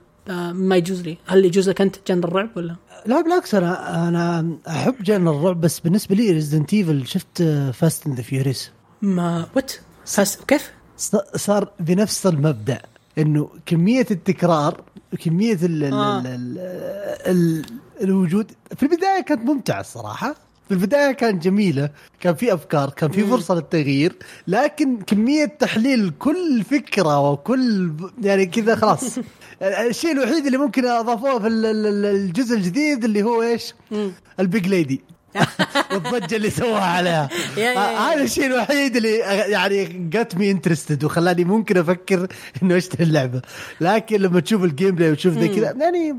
ما 0.54 0.76
يجوز 0.76 1.02
لي. 1.02 1.18
هل 1.26 1.46
يجوز 1.46 1.70
لك 1.70 1.82
أنت 1.82 1.96
genre 2.08 2.28
الرعب 2.28 2.50
ولا؟ 2.56 2.76
لا 3.06 3.22
بالعكس 3.22 3.56
أنا 3.56 4.08
أنا 4.08 4.58
أحب 4.68 4.96
genre 5.04 5.32
الرعب 5.32 5.62
بس 5.62 5.80
بالنسبة 5.80 6.16
لي 6.16 6.32
Resident 6.32 6.74
Evil 6.74 7.08
شفت 7.08 7.44
Fast 7.74 8.08
and 8.08 8.16
the 8.16 8.24
Furious 8.24 8.72
ما 9.02 9.48
what 9.56 9.72
Fast 10.06 10.44
كيف؟ 10.44 10.72
صار 11.36 11.72
بنفس 11.80 12.26
المبدأ 12.28 12.82
إنه 13.18 13.50
كمية 13.66 14.06
التكرار 14.12 14.82
وكمية 15.14 15.58
ال 15.64 15.94
آه. 15.94 16.20
ال 16.20 16.28
ال 16.28 16.58
ال 17.28 17.66
الوجود 18.02 18.52
في 18.76 18.84
البداية 18.84 19.22
كانت 19.22 19.42
ممتعة 19.42 19.80
الصراحة 19.80 20.36
في 20.68 20.72
البداية 20.74 21.12
كانت 21.12 21.44
جميلة 21.44 21.90
كان 22.20 22.36
في 22.36 22.54
أفكار 22.54 22.90
كان 22.90 23.12
في 23.12 23.24
فرصة 23.24 23.56
للتغيير 23.56 24.16
لكن 24.48 24.98
كمية 25.02 25.46
تحليل 25.46 26.12
كل 26.20 26.64
فكرة 26.72 27.32
وكل 27.32 27.92
يعني 28.24 28.46
كذا 28.46 28.76
خلاص. 28.76 29.20
الشيء 29.62 30.12
الوحيد 30.12 30.46
اللي 30.46 30.58
ممكن 30.58 30.86
أضافوه 30.86 31.40
في 31.40 31.48
ال- 31.48 31.66
ال- 31.66 31.86
ال- 31.86 32.06
الجزء 32.06 32.56
الجديد 32.58 33.04
اللي 33.04 33.24
هو 33.24 33.42
إيش؟ 33.44 33.74
ال 34.40 34.47
big 34.47 34.68
lady. 34.68 35.02
والضجة 35.94 36.36
اللي 36.36 36.50
سواها 36.50 36.84
عليها. 36.84 37.30
yeah. 37.58 37.80
هذا 38.14 38.24
الشيء 38.24 38.46
الوحيد 38.46 38.96
اللي 38.96 39.18
يعني 39.50 39.86
got 40.10 40.36
me 40.38 40.52
interested 40.52 41.04
وخلاني 41.04 41.44
ممكن 41.44 41.78
أفكر 41.78 42.28
إنه 42.64 42.78
اشتري 42.78 43.04
اللعبه 43.04 43.42
لكن 43.82 44.16
لما 44.22 44.40
تشوف 44.40 44.64
ال 44.64 44.96
gameplay 44.96 45.12
وتشوف 45.12 45.38
ذي 45.38 45.48
كذا 45.48 45.72
يعني 45.80 46.16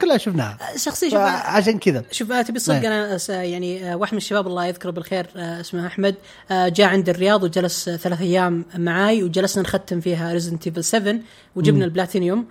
كلها 0.00 0.18
شفناها. 0.18 0.58
شخصيا 0.76 1.10
شوف 1.10 1.20
عشان 1.20 1.78
كذا. 1.78 2.04
شوف 2.10 2.32
تبي 2.32 2.58
صدق 2.58 2.82
نعم. 2.82 2.92
أنا 3.28 3.44
يعني 3.44 3.92
آه، 3.92 3.96
واحد 3.96 4.12
من 4.12 4.18
الشباب 4.18 4.46
الله 4.46 4.66
يذكره 4.66 4.90
بالخير 4.90 5.26
آه، 5.36 5.60
اسمه 5.60 5.86
أحمد 5.86 6.14
آه، 6.50 6.68
جاء 6.68 6.88
عند 6.88 7.08
الرياض 7.08 7.42
وجلس 7.42 7.90
ثلاث 7.90 8.20
أيام 8.20 8.64
معاي 8.78 9.22
وجلسنا 9.22 9.62
نختم 9.62 10.00
فيها 10.00 10.32
Resident 10.32 10.66
Evil 10.66 10.84
7 10.84 11.14
وجبنا 11.56 11.84
البلاتينيوم. 11.84 12.46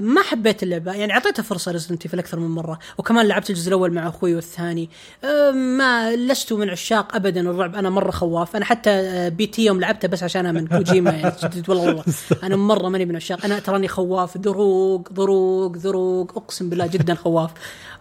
ما 0.00 0.22
حبيت 0.22 0.62
اللعبة 0.62 0.92
يعني 0.92 1.12
أعطيتها 1.12 1.42
فرصة 1.42 1.72
Resident 1.72 2.02
Evil 2.02 2.18
أكثر 2.18 2.38
من 2.38 2.48
مرة 2.48 2.78
وكمان 2.98 3.26
لعبت 3.26 3.50
الجزء 3.50 3.68
الأول 3.68 3.92
مع 3.92 4.08
أخوي 4.08 4.34
والثاني. 4.34 4.90
ما 5.52 6.16
لست 6.16 6.52
من 6.52 6.70
عشاق 6.70 7.16
ابدا 7.16 7.40
الرعب 7.40 7.74
أنا 7.74 7.90
مرة 7.90 8.10
خواف. 8.10 8.56
أنا 8.56 8.64
حتى 8.64 9.30
P.T. 9.30 9.64
يوم 9.64 9.80
لعبتها 9.80 10.08
بس 10.08 10.22
عشانها 10.22 10.52
من 10.52 10.66
كوجيما 10.76 11.10
يعني 11.10 11.34
والله 11.68 11.84
والله. 11.84 12.04
أنا 12.42 12.56
مرة 12.56 12.88
ماني 12.88 13.04
من 13.04 13.16
عشاق. 13.16 13.44
أنا 13.44 13.58
تراني 13.58 13.88
خواف 13.88 14.36
ذروق 14.36 15.12
ذروق 15.12 15.76
ذروق 16.16 16.38
أقسم 16.38 16.68
بالله 16.68 16.86
جدا 16.86 17.14
خواف. 17.14 17.50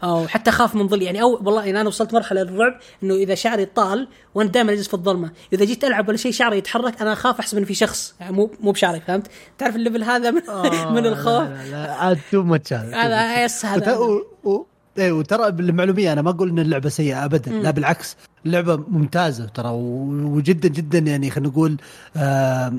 أو 0.03 0.27
حتى 0.27 0.49
أخاف 0.49 0.75
من 0.75 0.87
ظل 0.87 1.01
يعني 1.01 1.21
أو 1.21 1.39
والله 1.43 1.65
يعني 1.65 1.81
أنا 1.81 1.87
وصلت 1.87 2.13
مرحلة 2.13 2.43
للرعب 2.43 2.79
إنه 3.03 3.13
إذا 3.13 3.35
شعري 3.35 3.65
طال 3.65 4.07
وأنا 4.35 4.49
دائما 4.49 4.71
أجلس 4.71 4.87
في 4.87 4.93
الظلمة. 4.93 5.31
إذا 5.53 5.65
جيت 5.65 5.83
ألعب 5.83 6.07
ولا 6.07 6.17
شيء 6.17 6.31
شعري 6.31 6.57
يتحرك 6.57 7.01
أنا 7.01 7.13
أخاف 7.13 7.39
احسب 7.39 7.57
انه 7.57 7.65
في 7.65 7.73
شخص 7.73 8.15
يعني 8.19 8.35
مو 8.35 8.51
مو 8.59 8.71
بشعري 8.71 8.99
فهمت؟ 8.99 9.27
تعرف 9.57 9.75
ال 9.75 9.80
level 9.80 10.03
هذا 10.03 10.31
من, 10.31 10.41
من 10.95 11.05
الخوف؟ 11.05 11.49
لا 11.71 12.17
too 12.31 12.43
much 12.43 12.73
هذا 12.73 13.43
yes 13.43 13.65
هذا. 13.65 13.99
إيه، 14.97 15.11
وترى 15.11 15.51
بالمعلومية 15.51 16.13
أنا 16.13 16.21
ما 16.21 16.29
أقول 16.29 16.49
إن 16.49 16.59
اللعبة 16.59 16.89
سيئة 16.89 17.25
ابدا 17.25 17.51
لا 17.51 17.71
بالعكس 17.71 18.17
اللعبة 18.45 18.75
ممتازة 18.75 19.45
ترى 19.45 19.69
وجدا 19.69 20.67
جدا 20.67 20.99
يعني 20.99 21.29
خلينا 21.29 21.49
نقول 21.49 21.77
آه 22.17 22.73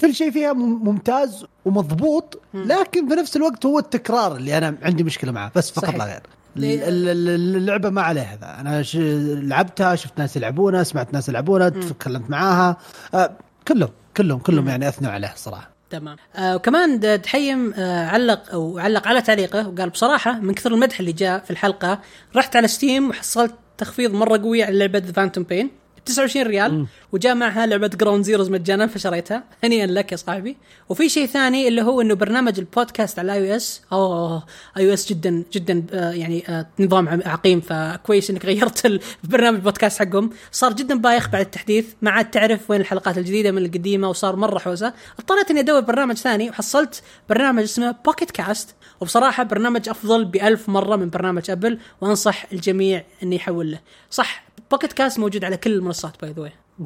كل 0.00 0.14
شيء 0.14 0.30
فيها 0.30 0.52
مم- 0.52 0.84
ممتاز 0.84 1.44
ومضبوط 1.64 2.40
لكن 2.54 3.08
في 3.08 3.14
نفس 3.14 3.36
الوقت 3.36 3.66
هو 3.66 3.78
التكرار 3.78 4.36
اللي 4.36 4.58
أنا 4.58 4.76
عندي 4.82 5.04
مشكلة 5.04 5.32
معه 5.32 5.52
بس 5.56 5.70
فقط 5.70 5.84
صحيح. 5.84 5.96
لا 5.96 6.04
غير. 6.04 6.20
اللعبة 6.56 7.90
ما 7.90 8.02
عليها 8.02 8.38
ذا. 8.40 8.60
أنا 8.60 8.82
ش... 8.82 8.96
لعبتها 9.42 9.94
شفت 9.96 10.18
ناس 10.18 10.36
يلعبونها 10.36 10.82
سمعت 10.82 11.12
ناس 11.12 11.28
يلعبونها 11.28 11.68
تكلمت 11.68 12.30
معاها. 12.30 12.76
آه 13.14 13.30
كلهم 13.68 13.88
كلهم 14.16 14.38
كلهم 14.38 14.68
يعني 14.68 14.88
أثنوا 14.88 15.10
عليه 15.10 15.32
صراحة. 15.36 15.70
تمام. 15.90 16.16
آه 16.36 16.56
وكمان 16.56 17.00
دحيم 17.22 17.74
آه 17.76 18.06
علق 18.06 18.50
أو 18.52 18.78
علق 18.78 19.08
على 19.08 19.22
تعليقه 19.22 19.68
وقال 19.68 19.90
بصراحة 19.90 20.40
من 20.40 20.54
كثر 20.54 20.74
المدح 20.74 20.98
اللي 21.00 21.12
جاء 21.12 21.38
في 21.44 21.50
الحلقة 21.50 21.98
رحت 22.36 22.56
على 22.56 22.68
Steam 22.68 23.10
وحصلت 23.10 23.54
تخفيض 23.78 24.12
مرة 24.14 24.38
قوي 24.38 24.62
على 24.62 24.78
لعبة 24.78 25.00
Phantom 25.00 25.44
Pain 25.44 25.70
29 26.06 26.46
ريال 26.46 26.86
وجاء 27.12 27.34
معها 27.34 27.66
لعبة 27.66 27.86
Ground 27.88 28.24
Zeroes 28.24 28.50
مجانا 28.50 28.86
فشريتها. 28.86 29.44
هنيئا 29.64 29.86
لك 29.86 30.12
يا 30.12 30.16
صاحبي. 30.16 30.56
وفي 30.88 31.08
شيء 31.08 31.26
ثاني 31.26 31.68
اللي 31.68 31.82
هو 31.82 32.00
إنه 32.00 32.14
برنامج 32.14 32.58
البودكاست 32.58 33.18
على 33.18 33.32
اي 33.32 33.50
أو 33.50 33.56
اس 33.56 33.82
أوه 33.92 34.44
اي 34.76 34.88
أو 34.88 34.94
اس 34.94 35.08
جدا 35.08 35.42
جدا 35.52 35.84
آه 35.92 36.10
يعني 36.10 36.44
آه 36.48 36.66
نظام 36.80 37.08
عقيم. 37.26 37.60
فكويس 37.60 38.30
إنك 38.30 38.44
غيرت 38.44 38.86
البرنامج 39.24 39.56
البودكاست 39.56 39.98
حقهم. 39.98 40.30
صار 40.52 40.72
جدا 40.72 40.98
بايخ 40.98 41.28
بعد 41.28 41.44
التحديث. 41.44 41.86
ما 42.02 42.10
عاد 42.10 42.30
تعرف 42.30 42.70
وين 42.70 42.80
الحلقات 42.80 43.18
الجديدة 43.18 43.50
من 43.50 43.64
القديمة 43.64 44.08
وصار 44.08 44.36
مرة 44.36 44.58
حوسه 44.58 44.92
اضطريت 45.18 45.50
إني 45.50 45.60
أدور 45.60 45.80
برنامج 45.80 46.16
ثاني 46.16 46.50
وحصلت 46.50 47.02
برنامج 47.28 47.62
اسمه 47.62 47.94
Pocket 48.04 48.30
Cast 48.30 48.74
وبصراحة 49.04 49.42
برنامج 49.42 49.88
أفضل 49.88 50.24
بألف 50.24 50.68
مرة 50.68 50.96
من 50.96 51.10
برنامج 51.10 51.50
Apple 51.50 51.78
وأنصح 52.00 52.44
الجميع 52.52 53.04
انه 53.22 53.34
يحول 53.34 53.70
له. 53.72 53.78
صح 54.10 54.44
Pocket 54.70 54.92
Cast 54.92 55.18
موجود 55.18 55.44
على 55.44 55.56
كل 55.56 55.72
المنصات 55.72 56.20
by 56.24 56.34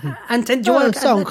the 0.04 0.14
أنت 0.30 0.50
عند 0.50 0.62
جوالك 0.64 0.96
آه، 0.96 1.00
Sound 1.00 1.26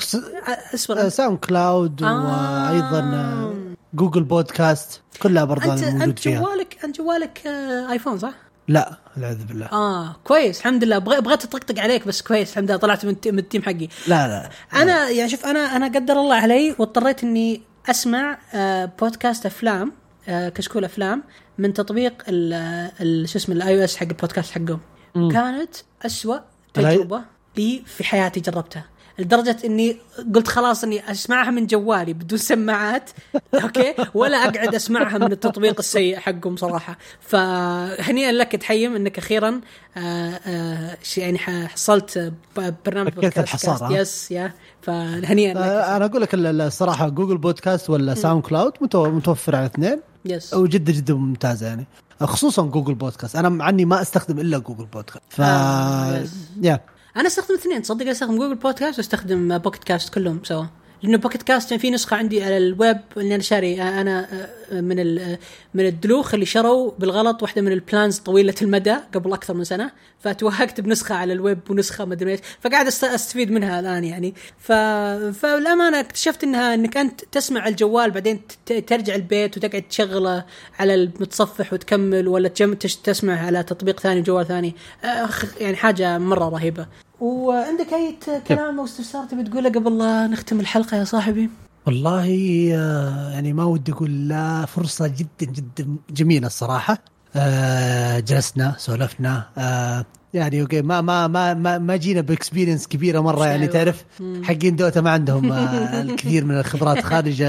اصبر 0.74 0.98
آه، 1.00 1.04
أنت- 1.04 1.08
SoundCloud 1.08 2.04
آه. 2.04 2.70
وأيضا 2.72 3.00
آه، 3.00 3.54
Google 3.94 4.24
Podcast 4.24 5.02
كلها 5.22 5.44
برضه 5.44 5.74
انت 5.74 5.84
موجود 5.84 6.02
أنت 6.02 6.20
فيها. 6.20 6.40
جوالك 6.42 6.78
أنت 6.84 6.98
جوالك 6.98 7.48
آه، 7.48 7.92
iPhone 7.92 8.18
صح؟ 8.20 8.34
لا 8.68 8.98
والعياذ 9.16 9.44
بالله. 9.46 9.66
آه 9.72 10.16
كويس 10.24 10.60
الحمد 10.60 10.84
لله. 10.84 10.98
بغ- 10.98 11.20
بغيت 11.20 11.44
أطقطق 11.44 11.80
عليك 11.80 12.08
بس 12.08 12.22
كويس 12.22 12.50
الحمد 12.52 12.70
لله 12.72 12.78
طلعت 12.80 13.06
من, 13.06 13.16
من 13.26 13.40
ال 13.40 13.44
team 13.44 13.62
حقي. 13.64 13.88
لا 14.08 14.28
لا 14.28 14.50
أنا 14.82 15.10
يعني 15.10 15.30
شوف 15.30 15.46
أنا 15.46 15.60
أنا 15.76 15.86
قدر 15.86 16.14
الله 16.14 16.36
علي 16.36 16.76
واضطريت 16.80 17.24
إني 17.24 17.62
أسمع 17.90 18.38
آه 18.54 18.86
بودكاست 19.02 19.46
أفلام 19.46 19.88
آه 19.90 20.07
كشكول 20.30 20.86
أفلام 20.86 21.24
من 21.58 21.74
تطبيق 21.74 22.24
شو 23.26 23.38
اسمه 23.38 23.56
ال 23.56 23.80
iOS 23.80 23.98
حق 23.98 24.08
البودكاست 24.08 24.52
حقهم. 24.52 24.80
كانت 25.32 25.76
أسوأ 26.06 26.38
تجربة 26.74 27.22
لي 27.58 27.84
في 27.86 28.04
حياتي 28.04 28.40
جربتها. 28.40 28.86
لدرجة 29.20 29.58
إني 29.66 29.98
قلت 30.36 30.48
خلاص 30.48 30.84
إني 30.84 31.12
أسمعها 31.12 31.52
من 31.52 31.68
جوالي 31.68 32.14
بدون 32.14 32.40
سماعات 32.40 33.10
okay؟ 33.64 33.94
ولا 34.14 34.38
أقعد 34.38 34.76
أسمعها 34.76 35.18
من 35.18 35.32
التطبيق 35.32 35.76
السيء 35.80 36.18
حقهم 36.20 36.56
صراحة. 36.58 36.98
فهنيئا 37.22 38.32
لك 38.32 38.52
دحيم 38.56 38.96
إنك 38.96 39.18
أخيرا 39.18 39.62
آه 39.98 40.00
آه 40.48 40.98
ش- 41.04 41.18
يعني 41.18 41.38
حصلت 41.38 42.34
برنامج 42.86 43.12
بودكاست. 43.14 43.38
الحصار،؟ 43.38 43.92
yes 43.92 44.32
yeah 44.32 44.54
فهنيئا 44.82 45.54
لك. 45.54 45.58
آه، 45.60 45.98
أنا 45.98 46.06
أقول 46.06 46.22
لك 46.22 46.34
ال- 46.34 46.62
الصراحة 46.62 47.10
Google 47.10 47.38
Podcast 47.38 47.90
ولا 47.90 48.14
SoundCloud 48.16 48.74
متو- 48.74 48.96
متوفر 48.96 49.56
على 49.56 49.66
اثنين. 49.66 50.00
yes 50.26 50.54
وجدا 50.54 50.92
جدا 50.92 51.14
ممتازة 51.14 51.68
يعني. 51.68 51.86
خصوصا 52.22 52.62
Google 52.64 52.96
Podcast 52.96 53.36
أنا 53.36 53.50
مع 53.50 53.70
اني 53.70 53.86
ما 53.86 54.02
أستخدم 54.02 54.40
إلا 54.40 54.58
Google 54.58 54.86
Podcast 54.86 55.24
ف 55.30 55.42
آه،. 55.42 56.24
yeah 56.62 56.80
أنا 57.18 57.28
أستخدم 57.28 57.56
اثنين 57.56 57.82
تصدق 57.82 58.10
أستخدم 58.10 58.38
Google 58.38 58.56
Podcast 58.56 58.98
وأستخدم 58.98 59.58
Pocket 59.58 59.84
Cast 59.84 60.14
كلهم 60.14 60.40
سوا. 60.44 60.66
لأنه 61.04 61.18
Pocket 61.18 61.44
Cast 61.44 61.74
في 61.74 61.90
نسخة 61.92 62.18
عندي 62.18 62.44
على 62.44 62.58
الويب 62.58 62.98
اللي 63.18 63.36
أنا 63.36 63.44
شاري. 63.44 63.82
أنا 63.82 64.28
من 64.72 64.98
من 65.74 65.86
الدلوخ 65.86 66.34
اللي 66.34 66.46
شروا 66.46 66.92
بالغلط 67.00 67.42
واحدة 67.42 67.62
من 67.62 67.72
ال 67.72 67.79
plans 67.79 68.18
طويلة 68.18 68.54
المدى 68.62 68.96
قبل 69.14 69.34
أكثر 69.34 69.54
من 69.54 69.64
سنة. 69.64 69.92
فتوهقت 70.20 70.82
بنسخة 70.82 71.16
على 71.16 71.34
الويب 71.34 71.60
ونسخة 71.70 72.06
ما 72.06 72.14
أدري 72.14 72.32
إيش. 72.32 72.40
فقاعد 72.62 72.88
أستفيد 72.88 73.52
منها 73.52 73.80
الآن 73.80 74.04
يعني. 74.04 74.34
ف... 74.60 74.72
فالامانه 75.42 76.00
اكتشفت 76.00 76.44
إنها 76.44 76.74
إنك 76.74 76.98
أنت 76.98 77.22
تسمع 77.32 77.68
الجوال 77.68 78.12
بعدين 78.12 78.42
ترجع 78.66 79.16
البيت 79.16 79.58
وتقعد 79.58 79.82
تشغله 79.82 80.46
على 80.80 80.94
المتصفح 80.94 81.74
وتكمل 81.74 82.28
ولا 82.28 82.50
تسمع 83.04 83.46
على 83.46 83.64
تطبيق 83.64 84.00
ثاني 84.00 84.22
جوال 84.22 84.48
ثاني. 84.48 84.76
يعني 85.60 85.76
حاجة 85.76 86.18
مرة 86.18 86.50
رهيبة. 86.50 86.88
وعندك 87.20 87.94
أي 87.94 88.16
كلام 88.48 88.80
أو 88.80 88.86
استفسار 88.86 89.26
تبي 89.26 89.44
تقوله 89.44 89.70
قبل 89.70 89.98
لا 89.98 90.28
نختم 90.28 90.60
الحلقة 90.60 90.98
يا 90.98 91.04
صاحبي؟ 91.04 91.50
والله 91.86 92.28
آه، 92.76 93.30
يعني 93.32 93.54
ما 93.54 93.64
ودي 93.64 93.92
أقول 93.92 94.28
لا 94.28 94.66
فرصة 94.66 95.08
جدا 95.08 95.52
جدا 95.52 95.96
جميلة 96.10 96.48
الصراحة. 96.48 96.98
آه، 97.36 98.20
جلسنا 98.20 98.76
سولفنا 98.78 99.44
آه، 99.58 100.06
يعني 100.34 100.62
okay 100.62 100.82
ما 100.82 101.02
ما 101.02 101.28
ما 101.28 101.54
ما, 101.54 101.78
ما 101.78 101.96
جينا 101.96 102.22
ب 102.22 102.28
experience 102.28 102.88
كبيرة 102.88 103.20
مرة 103.20 103.46
يعني. 103.46 103.68
تعرف 103.68 104.06
حقين 104.44 104.76
Dota 104.76 105.02
ما 105.02 105.12
عندهم 105.12 105.54
الكثير 105.54 106.46
من 106.46 106.60
الخبرات 106.60 107.04
خارج 107.04 107.44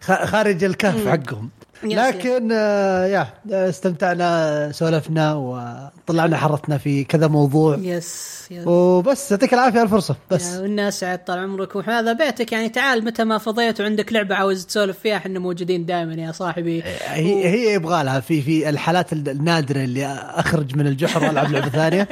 خارج 0.00 0.64
الكهف 0.64 1.08
حقهم. 1.08 1.50
لكن 1.82 2.48
آه، 2.52 3.06
yeah 3.06 3.28
استمتعنا 3.52 4.72
سولفنا 4.72 5.34
وطلعنا 5.34 6.36
حرتنا 6.36 6.78
في 6.78 7.04
كذا 7.04 7.26
موضوع. 7.26 7.76
yes 7.76 8.40
yes. 8.50 8.66
وبس 8.66 9.30
يعطيك 9.30 9.54
العافية 9.54 9.78
على 9.78 9.86
الفرصة. 9.86 10.16
بس. 10.30 10.56
وأنا 10.56 11.00
أسعد 11.00 11.24
طال 11.24 11.38
عمرك. 11.38 11.76
وهذا 11.76 12.12
بيتك 12.12 12.52
يعني 12.52 12.68
تعال 12.68 13.04
متى 13.04 13.24
ما 13.24 13.38
فضيت 13.38 13.80
وعندك 13.80 14.12
لعبة 14.12 14.34
عاوز 14.34 14.66
تسولف 14.66 14.98
فيها 14.98 15.16
إحنا 15.16 15.38
موجودين 15.38 15.86
دائما 15.86 16.14
يا 16.14 16.32
صاحبي. 16.32 16.82
هي 17.06 17.48
هي 17.48 17.74
يبغى 17.74 18.04
لها 18.04 18.20
في 18.20 18.42
في 18.42 18.68
الحالات 18.68 19.12
النادرة 19.12 19.84
اللي 19.84 20.06
أخرج 20.34 20.76
من 20.76 20.86
الجحر 20.86 21.24
وألعب 21.24 21.52
لعبة 21.52 21.68
ثانية. 21.68 22.08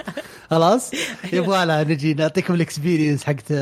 خلاص؟ 0.51 0.91
يبغى 1.33 1.67
لها 1.67 1.85
نجي 1.85 2.15
نعطيكم 2.15 2.55
ال 2.55 2.61
experience 2.61 3.25
حقت 3.25 3.53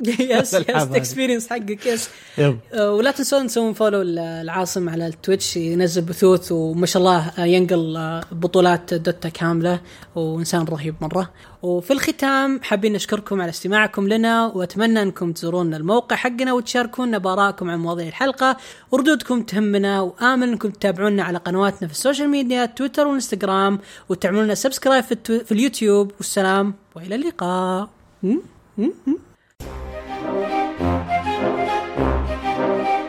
yes 0.00 0.20
yes 0.20 0.54
الحب 0.54 0.74
هذه. 0.76 0.96
experience 0.96 1.48
حقك 1.50 1.86
yes. 1.86 2.08
آه، 2.38 2.92
ولا 2.92 3.10
تنسون 3.10 3.46
تسوون 3.46 3.72
follow 3.72 4.02
لعاصم 4.02 4.88
على 4.88 5.06
ال 5.06 5.13
Twitch 5.13 5.56
ينزل 5.56 6.02
بثوث 6.02 6.52
وما 6.52 6.86
شاء 6.86 7.00
الله 7.02 7.28
آه، 7.38 7.44
ينقل 7.44 7.96
آه، 7.96 8.20
بطولات 8.32 8.94
Dota 8.94 9.28
كاملة 9.28 9.80
وإنسان 10.14 10.64
رهيب 10.64 10.94
مرة 11.00 11.30
وفي 11.62 11.92
الختام 11.92 12.60
حابين 12.62 12.92
نشكركم 12.92 13.40
على 13.40 13.50
استماعكم 13.50 14.08
لنا 14.08 14.46
وأتمنى 14.46 15.02
أنكم 15.02 15.32
تزورون 15.32 15.74
الموقع 15.74 16.16
حقنا 16.16 16.52
وتشاركونا 16.52 17.18
بارائكم 17.18 17.70
عن 17.70 17.78
مواضيع 17.78 18.08
الحلقة 18.08 18.56
وردودكم 18.90 19.42
تهمنا 19.42 20.00
وامل 20.00 20.48
أنكم 20.48 20.70
تتابعونا 20.70 21.22
على 21.22 21.38
قنواتنا 21.38 21.88
في 21.88 21.94
ال 21.94 21.99
social 21.99 22.28
media 22.28 22.66
تويتر 22.66 23.06
والانستغرام 23.06 23.78
وتعملوا 24.08 24.42
لنا 24.44 24.54
subscribe 24.54 25.04
في, 25.04 25.14
التو- 25.14 25.44
في 25.44 25.52
اليوتيوب 25.52 26.10
والسلام 26.18 26.74
وإلى 26.96 27.14
اللقاء 27.14 27.88
م? 28.22 28.36
م? 28.78 28.82
م? 29.06 29.12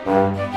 Thank 0.06 0.50
you. 0.50 0.55